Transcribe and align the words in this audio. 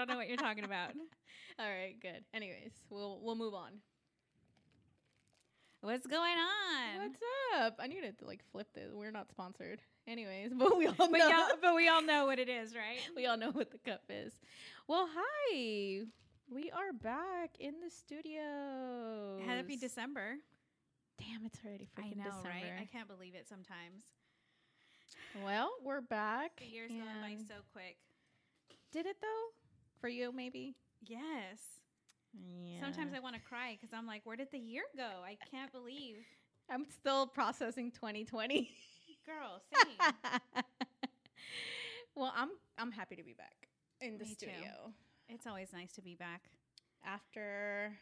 don't 0.00 0.08
know 0.08 0.16
what 0.16 0.28
you're 0.28 0.36
talking 0.36 0.64
about. 0.64 0.90
All 1.58 1.66
right, 1.66 1.94
good. 2.00 2.24
Anyways, 2.32 2.72
we'll 2.88 3.20
we'll 3.22 3.36
move 3.36 3.54
on. 3.54 3.72
What's 5.82 6.06
going 6.06 6.36
on? 6.36 7.02
What's 7.02 7.20
up? 7.58 7.76
I 7.78 7.86
need 7.86 8.02
to 8.02 8.26
like 8.26 8.40
flip 8.52 8.68
this. 8.74 8.90
We're 8.92 9.10
not 9.10 9.30
sponsored. 9.30 9.80
Anyways, 10.06 10.52
but 10.56 10.76
we 10.76 10.86
all 10.86 10.94
but, 10.98 11.10
know. 11.10 11.28
y'all, 11.28 11.48
but 11.60 11.74
we 11.74 11.88
all 11.88 12.02
know 12.02 12.26
what 12.26 12.38
it 12.38 12.48
is, 12.48 12.74
right? 12.74 13.00
we 13.16 13.26
all 13.26 13.36
know 13.36 13.50
what 13.50 13.70
the 13.70 13.78
cup 13.78 14.02
is. 14.08 14.32
Well, 14.88 15.08
hi. 15.14 16.02
We 16.50 16.70
are 16.70 16.92
back 16.92 17.50
in 17.60 17.74
the 17.82 17.90
studio. 17.90 19.38
Happy 19.46 19.76
December. 19.76 20.36
Damn, 21.18 21.46
it's 21.46 21.58
already 21.64 21.88
I 21.96 22.00
freaking 22.00 22.16
know, 22.16 22.24
December. 22.24 22.48
right? 22.48 22.80
I 22.80 22.88
can't 22.90 23.08
believe 23.08 23.34
it 23.34 23.46
sometimes. 23.48 24.04
Well, 25.44 25.70
we're 25.84 26.00
back. 26.00 26.56
The 26.58 26.66
year's 26.66 26.90
going 26.90 27.04
by 27.22 27.36
so 27.46 27.60
quick. 27.72 27.96
Did 28.92 29.06
it 29.06 29.16
though? 29.20 29.59
For 30.00 30.08
you, 30.08 30.32
maybe. 30.32 30.76
Yes. 31.02 31.60
Yeah. 32.32 32.80
Sometimes 32.80 33.12
I 33.14 33.20
want 33.20 33.34
to 33.34 33.40
cry 33.40 33.76
because 33.80 33.94
I'm 33.96 34.06
like, 34.06 34.22
where 34.24 34.36
did 34.36 34.48
the 34.52 34.58
year 34.58 34.84
go? 34.96 35.10
I 35.24 35.36
can't 35.50 35.72
believe. 35.72 36.16
I'm 36.70 36.86
still 36.88 37.26
processing 37.26 37.90
2020. 37.90 38.70
Girl, 39.26 39.60
same. 39.74 40.12
well, 42.14 42.32
I'm 42.36 42.50
I'm 42.78 42.92
happy 42.92 43.16
to 43.16 43.22
be 43.24 43.34
back 43.34 43.68
in 44.00 44.16
the 44.18 44.24
Me 44.24 44.30
too. 44.30 44.46
studio 44.46 44.92
it's 45.32 45.46
always 45.46 45.72
nice 45.72 45.92
to 45.92 46.02
be 46.02 46.14
back. 46.16 46.42
after. 47.04 47.92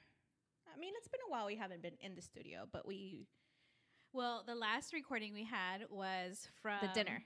I 0.74 0.78
mean, 0.78 0.92
it's 0.96 1.08
been 1.08 1.20
a 1.26 1.30
while 1.30 1.46
we 1.46 1.56
haven't 1.56 1.82
been 1.82 1.96
in 2.00 2.14
the 2.14 2.22
studio, 2.22 2.66
but 2.72 2.86
we 2.86 3.26
Well, 4.12 4.44
the 4.46 4.54
last 4.54 4.92
recording 4.92 5.32
we 5.34 5.44
had 5.44 5.84
was 5.90 6.48
from 6.62 6.78
the 6.82 6.88
dinner 6.94 7.22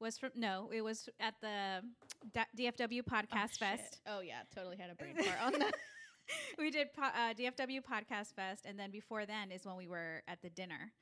Was 0.00 0.18
from 0.18 0.30
no, 0.34 0.70
it 0.74 0.82
was 0.82 1.08
at 1.20 1.34
the 1.40 1.80
D- 2.34 2.64
DFW 2.70 3.02
Podcast 3.02 3.26
oh, 3.34 3.46
shit. 3.46 3.58
Fest. 3.58 4.00
Oh 4.06 4.20
yeah, 4.20 4.40
totally 4.54 4.76
had 4.76 4.90
a 4.90 4.94
brain 4.94 5.14
fart 5.16 5.38
on 5.54 5.58
that. 5.58 5.74
we 6.58 6.70
did 6.70 6.92
po- 6.92 7.02
uh, 7.04 7.32
DFW 7.34 7.80
Podcast 7.82 8.34
Fest, 8.34 8.66
and 8.66 8.78
then 8.78 8.90
before 8.90 9.26
then 9.26 9.50
is 9.52 9.64
when 9.64 9.76
we 9.76 9.86
were 9.86 10.22
at 10.28 10.42
the 10.42 10.50
dinner. 10.50 10.92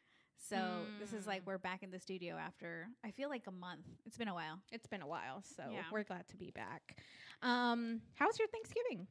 So 0.49 0.59
this 1.01 1.15
is 1.15 1.27
like 1.27 1.43
Mm. 1.43 1.47
we're 1.47 1.59
back 1.59 1.83
in 1.83 1.91
the 1.91 1.99
studio 1.99 2.37
after 2.37 2.89
I 3.03 3.11
feel 3.13 3.31
like 3.31 3.47
a 3.47 3.51
month. 3.51 3.87
It's 4.05 4.19
been 4.19 4.29
a 4.29 4.35
while. 4.35 4.61
It's 4.71 4.87
been 4.87 5.01
a 5.01 5.07
while, 5.07 5.43
so 5.43 5.65
Yeah. 5.73 5.85
we're 5.91 6.03
glad 6.05 6.29
to 6.29 6.37
be 6.37 6.51
back. 6.51 6.99
Um, 7.41 8.03
how 8.15 8.27
was 8.27 8.39
your 8.39 8.49
Thanksgiving? 8.49 9.07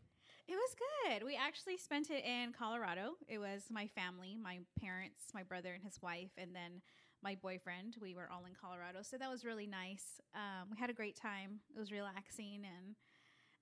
It 0.48 0.56
was 0.56 0.76
good. 0.76 1.24
We 1.24 1.36
actually 1.36 1.78
spent 1.78 2.12
it 2.12 2.24
in 2.24 2.52
Colorado. 2.54 3.14
It 3.28 3.40
was 3.40 3.64
my 3.72 3.88
family, 3.88 4.38
my 4.40 4.60
parents, 4.80 5.22
my 5.34 5.42
brother 5.42 5.74
and 5.74 5.84
his 5.84 6.02
wife, 6.02 6.32
and 6.38 6.54
then 6.54 6.82
my 7.24 7.36
boyfriend. 7.42 7.96
We 8.02 8.14
were 8.14 8.30
all 8.32 8.46
in 8.46 8.54
Colorado, 8.60 9.00
so 9.02 9.18
that 9.18 9.30
was 9.30 9.46
really 9.46 9.66
nice. 9.66 10.22
Um, 10.36 10.70
we 10.70 10.78
had 10.78 10.90
a 10.90 10.94
great 10.94 11.16
time. 11.16 11.62
It 11.76 11.80
was 11.80 11.92
relaxing 11.92 12.66
and 12.66 12.96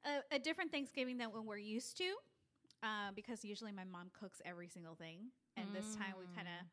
a, 0.03 0.35
a 0.35 0.39
different 0.39 0.71
Thanksgiving 0.71 1.17
than 1.17 1.31
when 1.31 1.45
we're 1.45 1.57
used 1.57 1.95
to, 1.97 2.09
uh, 2.81 3.11
because 3.15 3.45
usually 3.45 3.71
my 3.71 3.83
mom 3.83 4.09
cooks 4.19 4.41
every 4.43 4.67
single 4.67 4.95
thing, 4.95 5.29
and 5.55 5.67
this 5.73 5.95
time 5.95 6.13
we 6.19 6.25
kind 6.35 6.47
of. 6.47 6.65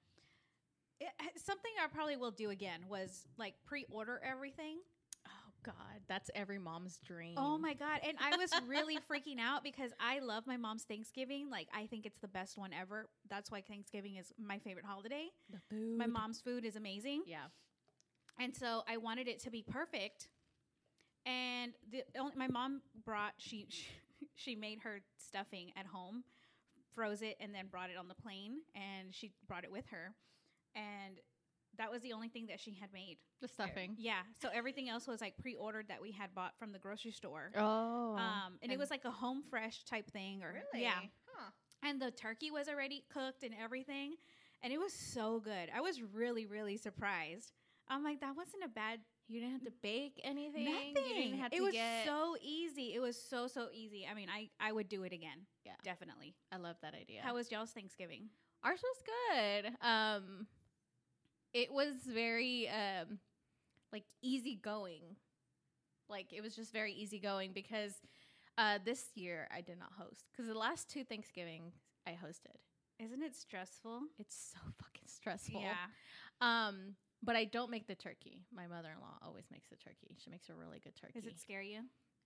Something 1.36 1.70
I 1.81 1.86
probably 1.86 2.16
will 2.16 2.33
do 2.33 2.50
again 2.50 2.81
was 2.89 3.28
like 3.36 3.55
pre-order 3.64 4.20
everything. 4.25 4.78
God, 5.64 5.74
that's 6.08 6.30
every 6.34 6.58
mom's 6.58 6.98
dream. 7.06 7.34
Oh 7.36 7.58
my 7.58 7.74
god! 7.74 8.00
And 8.06 8.16
I 8.20 8.36
was 8.36 8.50
really 8.66 8.96
freaking 9.10 9.38
out 9.41 9.62
because 9.64 9.92
I 10.00 10.20
love 10.20 10.46
my 10.46 10.56
mom's 10.56 10.84
Thanksgiving. 10.84 11.50
Like 11.50 11.69
I 11.74 11.86
think 11.86 12.06
it's 12.06 12.19
the 12.19 12.28
best 12.28 12.56
one 12.56 12.70
ever. 12.72 13.08
That's 13.28 13.50
why 13.50 13.60
Thanksgiving 13.60 14.16
is 14.16 14.32
my 14.38 14.58
favorite 14.58 14.84
holiday. 14.86 15.28
the 15.50 15.58
food. 15.70 15.98
My 15.98 16.06
mom's 16.06 16.41
food 16.41 16.64
is 16.64 16.76
amazing, 16.76 17.22
Yeah. 17.26 17.47
and 18.38 18.54
so 18.56 18.82
I 18.88 18.97
wanted 18.98 19.28
it 19.28 19.41
to 19.44 19.50
be 19.50 19.62
perfect. 19.62 20.28
And 21.26 21.72
the 21.91 22.02
only, 22.18 22.32
my 22.36 22.48
mom 22.48 22.80
brought 23.04 23.32
she, 23.38 23.66
she 23.68 23.86
she 24.34 24.54
made 24.54 24.78
her 24.80 25.00
stuffing 25.18 25.72
at 25.76 25.86
home, 25.86 26.24
froze 26.94 27.22
it, 27.22 27.36
and 27.41 27.54
then 27.54 27.66
brought 27.66 27.91
it 27.91 27.97
on 27.98 28.08
the 28.08 28.14
plane, 28.14 28.58
and 28.74 29.14
she 29.14 29.32
brought 29.47 29.64
it 29.64 29.70
with 29.72 29.86
her, 29.91 30.14
and 30.74 31.18
that 31.78 31.91
was 31.91 32.03
the 32.03 32.12
only 32.12 32.28
thing 32.28 32.47
that 32.47 32.61
she 32.61 32.75
had 32.78 32.93
made. 32.93 33.19
The 33.41 33.49
stuffing. 33.49 33.94
Yeah. 33.99 34.21
So 34.43 34.49
everything 34.53 34.89
else 34.89 35.06
was 35.06 35.21
like 35.21 35.37
pre-ordered 35.39 35.87
that 35.89 36.03
we 36.03 36.11
had 36.11 36.34
bought 36.34 36.59
from 36.59 36.72
the 36.72 36.78
grocery 36.78 37.12
store. 37.12 37.53
Oh. 37.56 38.16
Um, 38.16 38.59
and, 38.62 38.72
it 38.72 38.78
was 38.78 38.91
like 38.91 39.05
a 39.05 39.11
home 39.11 39.43
fresh 39.49 39.84
type 39.84 40.11
thing, 40.11 40.43
or 40.43 40.53
really 40.53 40.83
yeah. 40.84 40.99
Huh. 41.33 41.50
And 41.83 42.03
the 42.03 42.11
turkey 42.11 42.50
was 42.50 42.69
already 42.69 43.05
cooked 43.12 43.44
and 43.44 43.55
everything, 43.62 44.15
and 44.62 44.72
it 44.72 44.78
was 44.78 44.93
so 44.93 45.41
good. 45.41 45.71
I 45.75 45.81
was 45.81 46.03
really, 46.03 46.47
really 46.47 46.77
surprised. 46.77 47.53
I'm 47.89 48.03
like, 48.03 48.21
that 48.21 48.37
wasn't 48.37 48.65
a 48.65 48.69
bad 48.69 48.99
You 49.28 49.41
didn't 49.41 49.53
have 49.53 49.65
to 49.65 49.72
bake 49.83 50.21
anything. 50.25 50.65
nothing. 50.65 51.09
You 51.09 51.15
didn't 51.15 51.39
have 51.39 51.53
it 51.53 51.62
was 51.62 51.72
get. 51.72 52.05
so 52.05 52.37
easy. 52.43 52.95
It 52.95 53.00
was 53.00 53.16
so 53.21 53.47
so 53.47 53.69
easy. 53.72 54.06
I 54.10 54.15
mean, 54.15 54.28
I 54.28 54.50
I 54.60 54.72
would 54.72 54.89
do 54.89 55.05
it 55.05 55.12
again. 55.12 55.47
Yeah. 55.65 55.72
definitely. 55.84 56.34
I 56.53 56.56
love 56.56 56.77
that 56.83 56.95
idea. 56.95 57.21
How 57.22 57.34
was 57.34 57.50
y'all's 57.53 57.71
Thanksgiving? 57.71 58.31
Ours 58.65 58.81
was 58.83 59.03
good. 59.06 59.72
Um, 59.81 60.47
it 61.53 61.72
was 61.72 61.94
very 62.06 62.69
um, 62.69 63.19
like 63.92 64.04
easygoing. 64.22 65.16
Like 66.09 66.32
it 66.32 66.42
was 66.42 66.56
just 66.56 66.72
very 66.72 66.92
easygoing 66.92 67.53
because 67.53 67.94
uh, 68.56 68.78
this 68.84 69.04
year 69.14 69.48
I 69.54 69.60
did 69.60 69.78
not 69.78 69.92
host 69.98 70.25
because 70.32 70.47
the 70.47 70.59
last 70.59 70.88
two 70.88 71.04
Thanksgivings 71.04 71.75
I 72.06 72.12
hosted. 72.12 72.56
Isn't 72.98 73.22
it 73.22 73.34
stressful? 73.34 74.00
It's 74.19 74.53
so 74.54 74.60
fucking 74.82 75.06
stressful. 75.06 75.60
Yeah. 75.60 75.86
Um, 76.41 76.94
but 77.22 77.36
I 77.36 77.44
don't 77.44 77.70
make 77.70 77.86
the 77.86 77.94
turkey. 77.94 78.44
My 78.54 78.66
mother-in-law 78.66 79.19
always 79.26 79.44
makes 79.50 79.69
the 79.69 79.76
turkey. 79.76 80.16
She 80.22 80.30
makes 80.30 80.48
a 80.48 80.54
really 80.54 80.78
good 80.78 80.94
turkey. 80.94 81.20
Does 81.20 81.26
it 81.26 81.38
scare 81.38 81.62
you? 81.62 81.80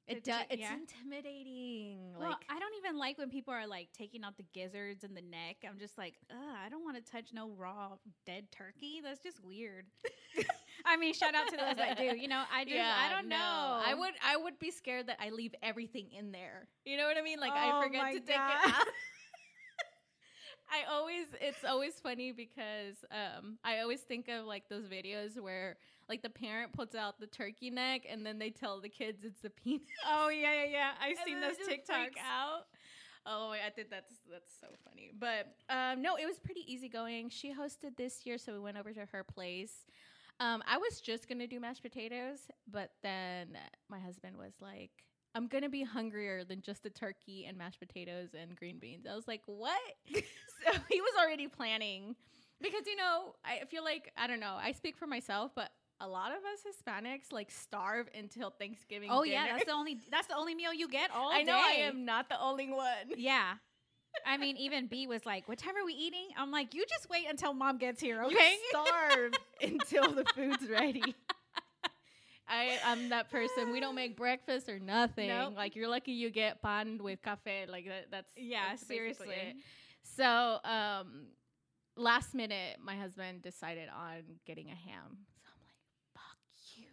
It 0.09 0.25
does. 0.25 0.43
It's 0.51 0.61
yeah? 0.61 0.75
intimidating. 0.75 1.99
well, 2.19 2.31
Like 2.31 2.45
I 2.51 2.59
don't 2.59 2.75
even 2.79 2.99
like 2.99 3.19
when 3.19 3.31
people 3.31 3.55
are 3.55 3.67
like 3.67 3.89
taking 3.97 4.25
out 4.25 4.37
the 4.37 4.45
gizzards 4.53 5.05
and 5.05 5.17
the 5.17 5.23
neck. 5.23 5.59
I'm 5.69 5.79
just 5.79 5.97
like, 5.97 6.15
Ugh, 6.31 6.57
I 6.65 6.69
don't 6.69 6.85
want 6.85 6.97
to 6.97 7.13
touch 7.13 7.31
no 7.33 7.51
raw 7.57 7.91
dead 8.27 8.51
turkey. 8.51 9.01
That's 9.03 9.23
just 9.23 9.43
weird. 9.45 9.87
I 10.85 10.97
mean, 10.97 11.15
shout 11.15 11.35
out 11.35 11.49
to 11.49 11.57
those 11.57 11.77
that 11.77 11.99
do. 11.99 12.17
You 12.17 12.29
know, 12.29 12.43
I 12.53 12.65
just, 12.69 12.77
I 12.77 13.09
don't 13.11 13.29
no. 13.29 13.37
know. 13.37 13.83
I 13.87 13.95
would 13.97 14.15
I 14.27 14.37
would 14.37 14.59
be 14.59 14.71
scared 14.71 15.07
that 15.07 15.19
I 15.21 15.31
leave 15.31 15.55
everything 15.63 16.09
in 16.17 16.33
there. 16.33 16.69
You 16.85 16.97
know 16.97 17.07
what 17.07 17.17
I 17.17 17.23
mean? 17.23 17.39
Like 17.39 17.53
Oh 17.55 17.81
I 17.81 17.83
forget 17.85 18.07
to 18.13 18.21
take 18.21 18.29
it 18.31 18.37
out. 18.37 18.87
I 20.73 20.91
always 20.91 21.27
it's 21.41 21.65
always 21.69 21.95
funny 22.03 22.33
because 22.33 22.97
um 23.11 23.59
I 23.63 23.81
always 23.81 24.01
think 24.01 24.29
of 24.29 24.47
like 24.47 24.69
those 24.69 24.87
videos 24.87 25.39
where 25.39 25.77
like 26.13 26.23
the 26.23 26.29
parent 26.29 26.75
puts 26.75 26.95
out 26.95 27.19
the 27.19 27.27
turkey 27.27 27.71
neck 27.71 28.03
and 28.07 28.25
then 28.27 28.39
they 28.39 28.51
tell 28.51 28.83
the 28.83 28.89
kids 28.91 29.25
it's 29.25 29.41
the 29.41 29.49
penis. 29.49 29.87
Oh 30.07 30.29
yeah, 30.29 30.53
yeah, 30.53 30.71
yeah. 30.71 30.91
I've 31.01 31.17
and 31.17 31.19
seen 31.25 31.41
those 31.41 31.53
they 31.53 31.65
just 31.77 31.87
freak 31.87 31.87
TikToks. 31.87 32.21
out. 32.21 32.67
Oh, 33.25 33.51
I 33.53 33.71
think 33.71 33.89
that's 33.89 34.13
that's 34.31 34.53
so 34.61 34.67
funny. 34.87 35.11
But 35.19 35.55
um, 35.71 36.03
no, 36.03 36.17
it 36.17 36.27
was 36.27 36.39
pretty 36.39 36.71
easygoing. 36.71 37.31
She 37.31 37.51
hosted 37.51 37.97
this 37.97 38.27
year, 38.27 38.37
so 38.37 38.53
we 38.53 38.59
went 38.59 38.77
over 38.77 38.93
to 38.93 39.07
her 39.07 39.25
place. 39.25 39.87
Um, 40.39 40.63
I 40.67 40.77
was 40.77 41.01
just 41.01 41.31
gonna 41.31 41.47
do 41.47 41.59
mashed 41.59 41.83
potatoes, 41.83 42.41
but 42.71 42.91
then 43.03 43.57
my 43.89 43.99
husband 43.99 44.37
was 44.37 44.53
like, 44.61 44.91
"I'm 45.35 45.47
gonna 45.47 45.71
be 45.71 45.83
hungrier 45.83 46.45
than 46.45 46.61
just 46.61 46.85
a 46.85 46.91
turkey 46.91 47.47
and 47.49 47.57
mashed 47.57 47.81
potatoes 47.81 48.35
and 48.39 48.55
green 48.55 48.79
beans." 48.79 49.07
I 49.11 49.15
was 49.15 49.27
like, 49.27 49.43
"What?" 49.47 49.81
so 50.13 50.79
he 50.91 51.01
was 51.01 51.15
already 51.19 51.49
planning 51.49 52.17
because 52.61 52.87
you 52.87 52.97
know 52.97 53.35
I 53.45 53.65
feel 53.71 53.85
like 53.85 54.13
I 54.17 54.27
don't 54.27 54.41
know. 54.41 54.59
I 54.61 54.73
speak 54.73 54.97
for 54.99 55.07
myself, 55.07 55.53
but 55.55 55.71
a 56.03 56.09
lot 56.09 56.33
of 56.33 56.39
us 56.39 56.61
Hispanics 56.67 57.33
like 57.33 57.51
starve 57.51 58.09
until 58.19 58.51
Thanksgiving. 58.51 59.09
Oh 59.11 59.23
yeah, 59.23 59.47
that's 59.47 59.65
the 59.65 59.73
only 59.73 59.99
that's 60.11 60.27
the 60.27 60.37
only 60.37 60.55
meal 60.55 60.75
you 60.75 60.89
get 60.89 61.11
all 61.11 61.31
I 61.33 61.43
know 61.43 61.57
I 61.57 61.75
am 61.83 62.05
not 62.05 62.29
the 62.29 62.41
only 62.41 62.71
one. 62.71 62.87
Yeah. 63.17 63.55
I 64.27 64.37
mean, 64.37 64.59
even 64.59 64.89
B 64.89 65.07
was 65.07 65.25
like, 65.25 65.49
"What 65.49 65.57
time 65.59 65.75
are 65.75 65.87
we 65.87 65.95
eating?" 65.95 66.29
I'm 66.37 66.51
like, 66.51 66.75
"You 66.75 66.85
just 66.87 67.09
wait 67.09 67.25
until 67.31 67.55
mom 67.55 67.79
gets 67.79 67.99
here, 67.99 68.23
You 68.23 68.37
okay?" 68.37 68.57
starve 68.69 69.33
until 69.63 70.13
the 70.13 70.25
food's 70.35 70.69
ready. 70.69 71.15
I 72.47 72.79
I'm 72.85 73.09
that 73.09 73.31
person. 73.31 73.73
We 73.73 73.81
don't 73.81 73.95
make 73.95 74.17
breakfast 74.17 74.69
or 74.69 74.79
nothing. 74.79 75.29
Nope. 75.29 75.55
Like 75.57 75.77
you're 75.77 75.89
lucky 75.89 76.13
you 76.13 76.29
get 76.29 76.61
pan 76.61 76.99
with 77.03 77.23
cafe. 77.23 77.65
Like 77.71 77.87
that, 77.87 78.11
that's 78.11 78.31
Yeah, 78.37 78.71
that's 78.71 78.87
seriously. 78.87 79.57
So 80.03 80.59
um, 80.65 81.29
last 81.97 82.35
minute, 82.35 82.79
my 82.83 82.97
husband 82.97 83.43
decided 83.43 83.89
on 83.89 84.23
getting 84.47 84.67
a 84.69 84.75
ham. 84.75 85.17
So 85.43 85.49
I'm 85.53 85.61
like, 85.61 85.79
fuck 86.15 86.39
you. 86.77 86.87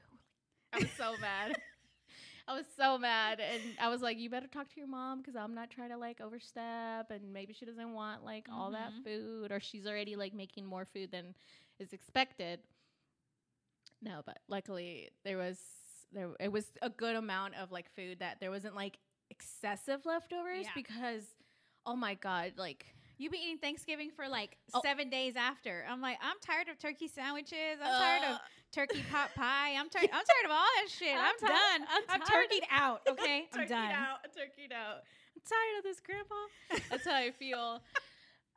I 0.73 0.79
was 0.79 0.89
so 0.97 1.15
mad. 1.19 1.53
I 2.47 2.55
was 2.55 2.65
so 2.77 2.97
mad, 2.97 3.39
and 3.39 3.61
I 3.79 3.89
was 3.89 4.01
like, 4.01 4.17
"You 4.17 4.29
better 4.29 4.47
talk 4.47 4.69
to 4.69 4.77
your 4.77 4.87
mom 4.87 5.19
because 5.19 5.35
I'm 5.35 5.53
not 5.53 5.69
trying 5.69 5.89
to 5.89 5.97
like 5.97 6.19
overstep, 6.19 7.11
and 7.11 7.31
maybe 7.31 7.53
she 7.53 7.63
doesn't 7.65 7.93
want 7.93 8.23
like 8.25 8.47
all 8.51 8.71
that 8.71 8.91
Mhm. 8.91 9.03
food, 9.03 9.51
or 9.51 9.59
she's 9.59 9.85
already 9.85 10.15
like 10.15 10.33
making 10.33 10.65
more 10.65 10.85
food 10.85 11.11
than 11.11 11.35
is 11.79 11.93
expected." 11.93 12.59
No, 14.01 14.21
but 14.25 14.39
luckily 14.47 15.09
there 15.23 15.37
was 15.37 15.59
there 16.11 16.29
it 16.39 16.51
was 16.51 16.65
a 16.81 16.89
good 16.89 17.15
amount 17.15 17.53
of 17.55 17.71
like 17.71 17.89
food 17.95 18.19
that 18.19 18.39
there 18.39 18.49
wasn't 18.49 18.75
like 18.75 18.97
excessive 19.29 20.05
leftovers 20.05 20.65
Yeah. 20.65 20.71
because 20.73 21.23
oh 21.85 21.95
my 21.95 22.15
god, 22.15 22.53
like 22.57 22.85
You 23.17 23.29
be 23.29 23.37
eating 23.37 23.57
Thanksgiving 23.59 24.09
for 24.11 24.27
like 24.27 24.57
Oh. 24.73 24.81
seven 24.81 25.09
days 25.09 25.35
after. 25.35 25.85
I'm 25.87 25.99
like, 26.01 26.17
I'm 26.21 26.39
tired 26.39 26.69
of 26.69 26.79
turkey 26.79 27.07
sandwiches. 27.09 27.77
I'm 27.83 27.91
tired 28.01 28.23
of. 28.31 28.39
Turkey 28.71 29.03
pot 29.11 29.29
pie. 29.35 29.75
I'm 29.77 29.89
tired. 29.89 30.09
I'm 30.13 30.23
tired 30.25 30.45
of 30.45 30.51
all 30.51 30.65
that 30.77 30.89
shit. 30.89 31.15
I'm 31.15 31.25
I'm, 31.25 31.39
ti- 31.39 31.45
done. 31.47 31.87
I'm 31.89 32.03
I'm, 32.09 32.21
turkeyed 32.21 32.65
out. 32.71 33.01
Okay, 33.09 33.47
I'm 33.53 33.59
turkeyed 33.61 33.69
done. 33.69 33.91
out. 33.91 34.17
Turkeyed 34.37 34.71
out. 34.73 35.03
I'm 35.35 35.41
tired 35.47 35.77
of 35.77 35.83
this, 35.83 35.99
Grandpa. 35.99 36.35
That's 36.89 37.05
how 37.05 37.15
I 37.15 37.31
feel. 37.31 37.81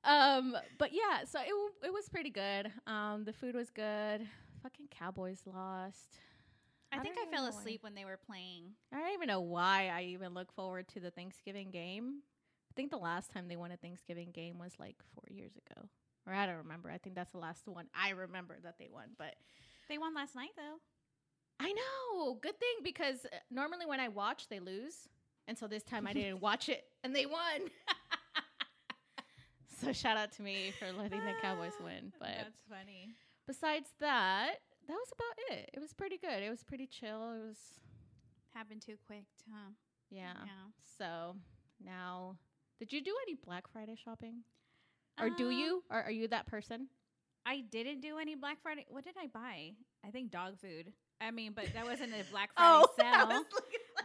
Um, 0.04 0.56
but 0.78 0.90
yeah, 0.92 1.24
so 1.30 1.38
it 1.38 1.48
w- 1.48 1.70
it 1.84 1.92
was 1.92 2.08
pretty 2.08 2.30
good. 2.30 2.72
Um, 2.88 3.22
the 3.24 3.32
food 3.32 3.54
was 3.54 3.70
good. 3.70 4.26
Fucking 4.60 4.88
Cowboys 4.90 5.42
lost. 5.46 6.18
I, 6.92 6.96
I 6.96 7.00
think 7.02 7.14
I 7.18 7.22
fell 7.22 7.30
know 7.30 7.42
why. 7.44 7.56
asleep 7.60 7.84
when 7.84 7.94
they 7.94 8.04
were 8.04 8.18
playing. 8.26 8.72
I 8.92 8.98
don't 8.98 9.12
even 9.12 9.28
know 9.28 9.40
why 9.42 9.92
I 9.94 10.02
even 10.06 10.34
look 10.34 10.52
forward 10.52 10.88
to 10.88 10.98
the 10.98 11.12
Thanksgiving 11.12 11.70
game. 11.70 12.16
I 12.68 12.74
think 12.74 12.90
the 12.90 12.96
last 12.96 13.30
time 13.30 13.46
they 13.46 13.54
won 13.54 13.70
a 13.70 13.76
Thanksgiving 13.76 14.32
game 14.32 14.58
was 14.58 14.72
like 14.76 14.96
four 15.14 15.24
years 15.30 15.52
ago. 15.52 15.86
Or 16.26 16.32
I 16.32 16.46
don't 16.46 16.56
remember. 16.56 16.90
I 16.90 16.98
think 16.98 17.14
that's 17.14 17.30
the 17.30 17.38
last 17.38 17.68
one 17.68 17.86
I 17.94 18.10
remember 18.10 18.56
that 18.64 18.78
they 18.80 18.88
won. 18.92 19.10
But 19.16 19.36
They 19.92 19.98
won 19.98 20.14
last 20.14 20.34
night 20.34 20.52
though. 20.56 20.78
I 21.60 21.70
know. 21.74 22.38
Good 22.40 22.58
thing 22.58 22.76
because 22.82 23.26
uh, 23.26 23.36
normally 23.50 23.84
when 23.84 24.00
I 24.00 24.08
watch, 24.08 24.48
they 24.48 24.58
lose. 24.58 25.06
And 25.46 25.58
so 25.58 25.66
this 25.66 25.82
time 25.82 26.06
I 26.06 26.14
didn't 26.14 26.40
watch 26.48 26.70
it 26.70 26.84
and 27.04 27.14
they 27.14 27.26
won. 27.26 27.68
so 29.82 29.92
shout 29.92 30.16
out 30.16 30.32
to 30.32 30.42
me 30.42 30.72
for 30.78 30.86
letting 30.92 31.20
the 31.20 31.34
Cowboys 31.42 31.74
win. 31.84 32.10
But 32.18 32.30
that's 32.38 32.62
funny. 32.70 33.10
besides 33.46 33.90
that, 34.00 34.54
that 34.88 34.94
was 34.94 35.12
about 35.12 35.58
it. 35.58 35.70
It 35.74 35.80
was 35.80 35.92
pretty 35.92 36.16
good. 36.16 36.42
It 36.42 36.48
was 36.48 36.64
pretty 36.64 36.86
chill. 36.86 37.34
It 37.34 37.46
was, 37.46 37.58
Happened 38.54 38.80
too 38.80 38.96
quick, 39.06 39.24
huh? 39.50 39.72
yeah. 40.10 40.32
Yeah. 40.44 40.70
So 40.98 41.36
now, 41.84 42.36
did 42.78 42.94
you 42.94 43.02
do 43.02 43.14
any 43.26 43.34
Black 43.44 43.64
Friday 43.70 43.96
shopping? 44.02 44.38
Or 45.20 45.28
do 45.28 45.48
Um, 45.48 45.52
you? 45.52 45.82
Or 45.90 46.02
are 46.02 46.10
you 46.10 46.28
that 46.28 46.46
person? 46.46 46.86
I 47.46 47.60
didn't 47.70 48.00
do 48.00 48.18
any 48.18 48.34
Black 48.34 48.62
Friday. 48.62 48.86
What 48.88 49.04
did 49.04 49.14
I 49.20 49.26
buy? 49.26 49.72
I 50.06 50.10
think 50.10 50.30
dog 50.30 50.58
food. 50.60 50.92
I 51.20 51.30
mean, 51.30 51.52
but 51.54 51.66
that 51.74 51.84
wasn't 51.84 52.12
a 52.12 52.24
Black 52.30 52.50
Friday 52.56 52.84
sale. 52.98 53.42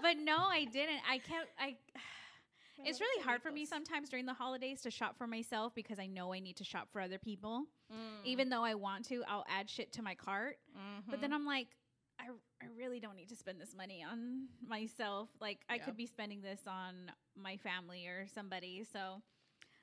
but 0.02 0.18
no, 0.18 0.38
I 0.38 0.66
didn't. 0.66 1.00
I 1.10 1.18
kept. 1.20 1.48
I. 1.60 1.76
It's 2.86 3.02
really 3.02 3.24
hard 3.24 3.42
for 3.42 3.52
me 3.52 3.66
sometimes 3.66 4.08
during 4.08 4.28
the 4.28 4.36
holidays 4.36 4.82
to 4.82 4.92
shop 4.92 5.18
for 5.18 5.26
myself 5.26 5.74
because 5.74 5.98
I 5.98 6.06
know 6.06 6.32
I 6.32 6.40
need 6.40 6.58
to 6.58 6.64
shop 6.64 6.90
for 6.94 7.02
other 7.02 7.18
people. 7.18 7.64
Mm. 7.92 8.24
Even 8.24 8.50
though 8.50 8.64
I 8.64 8.76
want 8.76 9.06
to, 9.06 9.24
I'll 9.28 9.46
add 9.50 9.68
shit 9.68 9.92
to 9.94 10.04
my 10.04 10.14
cart. 10.14 10.58
But 10.76 10.80
Mm-hmm. 11.16 11.22
then 11.22 11.34
I'm 11.34 11.44
like, 11.44 11.70
I, 12.20 12.26
I 12.62 12.68
really 12.78 13.00
don't 13.00 13.16
need 13.16 13.30
to 13.30 13.36
spend 13.36 13.60
this 13.60 13.74
money 13.76 14.06
on 14.08 14.46
myself. 14.68 15.28
Like, 15.42 15.58
I 15.68 15.80
could 15.80 15.98
be 15.98 16.06
spending 16.06 16.42
this 16.42 16.60
on 16.68 16.94
my 17.36 17.58
family 17.58 18.06
or 18.06 18.28
somebody. 18.36 18.84
So 18.94 19.24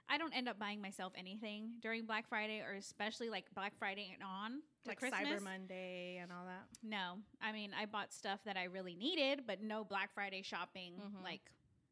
I 0.08 0.18
don't 0.18 0.32
end 0.36 0.48
up 0.48 0.58
buying 0.58 0.80
myself 0.82 1.12
anything 1.16 1.72
during 1.80 2.04
Black 2.04 2.28
Friday 2.28 2.60
or 2.60 2.74
especially 2.74 3.30
like 3.30 3.46
Black 3.54 3.72
Friday 3.78 4.10
and 4.14 4.22
on 4.22 4.60
to 4.84 4.88
like 4.90 4.98
Christmas. 4.98 5.20
Cyber 5.22 5.40
Monday 5.42 6.18
and 6.22 6.30
all 6.30 6.44
that. 6.46 6.66
No, 6.82 7.18
I 7.40 7.52
mean, 7.52 7.70
I 7.78 7.86
bought 7.86 8.12
stuff 8.12 8.40
that 8.44 8.56
I 8.56 8.64
really 8.64 8.94
needed, 8.94 9.42
but 9.46 9.62
no 9.62 9.82
Black 9.84 10.12
Friday 10.14 10.42
shopping, 10.42 10.94
Mhm. 11.00 11.22
like 11.24 11.40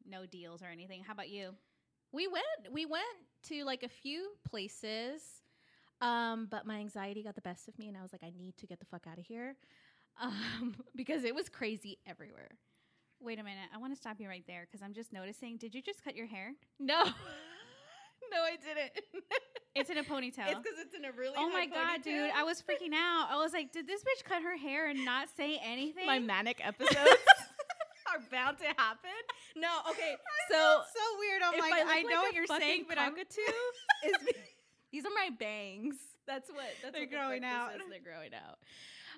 no 0.05 0.25
deals 0.25 0.61
or 0.61 0.67
anything. 0.67 1.03
How 1.03 1.13
about 1.13 1.29
you? 1.29 1.55
We 2.11 2.27
went 2.27 2.45
we 2.71 2.85
went 2.85 3.03
to 3.43 3.63
like 3.65 3.81
a 3.83 3.89
few 3.89 4.33
places. 4.47 5.41
Um, 6.01 6.47
but 6.51 6.65
my 6.65 6.75
anxiety 6.77 7.23
got 7.23 7.35
the 7.35 7.41
best 7.41 7.67
of 7.67 7.77
me 7.79 7.87
and 7.87 7.97
I 7.97 8.01
was 8.01 8.11
like, 8.11 8.23
I 8.23 8.29
need 8.37 8.57
to 8.57 8.67
get 8.67 8.79
the 8.79 8.85
fuck 8.85 9.07
out 9.07 9.17
of 9.17 9.25
here. 9.25 9.55
Um, 10.21 10.75
because 10.95 11.23
it 11.23 11.33
was 11.33 11.49
crazy 11.49 11.97
everywhere. 12.05 12.57
Wait 13.19 13.39
a 13.39 13.43
minute. 13.43 13.69
I 13.73 13.77
want 13.77 13.93
to 13.93 13.97
stop 13.97 14.19
you 14.19 14.27
right 14.27 14.43
there 14.45 14.67
because 14.69 14.83
I'm 14.83 14.93
just 14.93 15.13
noticing. 15.13 15.55
Did 15.57 15.73
you 15.73 15.81
just 15.81 16.03
cut 16.03 16.15
your 16.15 16.27
hair? 16.27 16.53
No. 16.79 17.03
no, 18.31 18.41
I 18.41 18.55
didn't. 18.57 18.91
It's 19.75 19.89
in 19.89 19.97
a 19.97 20.03
ponytail. 20.03 20.49
It's 20.49 20.59
because 20.59 20.77
it's 20.77 20.93
in 20.93 21.03
a 21.03 21.11
really 21.11 21.33
oh 21.35 21.49
my 21.49 21.61
high 21.61 21.95
god, 21.95 22.03
dude! 22.03 22.29
I 22.29 22.43
was 22.43 22.61
freaking 22.69 22.93
out. 22.93 23.27
I 23.31 23.37
was 23.41 23.53
like, 23.53 23.71
"Did 23.71 23.87
this 23.87 24.01
bitch 24.01 24.23
cut 24.23 24.43
her 24.43 24.55
hair 24.55 24.87
and 24.87 25.03
not 25.03 25.29
say 25.35 25.59
anything?" 25.65 26.05
my 26.05 26.19
manic 26.19 26.61
episodes 26.63 26.99
are 28.13 28.21
bound 28.31 28.59
to 28.59 28.65
happen. 28.65 29.09
No, 29.55 29.79
okay. 29.89 30.13
So 30.51 30.81
so 30.93 31.01
weird. 31.17 31.41
I'm 31.41 31.59
like, 31.59 31.73
I, 31.73 31.99
I, 31.99 32.01
know 32.03 32.17
like 32.17 32.17
what 32.21 32.33
you're 32.35 32.45
saying, 32.45 32.85
but 32.87 32.99
I'm 32.99 33.13
cockatoo 33.15 33.41
is 34.05 34.13
be- 34.23 34.35
these 34.91 35.05
are 35.05 35.15
my 35.15 35.29
bangs. 35.39 35.95
That's 36.27 36.51
what 36.51 36.65
that's 36.83 36.93
They're 36.93 37.01
what 37.01 37.09
the 37.09 37.15
growing 37.15 37.41
fuck 37.41 37.51
out. 37.51 37.73
This 37.73 37.81
is. 37.81 37.89
They're 37.89 38.13
growing 38.13 38.33
out. 38.35 38.59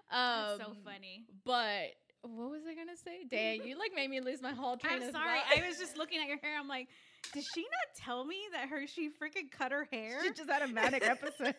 That's 0.09 0.63
so 0.63 0.71
Um, 0.71 0.77
funny. 0.85 1.25
But 1.43 1.99
what 2.21 2.49
was 2.49 2.61
I 2.65 2.73
gonna 2.75 2.97
say? 2.97 3.25
Dang, 3.29 3.67
you 3.67 3.77
like 3.77 3.91
made 3.93 4.09
me 4.09 4.21
lose 4.21 4.41
my 4.41 4.53
whole 4.53 4.77
train 4.77 4.95
I'm 4.95 5.01
of 5.03 5.11
sorry. 5.11 5.39
thought. 5.39 5.57
I 5.63 5.67
was 5.67 5.77
just 5.77 5.97
looking 5.97 6.19
at 6.21 6.27
your 6.27 6.39
hair. 6.39 6.57
I'm 6.57 6.67
like, 6.67 6.87
did 7.33 7.43
she 7.53 7.61
not 7.61 7.95
tell 7.97 8.25
me 8.25 8.37
that 8.53 8.69
her 8.69 8.87
she 8.87 9.09
freaking 9.09 9.51
cut 9.51 9.71
her 9.71 9.87
hair? 9.91 10.23
She 10.23 10.31
just 10.31 10.49
had 10.49 10.61
a 10.61 10.67
manic 10.67 11.03
episode. 11.07 11.55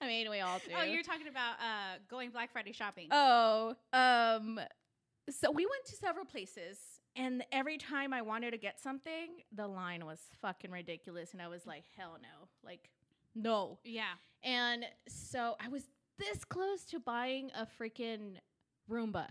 I 0.00 0.06
mean, 0.06 0.30
we 0.30 0.40
all 0.40 0.58
do. 0.58 0.72
oh, 0.78 0.84
you're 0.84 1.02
talking 1.02 1.28
about 1.28 1.54
uh, 1.54 1.98
going 2.08 2.30
Black 2.30 2.52
Friday 2.52 2.72
shopping. 2.72 3.08
Oh, 3.10 3.74
um, 3.92 4.60
so 5.30 5.50
we 5.50 5.64
went 5.64 5.84
to 5.86 5.96
several 5.96 6.24
places, 6.24 6.78
and 7.16 7.44
every 7.50 7.78
time 7.78 8.12
I 8.12 8.22
wanted 8.22 8.52
to 8.52 8.58
get 8.58 8.80
something, 8.80 9.42
the 9.54 9.66
line 9.66 10.04
was 10.04 10.20
fucking 10.40 10.70
ridiculous, 10.70 11.32
and 11.32 11.42
I 11.42 11.48
was 11.48 11.66
like, 11.66 11.84
hell 11.96 12.18
no, 12.20 12.48
like, 12.64 12.90
no. 13.34 13.78
yeah. 13.84 14.14
And 14.44 14.84
so 15.08 15.56
I 15.64 15.68
was 15.68 15.82
this 16.18 16.44
close 16.44 16.84
to 16.86 17.00
buying 17.00 17.50
a 17.58 17.66
freaking 17.66 18.36
Roomba 18.90 19.28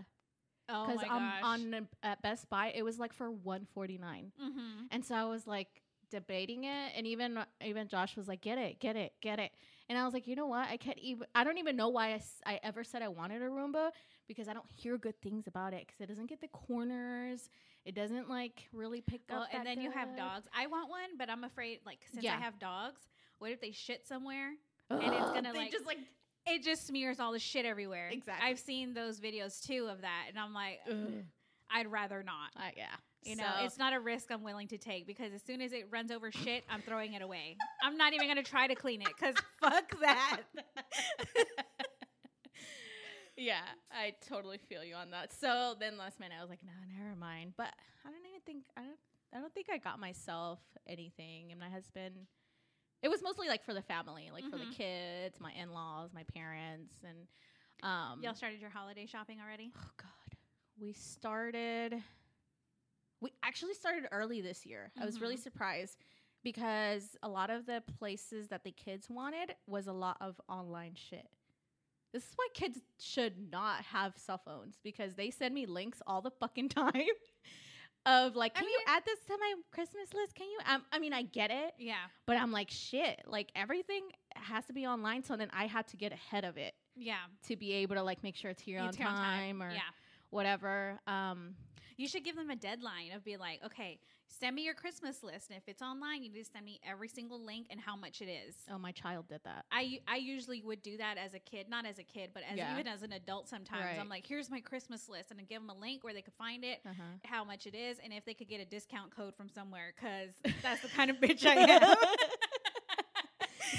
because 0.66 0.96
my 0.96 1.08
um, 1.08 1.22
gosh. 1.22 1.42
on 1.42 1.74
uh, 1.74 1.80
at 2.02 2.22
Best 2.22 2.48
Buy 2.50 2.72
it 2.74 2.82
was 2.82 2.98
like 2.98 3.12
for 3.12 3.30
one 3.30 3.66
forty 3.74 3.98
nine, 3.98 4.32
mm-hmm. 4.42 4.86
and 4.90 5.04
so 5.04 5.14
I 5.14 5.24
was 5.24 5.46
like 5.46 5.82
debating 6.10 6.64
it, 6.64 6.92
and 6.96 7.06
even 7.06 7.38
even 7.64 7.88
Josh 7.88 8.16
was 8.16 8.28
like, 8.28 8.40
get 8.40 8.58
it, 8.58 8.78
get 8.78 8.96
it, 8.96 9.12
get 9.20 9.38
it. 9.38 9.52
And 9.88 9.96
I 9.96 10.04
was 10.04 10.12
like, 10.12 10.26
you 10.26 10.34
know 10.34 10.46
what? 10.46 10.68
I 10.68 10.76
can't 10.76 10.98
even. 10.98 11.26
I 11.34 11.44
don't 11.44 11.58
even 11.58 11.76
know 11.76 11.88
why 11.88 12.08
I, 12.08 12.14
s- 12.14 12.42
I 12.44 12.58
ever 12.62 12.82
said 12.82 13.02
I 13.02 13.08
wanted 13.08 13.42
a 13.42 13.46
Roomba 13.46 13.90
because 14.26 14.48
I 14.48 14.52
don't 14.52 14.68
hear 14.68 14.98
good 14.98 15.20
things 15.22 15.46
about 15.46 15.72
it 15.72 15.86
because 15.86 16.00
it 16.00 16.08
doesn't 16.08 16.26
get 16.26 16.40
the 16.40 16.48
corners. 16.48 17.48
It 17.84 17.94
doesn't 17.94 18.28
like 18.28 18.68
really 18.72 19.00
pick 19.00 19.20
Well, 19.30 19.42
up. 19.42 19.48
and 19.52 19.64
then 19.64 19.80
you 19.80 19.92
have 19.92 20.16
dogs. 20.16 20.48
I 20.56 20.66
want 20.66 20.90
one, 20.90 21.16
but 21.18 21.30
I'm 21.30 21.44
afraid, 21.44 21.78
like, 21.86 22.00
since 22.12 22.24
Yeah. 22.24 22.34
I 22.34 22.40
have 22.40 22.58
dogs, 22.58 23.00
what 23.38 23.52
if 23.52 23.60
they 23.60 23.70
shit 23.70 24.04
somewhere? 24.06 24.54
and 24.90 25.02
it's 25.02 25.30
gonna, 25.30 25.52
they 25.52 25.58
like- 25.58 25.72
just 25.72 25.86
like 25.86 25.98
It 26.46 26.62
just 26.62 26.86
smears 26.86 27.18
all 27.18 27.32
the 27.32 27.38
shit 27.38 27.66
everywhere. 27.66 28.08
Exactly. 28.12 28.48
I've 28.48 28.58
seen 28.58 28.94
those 28.94 29.20
videos 29.20 29.64
too 29.64 29.88
of 29.90 30.02
that, 30.02 30.26
and 30.28 30.38
I'm 30.38 30.54
like, 30.54 30.78
ugh. 30.88 31.24
I'd 31.70 31.90
rather 31.90 32.22
not. 32.22 32.50
Uh, 32.56 32.70
yeah. 32.76 32.86
You 33.22 33.34
know, 33.34 33.48
it's 33.62 33.76
not 33.76 33.92
a 33.92 33.98
risk 33.98 34.30
I'm 34.30 34.44
willing 34.44 34.68
to 34.68 34.78
take 34.78 35.04
because 35.04 35.32
as 35.32 35.42
soon 35.42 35.60
as 35.60 35.72
it 35.72 35.88
runs 35.90 36.12
over 36.12 36.30
shit, 36.30 36.62
I'm 36.70 36.80
throwing 36.80 37.14
it 37.14 37.22
away. 37.22 37.56
I'm 37.82 37.96
not 37.96 38.12
even 38.12 38.28
gonna 38.28 38.44
try 38.44 38.68
to 38.68 38.76
clean 38.76 39.02
it 39.02 39.08
because 39.08 39.34
fuck 39.60 39.98
that. 40.00 40.42
yeah, 43.36 43.62
I 43.90 44.14
totally 44.28 44.58
feel 44.58 44.84
you 44.84 44.94
on 44.94 45.10
that. 45.10 45.32
So 45.32 45.74
then 45.80 45.98
last 45.98 46.20
minute 46.20 46.36
I 46.38 46.40
was 46.40 46.50
like, 46.50 46.62
no, 46.64 46.70
never 47.02 47.16
mind. 47.16 47.54
But 47.56 47.72
I 48.06 48.10
don't 48.10 48.24
even 48.28 48.40
think 48.46 48.62
I 48.76 48.82
don't 48.82 48.98
I 49.34 49.40
don't 49.40 49.52
think 49.52 49.66
I 49.72 49.78
got 49.78 49.98
myself 49.98 50.60
anything. 50.86 51.50
And 51.50 51.58
my 51.58 51.68
husband 51.68 52.14
it 53.06 53.08
was 53.08 53.22
mostly 53.22 53.46
like 53.46 53.64
for 53.64 53.72
the 53.72 53.82
family, 53.82 54.30
like 54.32 54.44
for 54.50 54.58
the 54.58 54.64
Mhm. 54.64 54.76
kids, 54.76 55.38
my 55.40 55.52
in 55.52 55.72
laws, 55.72 56.10
my 56.12 56.24
parents, 56.24 56.92
and 57.04 57.16
um 57.84 58.20
Y'all 58.20 58.34
started 58.34 58.60
your 58.60 58.70
holiday 58.70 59.06
shopping 59.06 59.38
already? 59.40 59.70
Oh 59.78 59.90
God. 59.96 60.36
We 60.80 60.92
started 60.92 62.02
we 63.20 63.30
actually 63.44 63.74
started 63.74 64.08
early 64.10 64.40
this 64.40 64.66
year. 64.66 64.90
I 65.00 65.06
was 65.06 65.20
really 65.20 65.36
Mhm. 65.36 65.42
surprised 65.42 65.98
because 66.42 67.16
a 67.22 67.28
lot 67.28 67.48
of 67.50 67.64
the 67.66 67.80
places 67.98 68.48
that 68.48 68.64
the 68.64 68.72
kids 68.72 69.08
wanted 69.08 69.54
was 69.68 69.86
a 69.86 69.92
lot 69.92 70.16
of 70.20 70.40
online 70.48 70.94
shit. 70.96 71.28
This 72.12 72.24
is 72.24 72.32
why 72.34 72.48
kids 72.54 72.80
should 72.98 73.50
not 73.52 73.82
have 73.84 74.16
cell 74.16 74.38
phones 74.44 74.78
because 74.82 75.14
they 75.14 75.30
send 75.30 75.54
me 75.54 75.66
links 75.66 76.02
all 76.08 76.22
the 76.22 76.30
fucking 76.30 76.68
time 76.82 76.92
of 78.06 78.36
like, 78.36 78.52
I 78.56 78.60
can 78.60 78.68
you 78.68 78.78
add 78.86 79.02
this 79.04 79.18
to 79.26 79.36
my 79.38 79.54
Christmas 79.72 80.14
list? 80.14 80.34
Can 80.34 80.46
you? 80.46 80.58
Um, 80.72 80.82
I 80.92 80.98
mean, 80.98 81.12
I 81.12 81.22
get 81.22 81.50
it, 81.50 81.74
Yeah, 81.78 81.94
but 82.26 82.36
I'm 82.38 82.52
like, 82.52 82.70
shit, 82.70 83.20
like 83.26 83.50
everything 83.54 84.04
has 84.34 84.64
to 84.66 84.72
be 84.72 84.86
online. 84.86 85.22
So 85.24 85.36
then 85.36 85.50
I 85.52 85.66
had 85.66 85.86
to 85.88 85.96
get 85.96 86.12
ahead 86.12 86.44
of 86.44 86.56
it 86.56 86.74
yeah. 86.94 87.16
to 87.48 87.56
be 87.56 87.72
able 87.72 87.96
to 87.96 88.02
like 88.02 88.22
make 88.22 88.36
sure 88.36 88.50
it's 88.50 88.62
here 88.62 88.80
on 88.80 88.88
It's 88.88 88.96
here 88.96 89.06
time, 89.06 89.62
or 89.62 89.70
yeah. 89.70 89.80
whatever. 90.30 90.98
Um, 91.06 91.54
You 91.96 92.06
should 92.08 92.24
give 92.24 92.36
them 92.36 92.50
a 92.50 92.56
deadline 92.56 93.12
of 93.14 93.24
be 93.24 93.36
like, 93.36 93.60
okay, 93.64 93.98
send 94.28 94.56
me 94.56 94.64
your 94.64 94.74
Christmas 94.74 95.22
list, 95.22 95.50
and 95.50 95.56
if 95.56 95.62
it's 95.68 95.82
online, 95.82 96.22
you 96.22 96.30
need 96.30 96.44
to 96.44 96.50
send 96.50 96.64
me 96.64 96.80
every 96.88 97.08
single 97.08 97.42
link 97.42 97.66
and 97.70 97.80
how 97.80 97.96
much 97.96 98.20
it 98.20 98.26
is. 98.28 98.54
oh, 98.72 98.78
my 98.78 98.92
child 98.92 99.28
did 99.28 99.40
that. 99.44 99.64
I 99.72 100.00
I 100.08 100.16
usually 100.16 100.60
would 100.62 100.82
do 100.82 100.96
that 100.98 101.16
as 101.18 101.34
a 101.34 101.38
kid, 101.38 101.68
not 101.68 101.86
as 101.86 101.98
a 101.98 102.02
kid, 102.04 102.30
but 102.34 102.42
as 102.50 102.58
Yeah. 102.58 102.72
even 102.72 102.86
as 102.86 103.02
an 103.02 103.12
adult. 103.12 103.48
Sometimes 103.48 103.82
Right. 103.84 103.98
I'm 104.00 104.08
like, 104.08 104.26
here's 104.26 104.50
my 104.50 104.60
Christmas 104.60 105.08
list, 105.08 105.30
and 105.30 105.40
I 105.40 105.44
give 105.44 105.60
them 105.62 105.70
a 105.70 105.74
link 105.78 106.04
where 106.04 106.12
they 106.14 106.22
could 106.22 106.34
find 106.34 106.64
it, 106.64 106.80
Uh-huh. 106.84 107.02
how 107.24 107.44
much 107.44 107.66
it 107.66 107.74
is, 107.74 107.98
and 108.02 108.12
if 108.12 108.24
they 108.24 108.34
could 108.34 108.48
get 108.48 108.60
a 108.60 108.64
discount 108.64 109.14
code 109.14 109.34
from 109.36 109.48
somewhere, 109.48 109.92
because 109.96 110.30
that's 110.62 110.82
the 110.82 110.88
kind 110.88 111.10
of 111.10 111.16
bitch 111.20 111.46
I 111.46 111.54
am. 111.70 111.82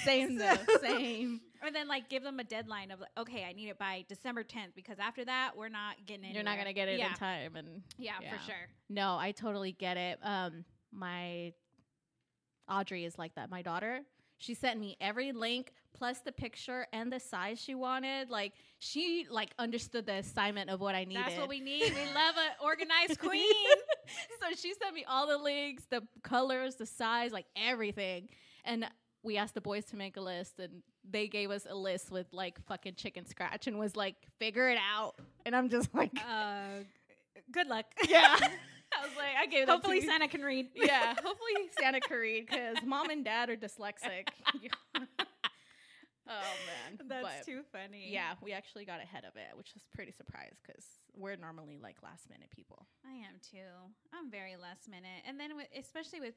same 0.12 0.40
So- 0.40 0.56
though, 0.56 0.78
same. 0.82 1.42
Or 1.64 1.72
then 1.72 1.88
like 1.88 2.08
give 2.08 2.22
them 2.22 2.40
a 2.40 2.44
deadline 2.44 2.92
of 2.92 3.00
like, 3.00 3.10
okay, 3.18 3.44
I 3.44 3.52
need 3.54 3.70
it 3.70 3.80
by 3.80 4.06
December 4.08 4.44
10th 4.44 4.76
because 4.76 4.98
after 5.00 5.26
that 5.26 5.52
we're 5.58 5.70
not 5.70 5.96
getting 6.06 6.26
it. 6.26 6.36
You're 6.36 6.44
not 6.44 6.58
gonna 6.58 6.72
get 6.74 6.88
it 6.88 7.00
yeah. 7.00 7.10
in 7.10 7.14
time, 7.16 7.56
and 7.56 7.82
Yeah, 7.98 8.14
Yeah. 8.22 8.38
for 8.38 8.44
sure. 8.46 8.70
no, 8.90 9.18
I 9.18 9.32
totally 9.32 9.72
get 9.72 9.98
it. 9.98 10.20
Um, 10.22 10.66
my 10.92 11.54
Audrey 12.70 13.06
is 13.06 13.18
like 13.18 13.34
that. 13.36 13.50
My 13.50 13.62
daughter, 13.62 14.02
She 14.40 14.54
sent 14.54 14.80
me 14.80 14.96
every 15.02 15.32
link 15.32 15.74
plus 15.94 16.20
the 16.20 16.32
picture 16.32 16.86
and 16.94 17.12
the 17.12 17.20
size 17.20 17.60
she 17.60 17.74
wanted. 17.74 18.30
Like 18.30 18.54
she 18.78 19.26
like 19.32 19.52
understood 19.58 20.06
the 20.06 20.14
assignment 20.18 20.70
of 20.70 20.80
what 20.80 20.94
I 20.94 21.06
needed. 21.06 21.24
That's 21.26 21.38
what 21.40 21.50
we 21.50 21.60
need. 21.60 21.82
We 21.92 22.06
love 22.14 22.36
an 22.38 22.52
organized 22.64 23.20
queen. 23.20 23.42
so 24.40 24.56
she 24.56 24.76
sent 24.76 24.94
me 24.94 25.06
all 25.10 25.26
the 25.28 25.40
links, 25.40 25.86
the 25.90 26.04
colors, 26.24 26.76
the 26.76 26.86
size, 26.86 27.32
like 27.32 27.48
everything. 27.56 28.30
And 28.64 28.86
we 29.24 29.38
asked 29.38 29.54
the 29.56 29.62
boys 29.62 29.86
to 29.86 29.96
make 29.96 30.18
a 30.18 30.22
list 30.22 30.60
and 30.60 30.82
they 31.10 31.28
gave 31.28 31.52
us 31.52 31.66
a 31.70 31.76
list 31.76 32.12
with 32.12 32.28
like 32.32 32.60
fucking 32.68 32.96
chicken 32.96 33.26
scratch 33.26 33.68
and 33.68 33.78
was 33.80 33.96
like, 33.96 34.16
figure 34.40 34.70
it 34.70 34.78
out. 34.78 35.16
And 35.46 35.56
I'm 35.56 35.70
just 35.70 35.94
like, 35.94 36.12
uh, 36.16 36.84
good 37.52 37.68
luck. 37.68 37.86
yeah. 38.08 38.38
I 38.98 39.06
was 39.06 39.16
like, 39.18 39.36
I 39.38 39.46
gave 39.48 39.68
Hopefully 39.68 39.98
you. 39.98 40.08
Santa 40.08 40.28
can 40.28 40.42
read. 40.42 40.68
Yeah, 40.76 41.14
hopefully 41.14 41.70
Santa 41.80 42.00
can 42.00 42.18
read 42.18 42.48
because 42.48 42.78
mom 42.86 43.10
and 43.10 43.24
dad 43.26 43.50
are 43.50 43.58
dyslexic. 43.58 44.28
oh 44.96 45.06
man, 46.30 47.00
That's 47.08 47.24
But, 47.24 47.46
too 47.46 47.62
funny. 47.72 48.10
Yeah, 48.12 48.34
we 48.42 48.54
actually 48.54 48.86
got 48.86 49.02
ahead 49.02 49.24
of 49.26 49.36
it, 49.36 49.56
which 49.58 49.74
was 49.74 49.84
pretty 49.94 50.12
surprised 50.14 50.56
because 50.66 50.84
we're 51.16 51.36
normally 51.36 51.78
like 51.82 51.98
last 52.04 52.30
minute 52.30 52.50
people. 52.56 52.88
I 53.06 53.14
am 53.16 53.40
too. 53.42 53.68
I'm 54.14 54.32
very 54.32 54.56
last 54.56 54.88
minute. 54.90 55.24
And 55.28 55.40
then, 55.40 55.56
with, 55.58 55.68
especially 55.78 56.22
with 56.22 56.36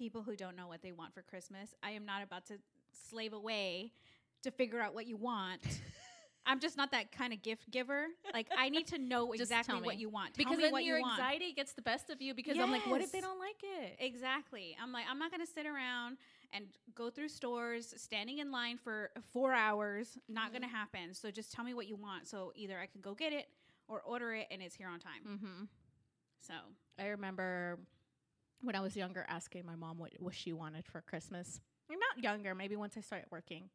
people 0.00 0.22
who 0.22 0.34
don't 0.34 0.56
know 0.56 0.66
what 0.66 0.80
they 0.80 0.92
want 0.92 1.12
for 1.12 1.20
Christmas, 1.20 1.74
I 1.82 1.90
am 1.90 2.06
not 2.06 2.22
about 2.22 2.46
to 2.46 2.54
slave 3.10 3.34
away 3.34 3.92
to 4.42 4.50
figure 4.50 4.80
out 4.80 4.94
what 4.94 5.06
you 5.06 5.18
want. 5.18 5.60
I'm 6.46 6.58
just 6.58 6.78
not 6.78 6.90
that 6.92 7.12
kind 7.12 7.34
of 7.34 7.42
gift 7.42 7.70
giver. 7.70 8.06
Like, 8.32 8.46
I 8.56 8.70
need 8.70 8.86
to 8.88 8.98
know 8.98 9.30
Just 9.32 9.42
exactly 9.42 9.74
tell 9.74 9.84
what 9.84 9.98
you 9.98 10.08
want. 10.08 10.32
Tell 10.32 10.38
Because 10.38 10.56
me 10.56 10.64
then 10.64 10.72
what 10.72 10.84
your 10.84 10.96
you 10.96 11.02
want. 11.02 11.20
anxiety 11.20 11.52
gets 11.52 11.74
the 11.74 11.82
best 11.82 12.08
of 12.08 12.22
you 12.22 12.32
because 12.34 12.56
I'm 12.58 12.72
like, 12.72 12.86
what 12.86 13.02
if 13.02 13.12
they 13.12 13.18
Yes. 13.18 13.26
don't 13.26 13.38
like 13.38 13.62
it? 13.62 13.96
Exactly. 13.98 14.74
I'm 14.82 14.90
like, 14.90 15.04
I'm 15.08 15.18
not 15.18 15.30
going 15.30 15.44
to 15.46 15.52
sit 15.52 15.66
around 15.66 16.16
and 16.54 16.64
go 16.94 17.10
through 17.10 17.28
stores, 17.28 17.92
standing 17.98 18.38
in 18.38 18.50
line 18.50 18.78
for 18.78 19.10
four 19.34 19.52
hours. 19.52 20.16
Not 20.30 20.50
going 20.50 20.62
to 20.62 20.68
happen. 20.68 21.12
So 21.12 21.30
just 21.30 21.52
tell 21.52 21.64
me 21.64 21.74
what 21.74 21.86
you 21.88 21.96
want. 21.96 22.26
So 22.26 22.52
either 22.56 22.78
I 22.80 22.86
can 22.86 23.02
go 23.02 23.12
get 23.12 23.34
it 23.34 23.46
or 23.86 24.00
order 24.00 24.32
it 24.32 24.46
and 24.50 24.62
it's 24.62 24.74
here 24.74 24.88
on 24.88 24.98
time. 24.98 25.22
Mm-hmm. 25.28 25.64
So 26.40 26.54
I 26.98 27.08
remember 27.08 27.78
when 28.62 28.74
I 28.74 28.80
was 28.80 28.96
younger 28.96 29.24
asking 29.28 29.64
my 29.66 29.74
mom 29.74 29.98
what, 29.98 30.12
what 30.18 30.34
she 30.34 30.52
wanted 30.52 30.86
for 30.86 31.00
Christmas. 31.00 31.60
Or 31.88 31.96
not 31.96 32.22
younger, 32.22 32.54
maybe 32.54 32.76
once 32.76 32.94
I 32.96 33.00
started 33.00 33.26
working. 33.30 33.68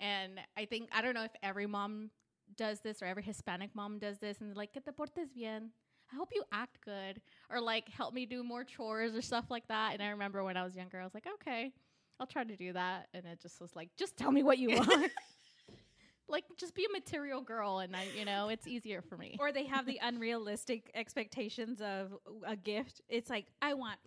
And 0.00 0.40
I 0.56 0.64
think, 0.64 0.88
I 0.92 1.02
don't 1.02 1.14
know 1.14 1.24
if 1.24 1.34
every 1.42 1.66
mom 1.66 2.10
does 2.56 2.80
this 2.80 3.02
or 3.02 3.06
every 3.06 3.22
Hispanic 3.22 3.70
mom 3.74 3.98
does 3.98 4.18
this 4.18 4.40
and 4.40 4.56
like, 4.56 4.72
que 4.72 4.82
te 4.82 4.90
portes 4.90 5.28
bien. 5.34 5.70
I 6.12 6.16
hope 6.16 6.30
you 6.34 6.42
act 6.52 6.78
good. 6.84 7.20
Or 7.50 7.60
like, 7.60 7.88
help 7.88 8.12
me 8.12 8.26
do 8.26 8.42
more 8.42 8.64
chores 8.64 9.14
or 9.14 9.22
stuff 9.22 9.46
like 9.50 9.66
that. 9.68 9.94
And 9.94 10.02
I 10.02 10.08
remember 10.08 10.42
when 10.44 10.56
I 10.56 10.64
was 10.64 10.76
younger, 10.76 11.00
I 11.00 11.04
was 11.04 11.14
like, 11.14 11.26
okay, 11.34 11.72
I'll 12.20 12.26
try 12.26 12.44
to 12.44 12.56
do 12.56 12.72
that. 12.72 13.08
And 13.14 13.24
it 13.24 13.40
just 13.40 13.60
was 13.60 13.74
like, 13.74 13.90
just 13.96 14.16
tell 14.16 14.32
me 14.32 14.42
what 14.42 14.58
you 14.58 14.70
want. 14.76 15.12
like, 16.28 16.44
just 16.56 16.74
be 16.74 16.84
a 16.84 16.92
material 16.92 17.40
girl. 17.40 17.78
And 17.78 17.94
I, 17.94 18.06
you 18.16 18.24
know, 18.24 18.48
it's 18.48 18.66
easier 18.66 19.02
for 19.02 19.16
me. 19.16 19.36
or 19.38 19.52
they 19.52 19.66
have 19.66 19.86
the 19.86 19.98
unrealistic 20.02 20.90
expectations 20.94 21.80
of 21.80 22.14
a 22.46 22.56
gift. 22.56 23.00
It's 23.08 23.30
like, 23.30 23.46
I 23.62 23.74
want 23.74 23.98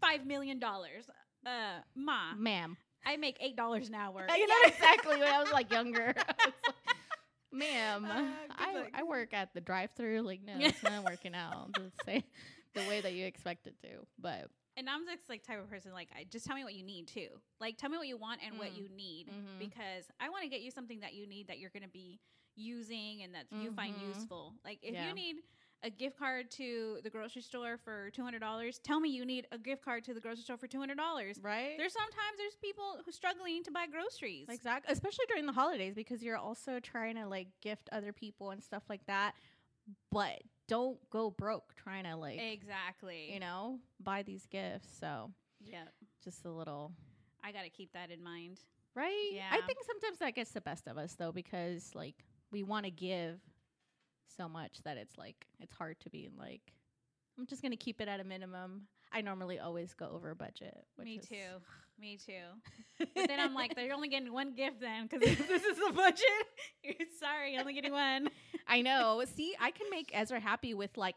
five 0.00 0.26
million 0.26 0.58
dollars. 0.58 1.04
Uh, 1.46 1.80
ma, 1.94 2.34
Ma'am. 2.36 2.76
I 3.06 3.16
make 3.16 3.36
eight 3.40 3.56
dollars 3.56 3.88
an 3.88 3.94
hour. 3.94 4.26
you 4.36 4.46
know 4.46 4.54
exactly 4.66 5.16
when 5.18 5.28
I 5.28 5.40
was 5.42 5.50
like 5.52 5.70
younger. 5.72 6.12
Was 6.16 6.24
like, 6.44 6.54
Ma'am, 7.52 8.04
Uh, 8.04 8.30
I, 8.58 8.74
luck. 8.74 8.90
I 8.94 9.02
work 9.04 9.32
at 9.32 9.54
the 9.54 9.60
drive-through. 9.60 10.20
Like, 10.22 10.40
no, 10.44 10.54
it's 10.58 10.82
not 10.82 11.04
working 11.04 11.34
out 11.34 11.72
the 11.74 11.90
same 12.04 12.22
the 12.74 12.82
way 12.88 13.00
that 13.00 13.14
you 13.14 13.24
expect 13.24 13.66
it 13.66 13.74
to. 13.82 13.88
But 14.18 14.48
And 14.76 14.88
I'm 14.90 15.06
just 15.06 15.28
like 15.30 15.42
type 15.44 15.58
of 15.58 15.70
person 15.70 15.92
like 15.92 16.08
I 16.14 16.24
just 16.30 16.44
tell 16.44 16.54
me 16.56 16.64
what 16.64 16.74
you 16.74 16.84
need 16.84 17.08
too. 17.08 17.28
Like 17.60 17.78
tell 17.78 17.88
me 17.88 17.96
what 17.96 18.06
you 18.06 18.18
want 18.18 18.40
and 18.46 18.58
what 18.58 18.68
Mm. 18.72 18.76
you 18.76 18.88
need 18.90 19.28
Mhm. 19.28 19.58
because 19.58 20.04
I 20.20 20.28
want 20.28 20.42
to 20.42 20.48
get 20.50 20.60
you 20.60 20.70
something 20.70 21.00
that 21.00 21.14
you 21.14 21.26
need 21.26 21.48
that 21.48 21.58
you're 21.58 21.70
going 21.70 21.82
to 21.84 21.88
be 21.88 22.20
using 22.54 23.22
and 23.22 23.34
that 23.34 23.46
you 23.50 23.72
find 23.72 23.96
Mhm. 23.96 24.08
useful. 24.08 24.54
Like 24.64 24.80
if 24.82 24.92
Yeah. 24.92 25.08
you 25.08 25.14
need 25.14 25.36
a 25.82 25.90
gift 25.90 26.18
card 26.18 26.50
to 26.52 26.98
the 27.04 27.10
grocery 27.10 27.42
store 27.42 27.76
for 27.84 28.10
$200, 28.16 28.80
tell 28.82 28.98
me 29.00 29.10
you 29.10 29.24
need 29.24 29.46
a 29.52 29.58
gift 29.58 29.84
card 29.84 30.04
to 30.04 30.12
the 30.14 30.20
grocery 30.20 30.42
store 30.42 30.56
for 30.56 30.66
$200. 30.66 30.88
right, 31.42 31.74
There's 31.78 31.92
sometimes 31.92 32.36
there's 32.36 32.56
people 32.56 32.96
who 33.04 33.12
struggling 33.12 33.62
to 33.64 33.70
buy 33.70 33.86
groceries. 33.86 34.48
exactly, 34.48 34.92
especially 34.92 35.24
during 35.28 35.46
the 35.46 35.52
holidays 35.52 35.94
because 35.94 36.22
you're 36.22 36.36
also 36.36 36.80
trying 36.80 37.14
to 37.16 37.26
like 37.28 37.48
gift 37.60 37.88
other 37.92 38.12
people 38.12 38.50
and 38.50 38.62
stuff 38.62 38.82
like 38.88 39.06
that. 39.06 39.34
But 40.10 40.42
don't 40.66 40.98
go 41.10 41.30
broke 41.30 41.74
trying 41.76 42.04
to 42.04 42.16
like 42.16 42.38
exactly. 42.40 43.30
you 43.32 43.40
know 43.40 43.78
buy 44.00 44.22
these 44.22 44.46
gifts. 44.46 44.88
So 45.00 45.30
Yeah. 45.64 45.84
just 46.22 46.44
a 46.44 46.50
little 46.50 46.92
I 47.42 47.52
got 47.52 47.62
to 47.62 47.70
keep 47.70 47.92
that 47.92 48.10
in 48.10 48.22
mind. 48.22 48.60
Right? 48.94 49.30
yeah 49.32 49.48
I 49.52 49.60
think 49.62 49.78
sometimes 49.86 50.18
that 50.18 50.34
gets 50.34 50.50
the 50.50 50.60
best 50.60 50.88
of 50.88 50.98
us 50.98 51.14
though 51.14 51.30
because 51.32 51.94
like 51.94 52.16
we 52.50 52.62
want 52.64 52.84
to 52.84 52.90
give 52.90 53.40
so 54.36 54.48
much 54.48 54.82
that 54.84 54.96
it's 54.96 55.16
like 55.18 55.46
it's 55.60 55.72
hard 55.74 55.98
to 56.00 56.10
be 56.10 56.28
like 56.38 56.60
I'm 57.38 57.46
just 57.46 57.62
to 57.70 57.76
keep 57.76 58.00
it 58.00 58.08
at 58.08 58.18
a 58.20 58.24
minimum. 58.24 58.82
I 59.12 59.20
normally 59.20 59.58
always 59.60 59.94
go 59.94 60.10
over 60.12 60.34
budget. 60.34 60.84
Me 60.98 61.18
too. 61.18 61.36
Me 62.00 62.16
too. 62.16 62.42
But 63.14 63.26
then 63.28 63.40
I'm 63.40 63.54
like, 63.54 63.74
they're 63.74 63.92
only 63.92 64.08
getting 64.08 64.32
one 64.32 64.54
gift 64.54 64.80
then 64.80 65.08
because 65.08 65.36
this 65.48 65.64
is 65.64 65.76
the 65.78 65.92
budget. 65.94 67.08
Sorry, 67.20 67.56
only 67.58 67.74
getting 67.74 67.92
one. 67.92 68.28
I 68.68 68.82
know. 68.82 69.22
See, 69.34 69.54
I 69.60 69.70
can 69.72 69.88
make 69.90 70.10
Ezra 70.14 70.38
happy 70.40 70.74
with 70.74 70.96
like 70.96 71.16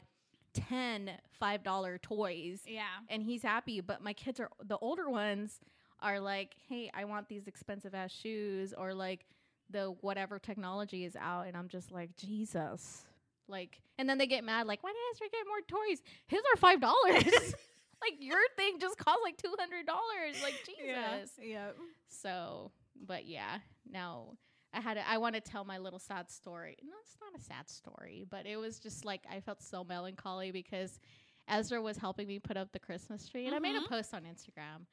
10 0.53 1.11
$5 1.41 2.01
toys 2.01 2.61
Yeah. 2.67 2.83
and 3.09 3.21
he's 3.23 3.41
happy, 3.43 3.79
but 3.81 4.01
my 4.03 4.13
kids 4.13 4.39
are 4.39 4.49
the 4.63 4.77
older 4.77 5.09
ones 5.09 5.59
are 6.01 6.19
like, 6.19 6.55
"Hey, 6.67 6.89
I 6.93 7.05
want 7.05 7.29
these 7.29 7.47
expensive 7.47 7.93
ass 7.93 8.11
shoes 8.11 8.73
or 8.75 8.93
like 8.93 9.25
the 9.71 9.95
whatever 10.01 10.39
technology 10.39 11.05
is 11.05 11.15
out." 11.15 11.47
And 11.47 11.55
I'm 11.55 11.67
just 11.67 11.91
like, 11.91 12.15
"Jesus." 12.17 13.03
Like, 13.47 13.81
and 13.97 14.09
then 14.09 14.17
they 14.17 14.27
get 14.27 14.43
mad 14.43 14.67
like, 14.67 14.83
"Why 14.83 14.91
did 14.91 15.15
Ezra 15.15 15.27
get 15.31 15.45
more 15.47 15.61
toys? 15.67 16.01
His 16.27 16.41
are 16.53 16.75
$5." 16.75 16.81
like 18.01 18.15
your 18.19 18.39
thing 18.57 18.79
just 18.79 18.97
cost 18.97 19.19
like 19.23 19.37
$200. 19.37 20.41
Like, 20.41 20.55
Jesus. 20.65 21.31
Yeah. 21.41 21.71
So, 22.09 22.71
but 23.05 23.27
yeah, 23.27 23.59
now 23.89 24.37
I 24.73 24.81
had 24.81 24.95
to, 24.95 25.07
I 25.07 25.17
want 25.17 25.35
to 25.35 25.41
tell 25.41 25.63
my 25.65 25.77
little 25.77 25.99
sad 25.99 26.29
story. 26.29 26.77
No, 26.83 26.93
it's 27.01 27.17
not 27.21 27.39
a 27.39 27.43
sad 27.43 27.69
story, 27.69 28.25
but 28.29 28.45
it 28.45 28.57
was 28.57 28.79
just 28.79 29.05
like 29.05 29.21
I 29.31 29.39
felt 29.39 29.61
so 29.61 29.83
melancholy 29.83 30.51
because 30.51 30.99
Ezra 31.47 31.81
was 31.81 31.97
helping 31.97 32.27
me 32.27 32.39
put 32.39 32.57
up 32.57 32.71
the 32.71 32.79
Christmas 32.79 33.27
tree, 33.27 33.45
and 33.47 33.55
I 33.55 33.59
made 33.59 33.75
a 33.75 33.87
post 33.87 34.13
on 34.13 34.23
Instagram 34.23 34.85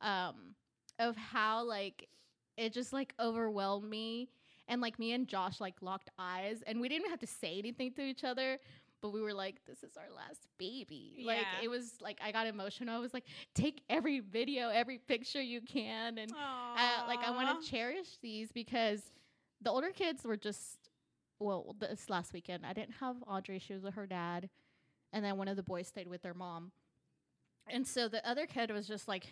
um, 0.00 0.54
of 0.98 1.16
how 1.16 1.64
like 1.64 2.08
it 2.56 2.72
just 2.72 2.92
like 2.92 3.14
overwhelmed 3.20 3.88
me, 3.88 4.28
and 4.68 4.80
like 4.80 4.98
me 4.98 5.12
and 5.12 5.26
Josh 5.28 5.60
like 5.60 5.74
locked 5.80 6.10
eyes, 6.18 6.62
and 6.66 6.80
we 6.80 6.88
didn't 6.88 7.02
even 7.02 7.10
have 7.10 7.20
to 7.20 7.26
say 7.26 7.58
anything 7.58 7.92
to 7.92 8.02
each 8.02 8.24
other. 8.24 8.58
But 9.02 9.12
we 9.12 9.20
were 9.20 9.34
like, 9.34 9.56
this 9.66 9.82
is 9.82 9.96
our 9.98 10.10
last 10.16 10.46
baby. 10.56 11.22
Like, 11.26 11.44
it 11.62 11.68
was 11.68 11.92
like, 12.00 12.18
I 12.24 12.32
got 12.32 12.46
emotional. 12.46 12.96
I 12.96 12.98
was 12.98 13.12
like, 13.12 13.24
take 13.54 13.82
every 13.90 14.20
video, 14.20 14.70
every 14.70 14.96
picture 14.96 15.40
you 15.40 15.60
can. 15.60 16.16
And 16.16 16.32
uh, 16.76 17.06
like 17.06 17.18
I 17.20 17.30
want 17.30 17.62
to 17.62 17.70
cherish 17.70 18.16
these 18.22 18.50
because 18.52 19.02
the 19.60 19.70
older 19.70 19.90
kids 19.90 20.24
were 20.24 20.36
just 20.36 20.78
well 21.38 21.76
this 21.78 22.08
last 22.08 22.32
weekend 22.32 22.64
I 22.64 22.72
didn't 22.72 22.94
have 23.00 23.16
Audrey 23.26 23.58
she 23.58 23.74
was 23.74 23.82
with 23.82 23.94
her 23.94 24.06
dad 24.06 24.48
and 25.12 25.24
then 25.24 25.36
one 25.36 25.48
of 25.48 25.56
the 25.56 25.62
boys 25.62 25.86
stayed 25.86 26.08
with 26.08 26.22
their 26.22 26.34
mom 26.34 26.72
and 27.68 27.86
so 27.86 28.08
the 28.08 28.26
other 28.28 28.46
kid 28.46 28.70
was 28.70 28.86
just 28.86 29.06
like 29.08 29.26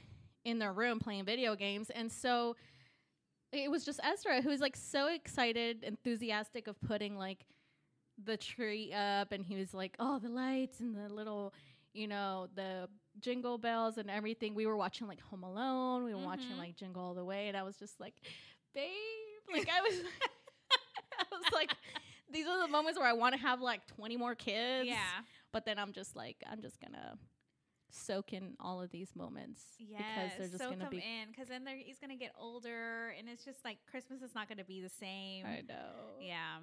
in 0.45 0.59
their 0.59 0.73
room 0.73 0.99
playing 0.99 1.25
video 1.25 1.54
games 1.57 1.90
and 1.90 2.12
so 2.12 2.57
it 3.54 3.70
was 3.70 3.84
just 3.84 4.00
Ezra 4.02 4.42
who 4.42 4.49
was 4.50 4.61
like 4.61 4.76
so 4.76 5.08
excited 5.08 5.82
enthusiastic 5.84 6.66
of 6.66 6.80
putting 6.80 7.16
like 7.16 7.46
the 8.23 8.37
tree 8.37 8.92
up 8.92 9.32
and 9.32 9.44
he 9.44 9.56
was 9.56 9.75
like 9.75 9.96
oh 9.99 10.18
the 10.18 10.28
lights 10.28 10.80
and 10.80 10.94
the 10.94 11.12
little 11.12 11.52
you 11.92 12.06
know 12.06 12.49
the 12.54 12.88
jingle 13.20 13.58
bells 13.58 13.99
and 13.99 14.11
everything 14.11 14.54
we 14.54 14.66
were 14.66 14.76
watching 14.76 15.06
like 15.08 15.20
home 15.20 15.42
alone 15.42 16.04
we 16.04 16.14
were 16.14 16.23
watching 16.23 16.50
Mhm. 16.54 16.58
like 16.58 16.76
jingle 16.76 17.02
all 17.02 17.14
the 17.14 17.25
way 17.25 17.49
and 17.49 17.56
i 17.56 17.62
was 17.62 17.76
just 17.76 17.99
like 18.00 18.14
babe 18.75 18.88
like 19.52 19.68
i 19.68 19.80
was 19.80 19.94
i 21.18 21.25
was 21.30 21.44
like 21.52 21.70
these 22.32 22.46
are 22.46 22.61
the 22.61 22.68
moments 22.68 22.99
where 22.99 23.08
i 23.08 23.12
want 23.12 23.34
to 23.34 23.40
have 23.40 23.61
like 23.61 23.84
20 23.88 24.16
more 24.16 24.34
kids 24.34 24.88
yeah. 24.88 24.96
but 25.52 25.64
then 25.64 25.78
i'm 25.78 25.92
just 25.92 26.14
like 26.16 26.37
i'm 26.50 26.61
just 26.61 26.80
gonna 26.80 27.16
soak 27.95 28.33
in 28.33 28.55
all 28.61 28.83
of 28.83 28.91
these 28.91 29.15
moments 29.15 29.63
because 29.79 30.33
they're 30.39 30.49
just 30.49 30.59
soak 30.59 30.79
gonna 30.79 30.91
be 30.91 30.99
in 30.99 31.29
because 31.31 31.49
then 31.49 31.65
they're, 31.65 31.77
he's 31.77 31.99
gonna 31.99 32.17
get 32.17 32.33
older 32.39 33.15
and 33.19 33.29
it's 33.29 33.45
just 33.45 33.65
like 33.65 33.79
Christmas 33.91 34.21
is 34.23 34.35
not 34.35 34.49
gonna 34.49 34.65
be 34.65 34.81
the 34.81 34.89
same. 34.89 35.45
i 35.47 35.61
know 35.67 36.17
Yeah. 36.21 36.59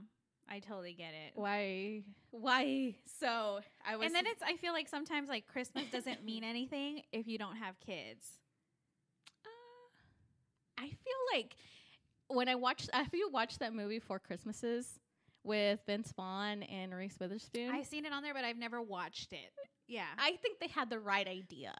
I 0.49 0.59
totally 0.59 0.93
get 0.93 1.13
it. 1.13 1.31
why 1.35 2.03
why 2.31 2.95
so 3.19 3.59
i 3.85 3.95
was 3.95 4.05
And 4.07 4.15
then 4.15 4.25
it's 4.27 4.41
I 4.43 4.57
feel 4.57 4.73
like 4.73 4.89
sometimes 4.89 5.29
like 5.29 5.47
Christmas 5.47 5.85
doesn't 5.91 6.23
mean 6.25 6.43
anything 6.43 7.03
if 7.13 7.27
you 7.27 7.37
don't 7.37 7.55
have 7.57 7.79
kids. 7.79 8.27
Uh, 9.45 10.81
I 10.83 10.87
feel 10.87 11.21
like 11.33 11.55
when 12.27 12.49
I 12.49 12.55
watched, 12.55 12.89
have 12.93 13.13
you 13.13 13.29
watched 13.29 13.59
that 13.59 13.73
movie 13.73 13.99
Four 13.99 14.19
Christmases 14.19 14.99
with 15.43 15.79
Vince 15.85 16.11
Vaughn 16.15 16.63
and 16.63 16.93
Reese 16.93 17.17
Witherspoon? 17.19 17.69
I've 17.71 17.85
seen 17.85 18.05
it 18.05 18.13
on 18.13 18.23
there, 18.23 18.33
but 18.33 18.43
I've 18.45 18.57
never 18.57 18.81
watched 18.81 19.33
it. 19.33 19.51
Yeah. 19.91 20.07
I 20.17 20.37
think 20.41 20.59
they 20.59 20.67
had 20.67 20.89
the 20.89 20.99
right 20.99 21.27
idea, 21.27 21.73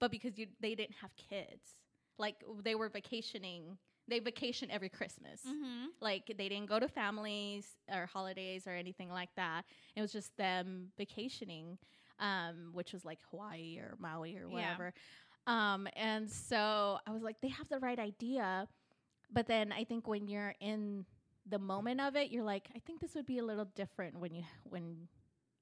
but 0.00 0.10
because 0.10 0.38
you 0.38 0.46
they 0.60 0.74
didn't 0.74 0.96
have 1.02 1.10
kids, 1.16 1.76
like 2.18 2.36
they 2.64 2.74
were 2.74 2.88
vacationing. 2.88 3.78
They 4.08 4.18
vacation 4.18 4.68
every 4.70 4.88
Christmas. 4.88 5.42
Mm-hmm. 5.46 5.86
Like 6.00 6.24
they 6.36 6.48
didn't 6.48 6.66
go 6.66 6.80
to 6.80 6.88
families 6.88 7.66
or 7.92 8.06
holidays 8.06 8.66
or 8.66 8.72
anything 8.72 9.10
like 9.10 9.30
that. 9.36 9.62
It 9.94 10.00
was 10.00 10.12
just 10.12 10.36
them 10.36 10.88
vacationing, 10.98 11.78
um, 12.18 12.70
which 12.72 12.92
was 12.92 13.04
like 13.04 13.20
Hawaii 13.30 13.78
or 13.78 13.94
Maui 14.00 14.36
or 14.36 14.48
Yeah. 14.48 14.54
whatever. 14.54 14.92
Um, 15.46 15.86
and 15.94 16.28
so 16.30 16.98
I 17.06 17.10
was 17.12 17.22
like, 17.22 17.40
they 17.42 17.48
have 17.48 17.68
the 17.68 17.78
right 17.78 17.98
idea, 17.98 18.66
but 19.32 19.46
then 19.46 19.72
I 19.72 19.84
think 19.84 20.08
when 20.08 20.26
you're 20.26 20.54
in 20.60 21.04
the 21.46 21.58
moment 21.58 22.00
of 22.00 22.16
it, 22.16 22.30
you're 22.30 22.44
like, 22.44 22.68
I 22.74 22.80
think 22.80 23.00
this 23.00 23.14
would 23.14 23.26
be 23.26 23.38
a 23.38 23.44
little 23.44 23.68
different 23.76 24.18
when 24.18 24.34
you 24.34 24.44
when 24.64 25.08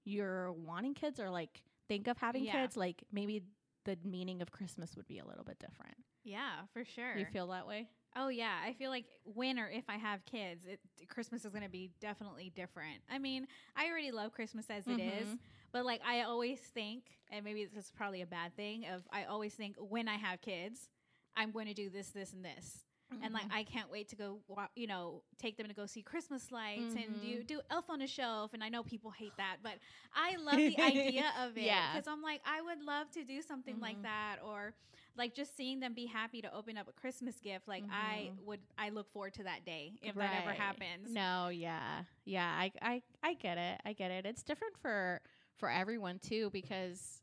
you're 0.04 0.52
wanting 0.52 0.94
kids 0.94 1.20
or 1.20 1.28
like 1.30 1.62
think 1.90 2.08
of 2.08 2.16
having 2.18 2.44
Yeah. 2.44 2.62
kids. 2.62 2.76
Like 2.76 3.04
maybe 3.12 3.42
the 3.84 3.98
meaning 4.04 4.40
of 4.42 4.50
Christmas 4.50 4.96
would 4.96 5.06
be 5.06 5.18
a 5.18 5.24
little 5.26 5.44
bit 5.44 5.58
different. 5.58 5.96
Yeah, 6.24 6.60
for 6.72 6.84
sure. 6.84 7.16
You 7.18 7.26
feel 7.26 7.48
that 7.48 7.66
way? 7.66 7.88
Oh 8.16 8.28
yeah, 8.28 8.58
I 8.64 8.72
feel 8.72 8.90
like 8.90 9.06
when 9.24 9.58
or 9.58 9.68
if 9.68 9.84
I 9.88 9.96
have 9.96 10.24
kids, 10.26 10.66
it, 10.66 10.80
Christmas 11.08 11.44
is 11.44 11.52
going 11.52 11.62
to 11.64 11.70
be 11.70 11.90
definitely 12.00 12.50
different. 12.54 12.98
I 13.10 13.18
mean, 13.18 13.46
I 13.76 13.86
already 13.88 14.10
love 14.10 14.32
Christmas 14.32 14.66
as 14.68 14.86
it 14.86 15.00
is, 15.00 15.28
Mhm. 15.28 15.38
but 15.72 15.84
like 15.84 16.00
I 16.04 16.22
always 16.22 16.58
think, 16.60 17.04
and 17.30 17.44
maybe 17.44 17.64
this 17.66 17.84
is 17.86 17.92
probably 17.92 18.22
a 18.22 18.26
bad 18.26 18.54
thing, 18.56 18.86
of 18.86 19.02
I 19.12 19.24
always 19.24 19.54
think 19.54 19.76
when 19.78 20.08
I 20.08 20.16
have 20.16 20.40
kids, 20.40 20.88
I'm 21.36 21.52
going 21.52 21.66
to 21.68 21.74
do 21.74 21.88
this, 21.88 22.08
this, 22.10 22.32
and 22.32 22.44
this, 22.44 22.84
and 23.22 23.32
like 23.32 23.44
Mhm. 23.44 23.50
I 23.50 23.64
can't 23.64 23.90
wait 23.90 24.08
to 24.10 24.16
go, 24.16 24.40
wa- 24.48 24.68
you 24.74 24.86
know, 24.86 25.22
take 25.38 25.56
them 25.56 25.66
to 25.68 25.74
go 25.74 25.86
see 25.86 26.02
Christmas 26.02 26.50
lights 26.50 26.94
and 26.96 27.20
do 27.20 27.42
Mhm. 27.42 27.46
do 27.46 27.60
Elf 27.70 27.88
on 27.90 28.00
a 28.02 28.06
Shelf. 28.06 28.52
And 28.54 28.62
I 28.62 28.68
know 28.68 28.82
people 28.82 29.10
hate 29.10 29.36
that, 29.36 29.58
but 29.62 29.74
I 30.14 30.36
love 30.36 30.64
the 30.66 30.78
idea 30.78 31.32
of 31.40 31.56
it 31.56 31.62
Yeah. 31.62 31.90
because 31.90 32.06
I'm 32.06 32.22
like 32.22 32.40
I 32.44 32.60
would 32.62 32.82
love 32.82 33.10
to 33.12 33.24
do 33.24 33.42
something 33.42 33.80
like 33.80 34.00
Mhm. 34.00 34.02
that 34.02 34.36
or 34.44 34.74
like 35.16 35.34
just 35.34 35.56
seeing 35.56 35.80
them 35.80 35.94
be 35.94 36.06
happy 36.06 36.40
to 36.42 36.54
open 36.54 36.76
up 36.78 36.88
a 36.88 36.92
Christmas 36.92 37.40
gift. 37.40 37.66
Like 37.68 37.84
I 37.90 38.30
Mhm. 38.30 38.36
would, 38.44 38.60
I 38.78 38.90
look 38.90 39.10
forward 39.12 39.34
to 39.34 39.44
that 39.44 39.64
day 39.64 39.94
if 40.02 40.16
that 40.16 40.32
ever 40.34 40.52
happens. 40.52 41.10
No, 41.10 41.48
yeah, 41.48 42.04
yeah. 42.24 42.46
I, 42.58 42.72
I, 42.82 43.02
I 43.22 43.34
get 43.34 43.58
it. 43.58 43.80
I 43.84 43.92
get 43.92 44.10
it. 44.10 44.26
It's 44.26 44.42
different 44.42 44.76
for 44.78 45.20
for 45.56 45.70
everyone 45.70 46.18
too 46.18 46.50
because, 46.52 47.22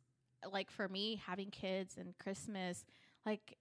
like, 0.51 0.69
for 0.71 0.87
me, 0.87 1.21
having 1.25 1.49
kids 1.49 1.95
and 1.97 2.17
Christmas, 2.19 2.85
like, 3.25 3.57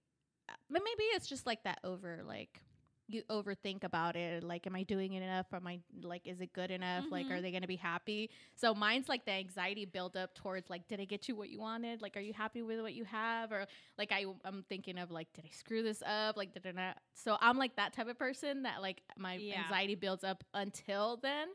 but 0.69 0.81
maybe 0.83 1.03
it's 1.15 1.27
just 1.27 1.45
like 1.45 1.63
that 1.63 1.79
over 1.83 2.21
like 2.25 2.61
you 3.09 3.23
overthink 3.29 3.83
about 3.85 4.15
it 4.17 4.43
like 4.43 4.67
am 4.67 4.75
i 4.75 4.83
doing 4.83 5.13
it 5.13 5.23
enough? 5.23 5.45
Am 5.53 5.65
i 5.65 5.79
like 6.03 6.21
is 6.25 6.41
it 6.41 6.51
good 6.53 6.71
enough? 6.71 7.05
Like 7.09 7.27
Mhm. 7.27 7.31
are 7.31 7.41
they 7.41 7.51
going 7.51 7.61
to 7.61 7.67
be 7.67 7.77
happy? 7.77 8.29
So 8.55 8.73
mine's 8.75 9.07
like 9.07 9.25
the 9.25 9.31
anxiety 9.31 9.85
build 9.85 10.17
up 10.17 10.33
towards 10.35 10.69
like 10.69 10.87
did 10.89 10.99
i 10.99 11.05
get 11.05 11.27
you 11.29 11.35
what 11.35 11.49
you 11.49 11.59
wanted? 11.59 12.01
Like 12.01 12.17
are 12.17 12.21
you 12.21 12.33
happy 12.33 12.63
with 12.63 12.81
what 12.81 12.93
you 12.93 13.05
have? 13.05 13.51
Or 13.51 13.65
like 13.97 14.11
I, 14.11 14.25
i'm 14.43 14.63
thinking 14.67 14.97
of 14.97 15.09
like 15.11 15.31
did 15.33 15.45
i 15.45 15.49
screw 15.55 15.83
this 15.83 16.01
up? 16.05 16.35
Like 16.35 16.53
did 16.53 16.67
i 16.67 16.71
not 16.71 16.97
so 17.13 17.37
i'm 17.39 17.57
like 17.57 17.75
that 17.77 17.93
type 17.93 18.07
of 18.09 18.17
person 18.19 18.63
that 18.63 18.81
like 18.81 19.01
my 19.17 19.35
Yeah. 19.37 19.61
anxiety 19.63 19.95
builds 19.95 20.23
up 20.23 20.43
until 20.53 21.17
then. 21.23 21.47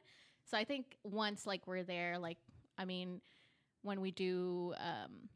So 0.47 0.57
i 0.57 0.65
think 0.65 0.97
once 1.05 1.47
like 1.47 1.67
we're 1.67 1.83
there 1.85 2.19
like 2.19 2.39
i 2.79 2.85
mean 2.85 3.21
when 3.83 4.01
we 4.01 4.11
do 4.11 4.75
um 4.79 5.29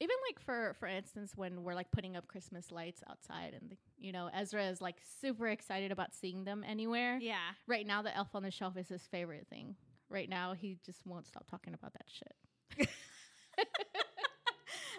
even 0.00 0.16
like 0.28 0.40
for 0.40 0.74
for 0.78 0.86
instance 0.86 1.32
when 1.36 1.62
we're 1.62 1.74
like 1.74 1.90
putting 1.90 2.16
up 2.16 2.26
christmas 2.28 2.70
lights 2.70 3.02
outside 3.08 3.54
and 3.60 3.70
the, 3.70 3.76
you 3.98 4.12
know 4.12 4.28
ezra 4.34 4.64
is 4.66 4.80
like 4.80 4.96
super 5.20 5.48
excited 5.48 5.92
about 5.92 6.14
seeing 6.14 6.44
them 6.44 6.64
anywhere. 6.66 7.18
Yeah. 7.20 7.36
right 7.66 7.86
now 7.86 8.02
the 8.02 8.14
elf 8.16 8.34
on 8.34 8.42
the 8.42 8.50
shelf 8.50 8.76
is 8.76 8.88
his 8.88 9.06
favorite 9.06 9.46
thing. 9.48 9.76
Right 10.08 10.28
now 10.28 10.52
he 10.52 10.78
just 10.84 11.04
won't 11.04 11.26
stop 11.26 11.48
talking 11.50 11.74
about 11.74 11.92
that 11.94 12.06
shit. 12.06 12.88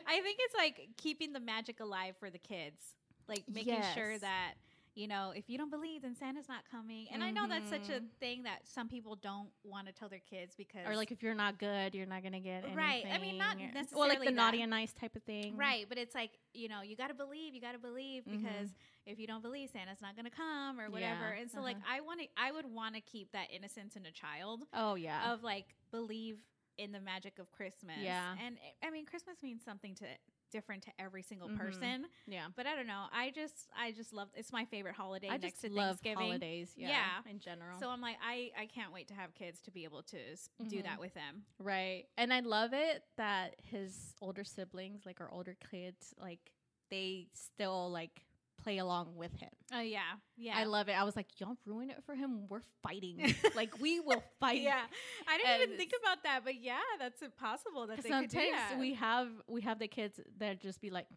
I 0.07 0.21
think 0.21 0.39
it's 0.39 0.55
like 0.55 0.89
keeping 0.97 1.33
the 1.33 1.39
magic 1.39 1.79
alive 1.79 2.15
for 2.19 2.29
the 2.29 2.39
kids, 2.39 2.81
like 3.27 3.43
making 3.47 3.81
sure 3.93 4.17
that 4.17 4.53
you 4.97 5.07
know 5.07 5.31
if 5.35 5.49
you 5.49 5.57
don't 5.57 5.69
believe, 5.69 6.01
then 6.01 6.15
Santa's 6.15 6.49
not 6.49 6.63
coming. 6.71 7.07
And 7.11 7.23
I 7.23 7.29
know 7.31 7.47
that's 7.47 7.69
such 7.69 7.89
a 7.89 7.99
Mhm. 8.01 8.09
thing 8.19 8.43
that 8.43 8.67
some 8.67 8.89
people 8.89 9.15
don't 9.15 9.49
want 9.63 9.85
to 9.87 9.93
tell 9.93 10.09
their 10.09 10.19
kids 10.33 10.55
because 10.55 10.87
or 10.87 10.95
like 10.95 11.11
if 11.11 11.21
you're 11.21 11.35
not 11.35 11.59
good 11.59 11.93
you're 11.93 12.07
not 12.07 12.23
gonna 12.23 12.39
get 12.39 12.63
anything 12.63 12.75
Right. 12.75 13.05
I 13.05 13.17
mean, 13.19 13.37
not 13.37 13.57
or- 13.57 13.59
well 13.59 13.67
like 13.67 13.73
necessarily 13.75 14.25
the 14.27 14.31
naughty 14.31 14.61
and 14.61 14.69
nice 14.71 14.93
type 14.93 15.15
of 15.15 15.23
thing 15.23 15.55
Right, 15.55 15.85
but 15.87 15.97
it's 15.97 16.15
like 16.15 16.31
you 16.53 16.67
know 16.67 16.81
you 16.81 16.95
got 16.95 17.07
to 17.09 17.13
believe, 17.13 17.53
you 17.53 17.61
got 17.61 17.73
to 17.73 17.79
believe 17.79 18.23
Mhm. 18.25 18.41
because 18.41 18.69
if 19.05 19.19
you 19.19 19.27
don't 19.27 19.41
believe, 19.41 19.69
Santa's 19.69 20.01
not 20.01 20.15
going 20.15 20.25
to 20.25 20.31
come 20.31 20.79
or 20.79 20.89
whatever. 20.89 21.29
Yeah, 21.33 21.41
And 21.41 21.49
so 21.51 21.61
like 21.61 21.77
uh-huh. 21.77 21.95
I 21.97 22.01
want 22.01 22.19
to, 22.21 22.27
I 22.35 22.51
would 22.51 22.65
want 22.65 22.95
to 22.95 23.01
keep 23.01 23.31
that 23.33 23.51
innocence 23.51 23.95
in 23.95 24.05
a 24.05 24.11
child 24.11 24.65
oh 24.73 24.95
yeah 24.95 25.31
of 25.31 25.43
like 25.43 25.75
believe 25.91 26.39
in 26.77 26.91
the 26.91 26.99
magic 26.99 27.39
of 27.39 27.51
Christmas. 27.51 27.97
Yeah. 27.99 28.35
and 28.39 28.57
I 28.83 28.89
mean 28.89 29.05
Christmas 29.05 29.41
means 29.43 29.63
something 29.63 29.95
to 29.95 30.05
different 30.51 30.83
to 30.83 30.91
every 30.99 31.21
single 31.21 31.49
Mhm. 31.49 31.57
person. 31.57 32.05
yeah 32.25 32.47
But 32.55 32.65
I 32.67 32.75
don't 32.75 32.87
know. 32.87 33.05
I 33.11 33.31
just, 33.31 33.69
I 33.77 33.91
just 33.91 34.13
love. 34.13 34.29
It's 34.35 34.51
my 34.51 34.65
favorite 34.65 34.95
holiday 34.95 35.27
i 35.27 35.37
next 35.37 35.43
just 35.43 35.61
to 35.61 35.69
love 35.71 35.99
Thanksgiving. 35.99 36.17
holidays 36.25 36.73
yeah, 36.75 36.89
Yeah. 36.89 37.31
in 37.31 37.39
general 37.39 37.79
So 37.79 37.89
I'm 37.89 38.01
like, 38.01 38.17
I, 38.21 38.51
I 38.57 38.65
can't 38.67 38.91
wait 38.93 39.07
to 39.09 39.13
have 39.13 39.33
kids 39.33 39.61
to 39.61 39.71
be 39.71 39.83
able 39.83 40.03
to 40.03 40.31
s- 40.31 40.49
do 40.67 40.81
that 40.83 40.99
with 40.99 41.13
them. 41.13 41.45
Right. 41.59 42.05
And 42.17 42.33
I 42.33 42.39
love 42.41 42.73
it 42.73 43.03
that 43.17 43.55
his 43.61 44.13
older 44.21 44.43
siblings, 44.43 45.05
like 45.05 45.19
our 45.21 45.31
older 45.31 45.55
kids, 45.71 46.13
like 46.19 46.51
they 46.89 47.27
still 47.33 47.89
like 47.91 48.21
play 48.63 48.77
along 48.79 49.15
with 49.15 49.33
him. 49.35 49.49
Oh 49.73 49.81
yeah, 49.81 50.01
yeah. 50.37 50.53
I 50.55 50.63
love 50.65 50.89
it. 50.89 50.93
I 50.93 51.03
was 51.03 51.15
like, 51.15 51.27
y'all 51.39 51.57
ruin 51.65 51.89
it 51.89 52.03
for 52.05 52.15
him. 52.15 52.47
We're 52.49 52.61
fighting. 52.83 53.33
like 53.55 53.79
we 53.79 53.99
will 53.99 54.23
fight. 54.39 54.61
yeah, 54.61 54.81
I 55.27 55.37
didn't 55.37 55.51
And 55.51 55.61
even 55.63 55.77
think 55.77 55.91
about 56.01 56.23
that, 56.23 56.41
but 56.43 56.61
yeah, 56.61 56.79
that's 56.99 57.21
impossible 57.21 57.87
that 57.87 58.01
they 58.03 58.13
could 58.13 58.29
do 58.29 58.39
Sometimes 58.39 58.69
that. 58.69 58.79
we 58.79 58.93
have 58.95 59.27
we 59.47 59.61
have 59.61 59.79
the 59.79 59.87
kids 59.87 60.19
that 60.39 60.61
just 60.61 60.81
be 60.81 60.89
like, 60.89 61.07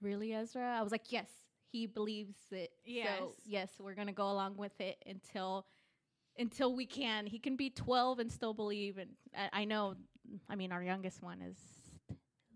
Really, 0.00 0.32
Ezra? 0.34 0.76
I 0.78 0.82
was 0.82 0.92
like, 0.92 1.10
Yes, 1.12 1.28
he 1.72 1.86
believes 1.86 2.36
it. 2.50 2.70
Yes. 2.84 3.18
So 3.18 3.34
yes, 3.44 3.70
we're 3.80 3.94
gonna 3.94 4.12
go 4.12 4.30
along 4.30 4.56
with 4.56 4.78
it 4.80 4.96
until 5.06 5.66
until 6.38 6.74
we 6.74 6.86
can. 6.86 7.26
He 7.26 7.38
can 7.38 7.56
be 7.56 7.70
twelve 7.70 8.18
and 8.18 8.30
still 8.30 8.54
believe 8.54 8.98
and 8.98 9.10
I, 9.36 9.62
I 9.62 9.64
know 9.64 9.94
I 10.48 10.56
mean 10.56 10.72
our 10.72 10.82
youngest 10.82 11.22
one 11.22 11.40
is 11.42 11.56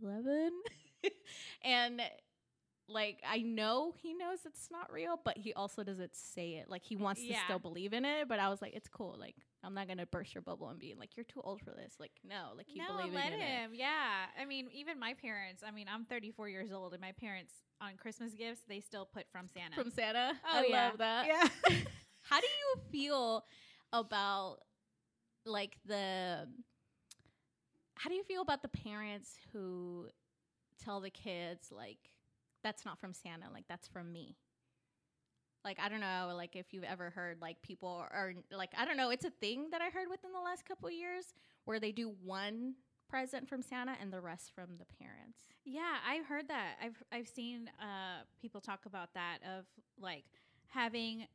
eleven. 0.03 0.51
and 1.63 2.01
like 2.88 3.18
I 3.29 3.38
know 3.42 3.92
he 4.01 4.14
knows 4.14 4.38
it's 4.46 4.68
not 4.70 4.90
real, 4.92 5.20
but 5.24 5.37
he 5.37 5.53
also 5.53 5.83
doesn't 5.85 6.16
say 6.16 6.55
it. 6.55 6.70
Like 6.70 6.83
he 6.83 6.96
wants 6.96 7.20
to 7.22 7.35
still 7.44 7.59
believe 7.59 7.92
in 7.92 8.05
it, 8.05 8.29
but 8.29 8.38
I 8.40 8.48
was 8.48 8.62
like, 8.62 8.72
it's 8.74 8.88
cool. 8.88 9.16
Like 9.18 9.37
I'm 9.62 9.74
not 9.74 9.88
gonna 9.88 10.07
burst 10.07 10.35
your 10.35 10.42
bubble 10.42 10.68
and 10.68 10.79
be 10.79 10.94
like, 10.98 11.16
you're 11.16 11.24
too 11.24 11.40
old 11.44 11.61
for 11.61 11.70
this. 11.72 11.94
Like 12.01 12.12
no, 12.24 12.53
like 12.57 12.66
keep 12.66 12.83
no, 12.88 12.96
believing 12.96 13.14
let 13.14 13.33
in 13.33 13.40
it. 13.40 13.44
him. 13.44 13.70
Yeah, 13.74 14.24
I 14.40 14.44
mean, 14.46 14.68
even 14.72 14.98
my 14.98 15.14
parents. 15.14 15.62
I 15.66 15.70
mean, 15.70 15.87
I'm 15.92 16.05
34 16.07 16.48
years 16.48 16.72
old, 16.72 16.92
and 16.94 17.01
my 17.01 17.12
parents 17.12 17.53
on 17.81 17.90
Christmas 17.96 18.33
gifts 18.33 18.62
they 18.68 18.81
still 18.81 19.05
put 19.07 19.24
from 19.31 19.48
Santa. 19.48 19.74
From 19.74 19.90
Santa, 19.90 20.33
Oh, 20.44 20.59
I 20.61 20.66
yeah. 20.66 20.87
love 20.88 20.98
that. 20.98 21.27
yeah. 21.27 21.48
How 22.22 22.40
do 22.40 22.46
you 22.46 22.81
feel 22.90 23.44
about 23.92 24.59
like 25.44 25.77
the? 25.87 26.48
How 27.96 28.09
do 28.09 28.14
you 28.16 28.22
feel 28.22 28.42
about 28.42 28.62
the 28.62 28.68
parents 28.68 29.35
who 29.53 30.07
tell 30.83 31.01
the 31.01 31.11
kids 31.11 31.72
like 31.72 31.98
that's 32.69 32.85
not 32.85 32.99
from 33.01 33.15
Santa, 33.15 33.47
like 33.53 33.65
that's 33.69 33.89
from 33.89 34.13
me? 34.13 34.37
Like 35.65 35.79
I 35.83 35.89
don't 35.89 36.01
know, 36.01 36.33
like 36.37 36.55
if 36.55 36.73
you've 36.73 36.85
ever 36.85 37.11
heard 37.11 37.39
like 37.41 37.61
people 37.63 38.07
are 38.13 38.35
like 38.53 38.71
I 38.77 38.85
don't 38.85 38.97
know, 38.97 39.11
it's 39.11 39.25
a 39.25 39.31
thing 39.31 39.69
that 39.71 39.81
I 39.81 39.89
heard 39.91 40.09
within 40.11 40.33
the 40.33 40.41
last 40.41 40.65
couple 40.67 40.89
of 40.89 40.95
years 40.95 41.25
where 41.65 41.81
they 41.81 41.93
do 41.93 42.15
one 42.23 42.75
present 43.09 43.49
from 43.49 43.63
Santa 43.63 43.95
and 44.01 44.13
the 44.13 44.21
rest 44.21 44.53
from 44.55 44.77
the 44.79 44.85
parents. 45.03 45.41
Yeah, 45.65 45.97
I've 46.07 46.27
heard 46.27 46.49
that. 46.49 46.77
I've 46.83 47.03
I've 47.11 47.29
seen 47.29 47.71
uh, 47.81 48.23
people 48.41 48.61
talk 48.61 48.87
about 48.87 49.15
that 49.15 49.39
of 49.57 49.65
like 50.01 50.25
having 50.69 51.27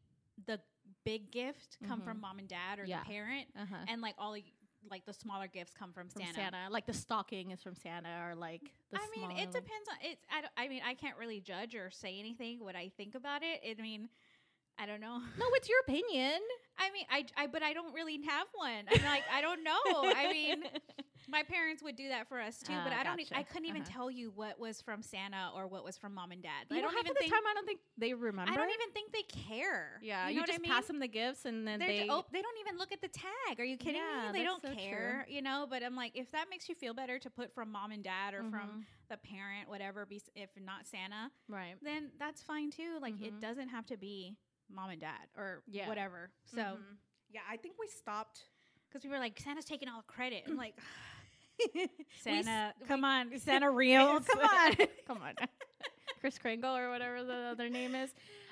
the 0.45 0.59
big 1.03 1.31
gift 1.31 1.77
come 1.87 1.99
Mhm. 2.01 2.03
from 2.05 2.21
mom 2.21 2.39
and 2.39 2.47
dad 2.47 2.79
or 2.79 2.85
Yeah. 2.85 2.99
the 2.99 3.05
parent, 3.05 3.47
Uh-huh. 3.57 3.85
and 3.87 4.01
like 4.01 4.15
all 4.17 4.33
the, 4.33 4.43
like 4.89 5.05
the 5.05 5.13
smaller 5.13 5.47
gifts 5.47 5.73
come 5.77 5.91
from, 5.93 6.09
From 6.09 6.21
Santa. 6.21 6.35
Santa. 6.35 6.57
like 6.69 6.85
the 6.85 6.93
stocking 6.93 7.51
is 7.51 7.61
from 7.61 7.75
Santa, 7.75 8.09
or 8.27 8.35
like 8.35 8.61
the 8.91 8.99
I 8.99 9.07
mean, 9.15 9.31
it 9.37 9.51
depends 9.51 9.89
on 9.89 9.95
it's. 10.01 10.25
I, 10.31 10.63
I 10.65 10.67
mean, 10.67 10.81
I 10.85 10.93
can't 10.93 11.17
really 11.17 11.39
judge 11.39 11.75
or 11.75 11.89
say 11.91 12.19
anything 12.19 12.59
what 12.59 12.75
I 12.75 12.91
think 12.97 13.15
about 13.15 13.41
it. 13.43 13.77
I 13.77 13.81
mean, 13.81 14.09
I 14.77 14.85
don't 14.85 15.01
know. 15.01 15.19
No, 15.37 15.45
it's 15.53 15.69
your 15.69 15.79
opinion. 15.87 16.39
I 16.77 16.91
mean, 16.91 17.05
I, 17.11 17.25
I 17.37 17.47
but 17.47 17.63
I 17.63 17.73
don't 17.73 17.93
really 17.93 18.19
have 18.27 18.47
one. 18.53 18.85
I'm 18.89 19.03
like, 19.05 19.23
I 19.31 19.41
don't 19.41 19.63
know. 19.63 19.81
I 19.85 20.31
mean, 20.31 20.63
my 21.27 21.43
parents 21.43 21.81
would 21.83 21.95
do 21.95 22.09
that 22.09 22.27
for 22.27 22.39
us 22.39 22.57
too, 22.59 22.73
but 22.83 22.91
Ah, 22.93 22.99
I 22.99 23.03
don't. 23.03 23.19
e- 23.19 23.27
I 23.33 23.43
couldn't 23.43 23.65
even 23.67 23.81
Uh-huh. 23.83 23.91
tell 23.91 24.11
you 24.11 24.31
what 24.31 24.59
was 24.59 24.81
from 24.81 25.01
Santa 25.01 25.51
or 25.55 25.67
what 25.67 25.83
was 25.83 25.97
from 25.97 26.13
mom 26.13 26.31
and 26.31 26.41
dad. 26.43 26.67
you 26.69 26.77
I 26.77 26.81
don't 26.81 26.93
even 26.97 27.13
the 27.13 27.19
think. 27.19 27.31
time 27.33 27.41
I 27.49 27.53
don't 27.53 27.65
think 27.65 27.79
they 27.97 28.13
remember. 28.13 28.51
I 28.51 28.55
don't 28.55 28.69
even 28.69 28.91
think 28.93 29.11
they 29.13 29.23
care. 29.23 29.99
Yeah, 30.01 30.27
you, 30.27 30.35
you, 30.35 30.39
know 30.41 30.45
just 30.47 30.59
I 30.59 30.61
mean? 30.61 30.71
pass 30.71 30.87
them 30.87 30.99
the 30.99 31.07
gifts 31.07 31.45
and 31.45 31.67
then 31.67 31.79
They're 31.79 31.87
they. 31.87 31.99
ju- 32.03 32.07
oh, 32.09 32.25
they 32.31 32.41
don't 32.41 32.57
even 32.61 32.77
look 32.77 32.91
at 32.91 33.01
the 33.01 33.07
tag. 33.09 33.59
Are 33.59 33.63
you 33.63 33.77
kidding 33.77 34.01
Yeah, 34.01 34.31
me? 34.31 34.39
They 34.39 34.43
don't 34.43 34.61
so 34.61 34.69
true. 34.69 34.77
care, 34.77 35.25
you 35.29 35.41
know. 35.41 35.65
But 35.69 35.83
I'm 35.83 35.95
like, 35.95 36.15
if 36.15 36.31
that 36.31 36.49
makes 36.49 36.67
you 36.69 36.75
feel 36.75 36.93
better 36.93 37.19
to 37.19 37.29
put 37.29 37.53
from 37.53 37.71
mom 37.71 37.91
and 37.91 38.03
dad 38.03 38.33
or 38.33 38.43
from 38.49 38.83
Mhm. 38.83 38.85
the 39.09 39.17
parent, 39.17 39.69
whatever, 39.69 40.05
be, 40.05 40.21
if 40.35 40.49
not 40.59 40.87
Santa, 40.87 41.31
right. 41.47 41.75
then 41.81 42.11
that's 42.17 42.41
fine 42.41 42.69
too. 42.71 42.99
Like 43.01 43.19
it 43.21 43.33
Mhm. 43.35 43.39
doesn't 43.41 43.69
have 43.69 43.85
to 43.87 43.97
be 43.97 44.37
mom 44.69 44.89
and 44.89 44.99
dad 45.01 45.27
or 45.35 45.63
Yeah. 45.67 45.87
whatever. 45.87 46.31
So 46.45 46.61
Mhm. 46.61 46.97
yeah, 47.29 47.41
I 47.47 47.57
think 47.57 47.77
we 47.79 47.87
stopped. 47.87 48.49
because 48.89 49.03
we 49.05 49.09
were 49.09 49.17
like, 49.17 49.39
Santa's 49.39 49.65
taking 49.65 49.89
all 49.89 49.97
the 50.01 50.07
credit. 50.07 50.43
I'm 50.45 50.55
like, 50.67 50.75
We 50.77 50.83
s- 50.83 50.87
Santa, 52.23 52.73
we- 52.79 52.87
come 52.87 53.03
on, 53.05 53.37
Santa 53.39 53.69
real, 53.71 54.19
come 54.21 54.39
on. 54.39 54.75
come 55.07 55.17
on. 55.21 55.33
Kris 56.19 56.37
Kringle 56.37 56.75
or 56.75 56.89
whatever 56.89 57.23
the 57.23 57.33
other 57.51 57.69
name 57.69 57.95
is. 57.95 58.11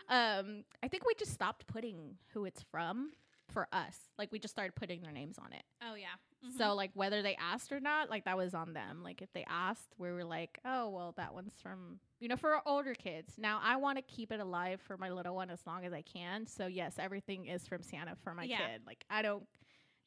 Um, 0.10 0.64
I 0.84 0.88
think 0.90 1.06
we 1.06 1.14
just 1.18 1.32
stopped 1.32 1.68
putting 1.68 2.16
who 2.34 2.46
it's 2.46 2.62
from 2.64 3.12
for 3.48 3.68
us. 3.72 3.96
Like 4.18 4.32
we 4.32 4.40
just 4.40 4.54
started 4.54 4.76
putting 4.76 5.02
their 5.02 5.12
names 5.12 5.38
on 5.38 5.54
it. 5.54 5.64
Oh 5.82 5.96
yeah. 5.96 6.08
Mhm. 6.46 6.58
So 6.58 6.74
like 6.74 6.92
whether 6.96 7.22
they 7.22 7.36
asked 7.36 7.72
or 7.72 7.80
not, 7.80 8.10
like 8.10 8.26
that 8.26 8.36
was 8.36 8.54
on 8.54 8.74
them. 8.74 9.04
Like 9.04 9.22
if 9.22 9.32
they 9.34 9.46
asked, 9.48 9.94
we 9.98 10.12
were 10.12 10.24
like, 10.26 10.60
oh 10.66 10.90
well, 10.90 11.14
that 11.18 11.34
one's 11.34 11.54
from 11.62 12.00
you 12.20 12.28
know 12.28 12.36
for 12.36 12.54
our 12.56 12.62
older 12.66 12.94
kids. 12.94 13.34
Now 13.38 13.60
I 13.64 13.78
want 13.78 13.98
to 13.98 14.02
keep 14.02 14.32
it 14.34 14.40
alive 14.42 14.82
for 14.82 14.98
my 14.98 15.10
little 15.10 15.36
one 15.36 15.50
as 15.50 15.60
long 15.66 15.86
as 15.86 15.94
I 15.94 16.02
can. 16.02 16.46
So 16.48 16.68
yes, 16.68 16.96
everything 17.00 17.46
is 17.48 17.66
from 17.68 17.82
Santa 17.84 18.16
for 18.24 18.34
my 18.34 18.44
Yeah. 18.44 18.58
kid. 18.58 18.82
Like 18.86 19.06
I 19.10 19.22
don't, 19.22 19.44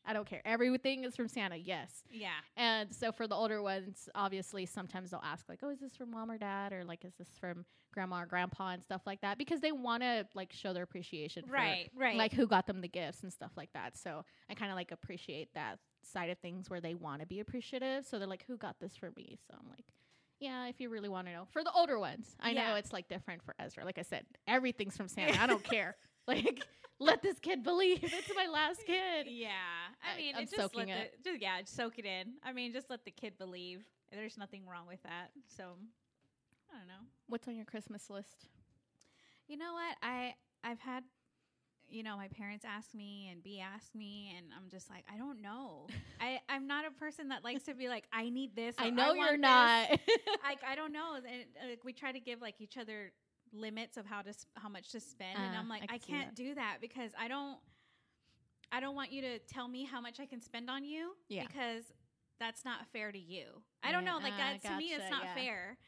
I 0.07 0.13
don't 0.13 0.27
care. 0.27 0.43
Everything 0.45 1.05
is 1.05 1.17
from 1.17 1.29
Santa. 1.29 1.57
Yes. 1.57 2.03
yeah. 2.11 2.29
And 2.57 2.95
so 2.95 3.11
for 3.13 3.27
the 3.27 3.35
older 3.35 3.63
ones, 3.63 4.09
obviously 4.15 4.67
sometimes 4.67 5.11
they'll 5.11 5.23
ask 5.25 5.49
like, 5.49 5.61
oh, 5.63 5.71
is 5.71 5.81
this 5.81 5.97
from 5.97 6.11
mom 6.11 6.31
or 6.31 6.39
dad, 6.39 6.73
or 6.73 6.85
like 6.85 7.05
is 7.05 7.15
this 7.19 7.29
from 7.41 7.65
grandma 7.93 8.23
or 8.23 8.27
grandpa 8.27 8.71
and 8.71 8.83
stuff 8.83 9.03
like 9.07 9.21
that 9.21 9.39
because 9.39 9.61
they 9.61 9.73
want 9.73 10.03
to 10.03 10.27
like 10.35 10.53
show 10.53 10.73
their 10.73 10.83
appreciation. 10.83 11.45
for 11.47 11.53
Right. 11.53 11.91
Right. 11.97 12.17
like 12.17 12.33
who 12.33 12.47
got 12.47 12.67
them 12.67 12.81
the 12.81 12.89
gifts 12.89 13.23
and 13.23 13.33
stuff 13.33 13.53
like 13.57 13.71
that. 13.73 13.97
So 13.97 14.25
I 14.51 14.55
kind 14.55 14.71
of 14.71 14.77
like 14.77 14.91
appreciate 14.91 15.55
that 15.55 15.79
side 16.03 16.29
of 16.29 16.39
things 16.39 16.69
where 16.69 16.81
they 16.81 16.95
want 16.95 17.21
to 17.21 17.27
be 17.27 17.41
appreciative. 17.41 18.05
So 18.05 18.19
they're 18.19 18.29
like, 18.29 18.45
who 18.47 18.57
got 18.57 18.81
this 18.81 18.97
for 18.97 19.11
me? 19.17 19.39
So 19.49 19.57
I'm 19.59 19.69
like, 19.71 19.85
yeah, 20.41 20.67
if 20.67 20.81
you 20.81 20.91
really 20.91 21.09
want 21.09 21.29
to 21.29 21.33
know. 21.33 21.47
For 21.53 21.63
the 21.65 21.71
older 21.73 21.99
ones, 21.99 22.37
I 22.41 22.53
know 22.53 22.75
it's 22.75 22.93
like 22.93 23.09
different 23.09 23.43
for 23.43 23.55
Ezra. 23.59 23.85
Like 23.85 23.99
I 23.99 24.03
said, 24.03 24.25
everything's 24.47 24.97
from 24.97 25.09
Santa. 25.09 25.41
I 25.41 25.47
don't 25.47 25.65
care. 25.77 25.97
Like, 26.27 26.63
let 27.01 27.23
this 27.23 27.39
kid 27.39 27.63
believe 27.63 27.99
it's 28.03 28.31
my 28.35 28.47
last 28.47 28.81
kid. 28.87 29.27
Yeah, 29.29 29.49
I 30.03 30.15
I- 30.15 30.17
mean, 30.17 30.35
I'm 30.37 30.43
just 30.45 30.57
soaking 30.57 30.89
let 30.89 30.99
it. 30.99 31.15
The, 31.25 31.31
just 31.31 31.43
yeah, 31.43 31.61
just 31.61 31.77
soak 31.77 31.99
it 31.99 32.05
in. 32.07 32.35
I 32.45 32.53
mean, 32.53 32.73
just 32.73 32.91
let 32.91 33.05
the 33.05 33.11
kid 33.11 33.35
believe. 33.39 33.83
There's 34.13 34.39
nothing 34.39 34.63
wrong 34.71 34.87
with 34.87 35.03
that. 35.03 35.31
So, 35.57 35.65
I 36.73 36.79
don't 36.79 36.87
know. 36.89 37.05
What's 37.29 37.49
on 37.49 37.57
your 37.57 37.65
Christmas 37.65 38.09
list? 38.11 38.47
You 39.49 39.57
know 39.57 39.73
what? 39.75 39.97
I 40.03 40.35
I've 40.63 40.79
had, 40.79 41.03
you 41.91 42.03
know, 42.03 42.17
my 42.17 42.29
parents 42.29 42.65
ask 42.65 42.95
me 42.95 43.29
and 43.33 43.43
B 43.43 43.61
ask 43.61 43.95
me, 43.95 44.33
and 44.37 44.47
I'm 44.57 44.71
just 44.71 44.89
like, 44.89 45.05
I 45.13 45.19
don't 45.19 45.43
know. 45.43 45.87
I 46.21 46.39
I'm 46.49 46.67
not 46.67 46.87
a 46.87 46.91
person 46.93 47.29
that 47.29 47.43
likes 47.45 47.65
to 47.65 47.75
be 47.75 47.89
like, 47.89 48.05
I 48.13 48.29
need 48.31 48.55
this. 48.55 48.75
I 48.79 48.91
know 48.91 49.09
want 49.09 49.19
you're 49.19 49.33
this." 49.33 49.41
not. 49.41 49.91
like 50.45 50.61
I 50.67 50.75
don't 50.77 50.93
know. 50.93 51.17
And 51.17 51.71
like 51.71 51.85
we 51.85 51.93
try 51.93 52.13
to 52.13 52.21
give 52.21 52.41
like 52.41 52.61
each 52.61 52.77
other 52.79 53.13
limits 53.55 53.97
of 53.97 54.07
how 54.07 54.23
to 54.23 54.33
how 54.57 54.69
much 54.69 54.91
to 54.93 55.01
spend, 55.01 55.39
and 55.39 55.55
Uh, 55.57 55.59
I'm 55.59 55.69
like, 55.69 55.83
I 55.83 55.95
I, 55.95 55.99
can 55.99 56.01
see 56.01 56.13
can't 56.13 56.29
that. 56.29 56.35
do 56.37 56.55
that 56.55 56.79
because 56.81 57.13
I 57.19 57.29
don't. 57.29 57.59
I 58.73 58.81
don't 58.81 58.97
want 58.97 59.13
you 59.13 59.23
to 59.23 59.39
tell 59.41 59.69
me 59.69 59.85
how 59.85 60.01
much 60.01 60.19
I 60.19 60.27
can 60.27 60.41
spend 60.41 60.69
on 60.69 60.85
you 60.85 61.15
Yeah. 61.29 61.47
because 61.47 61.85
that's 62.41 62.65
not 62.65 62.87
fair 62.89 63.13
to 63.13 63.19
you. 63.19 63.63
I 63.85 63.93
don't 63.93 64.05
know, 64.05 64.19
like 64.19 64.33
uh, 64.33 64.37
that 64.39 64.63
to 64.65 64.77
me, 64.77 64.87
it's 64.87 65.09
not 65.11 65.23
yeah. 65.25 65.35
fair. 65.35 65.79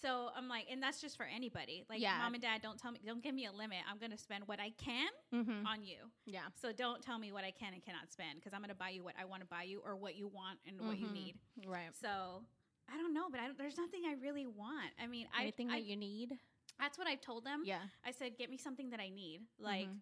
So 0.00 0.28
I'm 0.36 0.46
like, 0.46 0.66
and 0.70 0.80
that's 0.80 1.00
just 1.00 1.16
for 1.16 1.24
anybody. 1.24 1.84
Like 1.88 2.00
Yeah. 2.00 2.18
mom 2.18 2.34
and 2.34 2.42
dad, 2.42 2.60
don't 2.62 2.78
tell 2.78 2.92
me, 2.92 3.00
don't 3.04 3.22
give 3.22 3.34
me 3.34 3.46
a 3.46 3.52
limit. 3.52 3.78
I'm 3.90 3.98
gonna 3.98 4.18
spend 4.18 4.46
what 4.46 4.60
I 4.60 4.70
can 4.78 5.08
mm-hmm. 5.34 5.66
on 5.66 5.82
you. 5.82 5.96
Yeah. 6.26 6.42
So 6.54 6.70
don't 6.70 7.02
tell 7.02 7.18
me 7.18 7.32
what 7.32 7.42
I 7.42 7.50
can 7.50 7.72
and 7.72 7.82
cannot 7.82 8.12
spend 8.12 8.36
because 8.36 8.52
I'm 8.52 8.60
gonna 8.60 8.74
buy 8.76 8.90
you 8.90 9.02
what 9.02 9.14
I 9.20 9.24
want 9.24 9.40
to 9.40 9.48
buy 9.48 9.62
you 9.64 9.80
or 9.84 9.96
what 9.96 10.14
you 10.14 10.28
want 10.28 10.60
and 10.66 10.80
what 10.86 10.98
you 10.98 11.08
Mhm. 11.08 11.12
need. 11.14 11.38
Right. 11.66 11.96
So 12.00 12.44
I 12.88 12.96
don't 12.96 13.12
know, 13.14 13.28
but 13.28 13.40
I 13.40 13.46
don't, 13.46 13.58
there's 13.58 13.78
nothing 13.78 14.02
I 14.06 14.12
really 14.22 14.46
want. 14.46 14.92
I 15.02 15.08
mean, 15.08 15.26
I, 15.36 15.42
Anything 15.42 15.70
I 15.70 15.80
that 15.80 15.84
you 15.84 15.96
need? 15.96 16.38
That's 16.78 16.98
what 16.98 17.06
I've 17.06 17.20
told 17.20 17.44
them. 17.44 17.62
Yeah. 17.64 17.80
I 18.04 18.10
said, 18.12 18.36
get 18.36 18.50
me 18.50 18.56
something 18.56 18.90
that 18.90 19.00
I 19.00 19.08
need, 19.08 19.40
like, 19.58 19.86
Mhm. 19.88 20.00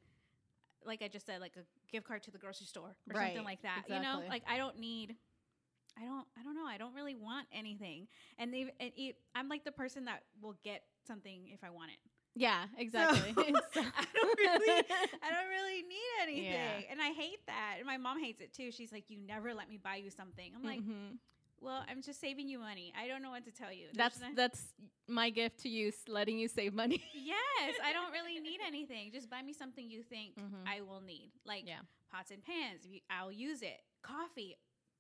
like 0.85 1.03
I 1.03 1.09
just 1.09 1.27
said, 1.27 1.41
like 1.41 1.57
a 1.57 1.65
gift 1.91 2.07
card 2.07 2.23
to 2.25 2.31
the 2.31 2.39
grocery 2.39 2.67
store 2.67 2.91
or 3.09 3.15
Right, 3.15 3.29
something 3.29 3.45
like 3.45 3.63
that. 3.63 3.85
You 3.89 4.01
know, 4.01 4.23
like 4.29 4.43
I 4.49 4.57
don't 4.59 4.79
need. 4.79 5.17
I 5.97 6.05
don't. 6.05 6.27
I 6.39 6.43
don't 6.43 6.55
know. 6.57 6.67
I 6.67 6.77
don't 6.77 6.95
really 6.95 7.15
want 7.15 7.47
anything, 7.53 8.09
and 8.39 8.53
they. 8.53 8.63
And 8.81 8.93
it, 8.97 9.17
I'm 9.35 9.49
like 9.49 9.65
the 9.65 9.73
person 9.73 10.05
that 10.07 10.25
will 10.43 10.57
get 10.65 10.83
something 11.07 11.49
if 11.53 11.63
I 11.63 11.71
want 11.71 11.93
it. 11.93 11.99
Yeah, 12.37 12.65
exactly. 12.77 13.33
So, 13.37 13.43
I 13.81 14.05
don't 14.13 14.39
really. 14.39 14.85
I 15.23 15.31
don't 15.31 15.49
really 15.49 15.83
need 15.89 16.23
anything, 16.23 16.51
Yeah. 16.53 16.91
and 16.91 17.01
I 17.01 17.11
hate 17.13 17.47
that. 17.47 17.77
And 17.79 17.87
my 17.87 17.97
mom 17.97 18.21
hates 18.23 18.41
it 18.41 18.53
too. 18.53 18.73
She's 18.73 18.91
like, 18.93 19.09
"You 19.09 19.19
never 19.19 19.55
let 19.55 19.69
me 19.69 19.79
buy 19.79 19.97
you 19.97 20.11
something." 20.11 20.51
I'm 20.55 20.65
like, 20.65 20.81
Mhm. 20.81 21.19
"Well, 21.65 21.83
I'm 21.89 22.03
just 22.03 22.21
saving 22.21 22.49
you 22.49 22.59
money. 22.59 22.93
I 23.01 23.09
don't 23.09 23.23
know 23.23 23.31
what 23.31 23.45
to 23.47 23.51
tell 23.53 23.73
you." 23.73 23.87
There's 23.93 23.97
that's 23.97 24.21
no- 24.21 24.35
that's 24.35 24.63
my 25.09 25.31
gift 25.31 25.61
to 25.61 25.69
you, 25.69 25.93
letting 26.09 26.39
you 26.39 26.49
save 26.49 26.73
money. 26.75 27.03
Yes, 27.15 27.75
I 27.83 27.93
don't 27.93 28.13
really 28.13 28.39
need 28.41 28.61
anything. 28.67 29.11
Just 29.13 29.29
buy 29.31 29.41
me 29.43 29.53
something 29.53 29.89
you 29.91 30.03
think 30.03 30.37
Mhm. 30.37 30.67
I 30.67 30.81
will 30.83 31.01
need, 31.01 31.31
like 31.47 31.67
Yeah. 31.67 31.81
pots 32.11 32.31
and 32.31 32.43
pans. 32.43 32.87
I'll 33.11 33.33
use 33.33 33.63
it. 33.63 33.81
Coffee, 34.03 34.57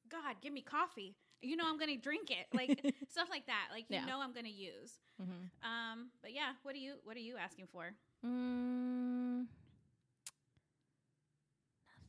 God, 0.09 0.40
give 0.40 0.53
me 0.53 0.62
coffee. 0.62 1.14
You 1.42 1.57
know 1.57 1.64
I'm 1.68 1.79
gonna 1.79 1.96
drink 1.98 2.31
it, 2.31 2.46
like 2.55 2.70
stuff 3.11 3.29
like 3.31 3.46
that. 3.46 3.68
Like 3.70 3.85
you 3.90 3.96
Yeah. 3.96 4.07
know 4.07 4.20
I'm 4.20 4.33
gonna 4.33 4.48
use. 4.48 4.98
mm-hmm. 5.20 5.68
Um, 5.70 6.11
but 6.22 6.33
yeah, 6.33 6.53
what 6.62 6.74
are 6.74 6.79
you 6.79 6.94
what 7.05 7.16
are 7.16 7.20
you 7.29 7.37
asking 7.37 7.66
for? 7.68 7.94
mm, 8.24 9.46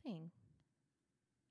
nothing. 0.04 0.30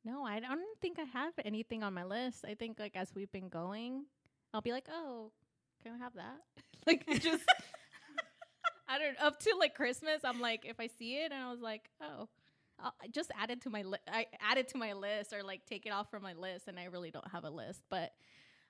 No, 0.05 0.23
I 0.23 0.39
don't 0.39 0.61
think 0.81 0.99
I 0.99 1.03
have 1.17 1.33
anything 1.43 1.81
on 1.81 1.93
my 1.93 2.03
list. 2.03 2.45
I 2.47 2.53
think 2.53 2.77
like 2.79 2.95
as 2.95 3.13
we've 3.15 3.31
been 3.31 3.49
going, 3.49 4.05
I'll 4.53 4.61
be 4.61 4.71
like, 4.71 4.87
oh, 4.89 5.31
can 5.83 5.93
I 5.93 5.97
have 5.97 6.13
that? 6.13 6.41
like 6.87 7.05
just. 7.19 7.43
I 8.87 8.99
don't 8.99 9.19
up 9.19 9.39
to 9.39 9.55
like 9.59 9.73
Christmas. 9.73 10.21
I'm 10.23 10.39
like, 10.39 10.63
if 10.63 10.79
I 10.79 10.87
see 10.87 11.15
it, 11.15 11.31
and 11.31 11.43
I 11.43 11.49
was 11.49 11.59
like, 11.59 11.89
oh, 12.01 12.29
I'll 12.79 12.93
just 13.11 13.31
add 13.39 13.49
it 13.49 13.61
to 13.61 13.71
my 13.71 13.81
list. 13.81 14.03
I 14.07 14.27
add 14.39 14.59
it 14.59 14.67
to 14.69 14.77
my 14.77 14.93
list, 14.93 15.33
or 15.33 15.41
like 15.41 15.65
take 15.65 15.87
it 15.87 15.91
off 15.91 16.11
from 16.11 16.21
my 16.21 16.33
list, 16.33 16.67
and 16.67 16.79
I 16.79 16.85
really 16.85 17.09
don't 17.09 17.27
have 17.31 17.43
a 17.43 17.49
list. 17.49 17.81
But, 17.89 18.11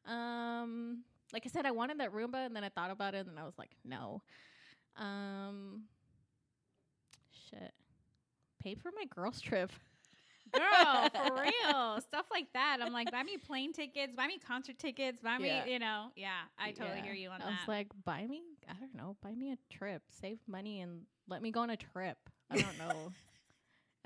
um, 0.09 1.03
like 1.33 1.43
I 1.45 1.49
said, 1.49 1.65
I 1.65 1.71
wanted 1.71 1.99
that 1.99 2.13
Roomba, 2.13 2.45
and 2.45 2.55
then 2.55 2.63
I 2.63 2.69
thought 2.69 2.91
about 2.91 3.13
it, 3.13 3.27
and 3.27 3.37
I 3.37 3.43
was 3.43 3.57
like, 3.57 3.71
no. 3.83 4.21
Um, 4.95 5.83
shit, 7.49 7.73
paid 8.63 8.79
for 8.81 8.91
my 8.95 9.03
girls 9.13 9.41
trip. 9.41 9.71
Girl, 10.57 11.09
for 11.27 11.41
real. 11.41 12.01
Stuff 12.01 12.25
like 12.31 12.47
that. 12.53 12.77
I'm 12.81 12.93
like, 12.93 13.11
buy 13.11 13.23
me 13.23 13.37
plane 13.37 13.73
tickets, 13.73 14.13
buy 14.15 14.27
me 14.27 14.37
concert 14.45 14.77
tickets, 14.79 15.21
buy 15.21 15.37
me, 15.37 15.47
Yeah. 15.47 15.65
you 15.65 15.79
know. 15.79 16.07
Yeah, 16.15 16.31
I 16.57 16.71
totally 16.71 16.97
Yeah. 16.97 17.03
hear 17.03 17.13
you 17.13 17.29
on 17.29 17.41
I 17.41 17.45
that. 17.45 17.47
I 17.47 17.51
was 17.51 17.67
like, 17.67 17.87
buy 18.03 18.25
me, 18.27 18.41
I 18.69 18.73
don't 18.79 18.95
know, 18.95 19.17
buy 19.21 19.33
me 19.33 19.51
a 19.51 19.57
trip, 19.73 20.01
save 20.09 20.39
money, 20.47 20.81
and 20.81 21.01
let 21.27 21.41
me 21.41 21.51
go 21.51 21.61
on 21.61 21.69
a 21.69 21.77
trip. 21.77 22.17
I 22.49 22.57
don't 22.57 22.77
know. 22.77 23.11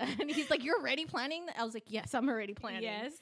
and 0.00 0.30
he's 0.30 0.48
like, 0.50 0.64
you're 0.64 0.78
already 0.78 1.04
planning? 1.04 1.44
I 1.58 1.64
was 1.64 1.74
like, 1.74 1.84
yes, 1.86 2.14
I'm 2.14 2.28
already 2.28 2.54
planning. 2.54 2.82
Yes. 2.82 3.12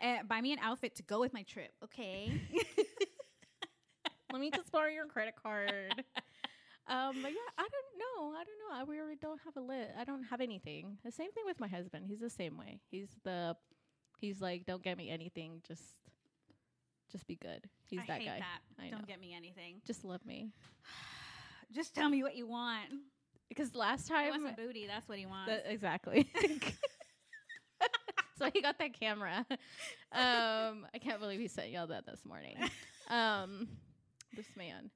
And 0.00 0.28
buy 0.28 0.40
me 0.40 0.52
an 0.52 0.58
outfit 0.60 0.96
to 0.96 1.02
go 1.02 1.20
with 1.20 1.32
my 1.32 1.42
trip. 1.44 1.72
Okay. 1.84 2.30
Let 4.32 4.40
me 4.40 4.50
just 4.50 4.70
borrow 4.70 4.88
your 4.90 5.06
credit 5.06 5.34
card. 5.42 6.04
Um, 6.88 7.16
but 7.22 7.32
yeah, 7.32 7.50
I 7.58 7.62
don't 7.62 7.98
know. 7.98 8.32
I 8.38 8.44
don't 8.44 8.58
know. 8.60 8.74
I 8.74 8.84
really 8.90 9.16
don't 9.16 9.40
have 9.44 9.56
a 9.56 9.60
list. 9.60 9.90
I 9.98 10.04
don't 10.04 10.22
have 10.24 10.40
anything. 10.40 10.98
The 11.04 11.10
same 11.10 11.32
thing 11.32 11.44
with 11.46 11.58
my 11.58 11.66
husband. 11.68 12.04
He's 12.06 12.20
the 12.20 12.30
same 12.30 12.56
way. 12.56 12.80
He's 12.90 13.08
the, 13.24 13.56
he's 14.20 14.40
like, 14.40 14.66
don't 14.66 14.82
get 14.82 14.96
me 14.96 15.10
anything. 15.10 15.62
Just, 15.66 15.82
just 17.10 17.26
be 17.26 17.36
good. 17.36 17.68
He's 17.90 18.00
I 18.00 18.04
that 18.06 18.18
hate 18.20 18.26
guy. 18.26 18.38
that. 18.38 18.60
I 18.84 18.90
Don't 18.90 19.00
know. 19.00 19.06
get 19.08 19.20
me 19.20 19.34
anything. 19.36 19.80
Just 19.86 20.04
love 20.04 20.24
me. 20.24 20.50
Just 21.74 21.96
tell 21.96 22.08
me 22.08 22.22
what 22.22 22.36
you 22.36 22.46
want. 22.46 22.84
Because 23.48 23.74
last 23.74 24.06
time, 24.06 24.30
want 24.30 24.42
some 24.42 24.54
booty. 24.56 24.86
That's 24.86 25.08
what 25.08 25.18
he 25.18 25.26
wants. 25.26 25.50
That- 25.50 25.64
exactly. 25.68 26.30
so 28.38 28.48
he 28.52 28.60
got 28.62 28.78
that 28.78 28.98
camera. 28.98 29.44
Um, 30.12 30.86
I 30.94 30.98
can't 30.98 31.20
believe 31.20 31.40
he 31.40 31.48
sent 31.48 31.68
y'all 31.70 31.88
that 31.88 32.06
this 32.06 32.24
morning. 32.24 32.56
Um, 33.10 33.68
this 34.34 34.46
man. 34.56 34.90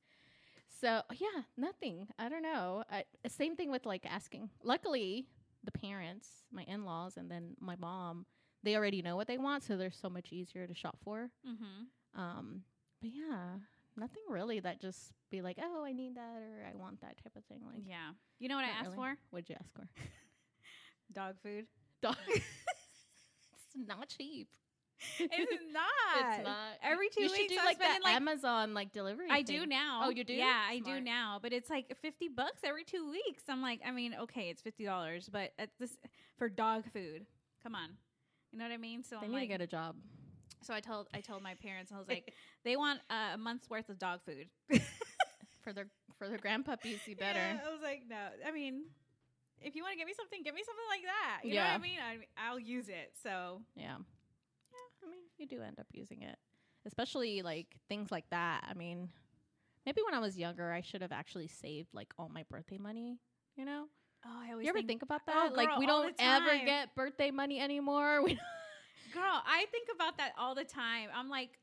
So 0.81 1.03
yeah, 1.19 1.43
nothing. 1.57 2.09
I 2.19 2.29
don't 2.29 2.43
know. 2.43 2.85
I, 2.91 3.05
same 3.29 3.57
thing 3.57 3.71
with 3.71 3.85
like 3.85 4.07
asking. 4.07 4.51
Luckily, 4.63 5.27
the 5.65 5.73
parents, 5.73 6.29
my 6.51 6.63
in-laws, 6.63 7.17
and 7.17 7.31
then 7.31 7.55
my 7.61 7.77
mom, 7.77 8.25
they 8.63 8.77
already 8.77 9.03
know 9.03 9.17
what 9.17 9.27
they 9.27 9.39
want, 9.39 9.63
so 9.63 9.77
they're 9.77 9.91
so 9.91 10.09
much 10.09 10.33
easier 10.33 10.67
to 10.67 10.75
shop 10.75 10.97
for. 11.05 11.31
mm-hmm. 11.47 12.21
Um, 12.21 12.63
but 13.01 13.11
yeah, 13.15 13.57
nothing 13.97 14.23
really 14.29 14.61
that 14.61 14.81
just 14.81 15.13
be 15.31 15.43
like, 15.43 15.59
oh, 15.63 15.85
I 15.85 15.93
need 15.93 16.17
that 16.17 16.43
or 16.43 16.67
I 16.69 16.77
want 16.77 17.01
that 17.03 17.17
type 17.23 17.37
of 17.37 17.45
thing. 17.45 17.61
Like, 17.67 17.83
Yeah. 17.87 18.11
You 18.39 18.49
know 18.49 18.57
what 18.57 18.65
I 18.65 18.69
asked 18.69 18.91
really. 18.91 18.97
for? 18.97 19.17
What'd 19.31 19.49
you 19.49 19.57
ask 19.61 19.73
for? 19.73 19.87
Dog 21.13 21.37
food. 21.43 21.67
Dog. 22.03 22.17
it's 22.29 22.45
not 23.77 24.09
cheap. 24.09 24.49
it's 25.19 25.63
not. 25.73 25.85
It's 26.39 26.45
not. 26.47 26.57
Every 26.83 27.09
two 27.09 27.23
you 27.25 27.31
weeks, 27.31 27.53
do 27.53 27.59
I'm 27.59 27.65
like 27.65 27.77
spending, 27.77 28.03
like 28.03 28.15
Amazon 28.17 28.75
like 28.75 28.93
delivery. 28.93 29.29
I 29.31 29.43
do 29.43 29.67
now. 29.67 30.03
Oh, 30.05 30.11
you 30.11 30.25
do? 30.25 30.33
Yeah, 30.33 30.61
I 30.69 30.79
do 30.81 31.01
now. 31.01 31.39
But 31.43 31.53
it's 31.53 31.71
like 31.71 31.97
fifty 32.01 32.29
bucks 32.29 32.61
every 32.65 32.85
two 32.85 33.11
weeks. 33.11 33.45
I'm 33.49 33.63
like, 33.63 33.81
I 33.87 33.91
mean, 33.91 34.15
okay, 34.23 34.51
it's 34.51 34.63
fifty 34.63 34.85
dollars, 34.85 35.29
but 35.31 35.53
at 35.59 35.71
this 35.79 35.97
for 36.37 36.49
dog 36.49 36.85
food. 36.93 37.27
Come 37.63 37.75
on, 37.75 37.91
you 38.53 38.59
know 38.59 38.65
what 38.65 38.73
I 38.73 38.79
mean? 38.79 39.03
So 39.03 39.17
They 39.21 39.27
I'm 39.27 39.33
need 39.33 39.39
like, 39.39 39.43
to 39.49 39.55
get 39.55 39.61
a 39.61 39.67
job. 39.67 39.97
so 40.63 40.73
I 40.75 40.81
told 40.81 41.09
I 41.15 41.21
told 41.21 41.43
my 41.43 41.55
parents, 41.55 41.93
I 41.95 41.99
was 41.99 42.09
like, 42.15 42.33
they 42.65 42.77
want 42.77 43.01
uh, 43.11 43.35
a 43.35 43.39
month's 43.39 43.69
worth 43.69 43.89
of 43.89 43.99
dog 43.99 44.21
food. 44.25 44.49
for 45.63 45.73
their 45.73 45.87
for 46.19 46.29
their 46.29 46.39
grandpuppies. 46.39 47.07
You 47.07 47.17
better. 47.17 47.39
Yeah, 47.39 47.61
I 47.67 47.71
was 47.73 47.83
like, 47.83 48.03
no. 48.09 48.17
I 48.47 48.51
mean, 48.51 48.83
if 49.61 49.75
you 49.75 49.83
want 49.83 49.93
to 49.93 49.99
give 49.99 50.07
me 50.07 50.15
something, 50.17 50.43
give 50.43 50.55
me 50.55 50.63
something 50.65 50.85
like 50.91 51.03
that. 51.05 51.49
You 51.49 51.55
know 51.55 51.63
what 51.63 51.71
I 51.71 51.79
mean? 51.79 51.99
I, 52.01 52.49
I'll 52.49 52.59
use 52.59 52.89
it. 52.89 53.13
So 53.23 53.61
Yeah. 53.77 53.97
Yeah. 55.41 55.47
I 55.47 55.49
mean, 55.49 55.51
you 55.51 55.59
do 55.59 55.63
end 55.63 55.79
up 55.79 55.87
using 55.93 56.23
it, 56.23 56.39
especially 56.87 57.43
like 57.43 57.67
things 57.89 58.11
like 58.11 58.29
that. 58.31 58.67
I 58.69 58.75
mean, 58.75 59.09
maybe 59.87 60.03
when 60.05 60.15
I 60.15 60.19
was 60.19 60.39
younger, 60.39 60.73
I 60.73 60.81
should 60.81 61.03
have 61.03 61.13
actually 61.13 61.49
saved 61.49 61.89
like 61.95 62.13
all 62.19 62.29
my 62.29 62.45
birthday 62.51 62.79
money. 62.79 63.19
You 63.57 63.65
know, 63.65 63.87
Oh, 64.25 64.39
I 64.49 64.53
always 64.53 64.65
you 64.67 64.71
ever 64.71 64.79
think, 64.79 64.89
think 64.89 65.03
about 65.03 65.23
Oh, 65.29 65.49
that? 65.49 65.57
like 65.57 65.69
girl, 65.69 65.79
we 65.79 65.87
don't 65.87 66.15
ever 66.19 66.59
get 66.65 66.95
birthday 66.95 67.31
money 67.31 67.61
anymore. 67.61 68.23
We 68.25 68.39
girl, 69.13 69.43
I 69.47 69.67
think 69.73 69.89
about 69.95 70.19
that 70.19 70.33
all 70.39 70.55
the 70.55 70.65
time. 70.65 71.09
I'm 71.15 71.29
like, 71.29 71.59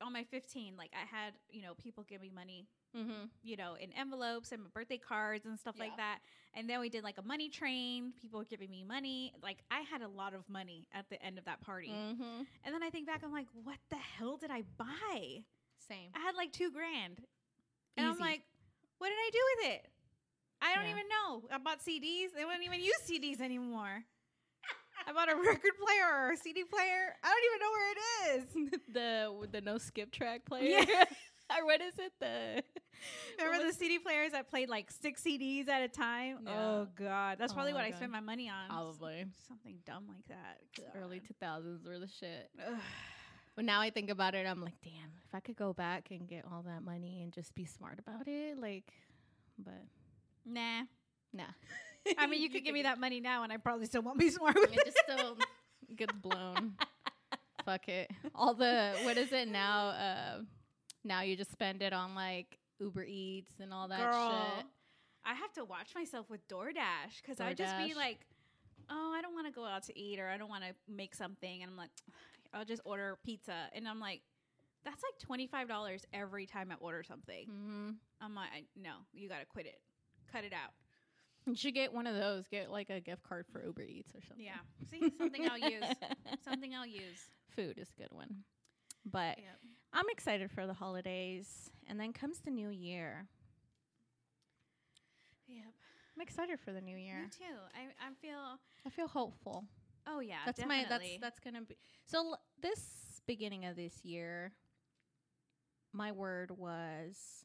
on 0.00 0.12
my 0.12 0.24
15, 0.24 0.76
like 0.76 0.92
I 0.94 1.04
had, 1.04 1.34
you 1.50 1.62
know, 1.62 1.74
people 1.74 2.04
give 2.08 2.20
me 2.20 2.30
money, 2.34 2.68
mm-hmm. 2.96 3.24
you 3.42 3.56
know, 3.56 3.74
in 3.80 3.92
envelopes 3.92 4.52
and 4.52 4.72
birthday 4.72 4.98
cards 4.98 5.46
and 5.46 5.58
stuff 5.58 5.74
Yeah. 5.78 5.84
like 5.84 5.96
that. 5.96 6.18
And 6.54 6.68
then 6.68 6.80
we 6.80 6.88
did 6.88 7.02
like 7.02 7.18
a 7.18 7.22
money 7.22 7.48
train. 7.48 8.12
People 8.20 8.38
were 8.38 8.44
giving 8.44 8.70
me 8.70 8.84
money. 8.84 9.32
Like 9.42 9.58
I 9.70 9.80
had 9.80 10.02
a 10.02 10.08
lot 10.08 10.34
of 10.34 10.48
money 10.48 10.86
at 10.92 11.08
the 11.08 11.22
end 11.24 11.38
of 11.38 11.44
that 11.46 11.60
party. 11.62 11.88
Mm-hmm. 11.90 12.42
And 12.64 12.74
then 12.74 12.82
I 12.82 12.90
think 12.90 13.06
back, 13.06 13.22
I'm 13.24 13.32
like, 13.32 13.46
what 13.64 13.78
the 13.90 13.96
hell 13.96 14.36
did 14.36 14.50
I 14.50 14.62
buy? 14.76 15.44
Same. 15.88 16.10
I 16.14 16.20
had 16.20 16.34
like 16.36 16.52
two 16.52 16.70
grand. 16.70 17.20
And 17.96 18.06
I'm 18.06 18.18
like, 18.18 18.42
what 18.98 19.08
did 19.08 19.16
I 19.18 19.30
do 19.32 19.38
with 19.56 19.72
it? 19.74 19.88
I 20.60 20.74
don't 20.74 20.84
Yeah. 20.84 20.90
even 20.92 21.08
know. 21.08 21.42
I 21.50 21.58
bought 21.58 21.80
CDs. 21.80 22.32
They 22.36 22.44
wouldn't 22.44 22.64
even 22.64 22.80
use 22.80 22.94
CDs 23.08 23.40
anymore. 23.40 24.04
I 25.06 25.12
bought 25.12 25.30
a 25.32 25.34
record 25.36 25.72
player 25.84 26.06
or 26.06 26.32
a 26.32 26.36
CD 26.36 26.64
player. 26.64 27.16
I 27.24 27.28
don't 27.28 27.44
even 27.48 27.60
know 27.60 27.72
where 27.72 27.90
it 27.90 27.98
is. 28.36 28.80
the 28.92 29.48
the 29.58 29.60
no 29.60 29.78
skip 29.78 30.12
track 30.12 30.44
player. 30.44 30.84
Yeah. 30.88 31.04
or 31.58 31.64
what 31.66 31.80
is 31.80 31.94
it? 31.98 32.12
The 32.20 32.62
Remember 33.44 33.66
the 33.66 33.72
CD 33.72 33.98
players 33.98 34.32
that 34.32 34.48
played 34.48 34.68
like 34.68 34.90
six 34.90 35.22
CDs 35.22 35.68
at 35.68 35.82
a 35.82 35.88
time? 35.88 36.38
Yeah. 36.46 36.52
Oh 36.52 36.88
god, 36.98 37.36
that's 37.38 37.52
Oh 37.52 37.54
probably 37.56 37.72
what 37.72 37.84
I 37.84 37.90
spent 37.92 38.12
my 38.12 38.20
money 38.20 38.48
on. 38.48 38.68
Probably. 38.68 39.26
something 39.48 39.76
dumb 39.86 40.04
like 40.08 40.26
that. 40.28 40.58
early 41.00 41.20
two 41.20 41.34
thousands 41.40 41.84
were 41.86 41.98
the 41.98 42.08
shit. 42.08 42.50
Ugh. 42.66 42.74
But 43.56 43.64
now 43.66 43.80
I 43.80 43.90
think 43.90 44.08
about 44.08 44.34
it, 44.34 44.46
I'm 44.46 44.62
like, 44.62 44.80
damn, 44.82 45.10
if 45.28 45.34
I 45.34 45.40
could 45.40 45.56
go 45.56 45.72
back 45.74 46.08
and 46.10 46.26
get 46.26 46.44
all 46.50 46.62
that 46.62 46.82
money 46.82 47.20
and 47.22 47.32
just 47.32 47.54
be 47.54 47.66
smart 47.66 47.98
about 47.98 48.26
it, 48.26 48.58
like, 48.58 48.84
but 49.58 49.74
Nah. 50.46 50.84
nah. 51.34 51.44
I 52.18 52.26
mean, 52.26 52.40
you 52.42 52.48
could 52.48 52.64
give 52.64 52.72
me 52.72 52.82
that 52.84 52.98
money 52.98 53.20
now, 53.20 53.42
and 53.42 53.52
I 53.52 53.58
probably 53.58 53.84
still 53.86 54.00
won't 54.02 54.18
be 54.18 54.30
smart 54.38 54.54
with 54.54 54.72
It 54.72 54.78
it. 54.78 54.84
just 54.86 54.98
still 55.06 55.36
gets 55.96 56.14
blown. 56.14 56.74
Fuck 57.66 57.88
it. 57.88 58.10
All 58.34 58.54
the 58.54 58.94
what 59.02 59.16
is 59.18 59.30
it 59.32 59.48
now? 59.48 59.88
Uh, 59.88 60.38
now 61.04 61.22
you 61.22 61.36
just 61.36 61.52
spend 61.52 61.82
it 61.82 61.92
on 61.92 62.14
like 62.14 62.58
Uber 62.80 63.04
Eats 63.04 63.52
and 63.60 63.72
all 63.72 63.88
that 63.88 63.98
Girl, 64.10 64.30
shit. 64.56 64.66
I 65.24 65.34
have 65.34 65.52
to 65.54 65.64
watch 65.64 65.94
myself 65.94 66.28
with 66.28 66.46
DoorDash 66.48 67.22
because 67.22 67.40
I 67.40 67.54
just 67.54 67.76
be 67.78 67.94
like, 67.94 68.20
oh, 68.90 69.12
I 69.16 69.22
don't 69.22 69.34
want 69.34 69.46
to 69.46 69.52
go 69.52 69.64
out 69.64 69.84
to 69.84 69.98
eat 69.98 70.18
or 70.18 70.28
I 70.28 70.36
don't 70.36 70.48
want 70.48 70.64
to 70.64 70.74
make 70.92 71.14
something. 71.14 71.62
And 71.62 71.70
I'm 71.70 71.76
like, 71.76 71.90
I'll 72.54 72.64
just 72.64 72.82
order 72.84 73.16
pizza. 73.24 73.54
And 73.72 73.88
I'm 73.88 74.00
like, 74.00 74.22
that's 74.84 75.02
like 75.28 75.40
$25 75.50 76.04
every 76.12 76.46
time 76.46 76.70
I 76.72 76.74
order 76.80 77.02
something. 77.04 77.46
Mm-hmm. 77.46 77.90
I'm 78.20 78.34
like, 78.34 78.48
I- 78.54 78.64
no, 78.80 78.94
you 79.12 79.28
got 79.28 79.40
to 79.40 79.46
quit 79.46 79.66
it. 79.66 79.80
Cut 80.32 80.44
it 80.44 80.52
out. 80.52 80.72
You 81.46 81.56
should 81.56 81.74
get 81.74 81.92
one 81.92 82.06
of 82.06 82.14
those. 82.14 82.46
Get 82.48 82.70
like 82.70 82.90
a 82.90 83.00
gift 83.00 83.22
card 83.24 83.46
for 83.52 83.64
Uber 83.64 83.82
Eats 83.82 84.14
or 84.14 84.20
something. 84.28 84.44
Yeah. 84.44 84.60
See, 84.90 85.12
something 85.18 85.48
I'll 85.48 85.58
use. 85.58 85.84
Something 86.44 86.74
I'll 86.74 86.86
use. 86.86 87.18
Food 87.56 87.78
is 87.78 87.88
a 87.96 88.00
good 88.00 88.12
one. 88.12 88.44
But 89.04 89.38
Yep. 89.38 89.58
I'm 89.92 90.08
excited 90.10 90.50
for 90.50 90.66
the 90.66 90.74
holidays. 90.74 91.70
And 91.88 91.98
then 92.00 92.12
comes 92.12 92.40
the 92.40 92.50
new 92.50 92.68
year. 92.68 93.26
Yep. 95.48 95.64
I'm 96.16 96.22
excited 96.22 96.58
for 96.60 96.72
the 96.72 96.80
new 96.80 96.96
year. 96.96 97.22
Me 97.22 97.28
too. 97.30 97.58
I, 97.74 98.06
I 98.08 98.12
feel, 98.20 98.58
I 98.86 98.90
feel 98.90 99.08
hopeful. 99.08 99.64
oh, 100.06 100.20
yeah. 100.20 100.36
that's 100.46 100.58
definitely. 100.58 100.84
my 100.84 100.88
that's 100.88 101.20
that's 101.20 101.38
gonna 101.40 101.62
be 101.62 101.76
so 102.06 102.18
l- 102.18 102.40
this 102.60 103.20
beginning 103.26 103.64
of 103.66 103.76
this 103.76 104.04
year 104.04 104.52
my 105.92 106.10
word 106.10 106.50
was 106.50 107.44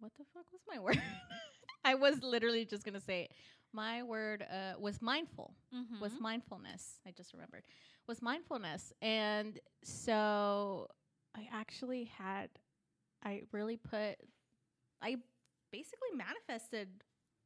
what 0.00 0.10
the 0.18 0.24
fuck 0.34 0.46
was 0.52 0.60
my 0.68 0.78
word 0.80 1.00
i 1.84 1.94
was 1.94 2.20
literally 2.22 2.64
just 2.64 2.84
gonna 2.84 3.00
say 3.00 3.22
it. 3.22 3.30
My 3.84 4.02
word 4.02 4.40
uh, 4.50 4.74
was 4.86 5.00
mindful 5.02 5.48
was 6.00 6.12
Mhm. 6.14 6.20
mindfulness 6.28 6.84
i 7.06 7.10
just 7.10 7.32
remembered 7.34 7.64
was 8.08 8.20
mindfulness 8.22 8.92
and 9.02 9.52
so 9.82 10.88
i 11.40 11.42
actually 11.52 12.04
had 12.04 12.48
i 13.22 13.32
really 13.52 13.76
put 13.76 14.14
i 15.02 15.10
basically 15.70 16.12
manifested 16.26 16.88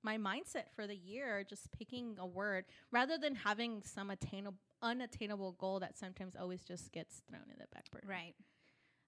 my 0.02 0.16
mindset 0.16 0.66
for 0.76 0.86
the 0.86 0.96
year 0.96 1.44
just 1.52 1.70
picking 1.72 2.16
a 2.18 2.26
word 2.26 2.64
rather 2.90 3.16
than 3.18 3.34
having 3.34 3.82
some 3.82 4.08
attainable 4.10 4.58
unattainable 4.82 5.52
goal 5.64 5.78
that 5.80 5.98
sometimes 5.98 6.34
always 6.36 6.62
just 6.64 6.90
gets 6.92 7.20
thrown 7.28 7.42
in 7.52 7.58
the 7.58 7.66
back 7.74 7.86
burner 7.92 8.06
right. 8.18 8.34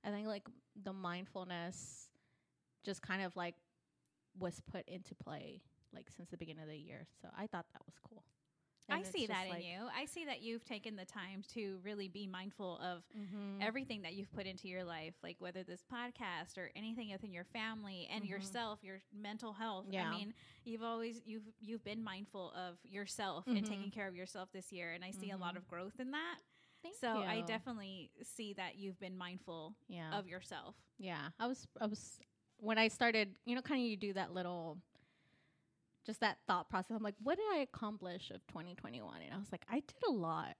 i 0.05 0.11
think 0.11 0.27
like 0.27 0.47
the 0.89 0.93
mindfulness 0.93 2.09
just 2.85 3.01
kind 3.01 3.23
of 3.23 3.35
like 3.37 3.55
was 4.39 4.61
put 4.73 4.85
into 4.89 5.15
play 5.15 5.63
like 5.95 6.09
since 6.17 6.29
the 6.31 6.37
beginning 6.37 6.63
of 6.63 6.69
the 6.69 6.77
year 6.77 7.07
so 7.21 7.29
i 7.37 7.47
thought 7.47 7.67
that 7.73 7.83
was 7.87 7.95
cool 8.09 8.23
I 8.91 8.97
And 8.97 9.03
it's 9.05 9.13
see 9.13 9.27
that 9.29 9.47
in 9.47 9.63
you. 9.63 9.89
I 9.97 10.07
see 10.07 10.25
that 10.25 10.43
you've 10.43 10.65
taken 10.65 10.97
the 10.97 11.05
time 11.05 11.43
to 11.55 11.79
really 11.85 12.09
be 12.09 12.27
mindful 12.27 12.79
of 12.81 13.05
Mhm. 13.17 13.63
everything 13.63 14.03
that 14.03 14.15
you've 14.15 14.31
put 14.33 14.45
into 14.45 14.67
your 14.67 14.83
life, 14.83 15.15
like 15.23 15.37
whether 15.39 15.63
this 15.63 15.85
podcast 15.85 16.59
or 16.59 16.73
anything 16.75 17.11
within 17.13 17.33
your 17.33 17.45
family 17.45 18.09
and 18.11 18.25
Mhm. 18.25 18.29
yourself, 18.29 18.83
your 18.83 19.01
mental 19.13 19.53
health. 19.53 19.87
Yeah. 19.89 20.09
I 20.09 20.11
mean, 20.11 20.35
you've 20.65 20.83
always 20.83 21.23
you've 21.25 21.49
you've 21.61 21.85
been 21.85 22.03
mindful 22.03 22.51
of 22.55 22.77
yourself 22.85 23.47
and 23.47 23.65
Mhm. 23.65 23.69
taking 23.69 23.91
care 23.93 24.09
of 24.09 24.17
yourself 24.17 24.51
this 24.53 24.73
year, 24.73 24.93
and 24.95 25.05
I 25.05 25.13
see 25.13 25.31
a 25.31 25.37
lot 25.37 25.55
Mhm. 25.55 25.59
of 25.59 25.69
growth 25.69 26.01
in 26.01 26.11
that. 26.11 26.41
Thank 26.83 26.97
so 26.97 27.23
I 27.23 27.43
definitely 27.43 28.11
see 28.25 28.53
that 28.55 28.75
you've 28.77 28.99
been 28.99 29.17
mindful 29.17 29.77
yeah 29.87 30.19
of 30.19 30.27
yourself. 30.27 30.75
Yeah, 30.99 31.31
I 31.39 31.47
was 31.47 31.69
I 31.81 31.87
was 31.87 32.19
when 32.59 32.79
I 32.79 32.89
started, 32.89 33.39
you 33.47 33.55
know, 33.55 33.63
kind 33.63 33.81
of 33.81 33.87
you 33.87 33.97
do 33.97 34.13
that 34.15 34.33
little 34.35 34.83
just 36.05 36.21
that 36.21 36.39
thought 36.47 36.69
process. 36.69 36.97
I'm 36.97 37.03
like, 37.03 37.15
what 37.23 37.37
did 37.37 37.47
I 37.53 37.59
accomplish 37.59 38.31
of 38.31 38.47
2021? 38.49 39.23
And 39.25 39.35
I 39.35 39.39
was 39.39 39.53
like, 39.53 39.65
I 39.71 39.77
did 39.77 40.09
a 40.09 40.13
lot. 40.13 40.57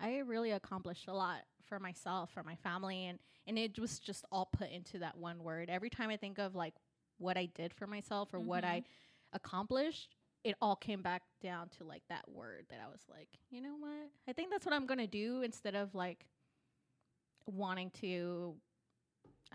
I 0.00 0.18
really 0.18 0.52
accomplished 0.52 1.08
a 1.08 1.14
lot 1.14 1.40
for 1.68 1.78
myself, 1.78 2.30
for 2.32 2.42
my 2.42 2.56
family, 2.56 3.06
and 3.06 3.18
and 3.46 3.58
it 3.58 3.78
was 3.78 3.98
just 3.98 4.24
all 4.30 4.46
put 4.46 4.70
into 4.70 4.98
that 4.98 5.16
one 5.16 5.42
word. 5.42 5.70
Every 5.70 5.90
time 5.90 6.10
I 6.10 6.16
think 6.16 6.38
of 6.38 6.54
like 6.54 6.74
what 7.18 7.36
I 7.36 7.46
did 7.46 7.72
for 7.74 7.86
myself 7.86 8.32
or 8.32 8.40
what 8.40 8.64
I 8.64 8.80
mm-hmm. 8.80 9.36
accomplished, 9.36 10.14
it 10.44 10.54
all 10.60 10.76
came 10.76 11.02
back 11.02 11.22
down 11.42 11.68
to 11.78 11.84
like 11.84 12.02
that 12.08 12.28
word 12.30 12.66
that 12.70 12.80
I 12.84 12.88
was 12.90 13.00
like, 13.10 13.28
you 13.50 13.60
know 13.60 13.74
what? 13.78 14.10
I 14.28 14.32
think 14.32 14.50
that's 14.50 14.66
what 14.66 14.74
I'm 14.74 14.86
gonna 14.86 15.06
do 15.06 15.42
instead 15.42 15.74
of 15.74 15.94
like 15.94 16.26
wanting 17.46 17.90
to 18.00 18.54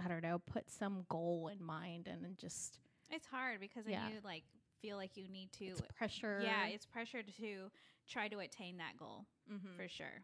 I 0.04 0.08
don't 0.08 0.24
know, 0.24 0.40
put 0.40 0.72
some 0.72 1.06
goal 1.08 1.52
in 1.54 1.64
mind 1.64 2.08
and 2.08 2.24
then 2.24 2.36
just 2.40 2.80
It's 3.12 3.28
hard 3.28 3.60
because 3.60 3.86
Yeah. 3.88 4.10
you 4.10 4.20
like 4.24 4.44
feel 4.84 4.98
like 4.98 5.16
you 5.16 5.30
need 5.30 5.52
to. 5.54 5.66
it's 5.66 5.82
pressure. 5.98 6.40
Yeah, 6.44 6.68
it's 6.68 6.86
pressure 6.86 7.24
to 7.24 7.72
try 8.08 8.28
to 8.28 8.40
attain 8.40 8.78
that 8.78 8.98
goal 8.98 9.26
Mhm. 9.50 9.76
for 9.78 9.88
sure. 9.88 10.24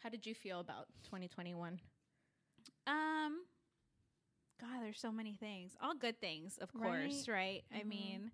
How 0.00 0.08
did 0.08 0.26
you 0.26 0.34
feel 0.34 0.58
about 0.60 0.88
2021? 1.04 1.80
Um, 2.86 3.46
God, 4.58 4.82
there's 4.82 4.98
so 5.00 5.12
many 5.12 5.34
things. 5.36 5.76
All 5.80 5.94
good 5.94 6.20
things, 6.20 6.58
of 6.58 6.72
course, 6.72 7.28
right? 7.28 7.64
I 7.72 7.82
Mhm. 7.82 7.86
mean, 7.86 8.32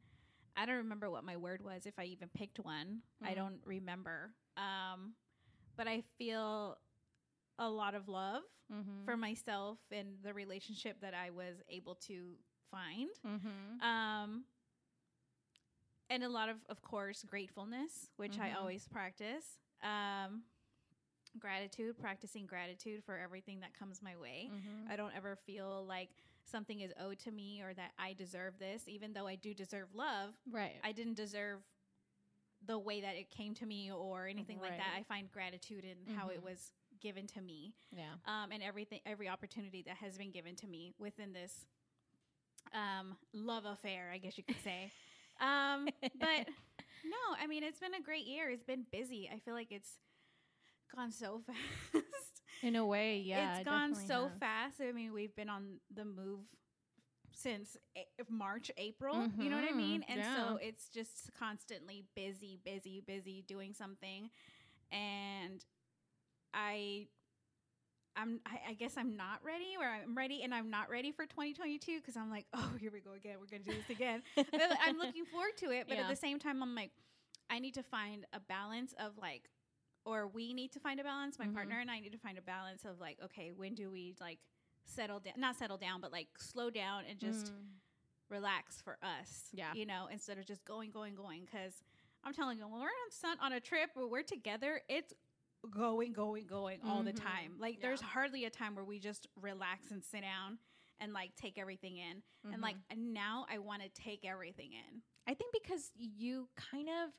I 0.57 0.65
don't 0.65 0.77
remember 0.77 1.11
what 1.11 1.23
my 1.25 1.37
word 1.37 1.61
was 1.63 1.85
if 1.87 1.99
I 1.99 2.05
even 2.05 2.29
picked 2.31 2.59
one. 2.61 3.03
I 3.23 3.33
Mhm. 3.33 3.37
don't 3.37 3.67
remember. 3.67 4.35
Um, 4.57 5.15
but 5.77 5.87
I 5.87 6.01
feel 6.01 6.79
a 7.59 7.69
lot 7.69 7.95
of 7.95 8.09
love 8.09 8.43
Mm-hmm. 8.71 9.05
for 9.05 9.17
myself 9.17 9.79
and 9.93 10.21
the 10.23 10.33
relationship 10.35 10.99
that 11.01 11.15
I 11.15 11.31
was 11.31 11.63
able 11.69 11.95
to 11.97 12.37
find. 12.71 13.11
mm-hmm. 13.25 13.81
Um, 13.81 14.45
and 16.11 16.23
a 16.23 16.29
lot 16.29 16.49
of, 16.49 16.57
of 16.69 16.83
course, 16.83 17.23
gratefulness, 17.25 18.11
which 18.17 18.39
I 18.39 18.51
Mhm. 18.51 18.57
always 18.57 18.87
practice. 18.89 19.59
Um, 19.83 20.45
gratitude, 21.39 21.99
practicing 21.99 22.47
gratitude 22.47 23.05
for 23.05 23.19
everything 23.19 23.61
that 23.61 23.75
comes 23.75 24.01
my 24.03 24.17
way. 24.17 24.49
mm-hmm. 24.51 24.91
I 24.91 24.97
don't 24.97 25.15
ever 25.15 25.37
feel 25.37 25.85
like 25.85 26.09
something 26.45 26.81
is 26.81 26.93
owed 26.99 27.19
to 27.21 27.31
me 27.31 27.61
or 27.61 27.75
that 27.75 27.93
I 27.99 28.15
deserve 28.15 28.59
this, 28.59 28.89
even 28.89 29.13
though 29.13 29.27
I 29.27 29.35
do 29.35 29.53
deserve 29.53 29.95
love. 29.95 30.35
right. 30.51 30.81
I 30.83 30.93
didn't 30.93 31.15
deserve 31.15 31.63
the 32.63 32.79
way 32.79 33.01
that 33.03 33.17
it 33.17 33.31
came 33.31 33.55
to 33.55 33.67
me 33.67 33.93
or 33.93 34.27
anything 34.27 34.59
like 34.61 34.79
that. 34.79 34.95
I 34.97 35.03
find 35.03 35.31
gratitude 35.31 35.85
in 35.85 36.15
how 36.15 36.29
it 36.31 36.41
Mhm. 36.41 36.45
was 36.45 36.73
given 37.01 37.27
to 37.27 37.41
me 37.43 37.75
yeah. 37.93 38.15
um, 38.25 38.51
and 38.51 38.63
everything, 38.63 39.01
every 39.05 39.29
opportunity 39.29 39.83
that 39.83 39.99
has 39.99 40.17
been 40.17 40.31
given 40.31 40.57
to 40.57 40.67
me 40.67 40.95
within 40.99 41.33
this 41.35 41.67
um, 42.73 43.17
love 43.33 43.65
affair, 43.67 44.11
I 44.11 44.19
guess 44.19 44.37
you 44.39 44.45
could 44.45 44.61
say. 44.63 44.91
um, 45.41 45.91
but 46.15 46.47
no, 47.05 47.17
I 47.41 47.47
mean, 47.47 47.63
it's 47.63 47.81
been 47.81 47.95
a 47.95 48.03
great 48.03 48.27
year. 48.27 48.51
It's 48.51 48.65
been 48.65 48.87
busy. 48.91 49.29
I 49.33 49.39
feel 49.41 49.55
like 49.55 49.71
it's 49.71 49.99
gone 50.95 51.13
so 51.13 51.41
fast. 51.47 52.43
In 52.63 52.77
a 52.77 52.85
way, 52.87 53.19
yeah. 53.19 53.59
It's 53.59 53.61
gone 53.61 53.95
so 53.95 54.31
has. 54.31 54.41
fast. 54.41 54.81
I 54.81 54.93
mean, 54.93 55.13
we've 55.13 55.35
been 55.35 55.49
on 55.49 55.79
the 55.95 56.05
move 56.05 56.41
since 57.33 57.77
a- 57.97 58.07
March, 58.29 58.71
April. 58.77 59.29
You 59.39 59.51
know 59.51 59.57
what 59.57 59.65
I 59.65 59.73
Mhm, 59.73 59.77
mean? 59.77 60.05
And 60.09 60.25
so 60.25 60.59
it's 60.61 60.89
just 60.89 61.31
constantly 61.39 62.05
busy, 62.15 62.59
busy, 62.65 63.01
busy 63.07 63.43
doing 63.47 63.75
something. 63.75 64.31
And 64.91 65.65
I 66.55 67.09
I'm 68.17 68.41
I, 68.47 68.71
I 68.71 68.75
guess 68.75 68.95
I'm 68.97 69.17
not 69.17 69.41
ready 69.45 69.75
or 69.79 69.87
I'm 69.87 70.17
ready 70.17 70.43
and 70.43 70.55
I'm 70.55 70.71
not 70.71 70.89
ready 70.91 71.13
for 71.13 71.27
2022 71.27 71.99
because 72.01 72.17
I'm 72.17 72.31
like, 72.31 72.47
oh, 72.55 72.73
here 72.81 72.91
we 72.93 73.01
go 73.01 73.13
again. 73.13 73.37
We're 73.41 73.47
gonna 73.47 73.63
do 73.65 73.75
this 73.77 73.91
again. 73.91 74.23
I'm 74.81 74.97
looking 74.99 75.25
forward 75.31 75.57
to 75.59 75.71
it, 75.71 75.87
but 75.89 75.97
Yeah. 75.97 76.03
at 76.05 76.09
the 76.09 76.17
same 76.17 76.39
time, 76.39 76.63
I'm 76.63 76.75
like, 76.75 76.91
I 77.51 77.59
need 77.59 77.75
to 77.75 77.83
find 77.83 78.27
a 78.33 78.41
balance 78.41 78.95
of 78.99 79.13
like, 79.21 79.49
or 80.05 80.27
we 80.29 80.53
need 80.55 80.73
to 80.73 80.81
find 80.81 80.99
a 81.01 81.05
balance. 81.05 81.39
My 81.39 81.47
Mhm. 81.47 81.55
partner 81.55 81.79
and 81.81 81.91
I 81.91 82.01
need 82.01 82.13
to 82.13 82.19
find 82.19 82.39
a 82.39 82.43
balance 82.43 82.85
of 82.85 83.01
like, 83.01 83.19
okay, 83.25 83.53
when 83.53 83.75
do 83.75 83.91
we 83.91 84.15
like 84.21 84.39
settle 84.85 85.21
down? 85.21 85.35
Not 85.37 85.57
settle 85.57 85.77
down, 85.79 86.01
but 86.01 86.13
like 86.13 86.29
slow 86.39 86.71
down 86.71 87.05
and 87.09 87.19
just 87.19 87.53
Mm. 87.53 87.81
relax 88.31 88.81
for 88.81 88.99
us. 89.03 89.49
Yeah. 89.53 89.73
You 89.75 89.87
know, 89.87 90.09
instead 90.11 90.39
of 90.39 90.47
just 90.47 90.65
going, 90.65 90.91
going, 90.91 91.15
going. 91.15 91.45
Because 91.45 91.83
I'm 92.25 92.33
telling 92.33 92.59
you, 92.59 92.67
when 92.67 92.81
we're 92.81 92.89
on, 93.31 93.39
on 93.41 93.53
a 93.53 93.61
trip 93.61 93.91
where 93.95 94.07
we're 94.07 94.23
together, 94.23 94.81
it's 94.89 95.13
going, 95.67 96.13
going, 96.13 96.47
going 96.47 96.81
all 96.87 97.03
the 97.03 97.13
Mhm. 97.13 97.17
time. 97.17 97.53
Like, 97.59 97.77
Yeah. 97.77 97.89
there's 97.89 98.01
hardly 98.01 98.45
a 98.45 98.51
time 98.51 98.75
where 98.75 98.85
we 98.85 98.99
just 98.99 99.27
relax 99.41 99.91
and 99.91 100.03
sit 100.05 100.23
down 100.23 100.59
and 101.01 101.13
like 101.13 101.35
take 101.37 101.59
everything 101.59 101.97
in. 101.99 102.23
And 102.53 102.63
like, 102.63 102.77
and 102.91 103.13
now 103.13 103.47
I 103.51 103.59
want 103.59 103.83
to 103.83 103.89
take 103.91 104.25
everything 104.25 104.73
in. 104.73 105.03
I 105.27 105.35
think 105.35 105.53
because 105.53 105.91
you 105.97 106.49
kind 106.57 106.89
of 106.89 107.11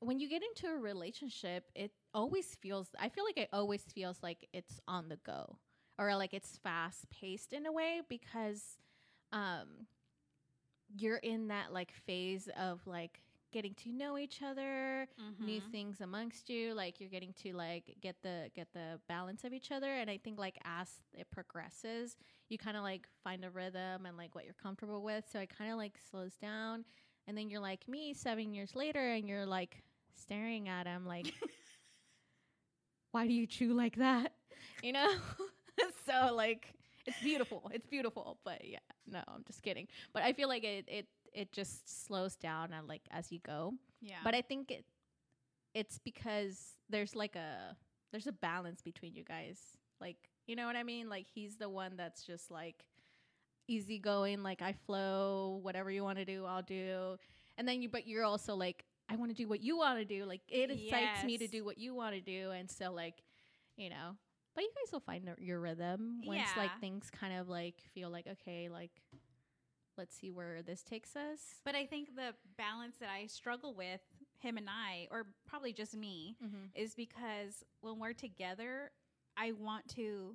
when 0.00 0.18
you 0.18 0.28
get 0.28 0.42
into 0.42 0.66
a 0.68 0.76
relationship, 0.78 1.64
it 1.74 1.92
always 2.12 2.54
feels 2.56 2.88
I 2.98 3.08
feel 3.08 3.24
like 3.24 3.38
it 3.38 3.48
always 3.52 3.82
feels 3.82 4.22
like 4.22 4.46
it's 4.52 4.80
on 4.86 5.08
the 5.08 5.16
go 5.16 5.58
or 5.98 6.14
like 6.16 6.34
it's 6.34 6.56
fast 6.58 7.08
paced 7.10 7.52
in 7.52 7.66
a 7.66 7.72
way 7.72 8.00
because 8.08 8.78
um 9.32 9.86
you're 10.96 11.16
in 11.18 11.48
that 11.48 11.72
like 11.72 11.92
phase 12.06 12.48
of 12.58 12.86
like 12.86 13.20
getting 13.56 13.74
to 13.74 13.90
know 13.92 14.18
each 14.18 14.42
other, 14.42 15.08
new 15.40 15.60
Mhm. 15.60 15.70
things 15.72 16.00
amongst 16.00 16.48
you, 16.50 16.74
like 16.74 17.00
you're 17.00 17.10
getting 17.10 17.32
to 17.42 17.52
like 17.54 17.96
get 18.00 18.16
the 18.22 18.50
get 18.54 18.68
the 18.72 19.00
balance 19.08 19.44
of 19.44 19.52
each 19.52 19.70
other 19.72 19.92
and 19.94 20.10
I 20.10 20.18
think 20.18 20.38
like 20.38 20.58
as 20.64 20.88
it 21.14 21.28
progresses, 21.30 22.16
you 22.48 22.58
kind 22.58 22.76
of 22.76 22.82
like 22.82 23.08
find 23.24 23.44
a 23.44 23.50
rhythm 23.50 24.06
and 24.06 24.16
like 24.16 24.34
what 24.34 24.44
you're 24.44 24.54
comfortable 24.62 25.02
with. 25.02 25.24
So 25.30 25.40
it 25.40 25.50
kind 25.56 25.70
of 25.72 25.78
like 25.78 25.98
slows 26.10 26.36
down 26.36 26.84
and 27.26 27.36
then 27.36 27.50
you're 27.50 27.60
like 27.60 27.88
me 27.88 28.14
7 28.14 28.54
years 28.54 28.74
later 28.76 29.12
and 29.12 29.28
you're 29.28 29.46
like 29.46 29.82
staring 30.14 30.68
at 30.68 30.86
him 30.86 31.06
like 31.06 31.34
why 33.12 33.26
do 33.26 33.32
you 33.32 33.46
chew 33.46 33.72
like 33.74 33.96
that? 33.96 34.32
You 34.82 34.92
know? 34.92 35.12
so 36.06 36.34
like 36.34 36.72
it's 37.06 37.20
beautiful. 37.20 37.70
It's 37.72 37.86
beautiful, 37.86 38.38
but 38.44 38.66
yeah, 38.66 38.78
no, 39.06 39.22
I'm 39.28 39.44
just 39.46 39.62
kidding. 39.62 39.88
But 40.12 40.22
I 40.22 40.32
feel 40.32 40.48
like 40.48 40.64
it 40.64 40.84
it 40.88 41.06
it 41.36 41.52
just 41.52 42.06
slows 42.06 42.34
down 42.36 42.72
and 42.72 42.88
like 42.88 43.02
as 43.12 43.30
you 43.30 43.38
go. 43.40 43.74
Yeah. 44.00 44.16
But 44.24 44.34
I 44.34 44.42
think 44.42 44.70
it 44.72 44.84
it's 45.74 45.98
because 45.98 46.76
there's 46.88 47.14
like 47.14 47.36
a 47.36 47.76
there's 48.10 48.26
a 48.26 48.32
balance 48.32 48.82
between 48.82 49.14
you 49.14 49.22
guys. 49.24 49.60
Like, 50.00 50.16
you 50.46 50.56
know 50.56 50.66
what 50.66 50.76
I 50.76 50.82
mean? 50.82 51.08
Like 51.08 51.26
he's 51.32 51.56
the 51.56 51.68
one 51.68 51.96
that's 51.96 52.22
just 52.24 52.50
like 52.50 52.84
easygoing, 53.68 54.42
like 54.42 54.62
I 54.62 54.72
flow, 54.72 55.58
whatever 55.62 55.90
you 55.90 56.02
want 56.04 56.18
to 56.18 56.24
do, 56.24 56.44
I'll 56.44 56.62
do. 56.62 57.16
And 57.58 57.66
then 57.66 57.82
you 57.82 57.88
but 57.88 58.06
you're 58.06 58.24
also 58.24 58.54
like 58.54 58.84
I 59.08 59.16
want 59.16 59.30
to 59.30 59.36
do 59.36 59.48
what 59.48 59.60
you 59.62 59.76
want 59.76 59.98
to 59.98 60.04
do. 60.04 60.24
Like 60.24 60.42
it 60.48 60.70
excites 60.70 61.24
me 61.26 61.38
to 61.38 61.48
do 61.48 61.64
what 61.64 61.78
you 61.78 61.94
want 61.94 62.14
to 62.14 62.20
do 62.20 62.50
and 62.50 62.70
so 62.70 62.92
like, 62.92 63.22
you 63.76 63.90
know, 63.90 64.16
but 64.54 64.64
you 64.64 64.70
guys 64.74 64.92
will 64.92 65.00
find 65.00 65.24
your- 65.24 65.36
your 65.38 65.60
rhythm 65.60 66.20
once 66.24 66.38
like 66.56 66.80
things 66.80 67.10
kind 67.10 67.34
of 67.38 67.48
like 67.48 67.74
feel 67.94 68.10
like 68.10 68.26
okay, 68.26 68.68
like 68.68 68.90
let's 69.96 70.16
see 70.16 70.30
where 70.30 70.62
this 70.62 70.82
takes 70.82 71.16
us. 71.16 71.40
But 71.64 71.74
I 71.74 71.86
think 71.86 72.14
the 72.16 72.34
balance 72.56 72.96
that 73.00 73.08
I 73.08 73.26
struggle 73.26 73.74
with, 73.74 74.00
him 74.38 74.56
and 74.56 74.68
I, 74.68 75.08
or 75.10 75.26
probably 75.46 75.72
just 75.72 75.96
me, 75.96 76.36
Mm-hmm. 76.44 76.66
is 76.74 76.94
because 76.94 77.64
when 77.80 77.98
we're 77.98 78.12
together, 78.12 78.90
I 79.36 79.52
want 79.52 79.88
to 79.96 80.34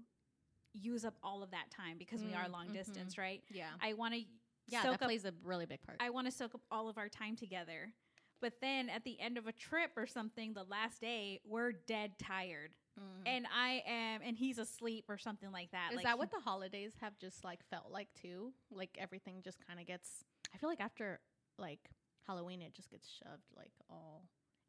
use 0.74 1.04
up 1.06 1.16
all 1.24 1.44
of 1.44 1.52
that 1.52 1.70
time 1.70 1.98
because 1.98 2.24
we 2.24 2.34
are 2.34 2.48
Mm, 2.48 2.52
long 2.52 2.68
mhm. 2.68 2.74
distance, 2.74 3.18
right? 3.18 3.44
Yeah. 3.52 3.70
I 3.82 3.94
want 3.94 4.14
to 4.14 4.22
Yeah, 4.68 4.84
soak 4.84 4.92
that 4.94 5.02
up 5.02 5.08
plays 5.08 5.26
a 5.26 5.34
really 5.44 5.66
big 5.66 5.82
part. 5.84 5.98
I 6.00 6.10
want 6.10 6.28
to 6.28 6.32
soak 6.32 6.56
up 6.56 6.62
all 6.72 6.88
of 6.90 6.98
our 6.98 7.10
time 7.10 7.36
together. 7.36 7.94
But 8.42 8.54
then 8.62 8.90
at 8.90 9.04
the 9.04 9.20
end 9.20 9.38
of 9.38 9.48
a 9.48 9.52
trip 9.52 9.92
or 9.98 10.08
something, 10.08 10.54
the 10.54 10.64
last 10.64 11.00
day, 11.02 11.42
we're 11.46 11.72
dead 11.74 12.18
tired. 12.18 12.72
Mhm. 13.00 13.24
And 13.26 13.48
I 13.54 13.84
am 13.86 14.22
and 14.24 14.38
he's 14.38 14.58
asleep 14.58 15.06
or 15.10 15.18
something 15.18 15.52
like 15.52 15.72
that. 15.72 15.92
Is 15.92 15.98
Like 15.98 16.06
that 16.06 16.18
what 16.18 16.32
the 16.32 16.40
holidays 16.40 16.94
have 17.02 17.18
just 17.20 17.44
like 17.44 17.64
felt 17.70 17.92
like 17.92 18.08
too? 18.14 18.54
Like 18.70 18.98
everything 19.00 19.42
just 19.44 19.66
kind 19.66 19.80
of 19.80 19.86
gets. 19.88 20.26
I 20.54 20.58
feel 20.58 20.70
like 20.70 20.82
after 20.82 21.20
like 21.58 21.80
Halloween, 22.28 22.62
it 22.62 22.74
just 22.74 22.90
gets 22.90 23.08
shoved 23.10 23.52
like 23.56 23.72
all 23.90 24.24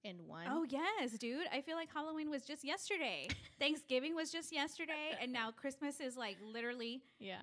in 0.05 0.27
one. 0.27 0.47
Oh 0.49 0.65
yes, 0.69 1.13
dude. 1.19 1.47
I 1.53 1.61
feel 1.61 1.77
like 1.77 1.89
Halloween 1.93 2.31
was 2.31 2.45
just 2.45 2.65
yesterday. 2.65 3.29
Thanksgiving 3.59 4.15
was 4.15 4.31
just 4.31 4.53
yesterday 4.53 5.17
and 5.21 5.33
now 5.33 5.51
Christmas 5.57 6.01
is 6.01 6.17
like 6.17 6.37
literally 6.45 7.03
yeah, 7.19 7.43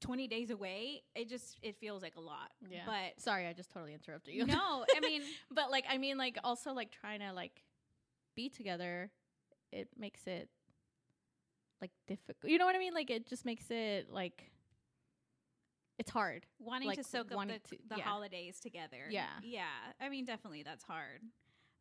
20 0.00 0.26
days 0.28 0.50
away. 0.50 1.02
It 1.14 1.28
just 1.28 1.58
it 1.62 1.76
feels 1.78 2.02
like 2.02 2.16
a 2.16 2.20
lot. 2.20 2.50
yeah. 2.68 2.80
But 2.86 3.20
sorry, 3.20 3.46
I 3.46 3.52
just 3.52 3.70
totally 3.70 3.92
interrupted 3.94 4.34
you. 4.34 4.46
no, 4.46 4.84
I 4.94 5.00
mean 5.00 5.22
but 5.50 5.70
like 5.70 5.84
I 5.88 5.98
mean, 5.98 6.16
like 6.18 6.38
also 6.44 6.72
like 6.72 6.90
trying 6.92 7.20
to 7.20 7.32
like 7.32 7.62
be 8.34 8.48
together, 8.48 9.10
it 9.72 9.88
makes 9.98 10.26
it 10.26 10.48
like 11.80 11.90
difficult. 12.06 12.50
You 12.50 12.58
know 12.58 12.66
what 12.66 12.76
I 12.76 12.78
mean? 12.78 12.94
Like 12.94 13.10
it 13.10 13.26
just 13.28 13.44
makes 13.44 13.70
it 13.70 14.10
like 14.10 14.50
it's 15.98 16.10
hard. 16.10 16.46
wanting 16.58 16.88
Like, 16.88 16.98
to 16.98 17.04
soak 17.04 17.30
up 17.32 17.46
the, 17.46 17.58
to- 17.70 17.82
the 17.88 17.96
yeah. 17.98 18.02
holidays 18.04 18.58
together. 18.60 19.04
Yeah. 19.10 19.26
Yeah. 19.42 19.64
I 20.00 20.08
mean, 20.08 20.24
definitely 20.24 20.62
that's 20.62 20.84
hard. 20.84 21.20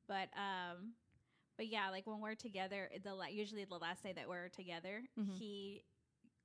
But 0.08 0.30
um 0.36 0.94
but 1.58 1.68
yeah, 1.68 1.90
like 1.92 2.08
when 2.08 2.20
we're 2.20 2.36
together, 2.36 2.90
the 3.04 3.14
la- 3.14 3.26
usually 3.28 3.66
the 3.66 3.76
last 3.78 4.04
day 4.04 4.14
that 4.14 4.28
we're 4.28 4.50
together, 4.50 5.04
Mhm. 5.20 5.38
he 5.38 5.84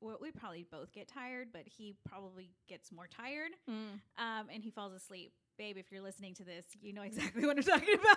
well, 0.01 0.19
we 0.21 0.31
probably 0.31 0.67
both 0.71 0.93
get 0.93 1.09
tired, 1.09 1.49
but 1.53 1.63
he 1.67 1.95
probably 2.07 2.51
gets 2.69 2.93
more 2.93 3.07
tired. 3.09 3.53
Um 3.69 4.49
and 4.53 4.63
he 4.63 4.71
falls 4.71 4.93
asleep. 4.93 5.33
Babe, 5.59 5.77
if 5.79 5.91
you're 5.91 6.03
listening 6.03 6.35
to 6.35 6.45
this, 6.45 6.65
you 6.83 6.93
know 6.93 7.03
exactly 7.03 7.45
what 7.47 7.57
I'm 7.57 7.63
talking 7.65 7.95
about. 7.95 8.17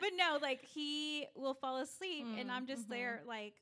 But 0.00 0.10
no, 0.16 0.38
like 0.40 0.62
he 0.64 1.26
will 1.36 1.54
fall 1.54 1.78
asleep 1.78 2.26
and 2.38 2.48
Mm, 2.48 2.52
I'm 2.52 2.66
just 2.66 2.86
mhm. 2.86 2.90
there 2.90 3.22
like 3.26 3.54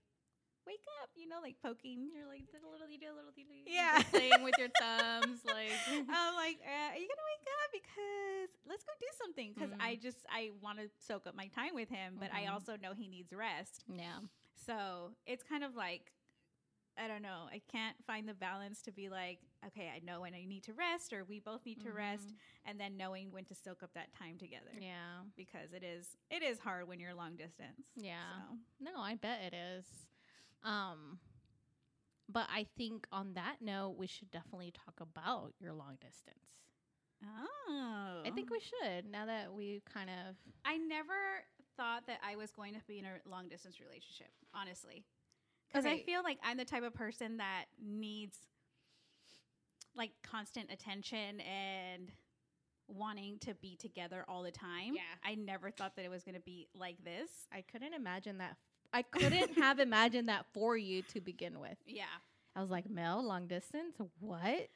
wake 0.66 0.84
up, 1.02 1.08
you 1.16 1.26
know, 1.28 1.40
like 1.42 1.56
poking. 1.62 2.10
You're 2.12 2.26
like 2.28 2.44
a 2.52 2.60
little, 2.70 2.88
you 2.88 2.98
do 2.98 3.06
a 3.06 3.16
little, 3.16 3.32
you 3.36 3.44
do. 3.44 3.54
Yeah. 3.72 4.02
playing 4.10 4.42
with 4.42 4.58
your 4.58 4.68
thumbs, 4.68 5.40
like 5.44 5.72
I'm 5.88 6.34
like, 6.34 6.60
uh, 6.64 6.92
are 6.92 6.98
you 7.00 7.08
gonna 7.08 7.28
wake 7.32 7.48
up? 7.48 7.70
Because 7.72 8.50
let's 8.68 8.84
go 8.84 8.92
do 9.00 9.06
something. 9.18 9.52
Because 9.54 9.70
I 9.80 9.94
Mhm. 9.96 10.02
just 10.02 10.18
I 10.30 10.50
want 10.62 10.78
to 10.78 10.88
soak 11.06 11.26
up 11.26 11.34
my 11.34 11.48
time 11.48 11.74
with 11.74 11.88
him, 11.88 12.16
but 12.20 12.30
I 12.34 12.44
Mhm. 12.44 12.52
also 12.52 12.76
know 12.76 12.92
he 12.94 13.08
needs 13.08 13.32
rest. 13.32 13.84
yeah. 13.88 14.20
So 14.66 15.12
it's 15.26 15.42
kind 15.42 15.64
of 15.64 15.74
like 15.74 16.12
I 17.02 17.06
don't 17.06 17.22
know. 17.22 17.44
I 17.50 17.60
can't 17.70 17.96
find 18.06 18.28
the 18.28 18.34
balance 18.34 18.82
to 18.82 18.92
be 18.92 19.08
like, 19.08 19.38
okay, 19.66 19.90
I 19.94 20.00
know 20.04 20.22
when 20.22 20.34
I 20.34 20.44
need 20.44 20.64
to 20.64 20.72
rest, 20.72 21.12
or 21.12 21.24
we 21.24 21.40
both 21.40 21.64
need 21.64 21.80
to 21.82 21.92
rest, 21.92 22.34
and 22.64 22.78
then 22.78 22.96
knowing 22.96 23.30
when 23.30 23.44
to 23.46 23.54
soak 23.54 23.82
up 23.82 23.90
that 23.94 24.12
time 24.12 24.36
together. 24.38 24.70
Mm-hmm. 24.74 24.82
Yeah. 24.82 25.22
Because 25.36 25.72
it 25.72 25.84
is 25.84 26.16
it 26.30 26.42
is 26.42 26.58
hard 26.58 26.88
when 26.88 27.00
you're 27.00 27.14
long 27.14 27.36
distance. 27.36 27.86
Yeah. 27.96 28.18
So. 28.50 28.56
No, 28.80 29.00
I 29.00 29.14
bet 29.14 29.40
it 29.46 29.54
is. 29.54 29.84
Um 30.64 31.18
but 32.30 32.46
I 32.52 32.66
think 32.76 33.06
on 33.10 33.34
that 33.34 33.56
note 33.62 33.94
we 33.96 34.06
should 34.06 34.30
definitely 34.30 34.72
talk 34.72 35.00
about 35.00 35.52
your 35.58 35.72
long 35.72 35.96
distance. 36.00 36.36
Oh, 37.24 38.22
I 38.24 38.30
think 38.30 38.50
we 38.50 38.60
should 38.60 39.10
now 39.10 39.26
that 39.26 39.52
we 39.52 39.82
kind 39.92 40.10
of 40.10 40.36
I 40.64 40.76
never 40.76 41.14
thought 41.76 42.06
that 42.06 42.18
I 42.26 42.36
was 42.36 42.50
going 42.50 42.74
to 42.74 42.80
be 42.86 42.98
in 42.98 43.04
a 43.04 43.28
long 43.28 43.48
distance 43.48 43.80
relationship, 43.80 44.28
honestly. 44.54 45.04
Because 45.68 45.86
I 45.86 46.00
feel 46.00 46.22
like 46.22 46.38
I'm 46.42 46.56
the 46.56 46.64
type 46.64 46.82
of 46.82 46.94
person 46.94 47.36
that 47.38 47.66
needs 47.82 48.36
like 49.94 50.12
constant 50.22 50.72
attention 50.72 51.40
and 51.40 52.10
wanting 52.86 53.38
to 53.40 53.54
be 53.54 53.76
together 53.76 54.24
all 54.28 54.42
the 54.42 54.50
time. 54.50 54.94
Yeah. 54.94 55.02
I 55.24 55.34
never 55.34 55.70
thought 55.70 55.96
that 55.96 56.04
it 56.04 56.10
was 56.10 56.24
going 56.24 56.36
to 56.36 56.40
be 56.40 56.68
like 56.74 56.96
this. 57.04 57.30
I 57.52 57.62
couldn't 57.70 57.92
imagine 57.92 58.38
that 58.38 58.56
I 58.92 59.02
couldn't 59.02 59.58
have 59.58 59.78
imagined 59.80 60.28
that 60.28 60.46
for 60.54 60.76
you 60.76 61.02
to 61.02 61.20
begin 61.20 61.60
with. 61.60 61.76
Yeah. 61.86 62.04
I 62.56 62.60
was 62.60 62.70
like, 62.70 62.88
Mel, 62.88 63.22
long 63.22 63.46
distance? 63.46 63.96
What? 64.20 64.68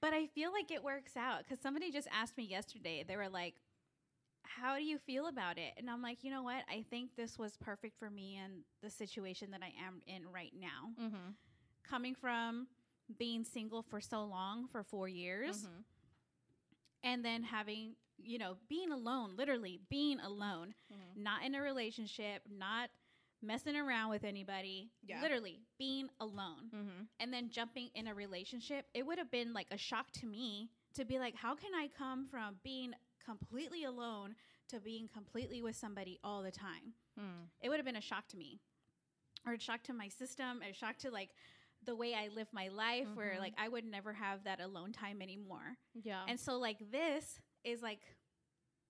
But 0.00 0.12
I 0.12 0.26
feel 0.26 0.52
like 0.52 0.70
it 0.70 0.82
works 0.82 1.16
out 1.16 1.40
because 1.44 1.60
somebody 1.62 1.90
just 1.90 2.08
asked 2.12 2.36
me 2.36 2.44
yesterday. 2.44 3.04
They 3.06 3.16
were 3.16 3.28
like, 3.28 3.54
How 4.58 4.76
do 4.76 4.82
you 4.82 4.98
feel 4.98 5.26
about 5.28 5.58
it? 5.58 5.72
And 5.76 5.88
I'm 5.90 6.02
like, 6.02 6.22
You 6.24 6.30
know 6.30 6.42
what? 6.42 6.62
I 6.68 6.84
think 6.90 7.10
this 7.16 7.38
was 7.38 7.56
perfect 7.56 7.98
for 7.98 8.10
me 8.10 8.36
and 8.42 8.62
the 8.82 8.90
situation 8.90 9.50
that 9.52 9.60
I 9.62 9.72
am 9.86 10.00
in 10.06 10.22
right 10.32 10.52
now. 10.58 10.90
Mm-hmm. 11.02 11.30
Coming 11.88 12.14
from 12.14 12.66
being 13.18 13.44
single 13.44 13.82
for 13.82 14.00
so 14.00 14.24
long, 14.24 14.66
for 14.68 14.82
four 14.82 15.08
years, 15.08 15.56
Mm-hmm. 15.62 15.80
and 17.02 17.24
then 17.24 17.42
having, 17.42 17.94
you 18.22 18.38
know, 18.38 18.56
being 18.68 18.92
alone, 18.92 19.32
literally 19.36 19.80
being 19.88 20.20
alone, 20.20 20.74
Mm-hmm. 20.92 21.22
not 21.22 21.44
in 21.44 21.54
a 21.54 21.62
relationship, 21.62 22.42
not 22.50 22.90
messing 23.42 23.74
around 23.76 24.10
with 24.10 24.24
anybody, 24.24 24.90
Yeah. 25.06 25.22
literally 25.22 25.60
being 25.78 26.08
alone 26.20 26.70
Mm-hmm. 26.74 27.02
and 27.20 27.32
then 27.32 27.48
jumping 27.50 27.88
in 27.94 28.06
a 28.08 28.14
relationship, 28.14 28.84
it 28.94 29.06
would 29.06 29.18
have 29.18 29.30
been 29.30 29.52
like 29.54 29.68
a 29.70 29.78
shock 29.78 30.10
to 30.20 30.26
me 30.26 30.68
to 30.94 31.04
be 31.04 31.18
like, 31.18 31.34
how 31.34 31.54
can 31.54 31.70
I 31.74 31.88
come 31.96 32.26
from 32.30 32.56
being 32.62 32.92
completely 33.24 33.84
alone 33.84 34.34
to 34.68 34.80
being 34.80 35.08
completely 35.08 35.62
with 35.62 35.76
somebody 35.76 36.18
all 36.22 36.42
the 36.42 36.50
time? 36.50 36.94
Mm. 37.18 37.48
It 37.60 37.68
would 37.68 37.78
have 37.78 37.86
been 37.86 37.96
a 37.96 38.00
shock 38.00 38.28
to 38.28 38.36
me. 38.36 38.60
or 39.46 39.54
a 39.54 39.58
shock 39.58 39.82
to 39.84 39.94
my 39.94 40.06
system, 40.08 40.60
a 40.62 40.70
shock 40.74 40.98
to 40.98 41.10
like 41.10 41.30
the 41.82 41.96
way 41.96 42.12
I 42.14 42.28
live 42.28 42.48
my 42.52 42.68
life 42.68 43.08
where 43.14 43.32
Mhm. 43.36 43.38
like 43.38 43.54
I 43.56 43.68
would 43.68 43.86
never 43.86 44.12
have 44.12 44.44
that 44.44 44.60
alone 44.60 44.92
time 44.92 45.22
anymore. 45.22 45.78
Yeah. 45.94 46.26
And 46.28 46.38
so 46.38 46.58
like 46.58 46.90
this 46.90 47.40
is 47.64 47.80
like 47.80 48.02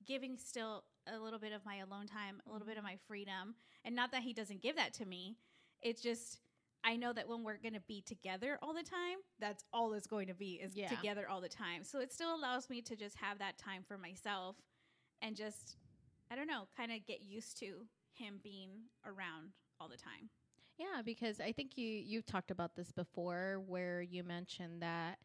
giving 0.05 0.37
still 0.39 0.85
a 1.07 1.19
little 1.21 1.39
bit 1.39 1.53
of 1.53 1.65
my 1.65 1.77
alone 1.77 2.09
time, 2.09 2.43
a 2.47 2.51
little 2.53 2.67
bit 2.67 2.79
of 2.79 2.83
my 2.83 2.97
freedom. 3.07 3.55
And 3.85 3.95
not 3.95 4.11
that 4.11 4.23
he 4.25 4.33
doesn't 4.33 4.61
give 4.61 4.75
that 4.75 4.93
to 4.95 5.07
me. 5.07 5.37
It's 5.83 6.03
just 6.03 6.41
I 6.83 6.97
know 6.97 7.13
that 7.13 7.29
when 7.29 7.45
we're 7.45 7.59
going 7.59 7.75
to 7.75 7.81
be 7.81 8.01
together 8.01 8.59
all 8.63 8.73
the 8.73 8.83
time, 8.83 9.19
that's 9.39 9.65
all 9.73 9.93
it's 9.93 10.07
going 10.07 10.29
to 10.29 10.35
be 10.35 10.53
is 10.55 10.75
Yeah. 10.75 10.89
together 10.89 11.29
all 11.29 11.41
the 11.41 11.49
time. 11.49 11.85
So 11.85 12.01
it 12.01 12.13
still 12.13 12.35
allows 12.35 12.71
me 12.71 12.81
to 12.83 12.97
just 12.97 13.17
have 13.17 13.39
that 13.39 13.59
time 13.59 13.83
for 13.87 13.99
myself 13.99 14.57
and 15.23 15.37
just 15.37 15.77
I 16.31 16.37
don't 16.37 16.47
know, 16.47 16.69
kind 16.77 16.93
of 16.93 17.05
get 17.07 17.23
used 17.23 17.59
to 17.59 17.87
him 18.15 18.39
being 18.43 18.71
around 19.05 19.51
all 19.81 19.89
the 19.89 19.97
time. 19.97 20.31
Yeah, 20.79 21.03
because 21.05 21.41
I 21.41 21.53
think 21.53 21.77
you 21.77 21.87
you've 21.87 22.25
talked 22.27 22.51
about 22.51 22.75
this 22.77 22.93
before 22.93 23.61
where 23.67 24.01
you 24.01 24.23
mentioned 24.25 24.81
that 24.83 25.19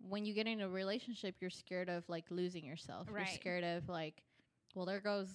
when 0.00 0.26
you 0.26 0.34
get 0.34 0.46
in 0.46 0.60
a 0.60 0.68
relationship 0.68 1.36
you're 1.40 1.50
scared 1.50 1.88
of 1.88 2.06
like 2.08 2.24
losing 2.30 2.64
yourself. 2.64 3.08
Right. 3.10 3.26
You're 3.26 3.34
scared 3.36 3.64
of 3.64 3.88
like 3.88 4.22
well 4.74 4.84
there 4.84 5.00
goes 5.00 5.28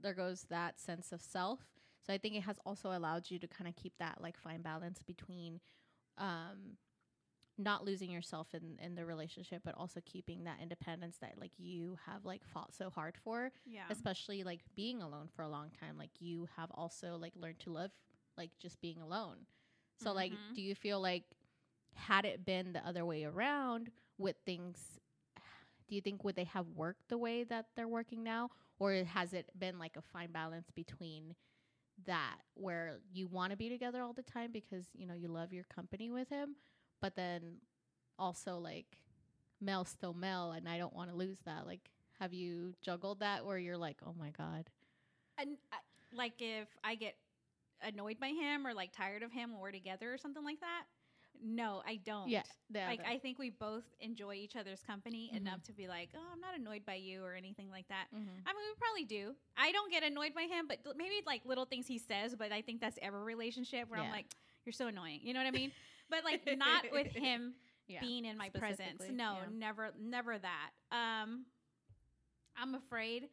there 0.00 0.14
goes 0.14 0.42
that 0.50 0.78
sense 0.80 1.10
of 1.12 1.20
self. 1.20 1.60
So 2.06 2.12
I 2.12 2.18
think 2.18 2.34
it 2.34 2.42
has 2.42 2.58
also 2.66 2.92
allowed 2.92 3.30
you 3.30 3.38
to 3.38 3.46
kind 3.46 3.68
of 3.68 3.76
keep 3.76 3.92
that 3.98 4.20
like 4.20 4.36
fine 4.38 4.62
balance 4.62 5.02
between 5.02 5.60
um 6.18 6.76
not 7.58 7.84
losing 7.84 8.10
yourself 8.10 8.48
in 8.54 8.78
in 8.84 8.94
the 8.94 9.04
relationship 9.04 9.62
but 9.64 9.74
also 9.76 10.00
keeping 10.04 10.44
that 10.44 10.58
independence 10.60 11.18
that 11.18 11.34
like 11.40 11.52
you 11.58 11.96
have 12.06 12.24
like 12.24 12.42
fought 12.44 12.74
so 12.74 12.90
hard 12.90 13.16
for 13.22 13.50
Yeah. 13.66 13.82
especially 13.90 14.42
like 14.42 14.60
being 14.74 15.02
alone 15.02 15.28
for 15.34 15.42
a 15.42 15.48
long 15.48 15.70
time 15.70 15.96
like 15.98 16.10
you 16.20 16.48
have 16.56 16.70
also 16.72 17.16
like 17.16 17.32
learned 17.36 17.58
to 17.60 17.70
love 17.70 17.90
like 18.36 18.50
just 18.58 18.80
being 18.80 19.00
alone 19.00 19.36
so 19.96 20.12
like 20.12 20.32
Mhm. 20.32 20.54
do 20.54 20.62
you 20.62 20.74
feel 20.74 21.00
like 21.00 21.24
had 21.94 22.24
it 22.24 22.44
been 22.44 22.72
the 22.72 22.86
other 22.86 23.04
way 23.04 23.24
around 23.24 23.90
would 24.18 24.36
things 24.44 24.98
do 25.88 25.94
you 25.94 26.00
think 26.00 26.24
would 26.24 26.36
they 26.36 26.44
have 26.44 26.66
worked 26.74 27.08
the 27.08 27.18
way 27.18 27.44
that 27.44 27.66
they're 27.76 27.88
working 27.88 28.22
now 28.22 28.50
or 28.78 28.92
has 29.04 29.32
it 29.34 29.50
been 29.58 29.78
like 29.78 29.96
a 29.96 30.02
fine 30.02 30.30
balance 30.32 30.70
between 30.74 31.34
that 32.06 32.36
where 32.54 32.98
you 33.12 33.26
want 33.26 33.50
to 33.50 33.56
be 33.56 33.68
together 33.68 34.02
all 34.02 34.12
the 34.12 34.22
time 34.22 34.50
because 34.52 34.86
you 34.94 35.06
know 35.06 35.14
you 35.14 35.28
love 35.28 35.52
your 35.52 35.64
company 35.64 36.10
with 36.10 36.28
him 36.28 36.56
but 37.00 37.16
then 37.16 37.56
also 38.18 38.58
like 38.58 38.98
Mel's 39.60 39.88
still 39.88 40.14
Mel 40.14 40.52
and 40.52 40.68
I 40.68 40.78
don't 40.78 40.94
want 40.94 41.10
to 41.10 41.16
lose 41.16 41.38
that. 41.44 41.66
Like 41.66 41.90
have 42.20 42.32
you 42.32 42.74
juggled 42.82 43.20
that 43.20 43.44
where 43.44 43.58
you're 43.58 43.76
like 43.76 43.98
oh 44.06 44.14
my 44.18 44.30
god. 44.30 44.70
And 45.38 45.56
I, 45.72 45.76
like 46.14 46.34
if 46.38 46.68
I 46.84 46.94
get 46.94 47.16
annoyed 47.82 48.18
by 48.20 48.28
him 48.28 48.66
or 48.66 48.74
like 48.74 48.92
tired 48.92 49.22
of 49.22 49.32
him 49.32 49.52
when 49.52 49.60
we're 49.60 49.72
together 49.72 50.12
or 50.12 50.18
something 50.18 50.44
like 50.44 50.60
that, 50.60 50.84
no, 51.42 51.82
I 51.86 51.96
don't. 51.96 52.28
yeah, 52.28 52.42
yeah 52.70 52.86
Like 52.88 53.00
that- 53.02 53.08
I 53.08 53.18
think 53.18 53.38
we 53.38 53.50
both 53.50 53.84
enjoy 54.00 54.34
each 54.34 54.56
other's 54.56 54.82
company 54.82 55.30
Mhm. 55.32 55.36
enough 55.38 55.62
to 55.64 55.72
be 55.72 55.88
like, 55.88 56.10
oh, 56.14 56.28
I'm 56.32 56.40
not 56.40 56.54
annoyed 56.56 56.84
by 56.86 56.94
you 56.94 57.24
or 57.24 57.34
anything 57.34 57.70
like 57.70 57.88
that. 57.88 58.06
Mhm. 58.14 58.28
I 58.46 58.52
mean, 58.52 58.62
we 58.68 58.74
probably 58.78 59.04
do. 59.04 59.34
I 59.56 59.72
don't 59.72 59.90
get 59.90 60.02
annoyed 60.02 60.34
by 60.34 60.42
him, 60.46 60.66
but 60.68 60.80
maybe 60.96 61.22
like 61.26 61.44
little 61.44 61.64
things 61.66 61.86
he 61.86 61.98
says. 61.98 62.34
But 62.36 62.52
I 62.52 62.62
think 62.62 62.80
that's 62.80 62.98
every 63.02 63.22
relationship 63.22 63.88
where 63.88 64.00
I'm 64.00 64.10
like, 64.10 64.26
you're 64.64 64.72
so 64.72 64.86
annoying. 64.86 65.20
You 65.22 65.34
know 65.34 65.40
what 65.40 65.46
I 65.48 65.50
mean? 65.52 65.72
But 66.08 66.24
like 66.24 66.46
not 66.56 66.90
with 66.92 67.12
him 67.14 67.54
yeah 67.88 68.00
being 68.00 68.24
in 68.24 68.36
my 68.38 68.48
presence. 68.50 69.02
No, 69.10 69.38
yeah. 69.42 69.48
never, 69.50 69.92
never 69.98 70.38
that. 70.38 70.70
Um, 70.90 71.46
I'm 72.56 72.74
afraid, 72.74 73.28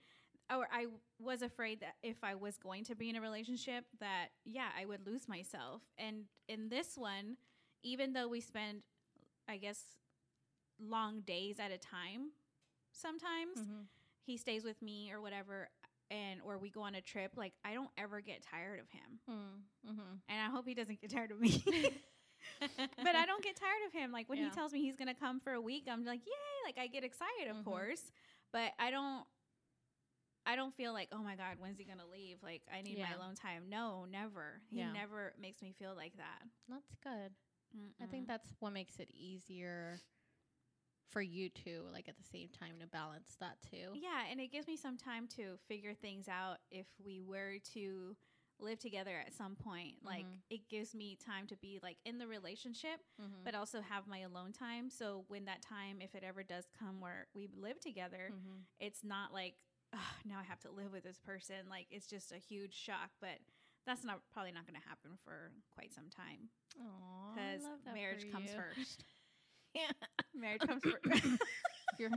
or 0.49 0.67
I 0.71 0.87
was 1.19 1.41
afraid 1.41 1.81
that 1.81 1.95
if 2.01 2.23
I 2.23 2.35
was 2.35 2.57
going 2.57 2.83
to 2.85 2.95
be 2.95 3.09
in 3.09 3.15
a 3.15 3.21
relationship, 3.21 3.85
that 3.99 4.29
yeah, 4.45 4.69
I 4.77 4.85
would 4.85 5.05
lose 5.05 5.27
myself. 5.27 5.81
And 5.97 6.25
in 6.47 6.69
this 6.69 6.97
one, 6.97 7.37
even 7.83 8.13
though 8.13 8.27
we 8.27 8.41
spend, 8.41 8.81
I 9.47 9.57
guess, 9.57 9.81
long 10.79 11.21
days 11.21 11.59
at 11.59 11.71
a 11.71 11.77
time, 11.77 12.31
sometimes 12.91 13.59
Mhm. 13.59 13.87
he 14.25 14.37
stays 14.37 14.63
with 14.63 14.81
me 14.81 15.11
or 15.11 15.21
whatever, 15.21 15.69
and 16.09 16.41
or 16.43 16.57
we 16.57 16.69
go 16.69 16.81
on 16.81 16.95
a 16.95 17.01
trip. 17.01 17.33
Like 17.35 17.53
I 17.63 17.73
don't 17.73 17.91
ever 17.97 18.21
get 18.21 18.41
tired 18.43 18.79
of 18.79 18.89
him, 18.89 19.19
Mm, 19.29 19.63
mhm. 19.85 20.21
and 20.29 20.41
I 20.41 20.45
hope 20.49 20.67
he 20.67 20.73
doesn't 20.73 20.99
get 21.01 21.11
tired 21.11 21.31
of 21.31 21.39
me. 21.39 21.63
but 23.03 23.15
I 23.15 23.25
don't 23.25 23.43
get 23.43 23.55
tired 23.55 23.85
of 23.87 23.93
him. 23.93 24.11
Like 24.11 24.29
when 24.29 24.37
Yeah. 24.37 24.45
he 24.45 24.49
tells 24.51 24.71
me 24.73 24.81
he's 24.81 24.95
gonna 24.95 25.13
come 25.15 25.39
for 25.39 25.53
a 25.53 25.61
week, 25.61 25.87
I'm 25.89 26.03
like, 26.05 26.21
yay! 26.25 26.65
Like 26.65 26.77
I 26.77 26.87
get 26.87 27.03
excited, 27.03 27.47
of 27.49 27.57
Mhm. 27.57 27.63
course, 27.65 28.11
but 28.51 28.71
I 28.79 28.91
don't. 28.91 29.25
I 30.45 30.55
don't 30.55 30.73
feel 30.75 30.93
like, 30.93 31.09
oh 31.11 31.19
my 31.21 31.35
god, 31.35 31.57
when's 31.59 31.77
he 31.77 31.83
gonna 31.85 32.07
leave? 32.11 32.37
Like 32.41 32.63
I 32.73 32.81
need 32.81 32.99
my 32.99 33.11
alone 33.13 33.35
time. 33.35 33.69
No, 33.69 34.05
never. 34.05 34.61
He 34.71 34.79
Yeah. 34.79 34.91
never 34.93 35.33
makes 35.39 35.61
me 35.61 35.73
feel 35.77 35.93
like 35.95 36.15
that. 36.17 36.41
that's 36.67 36.95
good 37.03 37.33
I 38.01 38.05
Mm-mm. 38.05 38.07
think 38.07 38.27
that's 38.27 38.53
what 38.59 38.73
makes 38.73 38.99
it 38.99 39.09
easier 39.13 40.01
for 41.11 41.21
you 41.21 41.49
to 41.49 41.83
like 41.93 42.07
at 42.07 42.17
the 42.17 42.23
same 42.31 42.49
time 42.49 42.73
to 42.79 42.87
balance 42.87 43.35
that 43.39 43.57
too. 43.69 43.97
Yeah, 43.97 44.23
and 44.29 44.39
it 44.39 44.51
gives 44.51 44.67
me 44.67 44.77
some 44.77 44.97
time 44.97 45.27
to 45.37 45.57
figure 45.67 45.93
things 45.93 46.27
out 46.27 46.57
if 46.71 46.87
we 47.03 47.21
were 47.21 47.55
to 47.73 48.15
live 48.59 48.79
together 48.79 49.11
at 49.25 49.33
some 49.33 49.55
point. 49.55 49.95
Like 50.03 50.25
Mhm. 50.25 50.41
it 50.49 50.69
gives 50.69 50.93
me 50.93 51.17
time 51.23 51.47
to 51.47 51.55
be 51.57 51.79
like 51.81 51.97
in 52.05 52.17
the 52.17 52.27
relationship, 52.27 52.99
Mhm. 53.19 53.45
but 53.45 53.55
also 53.55 53.81
have 53.81 54.07
my 54.07 54.19
alone 54.19 54.51
time. 54.53 54.89
So 54.89 55.25
when 55.27 55.45
that 55.45 55.61
time, 55.61 56.01
if 56.01 56.15
it 56.15 56.23
ever 56.23 56.43
does 56.43 56.65
come 56.77 56.99
where 57.01 57.27
we 57.33 57.47
live 57.59 57.79
together, 57.79 58.33
Mhm. 58.33 58.65
it's 58.79 59.03
not 59.03 59.33
like 59.33 59.55
"Ugh, 59.93 59.99
now 60.25 60.39
I 60.39 60.43
have 60.43 60.59
to 60.61 60.71
live 60.71 60.91
with 60.91 61.03
this 61.03 61.19
person. 61.19 61.67
Like 61.69 61.87
it's 61.89 62.07
just 62.07 62.31
a 62.31 62.37
huge 62.37 62.73
shock, 62.73 63.11
but 63.21 63.39
that's 63.85 64.03
not 64.03 64.19
probably 64.33 64.51
not 64.51 64.65
going 64.67 64.79
to 64.79 64.87
happen 64.87 65.11
for 65.23 65.51
quite 65.73 65.93
some 65.93 66.09
time 66.09 66.49
because 67.33 67.61
marriage 67.93 68.25
comes 68.31 68.49
first. 68.51 69.03
Yeah. 69.75 69.91
Marriage 70.33 70.61
comes 70.65 70.81
first. 70.81 71.05
if 71.93 71.99
you're 71.99 72.09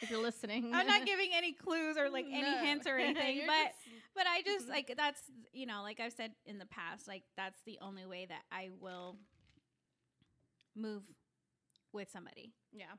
if 0.00 0.08
you're 0.10 0.20
listening, 0.20 0.72
I'm 0.72 0.86
not 0.86 1.04
giving 1.06 1.30
any 1.34 1.52
clues 1.52 1.96
or 1.98 2.08
like 2.08 2.26
any 2.30 2.42
No. 2.42 2.58
hints 2.58 2.86
or 2.86 2.96
anything, 2.98 3.42
but 3.48 3.72
but 4.14 4.26
I 4.28 4.42
just 4.42 4.66
Mhm. 4.66 4.70
like 4.70 4.94
that's 4.96 5.20
you 5.52 5.66
know 5.66 5.82
like 5.82 5.98
I've 5.98 6.12
said 6.12 6.32
in 6.46 6.58
the 6.58 6.66
past, 6.66 7.08
like 7.08 7.24
that's 7.36 7.58
the 7.66 7.78
only 7.82 8.06
way 8.06 8.26
that 8.26 8.42
I 8.52 8.70
will 8.80 9.16
move 10.76 11.02
with 11.92 12.08
somebody. 12.10 12.52
yeah, 12.72 12.94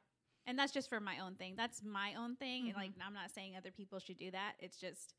And 0.45 0.59
that's 0.59 0.73
just 0.73 0.89
for 0.89 0.99
my 0.99 1.19
own 1.19 1.35
thing. 1.35 1.55
That's 1.55 1.81
my 1.81 2.15
own 2.15 2.35
thing. 2.35 2.65
And 2.67 2.73
Mhm. 2.75 2.79
like 2.81 2.91
I'm 3.05 3.13
not 3.13 3.31
saying 3.31 3.55
other 3.55 3.71
people 3.71 3.99
should 3.99 4.17
do 4.17 4.31
that. 4.31 4.55
It's 4.59 4.77
just 4.77 5.13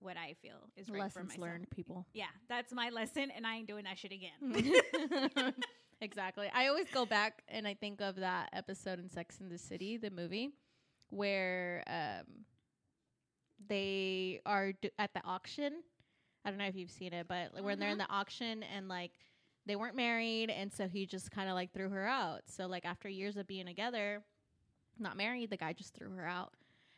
what 0.00 0.16
I 0.16 0.34
feel 0.42 0.70
is 0.76 0.88
right 0.88 0.96
for 0.98 1.02
lessons 1.04 1.28
myself. 1.28 1.42
learned, 1.42 1.70
people. 1.70 2.06
Yeah, 2.12 2.26
that's 2.48 2.72
my 2.72 2.90
lesson, 2.90 3.30
and 3.34 3.46
I 3.46 3.56
ain't 3.56 3.66
doing 3.68 3.84
that 3.84 3.98
shit 3.98 4.12
again. 4.12 5.52
exactly. 6.00 6.48
I 6.54 6.68
always 6.68 6.86
go 6.92 7.04
back 7.06 7.42
and 7.48 7.66
I 7.66 7.74
think 7.74 8.00
of 8.00 8.16
that 8.16 8.48
episode 8.52 8.98
in 8.98 9.08
Sex 9.08 9.40
in 9.40 9.48
the 9.48 9.58
City, 9.58 9.96
the 9.96 10.10
movie, 10.10 10.50
where 11.10 11.82
um, 11.88 12.44
they 13.68 14.40
are 14.46 14.72
do- 14.72 14.90
at 14.98 15.12
the 15.14 15.20
auction. 15.24 15.82
I 16.44 16.50
don't 16.50 16.58
know 16.58 16.66
if 16.66 16.76
you've 16.76 16.90
seen 16.90 17.12
it, 17.12 17.26
but 17.28 17.52
like, 17.54 17.64
when 17.64 17.78
they're 17.78 17.90
in 17.90 17.98
the 17.98 18.08
auction 18.10 18.62
and 18.62 18.88
like 18.88 19.12
they 19.66 19.76
weren't 19.76 19.96
married, 19.96 20.50
and 20.50 20.72
so 20.72 20.88
he 20.88 21.04
just 21.06 21.30
kind 21.30 21.48
of 21.48 21.54
like 21.54 21.72
threw 21.72 21.88
her 21.90 22.06
out. 22.06 22.42
So 22.46 22.66
like 22.66 22.86
after 22.86 23.08
years 23.08 23.36
of 23.36 23.46
being 23.46 23.66
together, 23.66 24.22
not 24.98 25.16
married, 25.16 25.50
the 25.50 25.56
guy 25.56 25.72
just 25.72 25.94
threw 25.94 26.10
her 26.10 26.26
out, 26.26 26.52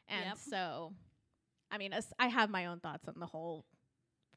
and 0.09 0.27
Yep. 0.27 0.39
so 0.39 0.93
I 1.71 1.79
mean, 1.79 1.93
as- 1.93 2.13
I 2.19 2.29
have 2.29 2.51
my 2.51 2.67
own 2.67 2.81
thoughts 2.81 3.07
on 3.09 3.15
the 3.19 3.27
whole 3.27 3.65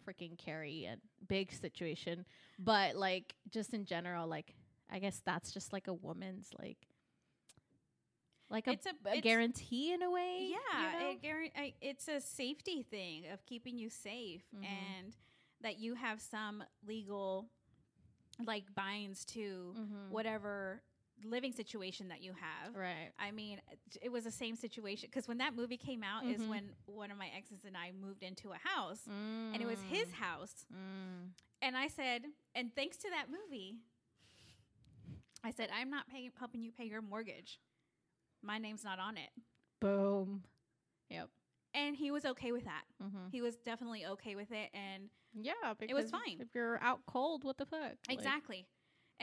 freaking 0.07 0.37
Carrie 0.37 0.85
and 0.85 0.99
big 1.27 1.51
situation, 1.51 2.25
but 2.59 2.95
like 2.95 3.35
just 3.49 3.73
in 3.73 3.85
general, 3.85 4.27
like 4.27 4.55
I 4.89 4.99
guess 4.99 5.21
that's 5.25 5.51
just 5.51 5.71
like 5.73 5.87
a 5.87 5.93
woman's 5.93 6.49
like 6.59 6.87
like 8.49 8.67
a, 8.67 8.71
It's 8.71 8.85
a- 8.85 8.89
a 8.89 9.09
it's- 9.09 9.23
guarantee 9.23 9.93
in 9.93 10.03
a 10.03 10.11
way. 10.11 10.51
yeah, 10.51 10.91
you 11.09 11.17
know? 11.23 11.49
I, 11.55 11.73
it's 11.81 12.07
a 12.07 12.19
safety 12.21 12.83
thing 12.83 13.27
of 13.31 13.43
keeping 13.45 13.77
you 13.77 13.89
safe 13.89 14.43
Mhm. 14.55 14.65
and 14.65 15.15
that 15.61 15.79
you 15.79 15.95
have 15.95 16.21
some 16.21 16.63
legal 16.85 17.49
like 18.45 18.73
binds 18.75 19.23
to 19.25 19.73
Mhm. 19.77 20.09
whatever 20.09 20.83
living 21.25 21.51
situation 21.51 22.07
that 22.09 22.21
you 22.21 22.33
have. 22.33 22.75
right. 22.75 23.11
I 23.19 23.31
mean, 23.31 23.61
it 24.01 24.11
was 24.11 24.23
the 24.25 24.31
same 24.31 24.55
situation 24.55 25.09
because 25.11 25.27
when 25.27 25.37
that 25.39 25.55
movie 25.55 25.77
came 25.77 26.03
out 26.03 26.25
is 26.25 26.41
Mhm. 26.41 26.49
when 26.49 26.75
one 26.85 27.11
of 27.11 27.17
my 27.17 27.29
exes 27.35 27.63
and 27.65 27.75
I 27.77 27.91
moved 27.91 28.23
into 28.23 28.51
a 28.51 28.57
house 28.57 29.05
and 29.07 29.55
it 29.55 29.65
was 29.65 29.81
his 29.83 30.11
house. 30.13 30.65
Mm. 30.73 31.31
And 31.61 31.77
I 31.77 31.87
said, 31.87 32.25
and 32.55 32.73
thanks 32.75 32.97
to 32.97 33.09
that 33.09 33.27
movie, 33.29 33.77
I 35.43 35.51
said, 35.51 35.69
I'm 35.73 35.89
not 35.89 36.07
paying, 36.07 36.31
helping 36.37 36.63
you 36.63 36.71
pay 36.71 36.85
your 36.85 37.01
mortgage. 37.01 37.59
My 38.41 38.57
name's 38.57 38.83
not 38.83 38.99
on 38.99 39.17
it. 39.17 39.29
Boom. 39.79 40.43
Yep. 41.09 41.29
And 41.73 41.95
he 41.95 42.11
was 42.11 42.23
okay 42.25 42.51
with 42.51 42.65
that. 42.65 42.83
Mm-hmm. 43.01 43.29
He 43.31 43.41
was 43.41 43.57
definitely 43.57 44.05
okay 44.05 44.35
with 44.35 44.51
it. 44.51 44.69
And 44.73 45.09
Yeah, 45.33 45.53
because 45.77 45.89
It 45.89 45.95
was 45.95 46.11
fine. 46.11 46.39
If 46.39 46.53
you're 46.53 46.81
out 46.81 47.05
cold, 47.07 47.43
what 47.43 47.57
the 47.57 47.65
fuck? 47.65 47.93
Like- 48.07 48.17
exactly. 48.17 48.67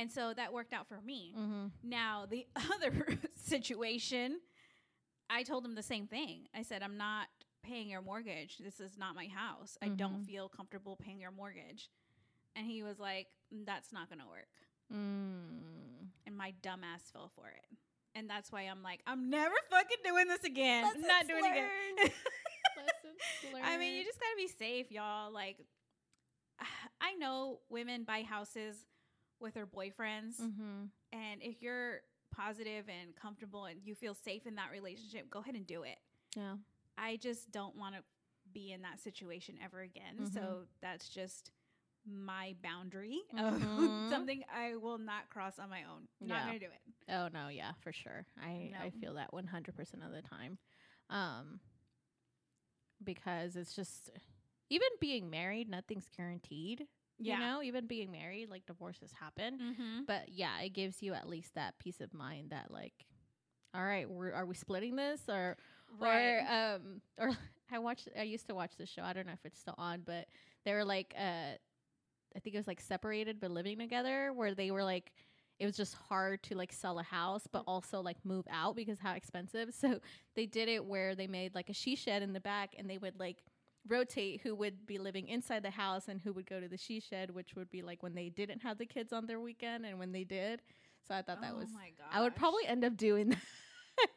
And 0.00 0.10
so 0.10 0.32
that 0.34 0.50
worked 0.52 0.72
out 0.72 0.88
for 0.88 0.98
me. 1.02 1.34
Mhm. 1.36 1.70
Now, 1.82 2.24
the 2.24 2.46
other 2.74 3.18
situation, 3.36 4.40
I 5.28 5.42
told 5.42 5.64
him 5.64 5.74
the 5.74 5.82
same 5.82 6.06
thing. 6.06 6.48
I 6.54 6.62
said, 6.62 6.82
I'm 6.82 6.96
not 6.96 7.28
paying 7.62 7.88
your 7.90 8.00
mortgage. 8.00 8.56
This 8.58 8.80
is 8.80 8.96
not 8.96 9.14
my 9.14 9.26
house. 9.26 9.76
I 9.82 9.88
don't 9.88 10.22
Mhm. 10.22 10.26
feel 10.26 10.48
comfortable 10.48 10.96
paying 10.96 11.20
your 11.20 11.30
mortgage. 11.32 11.90
And 12.56 12.66
he 12.66 12.82
was 12.82 12.98
like, 12.98 13.28
"That's 13.52 13.92
not 13.92 14.08
gonna 14.08 14.26
work." 14.26 14.48
Mm. 14.90 16.08
And 16.26 16.36
my 16.36 16.52
dumbass 16.62 17.12
fell 17.12 17.28
for 17.28 17.48
it. 17.48 17.66
And 18.14 18.28
that's 18.28 18.50
why 18.50 18.62
I'm 18.62 18.82
like, 18.82 19.02
I'm 19.06 19.28
never 19.28 19.54
fucking 19.68 19.98
doing 20.02 20.26
this 20.28 20.42
again. 20.44 20.84
I'm 20.86 21.00
not 21.14 21.28
doing 21.28 21.44
it 21.44 21.50
again. 21.50 22.12
Lessons 22.76 23.62
I 23.62 23.76
mean, 23.76 23.96
you 23.96 24.04
just 24.04 24.18
gotta 24.18 24.36
be 24.36 24.48
safe, 24.48 24.90
y'all. 24.90 25.30
Like, 25.30 25.58
I 27.00 27.14
know 27.16 27.60
women 27.68 28.04
buy 28.04 28.22
houses 28.22 28.76
with 29.40 29.54
their 29.54 29.66
boyfriends, 29.66 30.38
Mhm. 30.40 30.90
and 31.12 31.42
if 31.42 31.62
you're 31.62 32.02
positive 32.30 32.88
and 32.88 33.14
comfortable 33.16 33.64
and 33.66 33.80
you 33.84 33.94
feel 33.94 34.14
safe 34.14 34.46
in 34.46 34.54
that 34.56 34.70
relationship, 34.70 35.28
go 35.30 35.40
ahead 35.40 35.54
and 35.54 35.66
do 35.66 35.82
it. 35.82 35.98
Yeah. 36.36 36.56
I 36.96 37.16
just 37.16 37.50
don't 37.50 37.76
want 37.76 37.94
to 37.96 38.04
be 38.52 38.72
in 38.72 38.82
that 38.82 39.00
situation 39.00 39.58
ever 39.62 39.80
again. 39.80 40.16
Mhm. 40.18 40.32
So 40.34 40.66
that's 40.80 41.08
just 41.08 41.50
my 42.06 42.54
boundary 42.62 43.20
Mhm. 43.34 43.38
of 43.44 44.10
something 44.10 44.44
I 44.52 44.76
will 44.76 44.98
not 44.98 45.28
cross 45.30 45.58
on 45.58 45.68
my 45.70 45.84
own. 45.84 46.08
Not 46.20 46.28
Yeah. 46.28 46.46
gonna 46.46 46.58
do 46.58 46.66
it. 46.66 46.94
Oh 47.08 47.28
no, 47.28 47.48
yeah, 47.48 47.72
for 47.82 47.92
sure. 47.92 48.26
I 48.40 48.72
I 48.78 48.90
feel 48.90 49.14
that 49.14 49.32
100% 49.32 50.02
of 50.04 50.12
the 50.12 50.22
time. 50.22 50.58
Um 51.10 51.60
because 53.02 53.56
it's 53.56 53.74
just 53.74 54.10
even 54.68 54.88
being 55.00 55.30
married, 55.30 55.68
nothing's 55.68 56.08
guaranteed. 56.16 56.86
Yeah. 57.20 57.34
You 57.34 57.40
know, 57.40 57.62
even 57.62 57.86
being 57.86 58.10
married, 58.10 58.48
like 58.50 58.66
divorces 58.66 59.12
happen. 59.12 59.58
Mm-hmm. 59.58 60.00
But 60.06 60.30
yeah, 60.30 60.60
it 60.60 60.70
gives 60.70 61.02
you 61.02 61.12
at 61.12 61.28
least 61.28 61.54
that 61.54 61.78
peace 61.78 62.00
of 62.00 62.14
mind 62.14 62.50
that 62.50 62.70
like 62.70 63.06
all 63.74 63.84
right, 63.84 64.08
we're 64.08 64.32
are 64.32 64.46
we 64.46 64.54
splitting 64.54 64.96
this 64.96 65.22
or 65.28 65.56
or 66.00 66.40
um 66.48 67.00
or 67.18 67.36
I 67.70 67.78
watched 67.78 68.08
I 68.18 68.22
used 68.22 68.46
to 68.48 68.54
watch 68.54 68.72
this 68.76 68.88
show. 68.88 69.02
I 69.02 69.12
don't 69.12 69.26
know 69.26 69.32
if 69.32 69.44
it's 69.44 69.60
still 69.60 69.74
on, 69.78 70.02
but 70.04 70.26
they 70.64 70.72
were 70.72 70.84
like 70.84 71.14
uh 71.16 71.52
I 72.34 72.38
think 72.38 72.54
it 72.54 72.58
was 72.58 72.66
like 72.66 72.80
separated 72.80 73.40
but 73.40 73.50
living 73.50 73.78
together 73.78 74.32
where 74.32 74.54
they 74.54 74.70
were 74.70 74.84
like 74.84 75.12
it 75.58 75.66
was 75.66 75.76
just 75.76 75.94
hard 75.94 76.42
to 76.44 76.54
like 76.54 76.72
sell 76.72 76.98
a 76.98 77.02
house 77.02 77.46
but 77.52 77.64
also 77.66 78.00
like 78.00 78.16
move 78.24 78.46
out 78.50 78.76
because 78.76 78.98
how 78.98 79.12
expensive. 79.12 79.74
So 79.78 80.00
they 80.34 80.46
did 80.46 80.68
it 80.68 80.84
where 80.84 81.14
they 81.14 81.26
made 81.26 81.54
like 81.54 81.68
a 81.68 81.74
she 81.74 81.96
shed 81.96 82.22
in 82.22 82.32
the 82.32 82.40
back 82.40 82.74
and 82.78 82.88
they 82.88 82.98
would 82.98 83.20
like 83.20 83.38
rotate 83.88 84.40
who 84.42 84.54
would 84.54 84.86
be 84.86 84.98
living 84.98 85.28
inside 85.28 85.62
the 85.62 85.70
house 85.70 86.08
and 86.08 86.20
who 86.20 86.32
would 86.32 86.46
go 86.46 86.60
to 86.60 86.68
the 86.68 86.76
she 86.76 87.00
shed, 87.00 87.30
which 87.30 87.54
would 87.56 87.70
be 87.70 87.82
like 87.82 88.02
when 88.02 88.14
they 88.14 88.28
didn't 88.28 88.60
have 88.60 88.78
the 88.78 88.86
kids 88.86 89.12
on 89.12 89.26
their 89.26 89.40
weekend 89.40 89.84
and 89.86 89.98
when 89.98 90.12
they 90.12 90.24
did. 90.24 90.62
So 91.06 91.14
I 91.14 91.22
thought 91.22 91.40
that 91.40 91.52
oh 91.54 91.58
was 91.58 91.68
my. 91.72 91.90
I 92.12 92.20
would 92.20 92.36
probably 92.36 92.66
end 92.66 92.84
up 92.84 92.96
doing 92.96 93.28
that. 93.30 93.38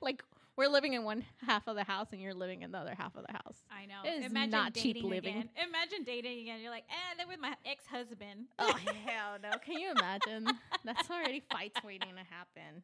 like 0.01 0.23
we're 0.55 0.67
living 0.67 0.93
in 0.93 1.03
one 1.03 1.25
half 1.45 1.67
of 1.67 1.75
the 1.75 1.83
house 1.83 2.07
and 2.11 2.21
you're 2.21 2.33
living 2.33 2.61
in 2.61 2.71
the 2.71 2.77
other 2.77 2.93
half 2.95 3.15
of 3.15 3.25
the 3.25 3.33
house. 3.33 3.57
I 3.71 3.85
know. 3.85 4.01
It 4.05 4.19
is 4.19 4.31
Imagine 4.31 4.51
not 4.51 4.73
cheap 4.75 5.03
living. 5.03 5.37
Again. 5.37 5.49
Imagine 5.67 6.03
dating 6.05 6.41
again. 6.41 6.61
You're 6.61 6.71
like, 6.71 6.85
eh, 6.89 7.15
they're 7.17 7.27
with 7.27 7.39
my 7.39 7.55
ex 7.65 7.85
husband. 7.87 8.45
Oh 8.59 8.75
hell 9.05 9.37
no! 9.41 9.57
Can 9.59 9.79
you 9.79 9.91
imagine? 9.91 10.47
That's 10.85 11.09
already 11.09 11.41
fights 11.51 11.79
waiting 11.83 12.09
to 12.09 12.23
happen. 12.33 12.83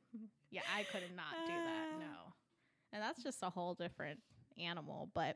Yeah, 0.52 0.62
I 0.76 0.84
could 0.84 1.04
not 1.16 1.48
do 1.48 1.54
that. 1.54 2.00
No, 2.00 2.34
and 2.94 3.02
that's 3.02 3.22
just 3.22 3.44
a 3.44 3.50
whole 3.50 3.76
different 3.76 4.20
animal. 4.60 5.10
But 5.14 5.36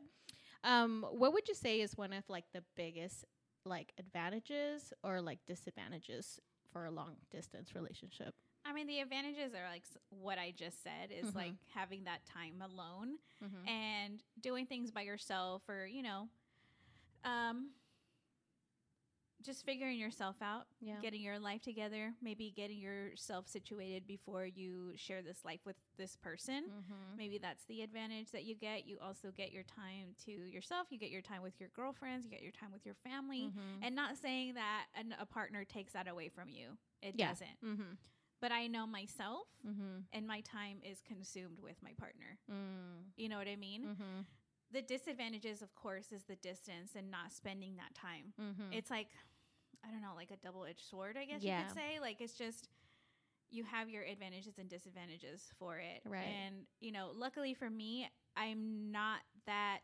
um, 0.64 1.06
what 1.12 1.34
would 1.34 1.48
you 1.48 1.56
say 1.56 1.82
is 1.82 1.98
one 1.98 2.14
of 2.14 2.24
like 2.30 2.46
the 2.54 2.64
biggest 2.76 3.26
like 3.66 3.94
advantages 3.98 4.92
or 5.04 5.22
like 5.22 5.40
disadvantages 5.48 6.40
for 6.72 6.86
a 6.86 6.92
long 6.92 7.16
distance 7.32 7.76
relationship? 7.76 8.34
I 8.66 8.74
mean, 8.74 8.88
the 8.88 9.00
advantages 9.02 9.54
are 9.54 9.70
like 9.70 9.84
s- 9.84 9.98
what 10.10 10.38
I 10.40 10.52
just 10.52 10.82
said 10.84 11.12
is 11.12 11.32
Mhm. 11.32 11.36
like 11.36 11.54
having 11.74 12.04
that 12.06 12.26
time 12.26 12.62
alone 12.62 13.18
Mm-hmm. 13.44 13.68
and 13.68 14.24
doing 14.40 14.66
things 14.66 14.90
by 14.92 15.02
yourself 15.02 15.68
or, 15.68 15.86
you 15.86 16.02
know, 16.02 16.30
um, 17.26 17.70
just 19.44 19.66
figuring 19.66 20.00
yourself 20.00 20.36
out, 20.42 20.66
Yeah. 20.82 20.96
getting 21.02 21.22
your 21.22 21.38
life 21.40 21.62
together, 21.62 22.14
maybe 22.22 22.52
getting 22.56 22.80
yourself 22.80 23.48
situated 23.48 24.08
before 24.08 24.46
you 24.46 24.94
share 24.96 25.22
this 25.22 25.44
life 25.46 25.60
with 25.66 25.76
this 25.98 26.16
person. 26.16 26.64
Mm-hmm. 26.70 27.18
Maybe 27.18 27.38
that's 27.38 27.64
the 27.66 27.82
advantage 27.82 28.32
that 28.32 28.44
you 28.46 28.56
get. 28.56 28.88
You 28.88 28.98
also 29.02 29.32
get 29.36 29.52
your 29.52 29.64
time 29.64 30.16
to 30.26 30.32
yourself. 30.32 30.88
You 30.90 30.98
get 30.98 31.12
your 31.12 31.22
time 31.22 31.42
with 31.44 31.60
your 31.60 31.70
girlfriends. 31.76 32.26
You 32.26 32.32
get 32.32 32.42
your 32.42 32.52
time 32.52 32.72
with 32.72 32.86
your 32.86 32.96
family. 32.96 33.50
Mm-hmm. 33.50 33.84
And 33.84 33.96
not 33.96 34.18
saying 34.18 34.56
that 34.56 34.86
an, 34.96 35.14
a 35.20 35.26
partner 35.26 35.64
takes 35.66 35.94
that 35.94 36.08
away 36.08 36.30
from 36.30 36.50
you. 36.50 36.78
It 37.02 37.16
Yeah. 37.18 37.30
doesn't. 37.30 37.62
Mm-hmm. 37.64 37.94
But 38.42 38.52
I 38.52 38.68
know 38.68 38.86
myself, 38.86 39.48
Mm-hmm. 39.66 40.00
and 40.12 40.28
my 40.28 40.42
time 40.42 40.78
is 40.84 41.02
consumed 41.08 41.60
with 41.62 41.76
my 41.82 41.92
partner. 41.98 42.38
Mm. 42.52 43.04
You 43.16 43.30
know 43.30 43.38
what 43.38 43.48
I 43.48 43.56
mean? 43.56 43.84
Mm-hmm. 43.84 44.22
The 44.74 44.82
disadvantages, 44.82 45.62
of 45.62 45.74
course, 45.76 46.12
is 46.12 46.24
the 46.24 46.36
distance 46.36 46.92
and 46.98 47.10
not 47.12 47.32
spending 47.32 47.78
that 47.78 47.94
time. 47.94 48.34
Mm-hmm. 48.42 48.74
It's 48.74 48.90
like, 48.92 49.08
I 49.86 49.92
don't 49.92 50.02
know, 50.02 50.14
like 50.16 50.32
a 50.32 50.38
double 50.38 50.66
edged 50.66 50.88
sword, 50.90 51.18
I 51.18 51.26
guess 51.26 51.44
you 51.44 51.52
could 51.66 51.74
say. 51.76 52.00
Like, 52.00 52.22
it's 52.22 52.34
just, 52.34 52.70
you 53.52 53.64
have 53.66 53.90
your 53.90 54.04
advantages 54.04 54.58
and 54.58 54.70
disadvantages 54.70 55.52
for 55.60 55.78
it. 55.78 56.02
Right. 56.06 56.24
And, 56.46 56.66
you 56.80 56.92
know, 56.92 57.12
luckily 57.16 57.54
for 57.54 57.70
me, 57.70 58.08
I'm 58.38 58.92
not 58.92 59.20
that, 59.46 59.82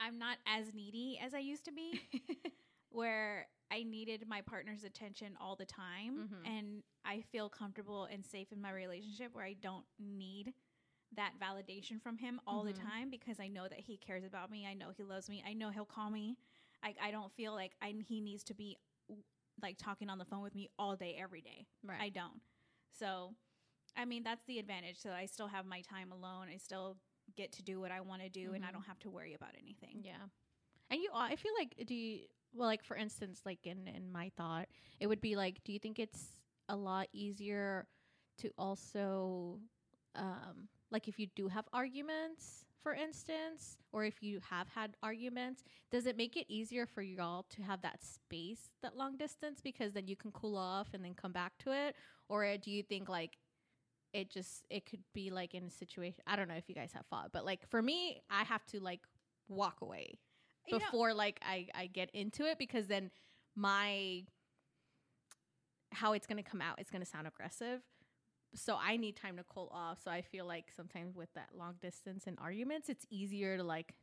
I'm 0.00 0.18
not 0.18 0.38
as 0.46 0.74
needy 0.74 1.18
as 1.22 1.34
I 1.34 1.38
used 1.38 1.64
to 1.66 1.72
be. 1.72 2.00
where 2.90 3.46
I 3.70 3.84
needed 3.84 4.24
my 4.26 4.40
partner's 4.40 4.82
attention 4.82 5.36
all 5.40 5.54
the 5.54 5.64
time 5.64 6.28
Mhm. 6.28 6.48
and 6.48 6.82
I 7.04 7.20
feel 7.20 7.48
comfortable 7.48 8.04
and 8.06 8.26
safe 8.26 8.50
in 8.50 8.60
my 8.60 8.72
relationship 8.72 9.32
where 9.32 9.44
I 9.44 9.52
don't 9.52 9.86
need 9.96 10.52
that 11.12 11.38
validation 11.38 12.00
from 12.02 12.16
him 12.18 12.40
all 12.48 12.64
Mhm. 12.64 12.66
the 12.66 12.72
time 12.80 13.10
because 13.10 13.38
I 13.38 13.46
know 13.46 13.68
that 13.68 13.78
he 13.78 13.96
cares 13.96 14.24
about 14.24 14.50
me. 14.50 14.66
I 14.66 14.74
know 14.74 14.90
he 14.90 15.04
loves 15.04 15.28
me. 15.28 15.40
I 15.46 15.52
know 15.52 15.70
he'll 15.70 15.84
call 15.86 16.10
me. 16.10 16.36
I, 16.82 16.94
I 17.02 17.10
don't 17.10 17.32
feel 17.32 17.52
like 17.54 17.72
I, 17.82 17.94
he 18.06 18.20
needs 18.20 18.42
to 18.44 18.54
be 18.54 18.76
like 19.62 19.76
talking 19.78 20.08
on 20.08 20.18
the 20.18 20.24
phone 20.24 20.42
with 20.42 20.54
me 20.54 20.68
all 20.78 20.96
day, 20.96 21.16
every 21.20 21.40
day. 21.42 21.66
right. 21.84 22.00
I 22.00 22.08
don't. 22.08 22.40
So, 22.98 23.34
I 23.96 24.04
mean, 24.04 24.22
that's 24.22 24.44
the 24.44 24.58
advantage. 24.58 25.00
So 25.00 25.10
I 25.10 25.26
still 25.26 25.48
have 25.48 25.66
my 25.66 25.82
time 25.82 26.12
alone. 26.12 26.46
I 26.52 26.56
still 26.56 26.96
get 27.36 27.52
to 27.52 27.62
do 27.62 27.78
what 27.80 27.90
I 27.90 28.00
want 28.00 28.22
to 28.22 28.28
do 28.28 28.52
and 28.54 28.64
I 28.64 28.68
Mhm. 28.68 28.72
don't 28.72 28.86
have 28.86 28.98
to 29.00 29.10
worry 29.10 29.34
about 29.34 29.54
anything. 29.60 30.02
Yeah. 30.02 30.28
And 30.90 31.00
you, 31.00 31.10
I 31.14 31.36
feel 31.36 31.52
like, 31.58 31.74
do 31.86 31.94
you, 31.94 32.26
well, 32.52 32.66
like 32.66 32.82
for 32.82 32.96
instance, 32.96 33.42
like 33.44 33.66
in, 33.66 33.86
in 33.86 34.10
my 34.10 34.30
thought, 34.36 34.68
it 34.98 35.06
would 35.06 35.20
be 35.20 35.36
like, 35.36 35.62
do 35.64 35.72
you 35.72 35.78
think 35.78 35.98
it's 35.98 36.40
a 36.68 36.74
lot 36.76 37.08
easier 37.12 37.86
to 38.38 38.50
also, 38.58 39.60
um, 40.16 40.68
like 40.90 41.08
if 41.08 41.18
you 41.18 41.26
do 41.36 41.48
have 41.48 41.66
arguments, 41.72 42.64
for 42.82 42.94
instance, 42.94 43.76
or 43.92 44.04
if 44.04 44.22
you 44.22 44.40
have 44.48 44.68
had 44.68 44.96
arguments, 45.02 45.62
does 45.90 46.06
it 46.06 46.16
make 46.16 46.36
it 46.36 46.46
easier 46.48 46.86
for 46.86 47.02
y'all 47.02 47.44
to 47.50 47.62
have 47.62 47.82
that 47.82 48.02
space, 48.02 48.70
that 48.82 48.96
long 48.96 49.16
distance, 49.16 49.60
because 49.62 49.92
then 49.92 50.06
you 50.06 50.16
can 50.16 50.32
cool 50.32 50.56
off 50.56 50.88
and 50.94 51.04
then 51.04 51.14
come 51.14 51.32
back 51.32 51.52
to 51.58 51.72
it? 51.72 51.94
Or 52.28 52.44
uh, 52.44 52.56
do 52.60 52.70
you 52.70 52.82
think 52.82 53.08
like 53.08 53.36
it 54.12 54.30
just, 54.30 54.64
it 54.70 54.86
could 54.86 55.02
be 55.14 55.30
like 55.30 55.54
in 55.54 55.64
a 55.64 55.70
situation, 55.70 56.22
I 56.26 56.36
don't 56.36 56.48
know 56.48 56.54
if 56.54 56.68
you 56.68 56.74
guys 56.74 56.92
have 56.94 57.06
fought, 57.06 57.30
but 57.32 57.44
like 57.44 57.68
for 57.68 57.82
me, 57.82 58.22
I 58.30 58.44
have 58.44 58.64
to 58.66 58.80
like 58.80 59.00
walk 59.48 59.80
away 59.82 60.18
You 60.66 60.78
know- 60.78 60.84
before 60.84 61.12
like 61.14 61.38
I 61.42 61.66
I 61.74 61.86
get 61.86 62.10
into 62.12 62.44
it 62.44 62.58
because 62.58 62.86
then 62.86 63.10
my 63.54 64.24
how 65.92 66.12
it's 66.12 66.26
going 66.26 66.42
to 66.42 66.48
come 66.48 66.60
out 66.60 66.78
it's 66.78 66.90
going 66.90 67.02
to 67.02 67.10
sound 67.10 67.26
aggressive. 67.26 67.82
So 68.54 68.76
I 68.80 68.96
need 68.96 69.16
time 69.16 69.36
to 69.36 69.44
cool 69.44 69.70
off. 69.72 70.00
So 70.02 70.10
I 70.10 70.22
feel 70.22 70.44
like 70.46 70.66
sometimes 70.76 71.14
with 71.16 71.32
that 71.34 71.50
long 71.56 71.74
distance 71.80 72.24
and 72.26 72.36
arguments 72.40 72.88
it's 72.88 73.06
easier 73.10 73.56
to 73.56 73.62
like 73.62 73.94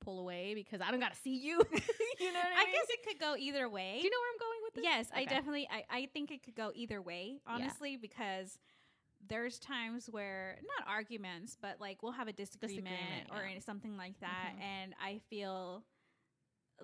pull 0.00 0.18
away 0.18 0.54
because 0.54 0.80
I 0.80 0.90
don't 0.90 1.00
got 1.00 1.12
to 1.14 1.20
see 1.20 1.36
you. 1.36 1.58
you 2.20 2.32
know 2.32 2.40
what 2.40 2.46
I, 2.46 2.50
mean? 2.50 2.58
I 2.58 2.64
mean? 2.64 2.72
guess 2.72 2.86
it 2.88 3.06
could 3.06 3.18
go 3.20 3.36
either 3.38 3.68
way. 3.68 3.98
Do 4.00 4.04
you 4.04 4.10
know 4.10 4.16
where 4.18 4.30
I'm 4.32 4.38
going 4.38 4.60
with 4.64 4.74
this? 4.74 4.84
Yes, 4.84 5.06
I 5.14 5.24
definitely 5.26 5.68
I, 5.70 5.84
I 5.90 6.08
think 6.12 6.30
it 6.30 6.42
could 6.42 6.54
go 6.56 6.72
either 6.74 7.00
way, 7.00 7.40
honestly, 7.46 7.96
because 7.96 8.58
there's 9.28 9.58
times 9.60 10.08
where 10.10 10.58
not 10.78 10.88
arguments, 10.88 11.56
but 11.60 11.80
like 11.80 12.02
we'll 12.02 12.12
have 12.12 12.26
a 12.28 12.32
disagreement, 12.32 12.86
Disagreement, 12.86 13.28
or 13.30 13.48
yeah. 13.48 13.58
something 13.60 13.96
like 13.96 14.18
that, 14.20 14.54
Mhm. 14.56 14.62
and 14.62 14.94
I 15.00 15.20
feel 15.30 15.84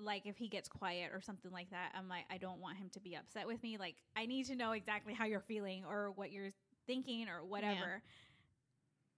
like 0.03 0.27
if 0.27 0.37
he 0.37 0.49
gets 0.49 0.69
quiet 0.69 1.11
or 1.13 1.21
something 1.21 1.51
like 1.51 1.71
that, 1.71 1.93
I'm 1.97 2.09
like 2.09 2.25
I 2.31 2.39
don't 2.39 2.61
want 2.61 2.77
him 2.79 2.89
to 2.91 3.01
be 3.01 3.15
upset 3.17 3.47
with 3.47 3.63
me. 3.63 3.77
Like 3.79 3.97
I 4.17 4.27
need 4.27 4.47
to 4.47 4.55
know 4.57 4.73
exactly 4.73 5.15
how 5.15 5.25
you're 5.27 5.41
feeling 5.41 5.85
or 5.85 6.13
what 6.13 6.33
you're 6.33 6.53
thinking 6.87 7.29
or 7.29 7.45
whatever. 7.45 8.03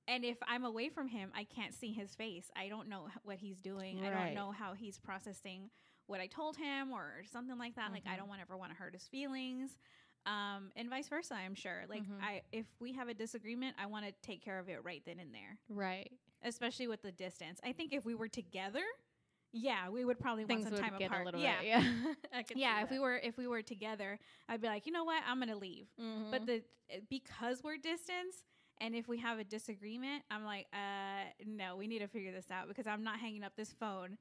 And 0.09 0.25
if 0.25 0.39
I'm 0.49 0.65
away 0.65 0.89
from 0.89 1.07
him, 1.09 1.31
I 1.37 1.45
can't 1.45 1.73
see 1.73 1.93
his 1.93 2.15
face. 2.15 2.51
I 2.57 2.69
don't 2.69 2.89
know 2.89 3.09
what 3.23 3.37
he's 3.37 3.61
doing. 3.61 4.01
I 4.05 4.11
don't 4.11 4.35
know 4.35 4.51
how 4.51 4.73
he's 4.75 4.99
processing 4.99 5.71
what 6.07 6.21
I 6.21 6.27
told 6.27 6.57
him 6.57 6.91
or 6.93 7.23
something 7.31 7.57
like 7.59 7.77
that. 7.77 7.93
Like 7.93 8.03
I 8.09 8.15
Mhm. 8.15 8.19
don't 8.19 8.29
want 8.29 8.41
ever 8.41 8.57
want 8.57 8.73
to 8.73 8.77
hurt 8.77 8.95
his 8.95 9.07
feelings. 9.07 9.77
Um, 10.27 10.73
and 10.77 10.91
vice 10.91 11.09
versa, 11.09 11.35
I'm 11.35 11.55
sure. 11.55 11.87
Like 11.89 12.03
Mhm. 12.03 12.21
I 12.23 12.43
if 12.53 12.67
we 12.81 12.93
have 12.95 13.09
a 13.09 13.15
disagreement, 13.15 13.77
I 13.79 13.87
want 13.87 14.05
to 14.07 14.13
take 14.21 14.43
care 14.43 14.59
of 14.59 14.69
it 14.69 14.83
right 14.85 15.03
then 15.05 15.21
and 15.21 15.33
there. 15.33 15.59
Right. 15.69 16.11
Especially 16.43 16.89
with 16.89 17.03
the 17.03 17.13
distance. 17.13 17.61
I 17.63 17.73
think 17.73 17.93
if 17.93 18.05
we 18.05 18.15
were 18.15 18.29
together, 18.29 18.83
yeah, 19.53 19.89
we 19.89 20.05
would 20.05 20.19
probably 20.19 20.45
Things 20.45 20.65
want 20.65 20.77
some 20.77 20.83
would 20.83 20.91
time 20.91 20.99
get 20.99 21.07
apart. 21.07 21.23
a 21.23 21.25
little 21.27 21.41
yeah. 21.41 21.59
bit. 21.61 21.69
Yeah. 21.69 22.43
Yeah, 22.55 22.83
if 22.83 22.91
we 22.91 22.99
were 22.99 23.17
if 23.17 23.37
we 23.37 23.47
were 23.47 23.63
together, 23.63 24.19
I'd 24.49 24.61
be 24.61 24.69
like, 24.69 24.87
"You 24.87 24.93
know 24.93 25.05
what? 25.05 25.23
I'm 25.27 25.39
going 25.39 25.51
to 25.51 25.57
leave." 25.57 25.87
Mhm. 26.01 26.31
But 26.31 26.47
the 26.47 26.63
because 27.09 27.63
we're 27.63 27.77
distance 27.77 28.45
and 28.81 28.95
if 28.95 29.09
we 29.09 29.19
have 29.19 29.39
a 29.39 29.45
disagreement, 29.45 30.25
I'm 30.31 30.45
like, 30.45 30.67
uh 30.73 31.31
no, 31.45 31.77
we 31.77 31.87
need 31.87 32.01
to 32.01 32.09
figure 32.09 32.33
this 32.33 32.51
out 32.51 32.69
because 32.69 32.87
I'm 32.87 33.05
not 33.05 33.19
hanging 33.19 33.45
up 33.45 33.53
this 33.57 33.73
phone 33.73 34.19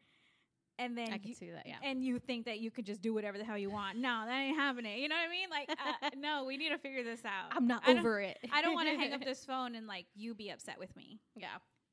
and 0.79 0.97
then 0.97 1.11
I 1.11 1.17
can 1.17 1.27
you, 1.29 1.35
see 1.35 1.49
that. 1.51 1.63
Yeah. 1.65 1.75
and 1.83 2.03
you 2.03 2.19
think 2.19 2.45
that 2.45 2.59
you 2.59 2.71
could 2.71 2.85
just 2.85 3.01
do 3.01 3.13
whatever 3.13 3.37
the 3.37 3.43
hell 3.43 3.57
you 3.57 3.69
want. 3.69 3.97
No, 3.97 4.23
that 4.25 4.33
ain't 4.33 4.57
happening. 4.57 4.99
You 4.99 5.09
know 5.09 5.15
what 5.15 5.27
I 5.27 5.31
mean? 5.31 5.49
Like, 5.49 5.69
uh, 5.69 6.09
no, 6.17 6.45
we 6.45 6.57
need 6.57 6.69
to 6.69 6.77
figure 6.77 7.03
this 7.03 7.25
out. 7.25 7.51
I'm 7.51 7.67
not 7.67 7.83
I 7.85 7.97
over 7.97 8.21
it. 8.21 8.37
I 8.51 8.61
don't 8.61 8.73
want 8.73 8.87
to 8.87 8.95
hang 8.95 9.13
up 9.13 9.21
this 9.25 9.43
phone 9.43 9.75
and 9.75 9.87
like 9.87 10.05
you 10.15 10.33
be 10.33 10.49
upset 10.49 10.79
with 10.79 10.95
me. 10.95 11.19
Yeah. 11.35 11.47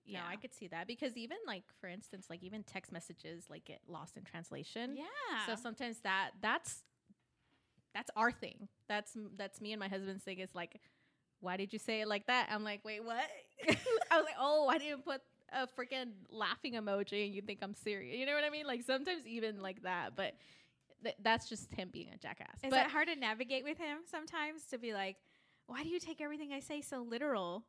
Yeah. 0.06 0.20
No, 0.20 0.26
I 0.28 0.36
could 0.36 0.54
see 0.54 0.68
that 0.68 0.86
because 0.86 1.16
even 1.16 1.36
like 1.46 1.64
for 1.80 1.88
instance, 1.88 2.26
like 2.30 2.42
even 2.42 2.62
text 2.62 2.92
messages 2.92 3.44
like 3.50 3.64
get 3.64 3.80
lost 3.88 4.16
in 4.16 4.24
translation. 4.24 4.96
Yeah. 4.96 5.46
So 5.46 5.60
sometimes 5.60 5.98
that 6.00 6.30
that's 6.40 6.84
that's 7.94 8.10
our 8.14 8.30
thing. 8.30 8.68
That's 8.88 9.16
that's 9.36 9.60
me 9.60 9.72
and 9.72 9.80
my 9.80 9.88
husband's 9.88 10.22
thing. 10.22 10.38
Is 10.38 10.54
like, 10.54 10.80
why 11.40 11.56
did 11.56 11.72
you 11.72 11.78
say 11.78 12.02
it 12.02 12.08
like 12.08 12.26
that? 12.26 12.48
I'm 12.50 12.62
like, 12.64 12.84
wait, 12.84 13.04
what? 13.04 13.24
I 13.68 14.16
was 14.16 14.24
like, 14.24 14.36
oh, 14.38 14.68
I 14.68 14.78
didn't 14.78 15.04
put 15.04 15.22
a 15.52 15.66
freaking 15.66 16.10
laughing 16.30 16.74
emoji, 16.74 17.24
and 17.26 17.34
you 17.34 17.42
think 17.42 17.60
I'm 17.62 17.74
serious. 17.74 18.16
You 18.18 18.26
know 18.26 18.34
what 18.34 18.44
I 18.44 18.50
mean? 18.50 18.66
Like 18.66 18.82
sometimes 18.82 19.26
even 19.26 19.62
like 19.62 19.82
that, 19.82 20.14
but 20.14 20.34
th- 21.02 21.16
that's 21.22 21.48
just 21.48 21.72
him 21.72 21.88
being 21.92 22.08
a 22.14 22.18
jackass. 22.18 22.56
Is 22.62 22.70
but 22.70 22.76
that 22.76 22.90
hard 22.90 23.08
to 23.08 23.16
navigate 23.16 23.64
with 23.64 23.78
him 23.78 23.98
sometimes 24.10 24.64
to 24.66 24.78
be 24.78 24.92
like, 24.92 25.16
why 25.66 25.82
do 25.82 25.88
you 25.88 25.98
take 25.98 26.20
everything 26.20 26.52
I 26.52 26.60
say 26.60 26.80
so 26.80 27.02
literal? 27.02 27.64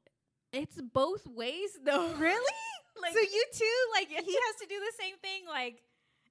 It's 0.58 0.82
both 0.94 1.26
ways 1.28 1.78
though. 1.84 2.14
Really? 2.14 2.54
like 3.02 3.14
so 3.14 3.20
you 3.20 3.46
too, 3.54 3.78
like 3.94 4.08
he 4.10 4.16
has 4.16 4.56
to 4.62 4.68
do 4.68 4.80
the 4.80 4.94
same 5.00 5.16
thing, 5.22 5.44
like 5.48 5.82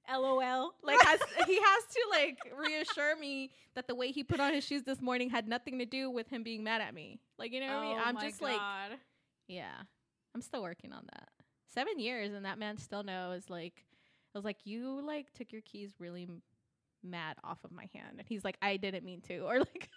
LOL. 0.09 0.73
like 0.83 1.01
has 1.03 1.19
he 1.45 1.55
has 1.55 1.83
to 1.91 1.99
like 2.11 2.37
reassure 2.57 3.17
me 3.17 3.51
that 3.75 3.87
the 3.87 3.95
way 3.95 4.11
he 4.11 4.23
put 4.23 4.39
on 4.39 4.53
his 4.53 4.63
shoes 4.63 4.83
this 4.83 5.01
morning 5.01 5.29
had 5.29 5.47
nothing 5.47 5.79
to 5.79 5.85
do 5.85 6.09
with 6.09 6.29
him 6.29 6.43
being 6.43 6.63
mad 6.63 6.81
at 6.81 6.93
me. 6.93 7.19
Like 7.37 7.51
you 7.51 7.59
know 7.59 7.67
what 7.67 7.75
I 7.75 7.81
mean? 7.81 7.97
Oh 7.99 8.03
I'm 8.05 8.15
my 8.15 8.21
just 8.21 8.41
like 8.41 8.59
yeah. 9.47 9.73
I'm 10.35 10.41
still 10.41 10.61
working 10.61 10.93
on 10.93 11.03
that. 11.13 11.29
7 11.73 11.99
years 11.99 12.33
and 12.33 12.45
that 12.45 12.57
man 12.57 12.77
still 12.77 13.03
knows 13.03 13.49
like 13.49 13.85
I 14.33 14.37
was 14.37 14.45
like 14.45 14.57
you 14.65 15.01
like 15.05 15.31
took 15.33 15.51
your 15.51 15.61
keys 15.61 15.93
really 15.99 16.23
m- 16.23 16.41
mad 17.03 17.35
off 17.43 17.59
of 17.63 17.71
my 17.71 17.87
hand 17.93 18.17
and 18.17 18.27
he's 18.27 18.43
like 18.43 18.57
I 18.61 18.77
didn't 18.77 19.05
mean 19.05 19.21
to 19.21 19.39
or 19.39 19.59
like 19.59 19.89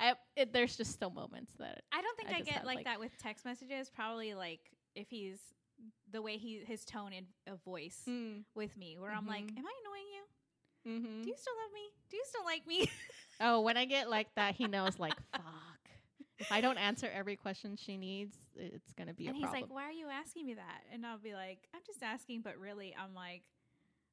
I 0.00 0.14
it, 0.36 0.52
there's 0.52 0.76
just 0.76 0.92
still 0.92 1.10
moments 1.10 1.52
that 1.58 1.82
I 1.92 2.00
don't 2.02 2.16
think 2.16 2.30
I 2.30 2.36
I, 2.38 2.40
get 2.40 2.54
have, 2.54 2.64
like, 2.64 2.76
like- 2.76 2.84
that 2.86 2.98
with 3.00 3.16
text 3.18 3.44
messages. 3.44 3.90
Probably 3.90 4.34
like 4.34 4.60
if 4.94 5.08
he's 5.10 5.38
the 6.10 6.20
way 6.22 6.36
he 6.36 6.62
his 6.66 6.84
tone 6.84 7.12
and 7.12 7.26
a 7.46 7.56
voice 7.56 8.02
mm, 8.08 8.42
with 8.54 8.76
me, 8.76 8.98
where 8.98 9.12
I'm 9.12 9.26
like, 9.26 9.44
Mhm. 9.46 9.58
"Am 9.58 9.64
I 9.66 9.72
annoying 9.84 10.08
you? 10.14 10.24
mhm. 10.90 11.22
Do 11.24 11.28
you 11.30 11.36
still 11.36 11.54
love 11.62 11.72
me? 11.72 11.90
Do 12.10 12.16
you 12.16 12.24
still 12.26 12.44
like 12.44 12.66
me?" 12.66 12.90
Oh, 13.42 13.60
when 13.62 13.78
I 13.78 13.86
get 13.86 14.10
like 14.10 14.34
that, 14.34 14.54
he 14.56 14.66
knows 14.66 14.98
like 14.98 15.14
fuck. 15.32 15.44
If 16.38 16.50
I 16.52 16.60
don't 16.60 16.78
answer 16.78 17.08
every 17.12 17.36
question 17.36 17.76
she 17.76 17.96
needs, 17.96 18.36
it's 18.56 18.92
gonna 18.94 19.14
be 19.14 19.26
and 19.26 19.36
he's 19.36 19.44
problem. 19.44 19.62
like, 19.62 19.70
"Why 19.72 19.84
are 19.84 19.92
you 19.92 20.08
asking 20.08 20.46
me 20.46 20.54
that?" 20.54 20.82
And 20.92 21.06
I'll 21.06 21.18
be 21.18 21.32
like, 21.34 21.68
"I'm 21.74 21.80
just 21.86 22.02
asking," 22.02 22.42
but 22.42 22.58
really, 22.58 22.94
I'm 22.98 23.14
like, 23.14 23.42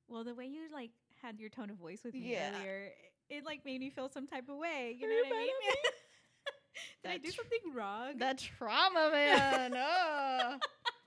"Well, 0.07 0.23
the 0.23 0.35
way 0.35 0.45
you 0.45 0.69
like 0.71 0.91
had 1.21 1.39
your 1.39 1.49
tone 1.49 1.69
of 1.69 1.77
voice 1.77 2.03
with 2.05 2.13
me 2.13 2.31
Yeah. 2.31 2.49
earlier, 2.55 2.91
it, 3.29 3.45
like 3.45 3.65
made 3.65 3.79
me 3.79 3.89
feel 3.89 4.09
some 4.09 4.27
type 4.27 4.49
of 4.49 4.57
way. 4.57 4.95
You 4.97 5.05
Are 5.05 5.09
know 5.09 5.15
you 5.15 5.23
what 5.23 5.33
I 5.33 5.39
mean?" 5.39 5.51
Did 7.03 7.11
I 7.11 7.17
do 7.17 7.31
something 7.31 7.73
wrong? 7.75 8.17
that 8.17 8.37
trauma, 8.37 9.09
man. 9.11 9.73
oh. 9.77 10.57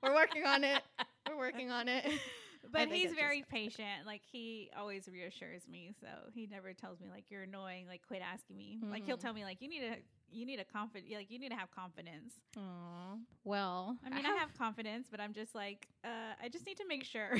We're 0.03 0.15
working 0.15 0.45
on 0.47 0.65
it. 0.65 0.83
We're 1.29 1.37
working 1.37 1.71
on 1.71 1.87
it. 1.89 2.05
but 2.73 2.89
he's 2.89 3.13
very 3.13 3.45
patient. 3.49 4.07
Like 4.07 4.23
he 4.25 4.71
always 4.79 5.09
reassures 5.09 5.63
me, 5.69 5.95
so 6.01 6.07
he 6.33 6.47
never 6.47 6.73
tells 6.73 7.01
me 7.01 7.09
like 7.11 7.25
you're 7.29 7.43
annoying. 7.43 7.87
Like 7.87 8.03
quit 8.07 8.23
asking 8.23 8.57
me. 8.57 8.79
Like 8.91 9.05
he'll 9.05 9.17
Mhm. 9.17 9.21
tell 9.21 9.35
me 9.35 9.45
like 9.45 9.61
you 9.61 9.69
need 9.69 9.81
to 9.81 9.97
you 10.33 10.47
need 10.47 10.61
a 10.61 10.65
confident 10.65 11.13
like 11.13 11.31
you 11.31 11.39
need 11.39 11.51
to 11.51 11.57
have 11.57 11.71
confidence. 11.71 12.35
Aw. 12.57 13.17
Well, 13.45 13.99
I 14.05 14.11
mean, 14.11 14.25
I 14.25 14.31
have, 14.31 14.57
confidence, 14.57 15.09
but 15.11 15.21
I'm 15.21 15.33
just 15.35 15.55
like 15.55 15.87
uh, 16.05 16.35
I 16.43 16.49
just 16.49 16.65
need 16.67 16.77
to 16.79 16.87
make 16.87 17.05
sure 17.05 17.39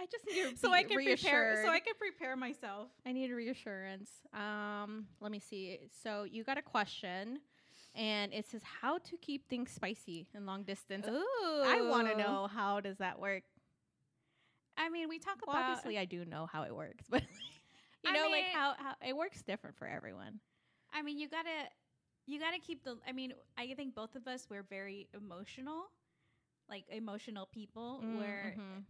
I 0.00 0.06
just 0.06 0.24
need 0.26 0.50
to 0.50 0.56
so 0.56 0.72
I 0.72 0.82
can 0.82 0.96
prepare 1.04 1.62
so 1.62 1.70
I 1.70 1.80
can 1.80 1.94
prepare 1.98 2.36
myself. 2.36 2.88
I 3.04 3.12
need 3.12 3.30
reassurance. 3.30 4.10
Um, 4.32 5.06
let 5.20 5.30
me 5.30 5.38
see. 5.40 5.78
So 6.02 6.24
you 6.24 6.42
got 6.42 6.56
a 6.56 6.62
question, 6.62 7.40
and 7.94 8.32
it 8.32 8.46
says 8.48 8.62
how 8.80 8.98
to 8.98 9.16
keep 9.18 9.48
things 9.48 9.70
spicy 9.70 10.28
in 10.34 10.46
long 10.46 10.62
distance. 10.62 11.06
Ooh, 11.06 11.62
I 11.64 11.82
want 11.88 12.08
to 12.08 12.16
know 12.16 12.48
how 12.52 12.80
does 12.80 12.96
that 12.98 13.18
work. 13.20 13.42
I 14.78 14.88
mean, 14.88 15.08
we 15.08 15.18
talk 15.18 15.36
Well, 15.46 15.56
about 15.56 15.68
obviously, 15.68 15.98
I 15.98 16.06
do 16.06 16.24
know 16.24 16.46
how 16.50 16.62
it 16.62 16.74
works, 16.74 17.04
but 17.10 17.22
you 18.02 18.10
I 18.10 18.14
know, 18.14 18.28
like 18.30 18.44
how 18.54 18.74
how 18.78 18.94
it 19.06 19.14
works 19.16 19.42
different 19.42 19.76
for 19.76 19.86
everyone. 19.86 20.40
I 20.94 21.02
mean, 21.02 21.18
you 21.18 21.28
gotta 21.28 21.68
you 22.26 22.40
gotta 22.40 22.58
keep 22.58 22.84
the. 22.84 22.96
I 23.06 23.12
mean, 23.12 23.34
I 23.58 23.74
think 23.74 23.94
both 23.94 24.14
of 24.16 24.26
us 24.26 24.46
we're 24.48 24.62
very 24.62 25.08
emotional, 25.14 25.90
like 26.68 26.84
emotional 26.88 27.46
people, 27.52 28.02
where 28.16 28.54
Mhm. 28.56 28.84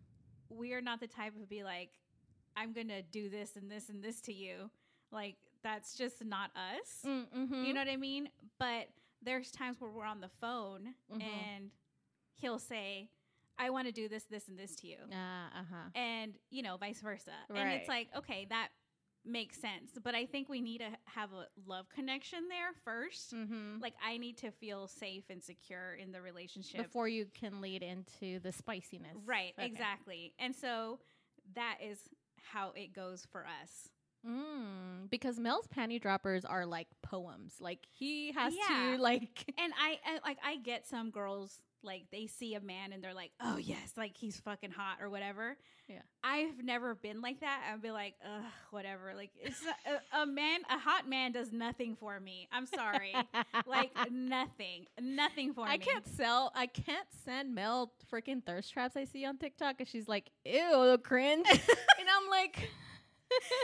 We 0.51 0.73
are 0.75 0.81
not 0.83 1.01
the 1.01 1.07
type 1.07 1.35
of 1.37 1.49
be 1.49 1.63
like, 1.65 1.91
I'm 2.57 2.73
gonna 2.73 3.03
do 3.03 3.29
this 3.31 3.57
and 3.57 3.71
this 3.71 3.89
and 3.89 4.03
this 4.03 4.21
to 4.23 4.33
you. 4.33 4.71
Like 5.13 5.37
that's 5.63 5.97
just 5.97 6.25
not 6.25 6.51
us. 6.57 7.05
Mm-hmm. 7.07 7.65
You 7.65 7.73
know 7.75 7.81
what 7.81 7.89
I 7.89 7.97
mean? 7.97 8.29
But 8.59 8.89
there's 9.23 9.51
times 9.51 9.77
where 9.81 9.91
we're 9.91 10.05
on 10.05 10.21
the 10.21 10.31
phone 10.41 10.95
Mhm. 11.13 11.23
and 11.23 11.71
he'll 12.37 12.59
say, 12.59 13.11
I 13.59 13.69
want 13.71 13.87
to 13.87 13.93
do 13.93 14.09
this, 14.09 14.25
this, 14.25 14.49
and 14.49 14.59
this 14.59 14.75
to 14.77 14.87
you. 14.87 14.97
Uh 15.13 15.63
huh. 15.71 15.91
And, 15.95 16.33
you 16.51 16.63
know, 16.63 16.79
vice 16.79 17.01
versa. 17.03 17.33
And 17.51 17.71
it's 17.73 17.89
like, 17.89 18.09
okay, 18.17 18.47
that 18.49 18.69
makes 19.25 19.57
sense. 19.59 19.91
But 20.03 20.15
I 20.15 20.27
think 20.27 20.49
we 20.49 20.61
need 20.61 20.79
to 20.79 20.91
have 21.05 21.31
a 21.33 21.47
love 21.67 21.89
connection 21.89 22.49
there 22.49 22.73
first. 22.85 23.35
Mm-hmm. 23.35 23.81
Like, 23.81 23.95
I 24.05 24.17
need 24.17 24.39
to 24.39 24.51
feel 24.51 24.87
safe 24.87 25.25
and 25.31 25.43
secure 25.43 25.95
in 25.95 26.13
the 26.13 26.21
relationship. 26.23 26.83
Before 26.83 27.09
you 27.09 27.27
can 27.39 27.61
lead 27.61 27.83
into 27.83 28.39
the 28.41 28.53
spiciness. 28.53 29.17
right, 29.27 29.53
Okay. 29.59 29.67
exactly. 29.67 30.33
And 30.39 30.55
so 30.55 31.01
that 31.55 31.79
is 31.83 31.99
how 32.53 32.73
it 32.75 32.95
goes 32.95 33.27
for 33.31 33.45
us. 33.63 33.89
Mm, 34.27 35.09
because 35.11 35.39
Mel's 35.39 35.67
panty 35.67 36.01
droppers 36.01 36.45
are 36.45 36.67
like 36.67 36.89
poems. 37.03 37.55
Like 37.59 37.81
he 37.91 38.33
has 38.33 38.55
Yeah. 38.55 38.93
to 38.97 39.03
like. 39.03 39.53
And 39.59 39.73
I, 39.81 39.99
I 40.07 40.19
like 40.29 40.39
I 40.45 40.57
get 40.57 40.87
some 40.87 41.11
girls 41.11 41.57
like 41.83 42.05
they 42.13 42.27
see 42.27 42.55
a 42.55 42.61
man 42.61 42.93
and 42.93 43.03
they're 43.03 43.15
like, 43.15 43.33
"Oh 43.41 43.57
yes, 43.57 43.93
like 43.97 44.17
he's 44.17 44.39
fucking 44.41 44.71
hot 44.71 44.99
or 45.01 45.11
whatever." 45.11 45.57
Yeah. 45.89 46.03
I've 46.23 46.63
never 46.63 46.95
been 46.95 47.21
like 47.21 47.41
that. 47.41 47.63
I'd 47.73 47.83
be 47.83 47.91
like, 47.91 48.15
"Ugh, 48.25 48.45
whatever." 48.71 49.13
Like 49.15 49.31
it's 49.41 49.61
a, 49.87 50.23
a 50.23 50.27
man, 50.27 50.61
a 50.71 50.79
hot 50.79 51.09
man 51.09 51.33
does 51.33 51.53
nothing 51.53 51.97
for 51.97 52.19
me. 52.21 52.49
I'm 52.53 52.67
sorry. 52.67 53.15
like 53.67 53.91
nothing. 54.11 54.87
Nothing 55.01 55.53
for 55.53 55.65
I 55.65 55.71
me. 55.71 55.75
I 55.75 55.79
can't 55.79 56.07
sell. 56.07 56.53
I 56.55 56.67
can't 56.67 57.09
send 57.25 57.55
Mel 57.55 57.93
freaking 58.13 58.45
thirst 58.45 58.73
traps 58.73 58.97
I 58.97 59.05
see 59.05 59.25
on 59.25 59.39
TikTok, 59.39 59.77
and 59.79 59.89
she's 59.89 60.09
like, 60.09 60.31
"Ew, 60.45 60.99
cringe," 61.03 61.47
and 61.51 61.61
I'm 62.09 62.31
like, 62.31 62.71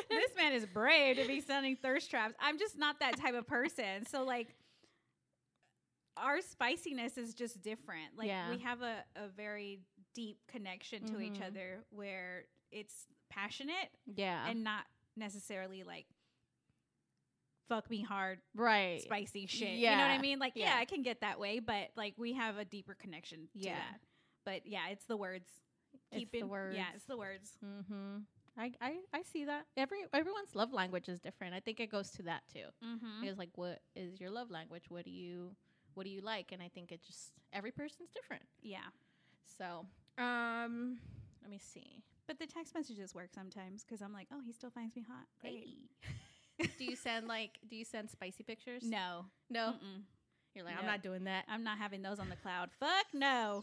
this 0.08 0.30
man 0.36 0.52
is 0.52 0.66
brave 0.66 1.16
to 1.16 1.26
be 1.26 1.40
sending 1.46 1.76
thirst 1.76 2.10
traps. 2.10 2.34
I'm 2.40 2.58
just 2.58 2.78
not 2.78 3.00
that 3.00 3.16
type 3.18 3.34
of 3.34 3.46
person. 3.46 4.06
So 4.08 4.24
like 4.24 4.54
our 6.16 6.40
spiciness 6.40 7.18
is 7.18 7.34
just 7.34 7.62
different. 7.62 8.16
Like 8.16 8.28
Yeah. 8.28 8.50
we 8.50 8.58
have 8.58 8.82
a, 8.82 9.04
a 9.16 9.28
very 9.28 9.80
deep 10.14 10.38
connection 10.48 11.04
to 11.06 11.20
each 11.20 11.34
Mhm. 11.40 11.46
other 11.48 11.84
where 11.90 12.46
it's 12.70 13.06
passionate 13.28 13.90
"Yeah, 14.06 14.46
and 14.48 14.64
not 14.64 14.86
necessarily 15.16 15.82
like 15.84 16.06
fuck 17.68 17.90
me 17.90 18.00
hard 18.02 18.40
right, 18.54 19.02
spicy 19.02 19.46
shit. 19.46 19.78
Yeah. 19.78 19.90
You 19.90 19.96
know 19.96 20.02
what 20.04 20.10
I 20.10 20.18
mean? 20.18 20.38
Like 20.38 20.52
yeah. 20.54 20.74
Yeah. 20.74 20.80
I 20.80 20.84
can 20.84 21.02
get 21.02 21.20
that 21.20 21.38
way, 21.40 21.58
but 21.58 21.90
like 21.96 22.14
we 22.16 22.32
have 22.34 22.56
a 22.58 22.64
deeper 22.64 22.94
connection 22.94 23.48
to 23.52 23.58
Yeah. 23.58 23.74
that. 23.74 24.00
But 24.44 24.66
yeah, 24.66 24.88
it's 24.90 25.04
the 25.06 25.16
words. 25.16 25.48
It's 26.12 26.20
Keep 26.20 26.32
the 26.32 26.42
words. 26.46 26.76
Yeah, 26.76 26.86
it's 26.94 27.04
the 27.06 27.16
words. 27.16 27.58
Mm-hmm. 27.64 28.18
I, 28.58 28.72
I 28.80 28.96
I 29.12 29.22
see 29.22 29.44
that. 29.46 29.66
Every 29.76 30.04
everyone's 30.12 30.54
love 30.54 30.72
language 30.72 31.08
is 31.08 31.20
different. 31.20 31.54
I 31.54 31.60
think 31.60 31.80
it 31.80 31.90
goes 31.90 32.10
to 32.12 32.22
that 32.22 32.42
too. 32.52 32.66
Mm-hmm. 32.84 33.24
It's 33.24 33.38
like, 33.38 33.50
what 33.56 33.80
is 33.96 34.20
your 34.20 34.30
love 34.30 34.50
language? 34.50 34.84
What 34.88 35.04
do 35.04 35.10
you 35.10 35.54
what 35.96 36.04
do 36.04 36.10
you 36.10 36.20
like? 36.20 36.52
And 36.52 36.62
I 36.62 36.68
think 36.68 36.92
it 36.92 37.00
just 37.04 37.32
every 37.52 37.70
person's 37.72 38.10
different. 38.10 38.42
Yeah. 38.62 38.78
So, 39.58 39.86
um, 40.22 40.98
let 41.42 41.50
me 41.50 41.58
see. 41.58 42.02
But 42.26 42.38
the 42.38 42.46
text 42.46 42.74
messages 42.74 43.14
work 43.14 43.30
sometimes 43.34 43.84
because 43.84 44.02
I'm 44.02 44.12
like, 44.12 44.28
oh, 44.32 44.40
he 44.44 44.52
still 44.52 44.70
finds 44.70 44.94
me 44.94 45.04
hot. 45.08 45.26
Great. 45.40 45.68
Hey. 46.58 46.70
do 46.78 46.84
you 46.84 46.96
send 46.96 47.28
like 47.28 47.52
do 47.68 47.76
you 47.76 47.84
send 47.84 48.10
spicy 48.10 48.42
pictures? 48.42 48.82
No, 48.84 49.26
No. 49.50 49.74
Mm-mm. 49.74 50.02
You're 50.54 50.64
like, 50.64 50.78
I'm 50.78 50.86
not 50.86 51.02
doing 51.02 51.24
that. 51.24 51.44
I'm 51.50 51.62
not 51.62 51.76
having 51.76 52.00
those 52.00 52.18
on 52.18 52.30
the 52.30 52.36
cloud. 52.36 52.70
Fuck 52.80 53.06
no. 53.12 53.62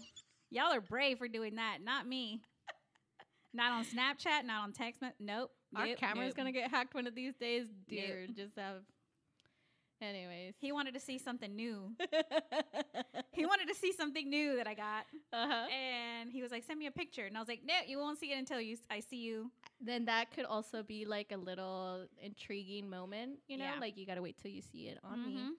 Y'all 0.51 0.71
are 0.71 0.81
brave 0.81 1.17
for 1.17 1.27
doing 1.27 1.55
that, 1.55 1.79
not 1.83 2.07
me. 2.07 2.41
not 3.53 3.71
on 3.71 3.83
Snapchat, 3.83 4.45
not 4.45 4.63
on 4.63 4.73
text. 4.73 5.01
Me- 5.01 5.09
nope. 5.19 5.49
Our 5.75 5.87
nope, 5.87 5.97
camera's 5.97 6.29
nope. 6.29 6.37
gonna 6.37 6.51
get 6.51 6.69
hacked 6.69 6.93
one 6.93 7.07
of 7.07 7.15
these 7.15 7.33
days, 7.35 7.65
dear. 7.89 8.27
Just 8.35 8.57
have. 8.57 8.83
Anyways. 10.03 10.55
He 10.59 10.71
wanted 10.71 10.93
to 10.95 10.99
see 10.99 11.17
something 11.17 11.55
new. 11.55 11.91
he 13.31 13.45
wanted 13.45 13.67
to 13.69 13.75
see 13.75 13.91
something 13.93 14.29
new 14.29 14.57
that 14.57 14.67
I 14.67 14.73
got, 14.73 15.05
uh-huh. 15.31 15.67
and 15.71 16.29
he 16.31 16.41
was 16.41 16.51
like, 16.51 16.63
"Send 16.63 16.77
me 16.79 16.87
a 16.87 16.91
picture," 16.91 17.25
and 17.25 17.37
I 17.37 17.39
was 17.39 17.47
like, 17.47 17.61
"No, 17.65 17.73
you 17.87 17.97
won't 17.99 18.19
see 18.19 18.31
it 18.31 18.37
until 18.37 18.59
you 18.59 18.77
I 18.89 18.99
see 18.99 19.17
you." 19.17 19.51
Then 19.79 20.05
that 20.05 20.31
could 20.31 20.45
also 20.45 20.83
be 20.83 21.05
like 21.05 21.31
a 21.31 21.37
little 21.37 22.05
intriguing 22.21 22.89
moment, 22.89 23.39
you 23.47 23.57
know, 23.57 23.65
Yeah. 23.73 23.79
like 23.79 23.97
you 23.97 24.05
gotta 24.05 24.21
wait 24.21 24.37
till 24.41 24.51
you 24.51 24.61
see 24.61 24.87
it 24.87 24.99
on 25.03 25.25
me. 25.25 25.35
Mhm. 25.37 25.49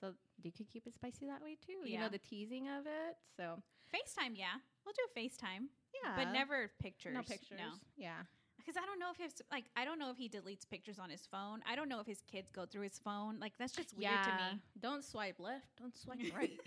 So 0.00 0.14
you 0.42 0.50
could 0.52 0.68
keep 0.68 0.86
it 0.86 0.94
spicy 0.94 1.26
that 1.26 1.42
way 1.42 1.56
too. 1.64 1.88
You 1.88 1.98
know, 1.98 2.08
the 2.08 2.18
teasing 2.18 2.68
of 2.68 2.86
it. 2.86 3.16
So 3.36 3.62
FaceTime, 3.94 4.36
yeah, 4.36 4.58
we'll 4.84 4.94
do 4.94 5.06
a 5.14 5.18
FaceTime. 5.20 5.68
yeah, 6.02 6.16
but 6.16 6.32
never 6.32 6.72
pictures. 6.80 7.14
no 7.14 7.22
pictures. 7.22 7.58
No, 7.58 7.72
Yeah. 7.96 8.22
Because 8.64 8.80
I 8.82 8.86
don't 8.86 8.98
know 8.98 9.10
if 9.10 9.16
he's 9.16 9.42
like 9.50 9.64
I 9.76 9.84
don't 9.84 9.98
know 9.98 10.10
if 10.10 10.16
he 10.16 10.28
deletes 10.28 10.68
pictures 10.68 10.98
on 10.98 11.10
his 11.10 11.26
phone. 11.30 11.60
I 11.68 11.76
don't 11.76 11.88
know 11.88 12.00
if 12.00 12.06
his 12.06 12.22
kids 12.30 12.50
go 12.50 12.66
through 12.66 12.82
his 12.82 12.98
phone. 12.98 13.38
Like 13.40 13.52
that's 13.58 13.72
just 13.72 13.92
weird 13.96 14.12
yeah. 14.12 14.22
to 14.22 14.54
me. 14.54 14.60
Don't 14.80 15.04
swipe 15.04 15.38
left. 15.38 15.66
Don't 15.78 15.96
swipe 15.96 16.18
right. 16.36 16.58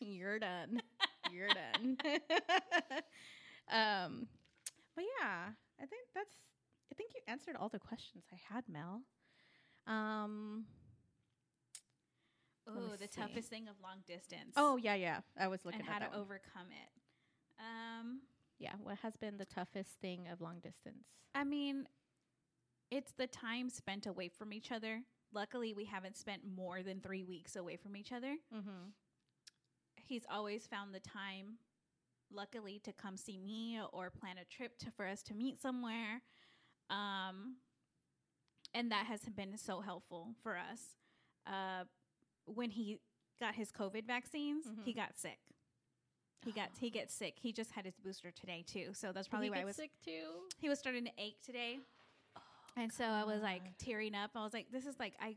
You're 0.00 0.38
done. 0.38 0.82
You're 1.32 1.48
done. 1.48 1.96
um, 3.70 4.26
but 4.94 5.04
yeah, 5.20 5.50
I 5.80 5.86
think 5.86 6.02
that's. 6.14 6.34
I 6.90 6.94
think 6.94 7.12
you 7.14 7.20
answered 7.26 7.56
all 7.58 7.70
the 7.70 7.78
questions 7.78 8.24
I 8.32 8.54
had, 8.54 8.64
Mel. 8.68 9.02
Um. 9.86 10.64
Oh, 12.68 12.92
the 12.92 13.08
see. 13.08 13.20
toughest 13.20 13.48
thing 13.48 13.66
of 13.68 13.74
long 13.82 13.98
distance. 14.06 14.52
Oh 14.56 14.76
yeah, 14.76 14.94
yeah. 14.94 15.20
I 15.38 15.48
was 15.48 15.64
looking 15.64 15.80
and 15.80 15.88
at 15.88 15.94
how 15.94 15.98
to 16.00 16.10
one. 16.10 16.20
overcome 16.20 16.66
it. 16.70 16.90
Um, 17.58 18.20
Yeah, 18.62 18.74
what 18.80 18.98
has 19.02 19.16
been 19.16 19.38
the 19.38 19.44
toughest 19.44 19.90
thing 20.00 20.28
of 20.30 20.40
long 20.40 20.60
distance? 20.60 21.04
I 21.34 21.42
mean, 21.42 21.88
it's 22.92 23.12
the 23.12 23.26
time 23.26 23.68
spent 23.68 24.06
away 24.06 24.28
from 24.28 24.52
each 24.52 24.70
other. 24.70 25.02
Luckily, 25.34 25.74
we 25.74 25.84
haven't 25.84 26.16
spent 26.16 26.42
more 26.46 26.82
than 26.84 27.00
three 27.00 27.24
weeks 27.24 27.56
away 27.56 27.76
from 27.76 27.96
each 27.96 28.12
other. 28.12 28.36
Mm-hmm. 28.54 28.90
He's 30.04 30.22
always 30.30 30.66
found 30.68 30.94
the 30.94 31.00
time, 31.00 31.58
luckily, 32.30 32.78
to 32.84 32.92
come 32.92 33.16
see 33.16 33.36
me 33.36 33.80
or 33.92 34.10
plan 34.10 34.36
a 34.38 34.44
trip 34.44 34.78
to, 34.78 34.92
for 34.92 35.08
us 35.08 35.22
to 35.24 35.34
meet 35.34 35.60
somewhere. 35.60 36.22
Um, 36.88 37.56
and 38.74 38.92
that 38.92 39.06
has 39.06 39.22
been 39.22 39.56
so 39.56 39.80
helpful 39.80 40.34
for 40.42 40.56
us. 40.56 40.80
Uh, 41.46 41.84
when 42.44 42.70
he 42.70 42.98
got 43.40 43.54
his 43.56 43.72
COVID 43.72 44.06
vaccines, 44.06 44.66
he 44.84 44.92
Mhm. 44.92 44.96
got 44.96 45.16
sick. 45.18 45.38
He 46.44 46.52
got 46.52 46.70
he 46.78 46.90
gets 46.98 47.14
sick. 47.14 47.34
He 47.40 47.52
just 47.52 47.70
had 47.72 47.84
his 47.84 47.94
booster 48.04 48.30
today 48.30 48.64
too, 48.66 48.90
so 48.92 49.12
that's 49.12 49.28
probably 49.28 49.50
why 49.50 49.60
I 49.60 49.64
was 49.64 49.76
sick 49.76 49.90
too. 50.04 50.22
he 50.58 50.68
was 50.68 50.78
starting 50.78 51.04
to 51.04 51.10
ache 51.18 51.38
today. 51.44 51.78
And 52.76 52.90
so 52.92 53.04
I 53.04 53.24
was 53.24 53.42
like 53.42 53.62
tearing 53.78 54.14
up. 54.14 54.30
I 54.34 54.42
was 54.42 54.54
like, 54.54 54.66
this 54.72 54.86
is 54.86 54.94
like, 54.98 55.12
I, 55.20 55.36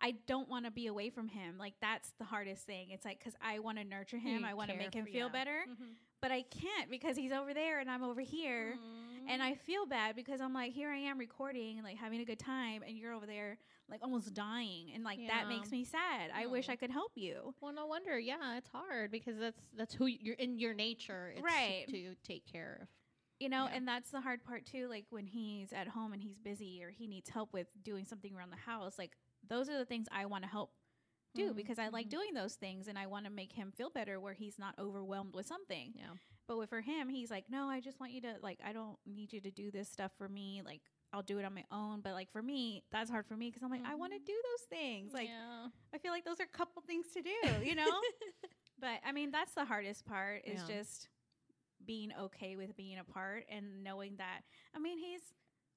I 0.00 0.14
don't 0.28 0.48
want 0.48 0.66
to 0.66 0.70
be 0.70 0.86
away 0.86 1.10
from 1.10 1.26
him. 1.26 1.56
Like, 1.58 1.74
that's 1.80 2.12
the 2.20 2.24
hardest 2.24 2.64
thing. 2.64 2.90
It's 2.90 3.04
like, 3.04 3.22
cause 3.22 3.32
I 3.42 3.58
want 3.58 3.78
to 3.78 3.84
nurture 3.84 4.18
him. 4.18 4.42
You 4.42 4.46
I 4.46 4.54
want 4.54 4.70
to 4.70 4.76
make 4.76 4.94
him 4.94 5.04
for- 5.04 5.10
feel 5.10 5.26
yeah. 5.26 5.32
better, 5.32 5.64
Mm-hmm. 5.68 5.84
but 6.22 6.30
I 6.30 6.42
can't 6.42 6.88
because 6.88 7.16
he's 7.16 7.32
over 7.32 7.52
there 7.54 7.80
and 7.80 7.90
I'm 7.90 8.04
over 8.04 8.20
here. 8.20 8.74
And 9.28 9.42
I 9.42 9.54
feel 9.54 9.86
bad 9.86 10.16
because 10.16 10.40
I'm 10.40 10.52
like, 10.54 10.72
here 10.72 10.90
I 10.90 10.96
am 10.98 11.18
recording 11.18 11.76
and 11.78 11.84
like 11.84 11.96
having 11.96 12.20
a 12.20 12.24
good 12.24 12.38
time, 12.38 12.82
and 12.86 12.96
you're 12.96 13.12
over 13.12 13.26
there 13.26 13.58
like 13.90 14.00
almost 14.02 14.34
dying, 14.34 14.90
and 14.94 15.04
like 15.04 15.18
that 15.28 15.48
makes 15.48 15.70
me 15.70 15.84
sad. 15.84 16.30
I 16.34 16.46
wish 16.46 16.68
I 16.68 16.76
could 16.76 16.90
help 16.90 17.12
you. 17.14 17.54
Well, 17.60 17.72
no 17.72 17.86
wonder. 17.86 18.18
Yeah, 18.18 18.56
it's 18.56 18.68
hard 18.68 19.10
because 19.10 19.38
that's 19.38 19.62
that's 19.76 19.94
who 19.94 20.06
you're 20.06 20.34
in 20.36 20.58
your 20.58 20.74
nature. 20.74 21.32
It's 21.36 21.42
Right. 21.44 21.84
To 21.88 22.14
take 22.24 22.44
care 22.50 22.78
of. 22.82 22.88
You 23.38 23.48
know, 23.50 23.66
Yeah. 23.68 23.76
and 23.76 23.86
that's 23.86 24.10
the 24.10 24.20
hard 24.20 24.42
part 24.44 24.64
too. 24.66 24.88
Like 24.88 25.04
when 25.10 25.26
he's 25.26 25.72
at 25.72 25.88
home 25.88 26.12
and 26.12 26.22
he's 26.22 26.38
busy 26.38 26.82
or 26.82 26.90
he 26.90 27.06
needs 27.06 27.28
help 27.28 27.52
with 27.52 27.66
doing 27.84 28.04
something 28.06 28.34
around 28.34 28.50
the 28.50 28.56
house, 28.56 28.98
like 28.98 29.12
those 29.48 29.68
are 29.68 29.76
the 29.78 29.84
things 29.84 30.06
I 30.10 30.26
want 30.26 30.42
to 30.44 30.48
help 30.50 30.72
do 31.36 31.52
Mhm, 31.52 31.56
because 31.56 31.78
I 31.78 31.88
like 31.88 32.06
mhm. 32.06 32.10
doing 32.10 32.34
those 32.34 32.54
things 32.56 32.88
and 32.88 32.98
I 32.98 33.06
want 33.06 33.24
to 33.26 33.30
make 33.30 33.52
him 33.52 33.72
feel 33.72 33.90
better 33.90 34.18
where 34.20 34.34
he's 34.34 34.58
not 34.58 34.74
overwhelmed 34.78 35.34
with 35.34 35.46
something. 35.46 35.92
Yeah. 35.94 36.14
But 36.48 36.58
with 36.58 36.70
for 36.70 36.80
him, 36.80 37.08
he's 37.08 37.30
like, 37.30 37.50
no, 37.50 37.68
I 37.68 37.80
just 37.80 37.98
want 38.00 38.12
you 38.12 38.20
to 38.22 38.36
like, 38.42 38.60
I 38.64 38.72
don't 38.72 38.98
need 39.06 39.32
you 39.32 39.40
to 39.42 39.50
do 39.50 39.70
this 39.70 39.88
stuff 39.88 40.12
for 40.16 40.28
me. 40.28 40.62
Like, 40.64 40.80
I'll 41.12 41.22
do 41.22 41.38
it 41.38 41.44
on 41.44 41.54
my 41.54 41.64
own. 41.70 42.00
But 42.02 42.12
like 42.14 42.30
for 42.32 42.42
me, 42.42 42.84
that's 42.92 43.10
hard 43.10 43.26
for 43.26 43.36
me 43.36 43.48
because 43.50 43.62
I'm 43.62 43.70
like, 43.70 43.84
I 43.86 43.94
want 43.94 44.12
to 44.12 44.18
Mhm. 44.20 44.26
do 44.26 44.32
those 44.50 44.66
things. 44.68 45.12
Like, 45.12 45.28
yeah. 45.28 45.68
I 45.94 45.98
feel 45.98 46.12
like 46.12 46.24
those 46.24 46.40
are 46.40 46.44
a 46.44 46.56
couple 46.56 46.82
things 46.82 47.06
to 47.14 47.22
do, 47.22 47.30
you 47.64 47.74
know. 47.74 48.00
but 48.78 49.00
I 49.04 49.12
mean, 49.12 49.30
that's 49.30 49.54
the 49.54 49.64
hardest 49.64 50.04
part 50.06 50.42
is 50.44 50.60
Yeah. 50.68 50.76
just 50.76 51.08
being 51.84 52.12
okay 52.20 52.56
with 52.56 52.76
being 52.76 52.98
apart 52.98 53.44
and 53.48 53.82
knowing 53.84 54.16
that. 54.16 54.42
I 54.74 54.78
mean, 54.78 54.98
he's 54.98 55.20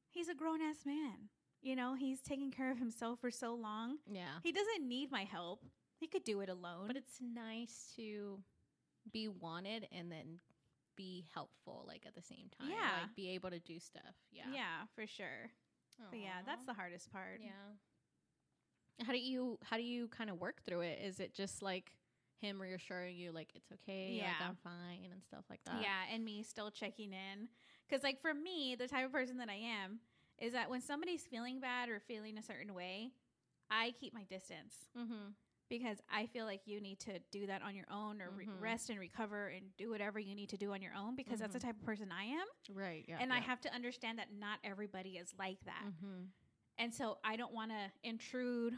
he's 0.10 0.30
a 0.30 0.34
grown 0.36 0.62
ass 0.62 0.86
man. 0.86 1.30
You 1.62 1.76
know, 1.76 1.96
he's 1.96 2.22
taking 2.22 2.52
care 2.52 2.72
of 2.72 2.78
himself 2.80 3.20
for 3.20 3.32
so 3.32 3.54
long. 3.54 3.98
yeah. 4.10 4.40
He 4.44 4.52
doesn't 4.52 4.88
need 4.88 5.12
my 5.12 5.24
help. 5.24 5.64
He 6.00 6.08
could 6.08 6.24
do 6.24 6.40
it 6.40 6.50
alone. 6.50 6.88
But 6.88 6.96
it's 6.96 7.20
nice 7.22 7.92
to 7.98 8.40
be 9.12 9.28
wanted 9.28 9.88
and 9.92 10.12
then 10.12 10.40
be 10.96 11.26
helpful, 11.34 11.84
like 11.88 12.04
at 12.06 12.16
the 12.16 12.22
same 12.22 12.48
time. 12.60 12.70
Yeah. 12.70 13.02
Like 13.02 13.16
be 13.16 13.30
able 13.32 13.50
to 13.50 13.60
do 13.60 13.80
stuff. 13.80 14.16
Yeah. 14.32 14.44
yeah, 14.54 14.86
for 14.96 15.06
sure. 15.08 15.52
But 16.10 16.20
yeah, 16.20 16.42
that's 16.46 16.66
the 16.66 16.74
hardest 16.74 17.12
part. 17.12 17.42
Yeah. 17.42 19.06
How 19.06 19.12
do 19.12 19.20
you 19.20 19.58
how 19.64 19.76
do 19.76 19.84
you 19.84 20.08
kind 20.08 20.30
of 20.30 20.40
work 20.40 20.62
through 20.66 20.82
it? 20.82 21.00
Is 21.04 21.20
it 21.20 21.34
just 21.34 21.62
like 21.62 21.92
him 22.40 22.62
reassuring 22.62 23.18
you 23.18 23.34
like 23.34 23.50
it's 23.54 23.70
okay, 23.74 24.14
like 24.14 24.22
Yeah. 24.22 24.48
I'm 24.48 24.58
fine 24.64 25.12
and 25.12 25.22
stuff 25.24 25.44
like 25.50 25.60
that? 25.66 25.82
Yeah, 25.82 26.14
and 26.14 26.24
me 26.24 26.44
still 26.44 26.72
checking 26.72 27.12
in. 27.12 27.50
Because, 27.88 28.04
like, 28.04 28.20
for 28.22 28.34
me, 28.36 28.76
the 28.78 28.88
type 28.88 29.04
of 29.06 29.12
person 29.12 29.38
that 29.38 29.50
I 29.50 29.56
am 29.56 30.00
is 30.42 30.54
that 30.54 30.70
when 30.70 30.82
somebody's 30.82 31.24
feeling 31.24 31.60
bad 31.60 31.90
or 31.90 32.00
feeling 32.00 32.38
a 32.38 32.44
certain 32.44 32.74
way, 32.74 33.12
I 33.70 33.94
keep 34.00 34.14
my 34.14 34.24
distance 34.24 34.74
Mm-hmm. 34.98 35.32
because 35.70 35.98
I 36.12 36.26
feel 36.26 36.46
like 36.46 36.62
you 36.66 36.82
need 36.82 37.00
to 37.02 37.20
do 37.32 37.46
that 37.48 37.62
on 37.62 37.76
your 37.76 37.86
own 37.92 38.22
or 38.22 38.32
re- 38.32 38.46
Mhm. 38.48 38.60
rest 38.62 38.90
and 38.90 39.00
recover 39.00 39.50
and 39.50 39.66
do 39.78 39.90
whatever 39.92 40.18
you 40.20 40.34
need 40.34 40.50
to 40.50 40.58
do 40.58 40.72
on 40.74 40.82
your 40.82 40.94
own 40.96 41.16
because 41.16 41.40
that's 41.40 41.54
the 41.54 41.60
Mhm. 41.60 41.64
type 41.64 41.76
of 41.80 41.84
person 41.86 42.12
I 42.12 42.24
am. 42.24 42.48
Right. 42.72 43.06
Yeah. 43.08 43.20
and 43.22 43.32
I 43.32 43.40
have 43.40 43.62
to 43.62 43.74
understand 43.74 44.18
that 44.20 44.32
not 44.34 44.60
everybody 44.64 45.18
is 45.18 45.34
like 45.38 45.60
that. 45.66 45.84
Mm-hmm. 45.86 46.24
And 46.80 46.94
so 46.94 47.20
I 47.24 47.36
don't 47.36 47.54
want 47.54 47.72
to 47.72 47.92
intrude 48.04 48.74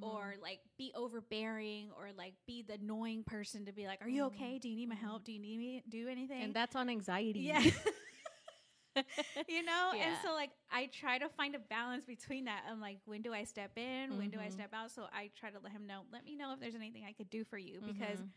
or 0.00 0.34
like 0.42 0.60
be 0.76 0.92
overbearing 0.94 1.90
or 1.92 2.10
like 2.12 2.34
be 2.46 2.62
the 2.62 2.74
annoying 2.74 3.22
person 3.24 3.64
to 3.66 3.72
be 3.72 3.86
like, 3.86 4.02
Are 4.02 4.08
you 4.08 4.22
Mhm. 4.24 4.26
okay? 4.26 4.58
Do 4.58 4.68
you 4.68 4.76
need 4.76 4.88
my 4.88 4.94
help? 4.96 5.24
Do 5.24 5.32
you 5.32 5.38
need 5.38 5.58
me 5.58 5.80
to 5.80 5.88
do 5.88 6.08
anything? 6.08 6.42
and 6.42 6.52
that's 6.54 6.74
on 6.74 6.88
anxiety. 6.90 7.40
Yeah. 7.40 7.62
you 9.48 9.62
know 9.62 9.92
and 10.00 10.16
so 10.22 10.32
like 10.32 10.50
i 10.70 10.86
try 10.86 11.18
to 11.18 11.28
find 11.28 11.54
a 11.54 11.58
balance 11.58 12.04
between 12.04 12.44
that 12.44 12.62
i'm 12.70 12.80
like 12.80 12.98
when 13.06 13.22
do 13.22 13.32
i 13.32 13.44
step 13.44 13.70
in 13.76 14.16
when 14.16 14.30
do 14.30 14.38
i 14.38 14.46
Mhm. 14.48 14.52
step 14.52 14.72
out 14.74 14.90
so 14.90 15.04
i 15.12 15.30
try 15.38 15.50
to 15.50 15.58
let 15.62 15.72
him 15.72 15.86
know 15.86 16.02
let 16.12 16.24
me 16.24 16.36
know 16.36 16.52
if 16.52 16.60
there's 16.60 16.74
anything 16.74 17.04
i 17.08 17.12
could 17.12 17.30
do 17.30 17.44
for 17.44 17.58
you 17.58 17.80
because 17.86 18.20
Mhm. 18.20 18.28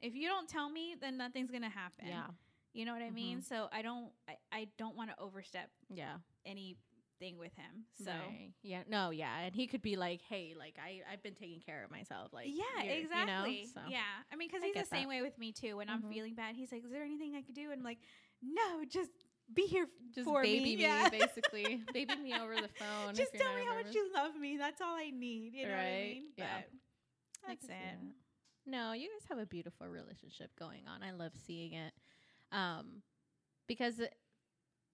if 0.00 0.14
you 0.14 0.28
don't 0.28 0.48
tell 0.48 0.68
me 0.70 0.94
then 1.00 1.16
nothing's 1.16 1.50
gonna 1.50 1.68
happen 1.68 2.06
yeah, 2.06 2.26
you 2.72 2.84
know 2.84 2.92
what 2.92 3.02
i 3.02 3.10
mean 3.10 3.38
Mhm. 3.38 3.44
so 3.44 3.68
i 3.72 3.82
don't 3.82 4.12
i, 4.28 4.36
I 4.52 4.68
don't 4.78 4.96
want 4.96 5.10
to 5.10 5.18
overstep 5.20 5.70
yeah. 5.88 6.18
anything 6.44 7.38
with 7.38 7.54
him 7.54 7.84
so 8.04 8.10
Right. 8.10 8.52
yeah, 8.62 8.82
no, 8.88 9.10
yeah, 9.10 9.38
and 9.40 9.54
he 9.54 9.66
could 9.66 9.80
be 9.82 9.96
like, 9.96 10.20
"Hey, 10.28 10.54
like 10.58 10.76
I, 10.82 11.00
I've 11.10 11.22
been 11.22 11.34
taking 11.34 11.60
care 11.60 11.82
of 11.84 11.90
myself." 11.90 12.32
Like, 12.32 12.48
yeah 12.48 12.82
you're- 12.82 12.94
you 12.94 13.00
know, 13.26 13.44
exactly 13.44 13.66
so. 13.72 13.80
yeah 13.88 14.00
i 14.32 14.36
mean 14.36 14.48
because 14.48 14.62
he's 14.62 14.74
the 14.74 14.80
get 14.80 14.88
same 14.88 15.02
that. 15.04 15.08
way 15.08 15.22
with 15.22 15.38
me 15.38 15.52
too 15.52 15.76
when 15.78 15.88
i'm 15.88 16.02
Mhm. 16.02 16.08
feeling 16.12 16.34
bad 16.34 16.54
he's 16.56 16.70
like 16.72 16.84
is 16.84 16.90
there 16.90 17.02
anything 17.04 17.34
i 17.34 17.42
could 17.42 17.54
do 17.54 17.70
and 17.70 17.78
i'm 17.80 17.84
like 17.84 17.98
no 18.42 18.84
just 18.84 19.10
be 19.54 19.62
here 19.62 19.86
just 20.14 20.24
for 20.26 20.42
baby 20.42 20.76
me, 20.76 20.82
yeah. 20.82 21.08
basically, 21.10 21.80
baby 21.92 22.16
me 22.16 22.34
over 22.34 22.54
the 22.54 22.68
phone. 22.78 23.14
just 23.14 23.32
tell 23.34 23.54
me 23.54 23.62
how 23.66 23.74
much 23.76 23.94
you 23.94 24.12
love 24.14 24.36
me. 24.36 24.56
That's 24.56 24.80
all 24.80 24.94
I 24.96 25.10
need. 25.10 25.54
You 25.54 25.66
know 25.66 25.72
what 25.72 25.80
I 25.80 26.02
mean? 26.14 26.22
yeah. 26.36 26.44
But 27.42 27.48
that's 27.48 27.64
it. 27.64 27.68
that. 27.68 27.98
No, 28.66 28.92
you 28.92 29.08
guys 29.08 29.28
have 29.28 29.38
a 29.38 29.46
beautiful 29.46 29.86
relationship 29.88 30.50
going 30.58 30.82
on. 30.88 31.02
I 31.02 31.12
love 31.12 31.32
seeing 31.46 31.72
it. 31.74 31.92
Um 32.52 33.02
because 33.66 34.00
it- 34.00 34.14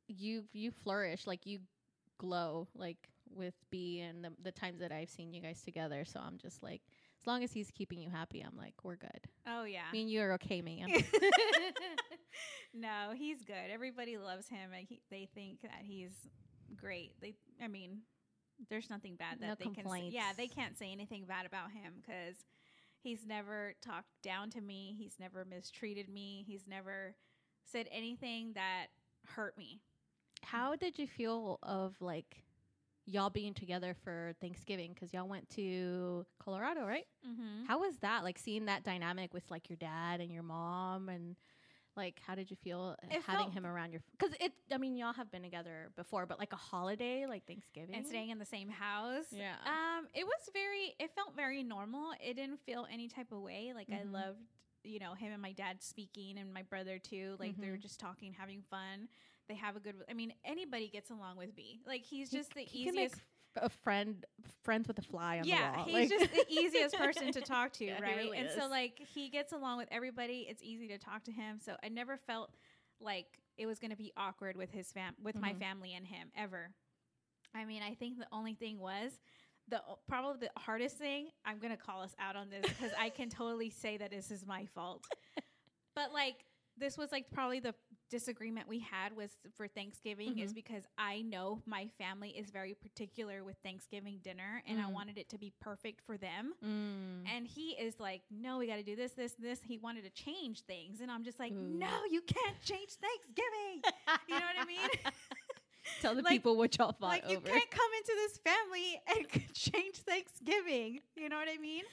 you 0.08 0.44
you 0.52 0.70
flourish, 0.72 1.26
like 1.26 1.46
you 1.46 1.60
glow 2.18 2.66
like 2.74 2.98
with 3.32 3.54
B 3.70 4.00
and 4.00 4.24
the 4.24 4.32
the 4.42 4.50
times 4.52 4.80
that 4.80 4.90
I've 4.92 5.08
seen 5.10 5.32
you 5.32 5.40
guys 5.40 5.62
together. 5.62 6.04
So 6.04 6.18
I'm 6.20 6.36
just 6.38 6.62
like 6.62 6.82
as 7.20 7.26
long 7.26 7.44
as 7.44 7.52
he's 7.52 7.70
keeping 7.70 8.00
you 8.00 8.08
happy, 8.08 8.40
I'm 8.40 8.56
like, 8.56 8.74
we're 8.82 8.96
good. 8.96 9.20
Oh 9.46 9.64
yeah. 9.64 9.84
Me 9.92 10.02
and 10.02 10.10
you 10.10 10.22
are 10.22 10.32
okay, 10.34 10.62
man. 10.62 10.88
no, 12.74 13.12
he's 13.14 13.42
good. 13.44 13.70
Everybody 13.70 14.16
loves 14.16 14.48
him, 14.48 14.70
and 14.74 14.86
he, 14.88 15.02
they 15.10 15.28
think 15.34 15.60
that 15.62 15.82
he's 15.82 16.12
great. 16.76 17.12
They, 17.20 17.34
I 17.62 17.68
mean, 17.68 17.98
there's 18.70 18.88
nothing 18.88 19.16
bad 19.16 19.40
that 19.40 19.48
No 19.48 19.54
they 19.58 19.70
can. 19.70 19.88
Say. 19.88 20.08
Yeah, 20.10 20.32
they 20.36 20.48
can't 20.48 20.78
say 20.78 20.92
anything 20.92 21.24
bad 21.26 21.44
about 21.44 21.70
him 21.72 21.94
because 22.00 22.36
he's 23.02 23.26
never 23.26 23.74
talked 23.82 24.08
down 24.22 24.50
to 24.50 24.60
me. 24.60 24.94
He's 24.98 25.16
never 25.20 25.44
mistreated 25.44 26.08
me. 26.08 26.44
He's 26.46 26.66
never 26.66 27.14
said 27.70 27.86
anything 27.92 28.52
that 28.54 28.86
hurt 29.26 29.58
me. 29.58 29.80
How 30.42 30.74
did 30.74 30.98
you 30.98 31.06
feel 31.06 31.58
of 31.62 31.96
like 32.00 32.44
y'all 33.10 33.30
being 33.30 33.54
together 33.54 33.94
for 34.04 34.32
Thanksgiving? 34.40 34.92
Because 34.94 35.12
y'all 35.12 35.28
went 35.28 35.48
to 35.50 36.24
Colorado, 36.38 36.84
right? 36.86 37.06
Mm-hmm. 37.28 37.66
How 37.66 37.80
was 37.80 37.96
that? 37.98 38.24
Like 38.24 38.38
seeing 38.38 38.66
that 38.66 38.84
dynamic 38.84 39.34
with 39.34 39.44
like 39.50 39.68
your 39.68 39.76
dad 39.76 40.20
and 40.20 40.30
your 40.30 40.42
mom, 40.42 41.08
and 41.08 41.36
like 41.96 42.20
how 42.26 42.34
did 42.34 42.50
you 42.50 42.56
feel 42.56 42.96
uh, 43.02 43.14
It 43.16 43.22
having 43.26 43.50
him 43.50 43.66
around 43.66 43.92
your? 43.92 44.00
Because 44.18 44.34
it, 44.40 44.52
I 44.72 44.78
mean, 44.78 44.96
y'all 44.96 45.12
have 45.12 45.30
been 45.30 45.42
together 45.42 45.90
before, 45.96 46.24
but 46.26 46.38
like 46.38 46.52
a 46.52 46.56
holiday, 46.56 47.26
like 47.26 47.46
Thanksgiving, 47.46 47.94
and 47.94 48.06
staying 48.06 48.30
in 48.30 48.38
the 48.38 48.46
same 48.46 48.68
house. 48.70 49.26
Yeah. 49.32 49.54
Um, 49.66 50.06
it 50.14 50.24
was 50.24 50.48
very. 50.52 50.94
It 50.98 51.10
felt 51.14 51.34
very 51.34 51.62
normal. 51.62 52.12
It 52.24 52.34
didn't 52.34 52.60
feel 52.64 52.86
any 52.92 53.08
type 53.08 53.32
of 53.32 53.40
way. 53.40 53.72
Like 53.74 53.88
Mhm. 53.88 54.00
I 54.00 54.02
loved, 54.04 54.38
you 54.84 54.98
know, 55.00 55.14
him 55.14 55.32
and 55.32 55.42
my 55.42 55.52
dad 55.52 55.82
speaking, 55.82 56.38
and 56.38 56.54
my 56.54 56.62
brother 56.62 56.98
too. 56.98 57.36
Like 57.40 57.60
they 57.60 57.70
were 57.70 57.76
Mhm. 57.76 57.82
just 57.82 57.98
talking, 58.00 58.32
having 58.32 58.62
fun. 58.62 59.08
They 59.50 59.56
have 59.56 59.74
a 59.74 59.80
good. 59.80 59.96
I 60.08 60.14
mean, 60.14 60.32
anybody 60.44 60.88
gets 60.88 61.10
along 61.10 61.36
with 61.36 61.56
B. 61.56 61.80
Like 61.86 62.02
he's 62.04 62.30
He 62.30 62.36
just 62.38 62.54
the 62.54 62.60
c- 62.60 62.66
he 62.66 62.84
can 62.84 62.94
make 62.94 63.06
easiest. 63.08 63.22
f- 63.56 63.64
a 63.64 63.68
friend, 63.68 64.24
friends 64.62 64.86
with 64.86 64.96
a 65.00 65.02
fly 65.02 65.40
on 65.40 65.44
Yeah, 65.44 65.72
the 65.72 65.76
wall. 65.78 65.86
he's 65.86 65.94
like- 65.94 66.08
just 66.20 66.32
the 66.32 66.44
easiest 66.48 66.96
person 66.96 67.32
to 67.32 67.40
talk 67.40 67.72
to, 67.74 67.84
Yeah, 67.86 68.00
right? 68.00 68.16
really 68.16 68.38
and 68.38 68.48
so 68.56 68.68
like 68.68 69.00
he 69.12 69.28
gets 69.28 69.52
along 69.52 69.78
with 69.78 69.88
everybody. 69.90 70.46
It's 70.48 70.62
easy 70.62 70.86
to 70.88 70.98
talk 70.98 71.24
to 71.24 71.32
him. 71.32 71.58
So 71.58 71.74
I 71.82 71.88
never 71.88 72.16
felt 72.16 72.54
like 73.00 73.26
it 73.58 73.66
was 73.66 73.80
going 73.80 73.90
to 73.90 73.96
be 73.96 74.12
awkward 74.16 74.56
with 74.56 74.70
his 74.70 74.92
fam 74.92 75.14
with 75.20 75.34
my 75.36 75.52
Mhm. 75.52 75.58
family 75.58 75.94
and 75.94 76.06
him 76.06 76.30
ever. 76.36 76.70
I 77.52 77.64
mean, 77.64 77.82
I 77.82 77.94
think 77.94 78.18
the 78.18 78.28
only 78.30 78.54
thing 78.54 78.78
was 78.78 79.18
the 79.66 79.82
probably 80.06 80.46
the 80.46 80.60
hardest 80.60 80.96
thing. 80.96 81.30
I'm 81.44 81.58
going 81.58 81.72
to 81.76 81.82
call 81.82 82.02
us 82.02 82.14
out 82.20 82.36
on 82.36 82.50
this 82.50 82.64
because 82.68 82.92
I 82.96 83.08
can 83.10 83.28
totally 83.30 83.70
say 83.70 83.96
that 83.96 84.10
this 84.12 84.30
is 84.30 84.46
my 84.46 84.66
fault. 84.66 85.04
but 85.96 86.12
like 86.12 86.44
this 86.76 86.96
was 86.96 87.10
like 87.10 87.30
probably 87.32 87.58
the 87.58 87.74
disagreement 88.10 88.68
we 88.68 88.80
had 88.80 89.16
was 89.16 89.30
for 89.54 89.66
Thanksgiving 89.68 90.38
is 90.38 90.52
Mhm. 90.52 90.56
because 90.56 90.82
I 90.98 91.22
know 91.22 91.62
my 91.64 91.88
family 91.96 92.30
is 92.30 92.50
very 92.50 92.74
particular 92.74 93.44
with 93.44 93.56
Thanksgiving 93.62 94.18
dinner 94.18 94.62
and 94.66 94.80
I 94.80 94.84
Mm. 94.84 94.92
wanted 94.92 95.16
it 95.18 95.28
to 95.30 95.38
be 95.38 95.52
perfect 95.60 96.00
for 96.02 96.18
them. 96.18 96.54
Mm. 96.62 97.28
And 97.28 97.46
he 97.46 97.70
is 97.78 97.98
like, 98.00 98.22
no, 98.30 98.58
we 98.58 98.66
got 98.66 98.76
to 98.76 98.82
do 98.82 98.96
this, 98.96 99.12
this, 99.12 99.32
this. 99.34 99.62
He 99.62 99.78
wanted 99.78 100.02
to 100.04 100.10
change 100.10 100.62
things. 100.62 101.00
And 101.00 101.10
I'm 101.10 101.24
just 101.24 101.38
like, 101.38 101.52
Ooh. 101.52 101.56
no, 101.56 102.04
you 102.10 102.20
can't 102.22 102.60
change 102.62 102.90
Thanksgiving. 102.94 103.82
you 104.28 104.34
know 104.38 104.46
what 104.46 104.58
I 104.58 104.64
mean? 104.64 104.78
Tell 106.00 106.14
the 106.14 106.22
like- 106.22 106.32
people 106.32 106.56
what 106.56 106.76
y'all 106.78 106.92
fought 106.92 107.00
like, 107.08 107.30
you 107.30 107.40
can't 107.40 107.70
come 107.70 107.90
into 107.98 108.12
this 108.16 108.38
family 108.38 109.00
and 109.06 109.26
change 109.54 109.96
Thanksgiving. 109.98 111.00
You 111.16 111.28
know 111.28 111.36
what 111.38 111.48
I 111.48 111.58
mean? 111.58 111.84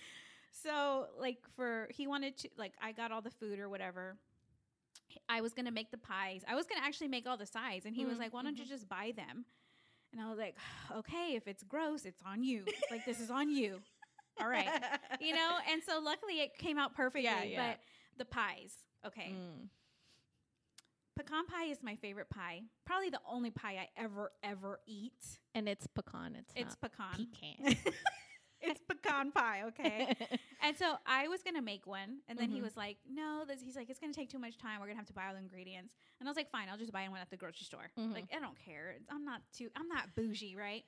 So, 0.52 1.08
like, 1.20 1.38
for 1.56 1.88
he 1.92 2.08
wanted 2.08 2.36
to, 2.40 2.50
like, 2.58 2.74
I 2.82 2.92
got 2.92 3.12
all 3.12 3.22
the 3.22 3.30
food 3.30 3.60
or 3.60 3.70
whatever. 3.70 4.18
I 5.30 5.42
was 5.42 5.54
to 5.54 5.72
make 5.72 5.92
the 5.92 5.98
pies. 5.98 6.44
I 6.48 6.56
was 6.56 6.66
to 6.68 6.74
actually 6.82 7.08
make 7.10 7.28
all 7.28 7.38
the 7.38 7.46
sides. 7.46 7.86
And 7.86 7.96
he 7.96 8.06
was 8.06 8.16
Mhm, 8.18 8.20
like, 8.20 8.34
why 8.34 8.44
don't 8.44 8.58
you 8.58 8.66
mhm. 8.66 8.70
just 8.70 8.88
buy 8.90 9.14
them? 9.16 9.46
And 10.14 10.22
I 10.22 10.30
was 10.30 10.38
like, 10.38 10.56
okay, 10.98 11.36
if 11.36 11.48
it's 11.48 11.64
gross, 11.64 12.06
it's 12.06 12.22
on 12.26 12.44
you. 12.44 12.66
like, 12.92 13.06
this 13.06 13.20
is 13.20 13.30
on 13.30 13.50
you. 13.50 13.82
All 14.40 14.48
right. 14.48 14.70
you 15.20 15.34
know 15.34 15.58
and 15.72 15.82
so 15.84 16.00
luckily 16.00 16.42
it 16.42 16.56
came 16.60 16.78
out 16.78 16.94
perfectly 16.94 17.24
Yeah, 17.24 17.44
yeah. 17.44 17.70
but 17.72 17.80
the 18.20 18.26
pies 18.26 18.74
okay 19.04 19.32
Mm. 19.34 19.68
pecan 21.16 21.48
pie 21.48 21.66
is 21.66 21.80
my 21.82 21.96
favorite 21.96 22.30
pie 22.30 22.62
probably 22.86 23.10
the 23.10 23.20
only 23.28 23.50
pie 23.50 23.78
i 23.82 23.88
ever 24.00 24.32
ever 24.44 24.80
eat 24.86 25.40
And 25.56 25.68
it's 25.68 25.88
pecan. 25.88 26.36
It's, 26.36 26.54
it's 26.56 26.76
pecan 26.76 27.28
pecan. 27.34 27.76
it's 28.68 28.82
pecan 28.88 29.32
pie 29.32 29.64
okay 29.68 30.16
and 30.64 30.76
so 30.78 30.96
i 31.06 31.28
was 31.28 31.42
gonna 31.44 31.62
make 31.62 31.86
one 31.88 32.18
and 32.28 32.38
then 32.38 32.50
he 32.50 32.60
Mhm. 32.60 32.64
was 32.64 32.78
like 32.78 32.98
no 33.10 33.44
this 33.48 33.62
he's 33.62 33.76
like 33.76 33.90
it's 33.90 34.00
gonna 34.00 34.14
take 34.14 34.30
too 34.30 34.40
much 34.40 34.58
time 34.58 34.80
we're 34.80 34.88
gonna 34.88 34.98
have 34.98 35.06
to 35.08 35.14
buy 35.14 35.28
all 35.28 35.34
the 35.34 35.40
ingredients 35.40 35.94
and 36.20 36.28
i 36.28 36.30
was 36.30 36.38
like 36.38 36.50
fine 36.52 36.68
i'll 36.70 36.78
just 36.78 36.92
buy 36.92 37.08
one 37.10 37.20
at 37.20 37.30
the 37.30 37.38
grocery 37.38 37.66
store 37.66 37.90
Mhm. 37.98 38.14
like 38.14 38.26
i 38.36 38.40
don't 38.40 38.58
care 38.64 38.96
i'm 39.10 39.24
not 39.26 39.42
too 39.58 39.70
i'm 39.76 39.88
not 39.88 40.14
bougie 40.16 40.56
right 40.56 40.84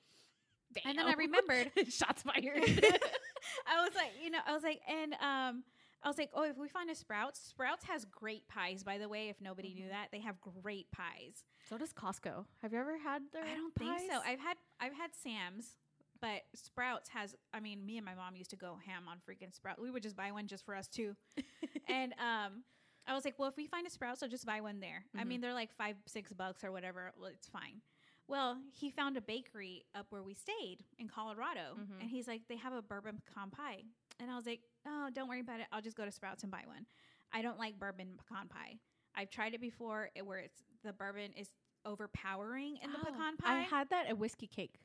And 0.85 0.97
then 0.97 1.07
I 1.07 1.13
remembered- 1.13 1.71
shots 1.89 2.21
fired. 2.21 2.61
I 3.67 3.81
was 3.83 3.95
like, 3.95 4.11
you 4.23 4.29
know, 4.29 4.37
I 4.45 4.53
was 4.53 4.61
like, 4.61 4.81
and 4.87 5.13
um, 5.15 5.63
I 6.03 6.07
was 6.07 6.19
like, 6.19 6.29
oh, 6.35 6.43
if 6.43 6.57
we 6.57 6.67
find 6.67 6.91
a 6.91 6.95
Sprouts, 6.95 7.39
Sprouts 7.41 7.83
has 7.85 8.05
great 8.05 8.47
pies. 8.47 8.83
By 8.83 8.99
the 8.99 9.09
way, 9.09 9.29
if 9.29 9.41
nobody 9.41 9.73
knew 9.73 9.85
Mhm. 9.85 9.89
that, 9.97 10.09
they 10.11 10.19
have 10.19 10.35
great 10.41 10.91
pies. 10.91 11.43
so 11.67 11.77
does 11.79 11.91
Costco. 11.91 12.45
Have 12.61 12.71
you 12.71 12.77
ever 12.79 12.99
had 12.99 13.23
their? 13.33 13.43
I 13.43 13.55
don't 13.55 13.73
think 13.73 13.99
so. 14.11 14.19
I've 14.23 14.39
had 14.39 14.57
I've 14.79 14.93
had 14.93 15.09
Sam's, 15.15 15.75
but 16.21 16.41
Sprouts 16.55 17.09
has. 17.09 17.35
I 17.53 17.59
mean, 17.59 17.85
me 17.85 17.97
and 17.97 18.05
my 18.05 18.15
mom 18.15 18.35
used 18.35 18.49
to 18.51 18.55
go 18.55 18.77
ham 18.85 19.03
on 19.07 19.17
freaking 19.19 19.53
Sprouts. 19.53 19.79
We 19.79 19.91
would 19.91 20.03
just 20.03 20.15
buy 20.15 20.31
one 20.31 20.47
just 20.47 20.65
for 20.65 20.75
us 20.75 20.87
too. 20.87 21.15
and 21.87 22.13
um, 22.13 22.63
I 23.07 23.13
was 23.13 23.25
like, 23.25 23.39
well, 23.39 23.49
if 23.49 23.57
we 23.57 23.67
find 23.67 23.85
a 23.87 23.89
Sprouts, 23.89 24.21
I'll 24.23 24.29
just 24.29 24.45
buy 24.45 24.61
one 24.61 24.79
there. 24.79 25.05
I 25.17 25.23
Mhm. 25.23 25.27
mean, 25.27 25.41
they're 25.41 25.53
like 25.53 25.71
five, 25.73 25.95
six 26.07 26.31
bucks 26.33 26.63
or 26.63 26.71
whatever. 26.71 27.11
Well, 27.19 27.29
it's 27.29 27.47
fine. 27.47 27.81
Well, 28.27 28.57
he 28.71 28.91
found 28.91 29.17
a 29.17 29.21
bakery 29.21 29.85
up 29.95 30.05
where 30.11 30.21
we 30.21 30.35
stayed 30.35 30.83
in 30.99 31.07
Colorado, 31.07 31.77
Mhm. 31.79 32.01
and 32.01 32.09
he's 32.09 32.27
like, 32.27 32.47
they 32.47 32.57
have 32.57 32.73
a 32.73 32.81
bourbon 32.81 33.19
pecan 33.25 33.49
pie, 33.49 33.83
and 34.19 34.29
I 34.29 34.35
was 34.35 34.45
like, 34.45 34.61
oh, 34.85 35.09
don't 35.11 35.27
worry 35.27 35.39
about 35.39 35.61
it. 35.61 35.67
I'll 35.71 35.81
just 35.81 35.97
go 35.97 36.05
to 36.05 36.11
Sprouts 36.11 36.43
and 36.43 36.51
buy 36.51 36.61
one. 36.67 36.85
I 37.31 37.41
don't 37.41 37.57
like 37.57 37.79
bourbon 37.79 38.17
pecan 38.19 38.47
pie. 38.47 38.79
I've 39.15 39.31
tried 39.31 39.55
it 39.55 39.61
before, 39.61 40.11
it, 40.13 40.23
where 40.25 40.37
it's 40.39 40.61
the 40.83 40.93
bourbon 40.93 41.33
is 41.33 41.49
overpowering 41.85 42.77
in 42.83 42.91
the 42.91 42.99
Oh, 42.99 43.05
pecan 43.05 43.33
I 43.43 43.61
had 43.61 43.89
that 43.89 44.05
at 44.07 44.17
whiskey 44.19 44.47
cake. 44.47 44.79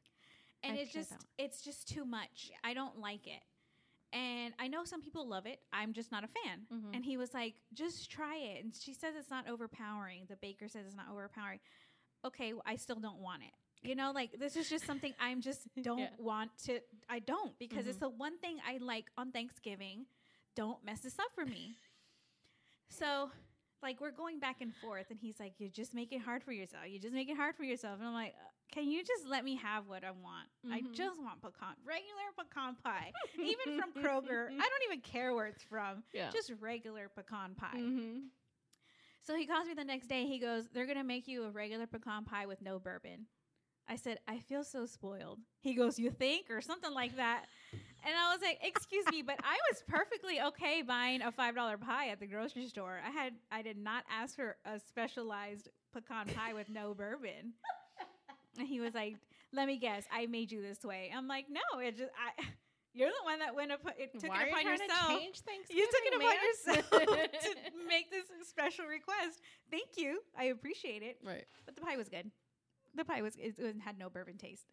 And 0.64 0.78
it's 0.78 0.92
just 0.92 1.12
it's 1.38 1.62
just 1.62 1.88
too 1.88 2.04
much. 2.04 2.50
I 2.62 2.74
don't 2.74 2.98
like 2.98 3.26
it. 3.26 3.42
And 4.12 4.54
I 4.60 4.68
know 4.68 4.84
some 4.84 5.02
people 5.02 5.26
love 5.26 5.46
it. 5.46 5.58
I'm 5.72 5.92
just 5.92 6.12
not 6.12 6.22
a 6.22 6.28
fan. 6.28 6.66
Mhm. 6.72 6.94
And 6.94 7.04
he 7.04 7.16
was 7.16 7.34
like, 7.34 7.54
just 7.72 8.10
try 8.10 8.36
it. 8.36 8.64
And 8.64 8.72
she 8.74 8.94
says 8.94 9.14
it's 9.18 9.30
not 9.30 9.48
overpowering. 9.48 10.26
The 10.28 10.36
baker 10.36 10.68
says 10.68 10.86
it's 10.86 10.94
not 10.96 11.06
overpowering. 11.10 11.58
Okay, 12.24 12.52
I 12.64 12.76
still 12.76 13.00
don't 13.00 13.18
want 13.18 13.42
it. 13.42 13.52
You 13.88 13.94
know, 13.96 14.12
like 14.12 14.38
this 14.38 14.56
is 14.56 14.68
just 14.70 14.86
something 14.86 15.12
I'm 15.20 15.40
just 15.40 15.62
don't 15.82 15.98
Yeah. 15.98 16.10
want 16.18 16.56
to. 16.66 16.80
I 17.08 17.18
don't 17.18 17.58
because 17.58 17.86
it's 17.86 17.96
Mhm. 17.98 18.00
the 18.00 18.08
one 18.10 18.38
thing 18.38 18.58
I 18.66 18.76
like 18.78 19.10
on 19.16 19.32
Thanksgiving. 19.32 20.06
Don't 20.54 20.82
mess 20.84 21.00
this 21.00 21.18
up 21.18 21.32
for 21.34 21.44
me. 21.44 21.74
So, 22.88 23.30
like, 23.84 24.00
we're 24.00 24.10
going 24.10 24.40
back 24.40 24.60
and 24.60 24.74
forth, 24.76 25.10
and 25.10 25.20
he's 25.20 25.38
like, 25.38 25.60
"You 25.60 25.68
just 25.68 25.94
make 25.94 26.12
it 26.12 26.20
hard 26.20 26.42
for 26.42 26.50
yourself. 26.52 26.84
You 26.88 26.98
just 26.98 27.14
make 27.14 27.28
it 27.28 27.36
hard 27.36 27.54
for 27.54 27.62
yourself." 27.62 27.98
And 28.00 28.08
I'm 28.08 28.14
like, 28.14 28.34
"Uh, 28.34 28.48
"Can 28.72 28.90
you 28.90 29.04
just 29.04 29.26
let 29.28 29.44
me 29.44 29.54
have 29.56 29.86
what 29.86 30.02
I 30.02 30.10
want? 30.10 30.48
I 30.72 30.80
Mhm. 30.80 30.92
just 30.94 31.22
want 31.22 31.40
pecan, 31.42 31.76
regular 31.84 32.32
pecan 32.36 32.74
pie, 32.82 33.12
even 33.38 33.78
from 33.80 33.92
Kroger. 33.92 34.48
I 34.48 34.68
don't 34.68 34.82
even 34.86 35.00
care 35.02 35.34
where 35.34 35.46
it's 35.46 35.62
from. 35.62 36.02
Yeah. 36.12 36.30
Just 36.30 36.50
regular 36.58 37.08
pecan 37.08 37.54
pie." 37.54 37.76
Mhm. 37.76 38.30
So 39.22 39.36
he 39.36 39.46
calls 39.46 39.66
me 39.66 39.74
the 39.74 39.84
next 39.84 40.08
day. 40.08 40.26
He 40.26 40.38
goes, 40.38 40.68
"They're 40.70 40.86
gonna 40.86 41.04
make 41.04 41.28
you 41.28 41.44
a 41.44 41.50
regular 41.50 41.86
pecan 41.86 42.24
pie 42.24 42.46
with 42.46 42.60
no 42.60 42.78
bourbon." 42.78 43.26
I 43.86 43.96
said, 43.96 44.18
"I 44.26 44.38
feel 44.38 44.64
so 44.64 44.86
spoiled." 44.86 45.40
He 45.60 45.74
goes, 45.74 45.98
"You 45.98 46.10
think?" 46.10 46.50
or 46.50 46.60
something 46.62 46.92
like 46.92 47.16
that. 47.16 47.46
And 48.06 48.14
I 48.14 48.32
was 48.32 48.42
like, 48.42 48.58
"Excuse 48.62 49.04
me, 49.10 49.22
but 49.22 49.36
I 49.42 49.56
was 49.70 49.82
perfectly 49.88 50.40
okay 50.48 50.82
buying 50.82 51.22
a 51.22 51.32
five 51.32 51.54
dollar 51.54 51.78
pie 51.78 52.08
at 52.08 52.20
the 52.20 52.26
grocery 52.26 52.66
store. 52.66 53.00
I 53.06 53.10
had 53.10 53.32
I 53.50 53.62
did 53.62 53.78
not 53.78 54.04
ask 54.10 54.36
for 54.36 54.56
a 54.66 54.78
specialized 54.78 55.68
pecan 55.92 56.26
pie 56.28 56.52
with 56.54 56.68
no 56.68 56.94
bourbon." 56.94 57.54
And 58.58 58.68
he 58.68 58.80
was 58.80 58.94
like, 58.94 59.16
"Let 59.52 59.66
me 59.66 59.78
guess, 59.78 60.04
I 60.12 60.26
made 60.26 60.52
you 60.52 60.62
this 60.62 60.84
way." 60.84 61.10
I'm 61.16 61.26
like, 61.26 61.46
"No, 61.50 61.78
it 61.80 61.96
just 61.96 62.10
I." 62.14 62.44
You're 62.96 63.08
the 63.08 63.24
one 63.24 63.40
that 63.40 63.56
went 63.56 63.72
up, 63.72 63.80
it 63.98 64.12
took 64.20 64.30
Why 64.30 64.44
it 64.44 64.48
upon 64.50 64.62
you 64.62 64.70
yourself. 64.70 65.08
to 65.08 65.18
change 65.18 65.40
Thanksgiving, 65.40 65.76
You 65.82 65.86
took 65.90 66.04
it 66.04 66.14
upon 66.14 66.28
man? 66.28 66.38
yourself 66.44 66.90
to 67.72 67.88
make 67.88 68.08
this 68.12 68.26
special 68.48 68.84
request. 68.86 69.40
Thank 69.68 69.96
you. 69.96 70.20
I 70.38 70.44
appreciate 70.44 71.02
it. 71.02 71.18
right. 71.24 71.44
But 71.66 71.74
the 71.74 71.80
pie 71.82 71.96
was 71.96 72.08
good. 72.08 72.30
The 72.94 73.04
pie 73.04 73.20
was 73.20 73.34
it, 73.34 73.58
it 73.58 73.76
had 73.84 73.98
no 73.98 74.08
bourbon 74.10 74.36
taste. 74.38 74.66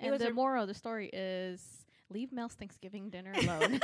It 0.00 0.06
And 0.06 0.10
was 0.10 0.18
the 0.20 0.30
a- 0.30 0.34
moral 0.34 0.62
of 0.64 0.68
the 0.68 0.74
story 0.74 1.08
is 1.12 1.86
leave 2.10 2.32
Mel's 2.32 2.54
Thanksgiving 2.54 3.10
dinner 3.10 3.32
alone. 3.42 3.80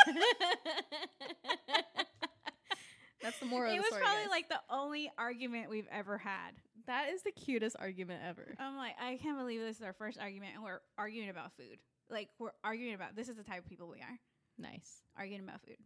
That's 3.23 3.39
the 3.39 3.47
moral 3.47 3.73
it 3.73 3.77
of 3.79 3.79
was 3.79 3.85
the 3.85 3.89
story. 3.97 4.03
probably 4.03 4.23
guys. 4.25 4.31
like 4.31 4.49
the 4.51 4.61
only 4.69 5.11
argument 5.17 5.71
we've 5.71 5.89
ever 5.91 6.19
had. 6.19 6.51
that 6.87 7.09
is 7.11 7.23
the 7.23 7.31
cutest 7.33 7.75
argument 7.79 8.21
ever. 8.29 8.55
I'm 8.59 8.77
like, 8.77 8.95
I 9.01 9.17
can't 9.17 9.39
believe 9.39 9.61
this 9.61 9.77
is 9.77 9.83
our 9.83 9.95
first 9.95 10.19
argument 10.21 10.53
and 10.57 10.63
we're 10.63 10.81
arguing 10.99 11.31
about 11.31 11.53
food. 11.57 11.79
Like 12.11 12.29
we're 12.39 12.53
arguing 12.63 12.95
about 12.95 13.17
this 13.17 13.31
is 13.31 13.37
the 13.37 13.43
type 13.43 13.61
of 13.65 13.69
people 13.69 13.89
we 13.89 14.01
are. 14.01 14.19
Nice. 14.59 15.01
Arguing 15.17 15.41
about 15.43 15.63
food. 15.63 15.79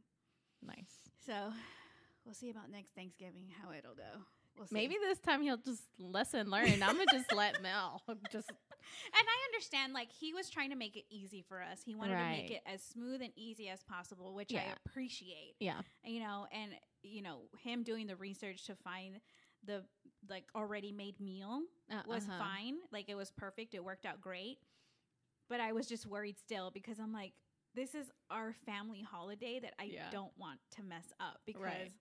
Nice. 0.66 0.90
So 1.24 1.52
we'll 2.24 2.34
see 2.34 2.50
about 2.50 2.70
next 2.72 2.90
Thanksgiving 2.96 3.46
how 3.62 3.70
it'll 3.70 3.94
go. 3.94 4.24
We'll. 4.58 4.66
Maybe 4.70 4.96
this 5.00 5.18
time 5.18 5.42
he'll 5.42 5.56
just 5.56 5.82
lesson 5.98 6.50
learned. 6.50 6.82
I'm 6.82 6.92
gonna 6.96 7.04
just 7.12 7.32
let 7.34 7.62
Mel 7.62 8.02
just 8.32 8.48
And 8.50 8.56
I 9.26 9.44
understand, 9.52 9.92
like, 9.92 10.10
he 10.10 10.32
was 10.34 10.48
trying 10.50 10.70
to 10.70 10.76
make 10.76 10.96
it 10.96 11.04
easy 11.10 11.42
for 11.46 11.62
us. 11.62 11.80
He 11.84 11.94
wanted 11.94 12.16
to 12.16 12.24
make 12.24 12.50
it 12.50 12.62
as 12.66 12.82
smooth 12.82 13.20
and 13.22 13.32
easy 13.36 13.68
as 13.68 13.82
possible, 13.84 14.34
which 14.34 14.54
I 14.54 14.64
appreciate. 14.86 15.54
yeah. 15.60 15.80
You 16.04 16.20
know, 16.20 16.46
and, 16.52 16.72
you 17.02 17.22
know, 17.22 17.42
him 17.62 17.82
doing 17.82 18.06
the 18.06 18.16
research 18.16 18.64
to 18.66 18.74
find 18.76 19.20
the, 19.64 19.84
like, 20.28 20.44
already 20.54 20.92
made 20.92 21.20
meal 21.20 21.62
Uh, 21.90 22.02
was 22.06 22.24
uh-huh. 22.28 22.38
fine. 22.38 22.76
Like, 22.92 23.08
it 23.08 23.14
was 23.16 23.30
perfect. 23.30 23.74
It 23.74 23.84
worked 23.84 24.06
out 24.06 24.20
great. 24.20 24.58
But 25.48 25.60
I 25.60 25.72
was 25.72 25.86
just 25.86 26.06
worried 26.06 26.38
still 26.38 26.70
because 26.70 26.98
I'm 26.98 27.12
like, 27.12 27.32
this 27.74 27.94
is 27.94 28.10
our 28.30 28.54
family 28.64 29.02
holiday 29.02 29.60
that 29.60 29.74
I 29.78 29.84
Yeah. 29.84 30.10
don't 30.10 30.32
want 30.38 30.60
to 30.76 30.82
mess 30.82 31.12
up 31.20 31.40
because. 31.44 31.62
Right. 31.62 31.92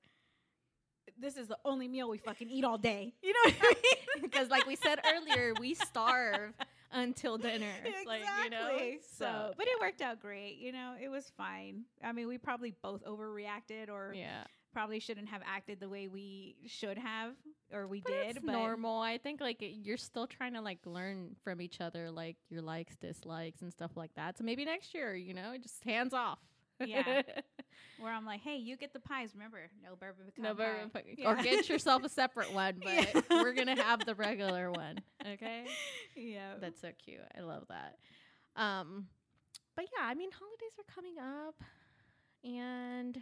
This 1.19 1.37
is 1.37 1.47
the 1.47 1.57
only 1.65 1.87
meal 1.87 2.09
we 2.09 2.17
fucking 2.17 2.49
eat 2.49 2.63
all 2.63 2.77
day. 2.77 3.13
You 3.23 3.33
know 3.33 3.39
what 3.45 3.55
I 3.61 3.67
mean? 3.73 4.03
Because 4.21 4.49
like 4.49 4.65
we 4.65 4.75
said 4.75 4.99
earlier, 5.13 5.53
we 5.59 5.73
starve 5.91 6.53
until 6.91 7.37
dinner. 7.37 7.71
Like, 8.05 8.21
you 8.43 8.49
know. 8.49 8.67
Exactly. 8.67 8.99
So, 9.17 9.53
but 9.57 9.67
it 9.67 9.79
worked 9.79 10.01
out 10.01 10.19
great. 10.19 10.57
You 10.57 10.71
know, 10.71 10.95
it 11.01 11.09
was 11.09 11.31
fine. 11.37 11.83
I 12.03 12.11
mean, 12.13 12.27
we 12.27 12.37
probably 12.39 12.73
both 12.81 13.03
overreacted, 13.05 13.89
or 13.89 14.13
yeah. 14.15 14.43
probably 14.73 14.99
shouldn't 14.99 15.29
have 15.29 15.41
acted 15.45 15.79
the 15.79 15.87
way 15.89 16.07
we 16.07 16.55
should 16.65 16.97
have, 16.97 17.33
or 17.71 17.85
we 17.87 18.01
But 18.01 18.11
did. 18.13 18.37
it's 18.37 18.45
but 18.45 18.51
normal. 18.53 18.99
I 19.01 19.17
think 19.19 19.39
like 19.39 19.61
it- 19.61 19.75
you're 19.83 19.97
still 19.97 20.25
trying 20.27 20.53
to 20.53 20.61
like 20.61 20.79
learn 20.85 21.35
from 21.43 21.61
each 21.61 21.79
other, 21.79 22.09
like 22.09 22.37
your 22.49 22.61
likes, 22.63 22.95
dislikes, 22.95 23.61
and 23.61 23.71
stuff 23.71 23.91
like 23.95 24.13
that. 24.15 24.37
So 24.39 24.43
maybe 24.43 24.65
next 24.65 24.93
year, 24.95 25.15
you 25.15 25.33
know, 25.35 25.55
just 25.61 25.83
hands 25.83 26.13
off. 26.13 26.39
Yeah. 26.85 27.21
where 27.99 28.13
I'm 28.13 28.25
like, 28.25 28.41
hey, 28.41 28.57
you 28.57 28.77
get 28.77 28.93
the 28.93 28.99
pies. 28.99 29.31
Remember, 29.33 29.59
no 29.83 29.95
bourbon 29.95 30.25
pecan 30.25 30.43
no, 30.43 30.53
bourbon 30.53 30.89
pecan- 30.89 31.15
Yeah. 31.17 31.29
or 31.31 31.35
get 31.41 31.67
yourself 31.69 32.03
a 32.03 32.09
separate 32.09 32.53
one, 32.53 32.75
but 32.83 32.93
Yeah. 32.93 33.21
we're 33.41 33.53
gonna 33.53 33.81
have 33.81 34.05
the 34.05 34.15
regular 34.15 34.71
one. 34.71 34.99
Okay, 35.33 35.65
yeah. 36.15 36.53
that's 36.59 36.79
so 36.81 36.89
cute. 37.03 37.21
I 37.37 37.41
love 37.41 37.63
that. 37.69 37.97
Um, 38.61 39.07
but 39.75 39.85
yeah, 39.97 40.05
I 40.05 40.13
mean, 40.13 40.29
holidays 40.31 40.73
are 40.79 40.93
coming 40.93 41.15
up, 41.19 41.55
and 42.43 43.17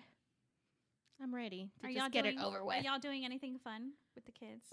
I'm 1.21 1.33
ready 1.33 1.69
to 1.81 1.87
Are 1.87 1.91
just 1.91 2.11
get 2.11 2.23
doing, 2.23 2.37
it 2.39 2.43
over 2.43 2.63
with. 2.63 2.75
Are 2.77 2.81
y'all 2.81 2.99
doing 2.99 3.23
anything 3.25 3.57
fun 3.63 3.91
with 4.15 4.25
the 4.25 4.31
kids? 4.31 4.65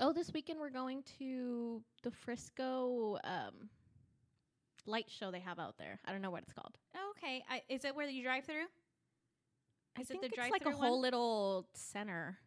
Oh, 0.00 0.12
this 0.12 0.32
weekend 0.32 0.60
we're 0.60 0.70
going 0.70 1.02
to 1.18 1.82
the 2.04 2.10
Frisco 2.10 3.18
um, 3.24 3.68
light 4.88 5.06
show 5.08 5.30
they 5.30 5.40
have 5.40 5.58
out 5.58 5.76
there. 5.78 6.00
I 6.04 6.12
don't 6.12 6.22
know 6.22 6.30
what 6.30 6.42
it's 6.42 6.52
called. 6.52 6.76
Oh, 6.96 7.12
okay. 7.16 7.44
I, 7.48 7.62
is 7.68 7.84
it 7.84 7.94
where 7.94 8.08
you 8.08 8.22
drive 8.22 8.44
through? 8.44 8.66
I 9.96 10.00
Is 10.00 10.10
it 10.10 10.14
think 10.14 10.22
the 10.22 10.26
it's 10.28 10.38
like 10.38 10.60
a 10.62 10.64
drive-through 10.64 10.86
whole 10.86 11.00
little 11.00 11.68
center. 11.74 12.38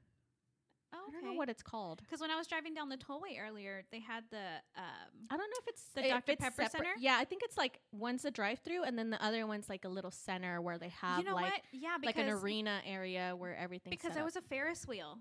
Oh, 0.93 0.97
I 1.07 1.11
don't 1.11 1.23
know 1.23 1.33
what 1.37 1.47
it's 1.47 1.63
called. 1.63 2.01
Because 2.03 2.19
when 2.19 2.31
I 2.31 2.35
was 2.35 2.47
driving 2.47 2.73
down 2.73 2.89
the 2.89 2.97
tollway 2.97 3.39
earlier, 3.41 3.83
they 3.91 4.01
had 4.01 4.25
the 4.29 4.43
um. 4.75 5.27
I 5.29 5.37
don't 5.37 5.49
know 5.49 5.55
if 5.61 5.67
it's 5.67 5.83
The 5.95 6.01
Dr. 6.01 6.35
Pepper 6.35 6.63
separate- 6.63 6.71
Center? 6.71 6.89
Yeah, 6.99 7.17
I 7.17 7.23
think 7.23 7.43
it's 7.45 7.57
like 7.57 7.79
one's 7.93 8.25
a 8.25 8.31
drive-through, 8.31 8.83
and 8.83 8.97
then 8.99 9.09
the 9.09 9.23
other 9.23 9.47
one's 9.47 9.69
like 9.69 9.85
a 9.85 9.89
little 9.89 10.11
center 10.11 10.59
where 10.61 10.77
they 10.77 10.89
have 10.89 11.19
you 11.19 11.25
know 11.25 11.35
like 11.35 11.51
what? 11.51 11.61
Yeah, 11.71 11.95
like 12.03 12.17
an 12.17 12.29
arena 12.29 12.81
area 12.85 13.33
where 13.37 13.55
everything. 13.55 13.91
because 13.91 14.13
there 14.13 14.25
was 14.25 14.35
a 14.35 14.41
Ferris 14.41 14.85
wheel 14.85 15.17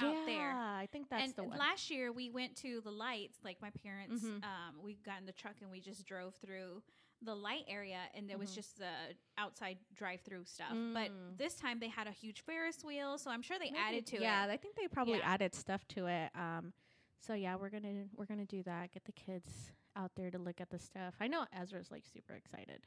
out 0.00 0.26
there. 0.26 0.50
Yeah, 0.50 0.76
I 0.78 0.88
think 0.90 1.08
that's 1.10 1.24
and 1.24 1.34
the 1.36 1.44
one. 1.44 1.58
last 1.58 1.90
year 1.90 2.12
we 2.12 2.30
went 2.30 2.56
to 2.56 2.80
the 2.82 2.90
lights. 2.90 3.38
Like 3.44 3.60
my 3.60 3.70
parents, 3.82 4.22
Mhm. 4.24 4.42
um, 4.44 4.82
we 4.82 4.94
got 5.04 5.18
in 5.20 5.26
the 5.26 5.32
truck 5.32 5.56
and 5.60 5.70
we 5.70 5.80
just 5.80 6.06
drove 6.06 6.34
through 6.36 6.82
the 7.24 7.34
light 7.34 7.64
area, 7.68 8.00
and 8.14 8.28
there 8.28 8.36
was 8.38 8.50
Mhm. 8.50 8.54
just 8.56 8.78
the 8.78 8.90
outside 9.38 9.78
drive-through 9.94 10.44
stuff. 10.44 10.70
But 10.72 11.12
Mm. 11.12 11.36
this 11.38 11.54
time 11.54 11.78
they 11.78 11.88
had 11.88 12.08
a 12.08 12.10
huge 12.10 12.40
Ferris 12.40 12.82
wheel, 12.82 13.16
so 13.16 13.30
I'm 13.30 13.42
sure 13.42 13.58
they 13.60 13.66
Maybe- 13.70 13.78
added 13.78 14.06
to 14.08 14.20
yeah, 14.20 14.42
it. 14.42 14.46
Yeah, 14.48 14.52
I 14.54 14.56
think 14.56 14.74
they 14.74 14.88
probably 14.88 15.18
Yeah. 15.18 15.32
added 15.32 15.54
stuff 15.54 15.86
to 15.88 16.06
it. 16.08 16.34
Um, 16.34 16.72
so 17.20 17.34
yeah, 17.34 17.54
we're 17.54 17.70
gonna 17.70 18.08
we're 18.14 18.26
gonna 18.26 18.44
do 18.46 18.62
that. 18.64 18.90
Get 18.90 19.04
the 19.04 19.12
kids 19.12 19.70
out 19.94 20.14
there 20.16 20.30
to 20.32 20.38
look 20.38 20.60
at 20.60 20.70
the 20.70 20.78
stuff. 20.80 21.14
I 21.20 21.28
know 21.28 21.46
Ezra's 21.52 21.90
like 21.92 22.04
super 22.06 22.34
excited. 22.34 22.86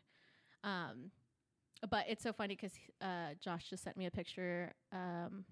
Um, 0.64 1.12
but 1.89 2.08
it's 2.10 2.24
so 2.24 2.34
funny 2.34 2.56
because 2.56 2.78
uh, 2.99 3.36
Josh 3.36 3.70
just 3.70 3.84
sent 3.84 3.95
me 3.95 4.06
a 4.06 4.12
picture. 4.12 4.74
Um, 4.91 5.45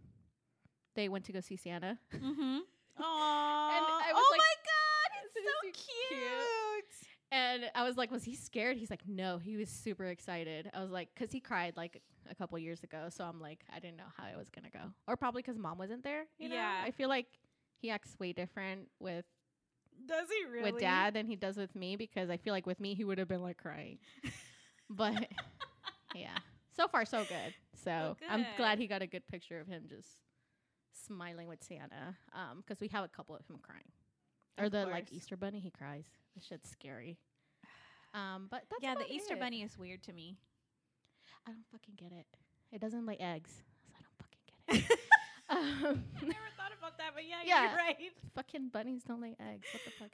they 0.96 1.10
went 1.10 1.26
to 1.26 1.32
go 1.32 1.40
see 1.40 1.56
Santa. 1.56 1.98
Mm-hmm. 2.14 2.58
Aww. 3.00 3.04
I 3.04 4.12
was 4.14 4.24
oh 4.24 4.28
like, 4.32 4.40
my 4.40 4.56
god, 4.66 5.10
it's 5.24 5.34
so 5.34 5.86
cute. 6.10 6.20
cute." 6.20 6.54
And 7.34 7.64
I 7.74 7.84
was 7.84 7.98
like, 7.98 8.12
was 8.12 8.24
he 8.24 8.36
scared? 8.36 8.78
He's 8.78 8.92
like, 8.92 9.08
no, 9.08 9.40
he 9.40 9.58
was 9.58 9.68
super 9.68 10.06
excited. 10.06 10.70
I 10.72 10.82
was 10.82 10.92
like, 10.92 11.10
because 11.16 11.32
he 11.32 11.40
cried 11.40 11.76
like 11.76 12.00
a 12.30 12.36
couple 12.36 12.60
years 12.60 12.84
ago. 12.84 13.08
So 13.10 13.24
I'm 13.24 13.42
like, 13.42 13.62
I 13.76 13.80
didn't 13.80 13.98
know 13.98 14.12
how 14.16 14.26
it 14.28 14.38
was 14.38 14.50
going 14.52 14.66
to 14.66 14.72
go. 14.72 14.84
Or 15.08 15.18
probably 15.18 15.42
because 15.42 15.58
mom 15.58 15.80
wasn't 15.80 16.04
there. 16.04 16.26
You 16.38 16.50
know? 16.50 16.56
Yeah. 16.56 16.84
I 16.86 16.92
feel 16.92 17.10
like 17.10 17.26
he 17.82 17.90
acts 17.90 18.16
way 18.20 18.34
different 18.34 18.88
with, 19.00 19.26
Does 20.06 20.28
he 20.30 20.46
really? 20.46 20.72
with 20.74 20.82
dad 20.82 21.16
than 21.16 21.26
he 21.26 21.36
does 21.36 21.58
with 21.58 21.76
me 21.76 21.96
because 21.96 22.30
I 22.30 22.38
feel 22.38 22.54
like 22.54 22.68
with 22.68 22.80
me, 22.80 22.94
he 22.94 23.04
would 23.04 23.18
have 23.18 23.28
been 23.28 23.42
like 23.42 23.58
crying. 23.58 23.98
but 24.92 25.28
yeah, 26.16 26.38
so 26.78 26.88
far, 26.88 27.04
so 27.04 27.24
good. 27.24 27.54
So 27.84 27.90
Well, 27.92 28.18
I'm 28.30 28.46
glad 28.58 28.78
he 28.78 28.86
got 28.86 29.02
a 29.02 29.08
good 29.08 29.26
picture 29.26 29.60
of 29.60 29.66
him 29.66 29.86
just 29.90 30.08
smiling 30.94 31.48
with 31.48 31.64
Santa 31.64 32.16
because 32.58 32.80
we 32.80 32.88
have 32.90 33.04
a 33.04 33.08
couple 33.08 33.36
of 33.36 33.46
him 33.48 33.58
crying. 33.62 33.92
Or 34.58 34.66
Of 34.66 34.72
the 34.72 34.86
like. 34.86 35.12
Easter 35.12 35.36
bunny, 35.36 35.60
he 35.60 35.72
cries. 35.72 36.06
The 36.36 36.42
shit's 36.42 36.70
scary. 36.70 37.18
Um, 38.14 38.48
but 38.52 38.64
that's 38.70 38.84
yeah, 38.84 38.94
the 38.96 39.12
Easter 39.12 39.34
it. 39.34 39.40
bunny 39.40 39.64
is 39.64 39.78
weird 39.78 40.04
to 40.04 40.14
me. 40.14 40.38
I 41.48 41.52
don't 41.52 41.66
fucking 41.72 41.96
get 41.98 42.12
it. 42.12 42.28
It 42.72 42.80
doesn't 42.80 43.06
lay 43.06 43.18
eggs. 43.20 43.52
So 43.88 43.94
I 43.96 44.02
don't 44.02 44.18
fucking 44.18 44.84
get 44.86 44.92
it. 44.92 45.00
um, 45.50 46.04
I 46.22 46.26
never 46.26 46.50
thought 46.56 46.72
about 46.78 46.98
that, 47.00 47.12
but 47.16 47.24
yeah, 47.28 47.38
Yeah. 47.46 47.70
you're 47.70 47.76
right. 47.78 47.98
fucking 48.36 48.70
bunnies 48.70 49.04
don't 49.04 49.22
lay 49.22 49.36
eggs. 49.40 49.68
What 49.74 49.82
the 49.86 49.92
fuck? 50.00 50.12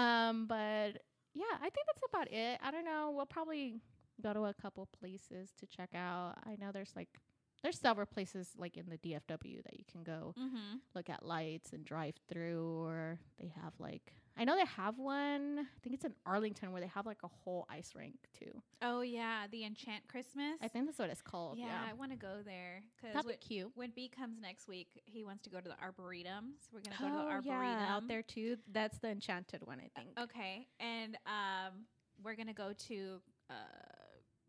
Um, 0.00 0.46
but 0.46 1.02
yeah, 1.34 1.54
I 1.60 1.68
think 1.70 1.86
that's 1.86 2.02
about 2.08 2.32
it. 2.32 2.58
I 2.62 2.70
don't 2.70 2.84
know. 2.84 3.12
We'll 3.14 3.26
probably 3.26 3.80
go 4.22 4.32
to 4.32 4.44
a 4.46 4.54
couple 4.54 4.88
places 4.98 5.50
to 5.60 5.66
check 5.66 5.90
out. 5.94 6.36
I 6.46 6.56
know 6.56 6.70
there's 6.72 6.92
like 6.96 7.08
there's 7.64 7.78
several 7.80 8.06
places 8.06 8.50
like 8.56 8.76
in 8.76 8.88
the 8.88 8.98
DFW 8.98 9.64
that 9.64 9.76
you 9.76 9.84
can 9.90 10.04
go 10.04 10.34
Mm-hmm. 10.38 10.76
look 10.94 11.10
at 11.10 11.24
lights 11.26 11.72
and 11.72 11.84
drive 11.84 12.14
through 12.30 12.84
or 12.84 13.18
they 13.40 13.52
have 13.60 13.72
like 13.80 14.12
I 14.36 14.44
know 14.44 14.56
they 14.56 14.64
have 14.66 14.98
one. 14.98 15.60
I 15.60 15.78
think 15.80 15.94
it's 15.94 16.04
in 16.04 16.12
Arlington 16.26 16.72
where 16.72 16.80
they 16.80 16.88
have 16.88 17.06
like 17.06 17.22
a 17.22 17.28
whole 17.28 17.66
ice 17.70 17.92
rink 17.96 18.16
too. 18.36 18.50
Oh 18.82 19.00
yeah, 19.02 19.46
the 19.50 19.64
Enchant 19.64 20.08
Christmas. 20.08 20.56
I 20.60 20.66
think 20.66 20.86
that's 20.86 20.98
what 20.98 21.08
it's 21.08 21.22
called. 21.22 21.56
Yeah, 21.56 21.66
Yeah. 21.66 21.80
I 21.88 21.92
want 21.92 22.10
to 22.10 22.16
go 22.18 22.38
there 22.44 22.82
because 22.96 23.14
That'd 23.14 23.30
be 23.30 23.36
cute. 23.36 23.70
when 23.76 23.90
B 23.94 24.08
comes 24.08 24.40
next 24.42 24.66
week, 24.66 24.88
he 25.04 25.22
wants 25.22 25.42
to 25.44 25.50
go 25.50 25.60
to 25.60 25.68
the 25.68 25.76
Arboretum. 25.80 26.54
So 26.60 26.68
we're 26.72 26.80
gonna 26.80 26.96
go 27.00 27.06
to 27.16 27.22
Oh, 27.22 27.26
the 27.26 27.30
Arboretum 27.30 27.78
yeah, 27.78 27.94
out 27.94 28.08
there 28.08 28.22
too. 28.22 28.56
That's 28.72 28.98
the 28.98 29.08
enchanted 29.10 29.64
one, 29.64 29.78
I 29.78 29.88
think. 30.00 30.18
Okay, 30.20 30.66
and 30.80 31.16
um, 31.26 31.84
we're 32.24 32.34
gonna 32.34 32.52
go 32.52 32.72
to 32.88 33.20
uh, 33.50 33.54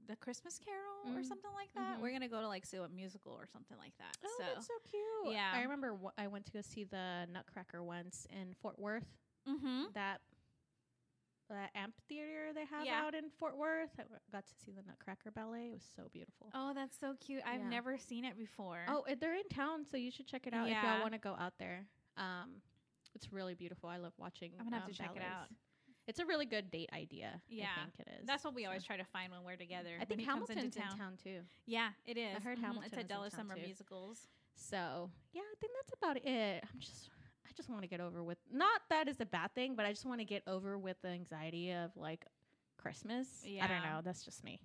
the 0.07 0.15
Christmas 0.15 0.59
Carol 0.59 1.15
or 1.15 1.21
Mm. 1.21 1.25
something 1.25 1.51
like 1.53 1.73
that. 1.73 1.97
Mhm. 1.97 2.01
We're 2.01 2.11
gonna 2.11 2.27
go 2.27 2.41
to 2.41 2.47
like 2.47 2.65
see 2.65 2.77
a 2.77 2.87
musical 2.89 3.33
or 3.33 3.47
something 3.47 3.77
like 3.77 3.95
that. 3.97 4.17
Oh, 4.23 4.35
so 4.37 4.43
that's 4.53 4.67
so 4.67 4.73
cute. 4.89 5.33
Yeah. 5.33 5.51
I 5.53 5.61
remember 5.63 5.91
w- 5.91 6.11
I 6.17 6.27
went 6.27 6.45
to 6.47 6.51
go 6.51 6.61
see 6.61 6.83
the 6.83 7.27
Nutcracker 7.31 7.83
once 7.83 8.25
in 8.29 8.53
Fort 8.55 8.77
Worth. 8.79 9.07
mm-hmm. 9.47 9.91
That 9.93 10.21
that 11.49 11.69
amphitheater 11.75 12.53
they 12.53 12.65
have 12.65 12.85
Yeah. 12.85 13.03
out 13.03 13.13
in 13.13 13.29
Fort 13.29 13.55
Worth. 13.55 13.91
I 13.99 14.03
got 14.31 14.47
to 14.47 14.55
see 14.55 14.71
the 14.71 14.81
Nutcracker 14.81 15.29
ballet. 15.29 15.67
It 15.67 15.73
was 15.73 15.83
so 15.95 16.09
beautiful. 16.11 16.49
Oh, 16.55 16.73
that's 16.73 16.97
so 16.97 17.15
cute. 17.19 17.43
I've 17.45 17.61
Yeah. 17.61 17.69
never 17.69 17.97
seen 17.99 18.25
it 18.25 18.35
before. 18.35 18.83
Oh, 18.87 19.05
they're 19.19 19.35
in 19.35 19.47
town, 19.49 19.85
so 19.85 19.95
you 19.95 20.09
should 20.09 20.25
check 20.25 20.47
it 20.47 20.53
out 20.55 20.67
if 20.67 20.73
y'all 20.81 21.01
want 21.01 21.13
to 21.13 21.19
go 21.19 21.35
out 21.35 21.57
there. 21.59 21.87
Um, 22.17 22.63
it's 23.13 23.31
really 23.31 23.53
beautiful. 23.53 23.89
I 23.89 23.97
love 23.97 24.13
watching. 24.17 24.53
I'm 24.57 24.65
gonna 24.65 24.77
have 24.77 24.85
um, 24.85 24.91
to 24.91 24.97
check 24.97 25.15
it 25.15 25.21
out. 25.21 25.49
It's 26.07 26.19
a 26.19 26.25
really 26.25 26.45
good 26.45 26.69
date 26.69 26.89
idea. 26.93 27.41
Yeah. 27.49 27.67
I 27.77 27.81
think 27.89 28.07
it 28.07 28.07
is. 28.21 28.27
that's 28.27 28.43
what 28.43 28.53
we 28.53 28.63
So- 28.63 28.67
always 28.69 28.83
try 28.83 28.97
to 28.97 29.03
find 29.05 29.31
when 29.31 29.43
we're 29.43 29.55
together. 29.57 29.97
I 29.99 30.05
think 30.05 30.21
Hamilton's 30.21 30.63
in 30.63 30.71
town 30.71 31.17
too. 31.23 31.41
Yeah, 31.65 31.89
it 32.05 32.17
is. 32.17 32.35
I 32.35 32.39
heard 32.39 32.57
Mhm. 32.57 32.61
Hamilton 32.61 32.89
It's 32.93 32.97
a 33.01 33.03
Della 33.03 33.31
Summer 33.31 33.55
too. 33.55 33.61
Musicals. 33.61 34.27
So 34.55 35.11
yeah, 35.33 35.41
I 35.41 35.55
think 35.59 35.73
that's 35.73 35.93
about 35.93 36.17
it. 36.17 36.63
I'm 36.71 36.79
just, 36.79 37.09
I 37.45 37.51
just 37.55 37.69
want 37.69 37.81
to 37.81 37.87
get 37.87 37.99
over 38.01 38.23
with. 38.23 38.37
Not 38.51 38.81
that 38.89 39.07
is 39.07 39.19
a 39.19 39.25
bad 39.25 39.53
thing, 39.55 39.75
but 39.75 39.85
I 39.85 39.91
just 39.91 40.05
want 40.05 40.19
to 40.21 40.25
get 40.25 40.43
over 40.47 40.77
with 40.77 41.01
the 41.01 41.09
anxiety 41.09 41.71
of 41.71 41.95
like 41.97 42.25
Christmas. 42.77 43.43
Yeah. 43.45 43.65
I 43.65 43.67
don't 43.67 43.81
know. 43.83 44.01
That's 44.03 44.23
just 44.23 44.43
me. 44.43 44.61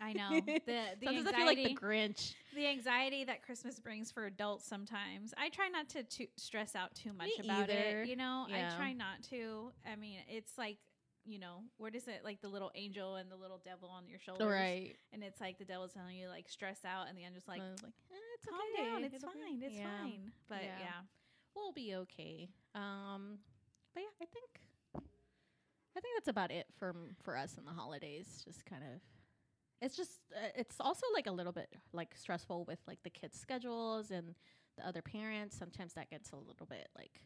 I 0.00 0.12
know 0.12 0.28
the 0.46 0.60
the 0.66 1.06
Sometimes 1.06 1.26
I 1.26 1.32
feel 1.32 1.46
like 1.46 1.58
anxiety, 1.58 1.74
the 1.74 1.80
Grinch. 1.80 2.34
the 2.54 2.66
anxiety 2.66 3.24
that 3.24 3.42
Christmas 3.42 3.80
brings 3.80 4.10
for 4.12 4.26
adults. 4.26 4.66
Sometimes 4.66 5.34
I 5.36 5.48
try 5.48 5.68
not 5.68 5.88
to, 5.90 6.02
to 6.04 6.26
stress 6.36 6.76
out 6.76 6.94
too 6.94 7.12
much 7.12 7.26
Me 7.38 7.44
about 7.44 7.70
either. 7.70 8.02
it. 8.02 8.08
You 8.08 8.16
know, 8.16 8.46
Yeah. 8.48 8.70
I 8.72 8.76
try 8.76 8.92
not 8.92 9.22
to. 9.30 9.72
I 9.90 9.96
mean, 9.96 10.18
it's 10.28 10.56
like 10.58 10.78
you 11.24 11.38
know, 11.38 11.60
what 11.76 11.94
is 11.94 12.08
it 12.08 12.22
like 12.24 12.40
the 12.40 12.48
little 12.48 12.70
angel 12.74 13.16
and 13.16 13.30
the 13.30 13.36
little 13.36 13.60
devil 13.62 13.90
on 13.90 14.08
your 14.08 14.18
shoulders, 14.18 14.46
Right. 14.50 14.94
And 15.12 15.22
it's 15.22 15.40
like 15.42 15.58
the 15.58 15.64
devil's 15.66 15.92
telling 15.92 16.16
you 16.16 16.28
like 16.28 16.48
stress 16.48 16.78
out, 16.86 17.08
and 17.08 17.18
the 17.18 17.24
angel's 17.24 17.46
like, 17.46 17.60
like, 17.60 17.68
eh, 18.10 18.14
it's 18.34 18.46
calm 18.46 18.60
okay. 18.74 18.84
down, 18.90 19.04
it's 19.04 19.14
It'll 19.16 19.32
be- 19.34 19.40
fine, 19.40 19.62
it's 19.62 19.76
yeah. 19.76 19.98
fine. 20.00 20.32
But 20.48 20.62
Yeah. 20.62 20.78
yeah. 20.80 21.00
We'll 21.54 21.72
be 21.72 21.94
okay. 21.96 22.48
Um, 22.74 23.38
but 23.92 24.04
yeah, 24.04 24.08
I 24.22 24.26
think, 24.26 24.48
I 24.94 26.00
think 26.00 26.14
that's 26.16 26.28
about 26.28 26.50
it 26.50 26.66
for 26.78 26.94
for 27.22 27.36
us 27.36 27.58
in 27.58 27.64
the 27.64 27.72
holidays. 27.72 28.42
Just 28.46 28.64
kind 28.64 28.82
of, 28.84 29.00
it's 29.80 29.96
just, 29.96 30.20
uh, 30.34 30.48
it's 30.56 30.76
also 30.80 31.06
like 31.14 31.26
a 31.26 31.32
little 31.32 31.52
bit 31.52 31.68
like 31.92 32.14
stressful 32.16 32.64
with 32.64 32.78
like 32.86 33.02
the 33.02 33.10
kids' 33.10 33.38
schedules 33.40 34.10
and 34.10 34.34
the 34.76 34.86
other 34.86 35.02
parents. 35.02 35.56
Sometimes 35.56 35.94
that 35.94 36.10
gets 36.10 36.30
a 36.32 36.36
little 36.36 36.66
bit 36.66 36.88
like 36.96 37.22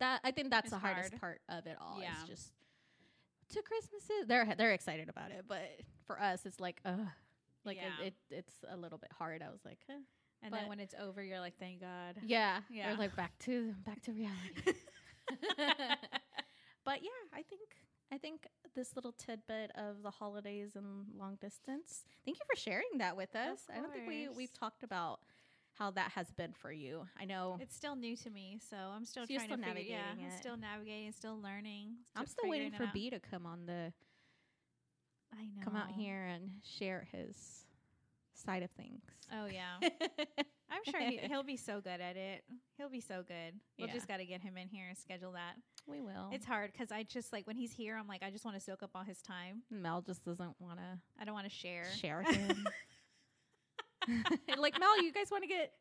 that. 0.00 0.20
I 0.24 0.30
think 0.30 0.50
that's 0.50 0.66
It's 0.66 0.74
the 0.74 0.78
hardest 0.78 1.16
part 1.20 1.40
of 1.48 1.66
it 1.66 1.76
all. 1.80 2.00
Yeah. 2.00 2.12
Is 2.22 2.28
just 2.28 2.52
to 3.54 3.62
Christmases. 3.62 4.26
They're 4.26 4.54
they're 4.56 4.72
excited 4.72 5.08
about 5.08 5.30
it, 5.30 5.44
but 5.48 5.62
for 6.06 6.20
us, 6.20 6.46
it's 6.46 6.60
like, 6.60 6.80
uh, 6.84 6.96
like 7.64 7.76
Yeah. 7.76 8.04
it, 8.06 8.14
it, 8.30 8.36
it's 8.38 8.54
a 8.68 8.76
little 8.76 8.98
bit 8.98 9.10
hard. 9.16 9.42
I 9.42 9.50
was 9.50 9.64
like, 9.64 9.78
eh. 9.88 9.94
And 10.42 10.50
But- 10.50 10.60
then 10.60 10.68
when 10.68 10.80
it's 10.80 10.94
over, 11.00 11.22
you're 11.24 11.40
like, 11.40 11.58
thank 11.58 11.80
God. 11.80 12.16
yeah, 12.22 12.60
Yeah. 12.70 12.88
They're 12.88 12.98
like 12.98 13.16
back 13.16 13.36
to 13.40 13.72
back 13.84 14.00
to 14.02 14.12
reality. 14.12 14.74
but 16.84 17.02
yeah, 17.02 17.10
I 17.34 17.42
think 17.42 17.62
I 18.12 18.18
think 18.18 18.46
this 18.74 18.94
little 18.94 19.12
tidbit 19.12 19.72
of 19.74 20.02
the 20.02 20.10
holidays 20.10 20.76
and 20.76 21.06
long 21.18 21.36
distance. 21.40 22.04
Thank 22.24 22.38
you 22.38 22.44
for 22.48 22.56
sharing 22.58 22.98
that 22.98 23.16
with 23.16 23.34
us. 23.34 23.60
I 23.72 23.80
don't 23.80 23.92
think 23.92 24.06
we 24.06 24.28
we've 24.28 24.52
talked 24.52 24.82
about 24.82 25.20
how 25.72 25.90
that 25.90 26.12
has 26.12 26.30
been 26.30 26.52
for 26.52 26.70
you. 26.72 27.06
I 27.20 27.24
know 27.24 27.58
It's 27.60 27.74
still 27.76 27.96
new 27.96 28.16
to 28.16 28.30
me, 28.30 28.58
so 28.70 28.76
I'm 28.76 29.04
still 29.04 29.26
So 29.26 29.34
trying 29.34 29.46
still 29.48 29.58
to 29.58 29.64
figure. 29.64 29.82
Yeah, 29.82 29.96
navigating 29.98 30.24
I'm 30.26 30.30
it. 30.32 30.38
still 30.38 30.56
navigating, 30.56 31.12
still 31.12 31.40
learning. 31.40 31.96
I'm 32.14 32.26
still 32.26 32.42
still 32.42 32.50
waiting 32.50 32.72
for. 32.72 32.88
B 32.94 33.10
to 33.10 33.18
come 33.20 33.44
on 33.46 33.66
the 33.66 33.92
I 35.34 35.42
know. 35.42 35.62
come 35.64 35.76
out 35.76 35.90
here 35.90 36.24
and 36.24 36.50
share 36.64 37.06
his 37.12 37.64
side 38.34 38.62
of 38.62 38.70
things. 38.70 39.02
Oh 39.32 39.46
yeah, 39.46 39.80
sure 40.90 41.00
he, 41.00 41.16
he'll 41.28 41.42
be 41.42 41.56
so 41.56 41.80
good 41.80 42.00
at 42.00 42.16
it. 42.16 42.44
He'll 42.76 42.88
be 42.88 43.00
so 43.00 43.22
good. 43.26 43.54
We'll 43.78 43.88
Yeah. 43.88 43.94
just 43.94 44.08
got 44.08 44.18
to 44.18 44.26
get 44.26 44.40
him 44.42 44.56
in 44.56 44.68
here 44.68 44.86
and 44.88 44.96
schedule 44.96 45.32
that. 45.32 45.54
we 45.86 46.00
will. 46.00 46.30
It's 46.32 46.46
hard 46.46 46.72
because 46.72 46.90
I 46.92 47.02
just 47.02 47.32
like 47.32 47.46
when 47.46 47.56
he's 47.56 47.72
here, 47.72 47.96
I'm 47.96 48.06
like, 48.06 48.22
I 48.22 48.30
just 48.30 48.44
want 48.44 48.56
to 48.56 48.60
soak 48.62 48.82
up 48.82 48.90
all 48.94 49.04
his 49.04 49.20
time. 49.22 49.62
Mel 49.70 50.00
just 50.02 50.24
doesn't 50.24 50.54
want 50.60 50.78
to 50.78 50.98
I 51.20 51.24
don't 51.24 51.34
want 51.34 51.46
to 51.48 51.54
share. 51.54 51.84
share 52.00 52.22
him. 52.30 52.66
like 54.58 54.78
Mel, 54.78 55.02
you 55.02 55.12
guys 55.12 55.30
want 55.30 55.42
to 55.42 55.48
get 55.48 55.72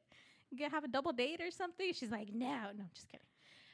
get 0.57 0.71
have 0.71 0.83
a 0.83 0.87
double 0.87 1.11
date 1.13 1.41
or 1.41 1.51
something? 1.51 1.93
She's 1.93 2.11
like, 2.11 2.29
no, 2.33 2.47
no, 2.47 2.83
I'm 2.83 2.89
just 2.93 3.07
kidding. 3.09 3.25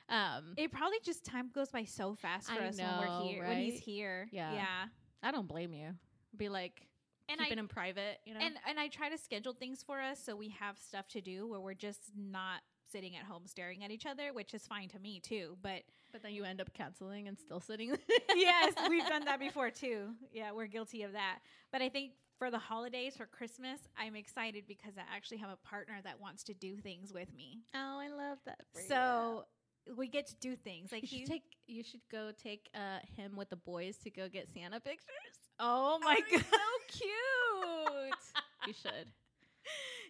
Um, 0.09 0.53
It 0.57 0.71
probably 0.71 0.97
just 1.03 1.23
time 1.23 1.49
goes 1.53 1.69
by 1.69 1.85
so 1.85 2.15
fast 2.15 2.49
for 2.51 2.61
I 2.61 2.67
us 2.67 2.77
when 2.77 2.87
we're 2.99 3.21
here. 3.23 3.47
When 3.47 3.57
he's 3.57 3.79
here, 3.79 4.27
Yeah. 4.31 4.53
yeah. 4.53 4.85
I 5.23 5.31
don't 5.31 5.47
blame 5.47 5.73
you. 5.73 5.89
Be 6.35 6.49
like 6.49 6.87
And 7.31 7.39
keeping 7.39 7.57
I 7.57 7.61
him 7.61 7.67
private, 7.67 8.19
you 8.25 8.33
know. 8.33 8.39
and 8.41 8.55
and 8.67 8.79
I 8.79 8.87
try 8.87 9.09
to 9.09 9.17
schedule 9.17 9.53
things 9.53 9.83
for 9.83 9.99
us 9.99 10.19
so 10.23 10.35
we 10.35 10.49
have 10.49 10.77
stuff 10.77 11.07
to 11.09 11.21
do 11.21 11.47
where 11.47 11.59
we're 11.59 11.73
just 11.73 12.11
not 12.15 12.61
sitting 12.91 13.15
at 13.15 13.23
home 13.23 13.43
staring 13.45 13.83
at 13.83 13.91
each 13.91 14.05
other, 14.05 14.33
which 14.33 14.53
is 14.53 14.67
fine 14.67 14.89
to 14.89 14.99
me 14.99 15.19
too. 15.19 15.57
But 15.61 15.83
But 16.11 16.23
then 16.23 16.33
you 16.33 16.43
end 16.43 16.61
up 16.61 16.73
canceling 16.73 17.27
and 17.27 17.37
still 17.39 17.59
sitting. 17.59 17.95
yes, 18.35 18.73
we've 18.89 19.07
done 19.07 19.25
that 19.25 19.39
before 19.47 19.69
too. 19.69 20.09
Yeah, 20.31 20.51
we're 20.51 20.67
guilty 20.67 21.03
of 21.03 21.13
that. 21.13 21.39
But 21.71 21.81
I 21.81 21.89
think 21.89 22.11
for 22.37 22.49
the 22.51 22.59
holidays, 22.59 23.15
for 23.15 23.27
Christmas, 23.27 23.79
I'm 23.97 24.15
excited 24.15 24.65
because 24.67 24.93
I 24.97 25.15
actually 25.15 25.37
have 25.37 25.51
a 25.51 25.57
partner 25.57 25.99
that 26.03 26.19
wants 26.19 26.43
to 26.45 26.53
do 26.53 26.77
things 26.77 27.13
with 27.13 27.33
me. 27.35 27.61
Oh, 27.75 27.99
I 27.99 28.09
love 28.09 28.39
that. 28.45 28.61
So 28.87 29.45
we 29.97 30.07
get 30.07 30.27
to 30.27 30.35
do 30.35 30.55
things 30.55 30.91
like 30.91 31.11
you 31.11 31.19
should 31.19 31.27
take. 31.27 31.43
You 31.67 31.83
should 31.83 32.01
go 32.11 32.31
take 32.41 32.69
uh, 32.75 32.99
him 33.15 33.35
with 33.35 33.49
the 33.49 33.55
boys 33.55 33.97
to 33.99 34.09
go 34.09 34.27
get 34.29 34.47
Santa 34.53 34.79
pictures. 34.79 35.07
Oh 35.59 35.99
my 36.03 36.19
That'd 36.29 36.31
god, 36.31 36.45
so 36.51 36.97
cute. 36.99 38.13
you 38.67 38.73
should. 38.73 39.07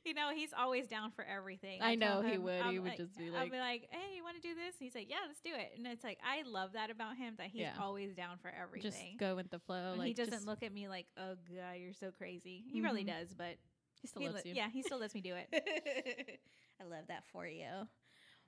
you 0.05 0.13
know 0.13 0.29
he's 0.33 0.51
always 0.57 0.87
down 0.87 1.11
for 1.11 1.23
everything. 1.25 1.81
I 1.81 1.95
tell 1.95 2.21
know 2.23 2.29
he 2.29 2.37
would. 2.37 2.61
I'm 2.61 2.71
He 2.73 2.79
would 2.79 2.95
just 2.97 3.17
be 3.17 3.25
like, 3.29 3.33
I'll 3.35 3.43
like- 3.43 3.51
be 3.51 3.57
like, 3.59 3.87
"Hey, 3.91 4.15
you 4.15 4.23
want 4.23 4.35
to 4.37 4.41
do 4.41 4.55
this?" 4.55 4.75
And 4.79 4.85
He's 4.85 4.95
like, 4.95 5.09
"Yeah, 5.09 5.17
let's 5.27 5.41
do 5.41 5.51
it." 5.53 5.73
And 5.77 5.85
it's 5.87 6.03
like 6.03 6.19
I 6.23 6.47
love 6.47 6.73
that 6.73 6.89
about 6.89 7.17
him 7.17 7.35
that 7.37 7.47
he's 7.47 7.61
Yeah. 7.61 7.73
always 7.79 8.13
down 8.15 8.37
for 8.41 8.49
everything. 8.49 8.91
Just 8.91 9.17
go 9.19 9.35
with 9.35 9.49
the 9.49 9.59
flow. 9.59 9.95
Like 9.97 10.07
he 10.07 10.13
doesn't 10.13 10.45
look 10.45 10.63
at 10.63 10.73
me 10.73 10.87
like, 10.87 11.07
"Oh 11.17 11.35
God, 11.49 11.73
you're 11.79 11.93
so 11.93 12.11
crazy." 12.17 12.63
He 12.71 12.81
really 12.81 13.03
Mhm. 13.03 13.07
does, 13.19 13.33
but 13.33 13.57
He 14.01 14.07
still 14.07 14.21
he 14.21 14.29
loves 14.29 14.43
li- 14.45 14.51
you. 14.51 14.55
yeah, 14.55 14.69
he 14.69 14.81
still 14.83 14.99
lets 14.99 15.13
me 15.13 15.21
do 15.21 15.35
it. 15.35 15.49
I 16.81 16.85
love 16.85 17.07
that 17.09 17.23
for 17.31 17.45
you. 17.45 17.87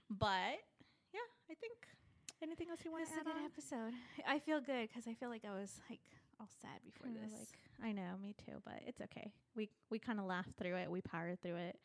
But 0.10 0.60
I 1.50 1.54
think 1.56 1.74
anything 2.42 2.70
else 2.70 2.80
you 2.86 2.92
want 2.92 3.04
This 3.06 3.14
to 3.14 3.20
is 3.22 3.26
a 3.26 3.30
add 3.30 3.36
good 3.36 3.42
on? 3.42 3.46
episode. 3.46 3.94
I 4.28 4.40
feel 4.40 4.60
good 4.62 4.88
because 4.90 5.08
I 5.08 5.14
feel 5.14 5.30
like 5.30 5.44
I 5.46 5.52
was 5.54 5.80
like 5.90 6.00
all 6.40 6.48
sad 6.62 6.80
before 6.86 7.08
Kinda 7.08 7.22
this. 7.30 7.40
like 7.40 7.60
I 7.84 7.92
know, 7.92 8.18
me 8.22 8.34
too, 8.46 8.62
but 8.66 8.82
it's 8.86 9.02
okay. 9.02 9.32
We 9.56 9.70
we 9.90 10.00
kind 10.00 10.20
of 10.20 10.26
laughed 10.26 10.52
through 10.58 10.76
it. 10.76 10.90
We 10.90 11.02
powered 11.02 11.42
through 11.42 11.56
it 11.56 11.78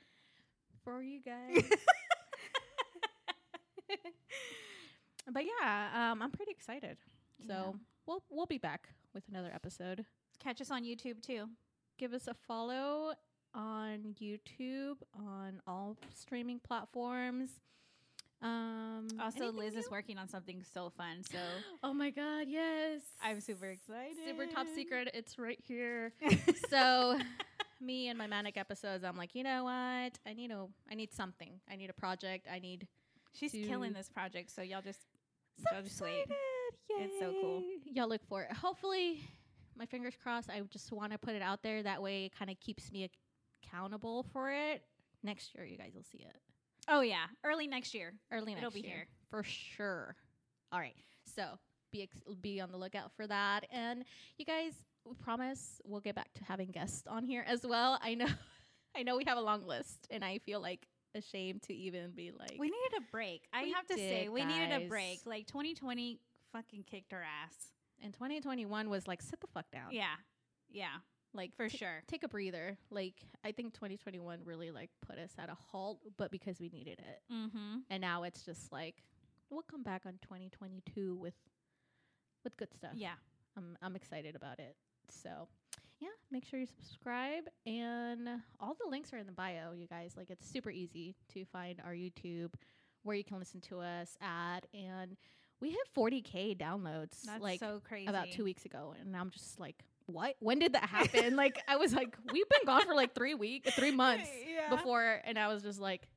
for 0.84 1.02
you 1.02 1.20
guys. 1.20 1.62
but 5.32 5.44
yeah, 5.44 6.10
um, 6.12 6.22
I'm 6.22 6.30
pretty 6.30 6.52
excited. 6.52 6.96
So 7.46 7.52
Yeah. 7.52 7.72
we'll 8.06 8.22
we'll 8.30 8.46
be 8.46 8.58
back 8.58 8.88
with 9.14 9.24
another 9.28 9.50
episode. 9.54 10.04
Catch 10.38 10.60
us 10.60 10.70
on 10.70 10.84
YouTube 10.84 11.20
too. 11.22 11.48
Give 11.98 12.12
us 12.14 12.28
a 12.28 12.34
follow 12.34 13.14
on 13.54 14.14
YouTube 14.20 14.96
on 15.14 15.60
all 15.66 15.96
streaming 16.14 16.60
platforms. 16.60 17.50
Um, 18.40 19.08
Also, 19.20 19.44
anything 19.48 19.58
Liz 19.60 19.74
is 19.74 19.90
working 19.90 20.16
on 20.18 20.28
something 20.28 20.62
so 20.72 20.90
fun. 20.90 21.22
So 21.30 21.38
Oh 21.82 21.92
my 21.92 22.10
god, 22.10 22.46
yes! 22.48 23.02
I'm 23.22 23.40
super 23.40 23.66
excited. 23.66 24.16
Super 24.26 24.46
top 24.46 24.66
secret. 24.74 25.10
It's 25.14 25.38
right 25.38 25.58
here. 25.66 26.12
so 26.70 27.18
me 27.80 28.08
and 28.08 28.16
my 28.18 28.26
manic 28.26 28.56
episodes, 28.56 29.02
I'm 29.04 29.16
like, 29.16 29.34
you 29.34 29.42
know 29.42 29.64
what? 29.64 30.18
I 30.26 30.34
need 30.36 30.50
a 30.52 30.66
I 30.90 30.94
need 30.94 31.12
something. 31.12 31.60
I 31.70 31.76
need 31.76 31.90
a 31.90 31.94
project. 31.94 32.46
I 32.52 32.58
need 32.60 32.86
She's 33.32 33.52
to- 33.52 33.62
killing 33.62 33.92
this 33.92 34.08
project. 34.08 34.50
So 34.50 34.62
y'all 34.62 34.82
just 34.82 35.00
so 35.58 35.74
y'all 35.74 35.82
just 35.82 36.00
wait. 36.00 36.20
excited. 36.20 36.34
It's 36.90 37.18
so 37.20 37.32
cool. 37.40 37.62
Y'all 37.92 38.08
look 38.08 38.24
for 38.28 38.42
it. 38.42 38.52
Hopefully, 38.52 39.20
my 39.76 39.84
fingers 39.86 40.14
crossed. 40.22 40.48
I 40.48 40.60
just 40.70 40.92
want 40.92 41.12
to 41.12 41.18
put 41.18 41.34
it 41.34 41.42
out 41.42 41.62
there. 41.62 41.82
That 41.82 42.00
way, 42.02 42.26
it 42.26 42.38
kind 42.38 42.50
of 42.50 42.58
keeps 42.60 42.90
me 42.92 43.10
accountable 43.64 44.24
for 44.32 44.50
it. 44.50 44.82
Next 45.22 45.54
year, 45.54 45.64
you 45.66 45.76
guys 45.76 45.92
will 45.94 46.04
see 46.04 46.18
it 46.18 46.36
Oh 46.88 47.00
yeah, 47.00 47.26
early 47.44 47.66
next 47.66 47.94
year. 47.94 48.14
early 48.32 48.54
next 48.54 48.60
year, 48.62 48.68
It'll 48.68 48.70
be 48.70 48.80
year 48.80 48.96
here. 48.96 49.06
for 49.30 49.42
sure. 49.42 50.16
All 50.72 50.78
right, 50.80 50.96
so 51.34 51.44
be 51.92 52.02
ex- 52.02 52.22
be 52.40 52.60
on 52.60 52.70
the 52.70 52.78
lookout 52.78 53.12
for 53.16 53.26
that. 53.26 53.66
And 53.70 54.04
you 54.38 54.44
guys, 54.44 54.72
we 55.04 55.14
promise 55.14 55.80
we'll 55.84 56.00
get 56.00 56.14
back 56.14 56.32
to 56.34 56.44
having 56.44 56.70
guests 56.70 57.06
on 57.06 57.24
here 57.24 57.44
as 57.46 57.66
well. 57.66 57.98
I 58.02 58.14
know, 58.14 58.26
I 58.96 59.02
know 59.02 59.16
we 59.16 59.24
have 59.26 59.38
a 59.38 59.42
long 59.42 59.66
list, 59.66 60.06
and 60.10 60.24
I 60.24 60.38
feel 60.38 60.60
like 60.60 60.86
ashamed 61.14 61.62
to 61.62 61.74
even 61.74 62.10
be 62.12 62.30
like, 62.38 62.56
We 62.58 62.66
needed 62.66 62.98
a 62.98 63.10
break. 63.10 63.42
I 63.52 63.62
have 63.74 63.86
to 63.86 63.94
say, 63.94 64.24
did, 64.24 64.30
we 64.32 64.44
needed 64.44 64.72
a 64.72 64.80
guys. 64.80 64.88
break. 64.88 65.20
Like 65.24 65.46
2020 65.46 66.20
fucking 66.52 66.84
kicked 66.90 67.12
our 67.12 67.22
ass. 67.22 67.54
and 68.02 68.12
2021 68.14 68.88
was 68.90 69.06
like 69.08 69.22
sit 69.22 69.40
the 69.40 69.46
fuck 69.48 69.70
down. 69.70 69.88
Yeah, 69.92 70.04
yeah, 70.70 70.86
like 71.34 71.54
for 71.56 71.68
t- 71.68 71.78
sure. 71.78 72.02
take 72.06 72.22
a 72.22 72.28
breather. 72.28 72.76
Like 72.90 73.14
I 73.44 73.52
think 73.52 73.74
2021 73.74 74.40
really 74.44 74.70
like 74.70 74.90
put 75.06 75.18
us 75.18 75.32
at 75.38 75.48
a 75.48 75.54
halt, 75.54 76.00
but 76.16 76.30
because 76.30 76.60
we 76.60 76.68
needed 76.68 76.98
it. 77.00 77.32
Mm-hmm. 77.32 77.78
And 77.90 78.00
now 78.00 78.22
it's 78.24 78.42
just 78.42 78.72
like 78.72 79.02
we'll 79.50 79.62
come 79.62 79.82
back 79.82 80.02
on 80.06 80.14
2022 80.22 81.14
with 81.14 81.34
with 82.44 82.56
good 82.56 82.72
stuff. 82.74 82.92
Yeah. 82.94 83.14
I'm 83.56 83.76
I'm 83.82 83.96
excited 83.96 84.36
about 84.36 84.58
it. 84.58 84.76
So, 85.10 85.48
yeah, 86.00 86.08
make 86.30 86.44
sure 86.44 86.60
you 86.60 86.66
subscribe 86.66 87.44
and 87.66 88.28
all 88.60 88.74
the 88.74 88.88
links 88.90 89.12
are 89.12 89.18
in 89.18 89.26
the 89.26 89.32
bio, 89.32 89.72
you 89.72 89.86
guys. 89.86 90.14
Like 90.16 90.30
it's 90.30 90.48
super 90.48 90.70
easy 90.70 91.16
to 91.34 91.44
find 91.46 91.80
our 91.84 91.92
YouTube 91.92 92.52
where 93.04 93.16
you 93.16 93.24
can 93.24 93.38
listen 93.38 93.60
to 93.62 93.80
us 93.80 94.16
at 94.20 94.66
and 94.74 95.16
we 95.60 95.70
hit 95.70 95.80
40k 95.96 96.56
downloads 96.58 97.22
That's 97.24 97.42
like 97.42 97.58
so 97.58 97.80
crazy. 97.86 98.06
about 98.06 98.30
2 98.32 98.44
weeks 98.44 98.64
ago 98.64 98.94
and 99.00 99.16
I'm 99.16 99.30
just 99.30 99.58
like 99.58 99.82
what? 100.08 100.34
When 100.40 100.58
did 100.58 100.72
that 100.74 100.84
happen? 100.88 101.36
like 101.36 101.62
I 101.68 101.76
was 101.76 101.94
like 101.94 102.16
we've 102.32 102.48
been 102.48 102.66
gone 102.66 102.84
for 102.86 102.94
like 102.94 103.14
3 103.14 103.34
weeks, 103.34 103.74
3 103.74 103.90
months 103.92 104.28
yeah. 104.48 104.68
before 104.74 105.20
and 105.24 105.38
I 105.38 105.48
was 105.48 105.62
just 105.62 105.80
like 105.80 106.08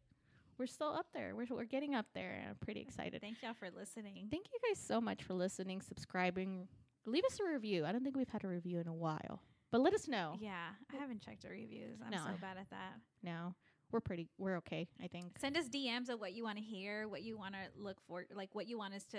we're 0.58 0.68
still 0.68 0.94
up 0.94 1.08
there. 1.14 1.34
We're 1.36 1.48
we're 1.50 1.64
getting 1.66 1.96
up 1.96 2.06
there 2.14 2.34
and 2.40 2.50
I'm 2.50 2.56
pretty 2.56 2.82
excited. 2.82 3.20
Thank 3.22 3.42
y'all 3.42 3.54
for 3.54 3.70
listening. 3.72 4.28
Thank 4.30 4.46
you 4.54 4.60
guys 4.70 4.80
so 4.80 5.02
much 5.02 5.24
for 5.24 5.34
listening, 5.34 5.82
subscribing. 5.82 6.68
Leave 7.06 7.26
us 7.26 7.40
a 7.40 7.52
review. 7.52 7.84
I 7.86 7.92
don't 7.92 8.04
think 8.04 8.16
we've 8.16 8.30
had 8.30 8.44
a 8.44 8.48
review 8.48 8.80
in 8.80 8.88
a 8.88 8.94
while, 8.94 9.42
but 9.72 9.82
let 9.82 9.94
us 9.96 10.08
know. 10.08 10.36
Yeah, 10.40 10.52
I 10.94 10.98
haven't 10.98 11.22
checked 11.24 11.42
the 11.44 11.50
reviews. 11.50 12.00
I'm 12.04 12.12
No. 12.12 12.18
so 12.18 12.34
bad 12.40 12.58
at 12.58 12.70
that. 12.70 12.94
No, 13.24 13.56
we're 13.92 14.02
pretty. 14.02 14.30
We're 14.38 14.58
okay. 14.58 14.88
I 15.04 15.08
think. 15.08 15.40
Send 15.40 15.58
us 15.58 15.68
DMs 15.68 16.10
of 16.10 16.20
what 16.20 16.34
you 16.34 16.44
want 16.44 16.58
to 16.60 16.64
hear, 16.64 17.08
what 17.08 17.24
you 17.24 17.38
want 17.40 17.56
to 17.56 17.82
look 17.82 17.98
for, 18.08 18.26
like 18.36 18.50
what 18.54 18.68
you 18.68 18.78
want 18.78 18.94
us 18.94 19.04
to 19.06 19.18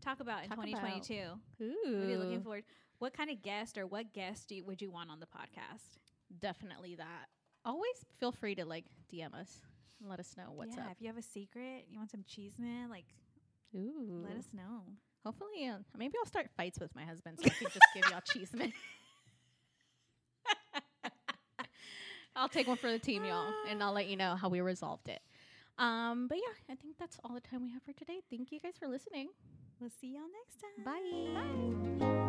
talk 0.00 0.20
about 0.20 0.44
in 0.44 0.50
Talk 0.50 0.58
about. 0.58 0.66
2022. 0.68 1.64
Ooh, 1.64 2.08
you 2.08 2.16
looking 2.18 2.42
forward? 2.42 2.62
What 2.98 3.16
kind 3.16 3.30
of 3.30 3.42
guest 3.42 3.76
or 3.76 3.86
what 3.86 4.12
guest 4.12 4.48
do 4.48 4.54
you, 4.54 4.64
would 4.64 4.80
you 4.80 4.90
want 4.90 5.10
on 5.10 5.20
the 5.20 5.26
podcast? 5.26 5.98
Definitely 6.40 6.94
that. 6.96 7.26
Always 7.64 8.04
feel 8.18 8.32
free 8.32 8.54
to 8.54 8.64
like 8.64 8.84
DM 9.12 9.34
us 9.34 9.60
and 10.00 10.08
let 10.08 10.20
us 10.20 10.34
know 10.36 10.52
what's 10.54 10.76
yeah, 10.76 10.84
up. 10.84 10.92
if 10.92 11.00
you 11.00 11.08
have 11.08 11.16
a 11.16 11.22
secret, 11.22 11.86
you 11.90 11.98
want 11.98 12.10
some 12.10 12.24
chisme, 12.24 12.88
like 12.88 13.06
Ooh, 13.74 14.24
let 14.26 14.36
us 14.36 14.48
know. 14.52 14.82
Hopefully, 15.24 15.66
uh, 15.66 15.78
maybe 15.96 16.14
I'll 16.18 16.28
start 16.28 16.48
fights 16.56 16.78
with 16.78 16.94
my 16.94 17.04
husband 17.04 17.38
so 17.40 17.46
I 17.46 17.54
can 17.54 17.68
just 17.72 17.86
give 17.94 18.04
y'all 18.10 18.20
chisme. 18.20 18.72
I'll 22.36 22.48
take 22.48 22.68
one 22.68 22.76
for 22.76 22.90
the 22.90 22.98
team, 22.98 23.24
y'all, 23.24 23.52
and 23.68 23.82
I'll 23.82 23.92
let 23.92 24.06
you 24.06 24.16
know 24.16 24.36
how 24.36 24.48
we 24.48 24.60
resolved 24.60 25.08
it. 25.08 25.20
Um, 25.78 26.26
but 26.28 26.38
yeah, 26.38 26.72
I 26.72 26.76
think 26.76 26.96
that's 26.98 27.18
all 27.24 27.34
the 27.34 27.40
time 27.40 27.62
we 27.62 27.70
have 27.70 27.82
for 27.82 27.92
today. 27.92 28.20
Thank 28.30 28.52
you 28.52 28.60
guys 28.60 28.74
for 28.78 28.88
listening. 28.88 29.28
We'll 29.80 29.90
see 30.00 30.14
y'all 30.14 30.22
next 30.32 30.60
time. 30.60 30.84
Bye. 30.84 32.06
Bye. 32.06 32.25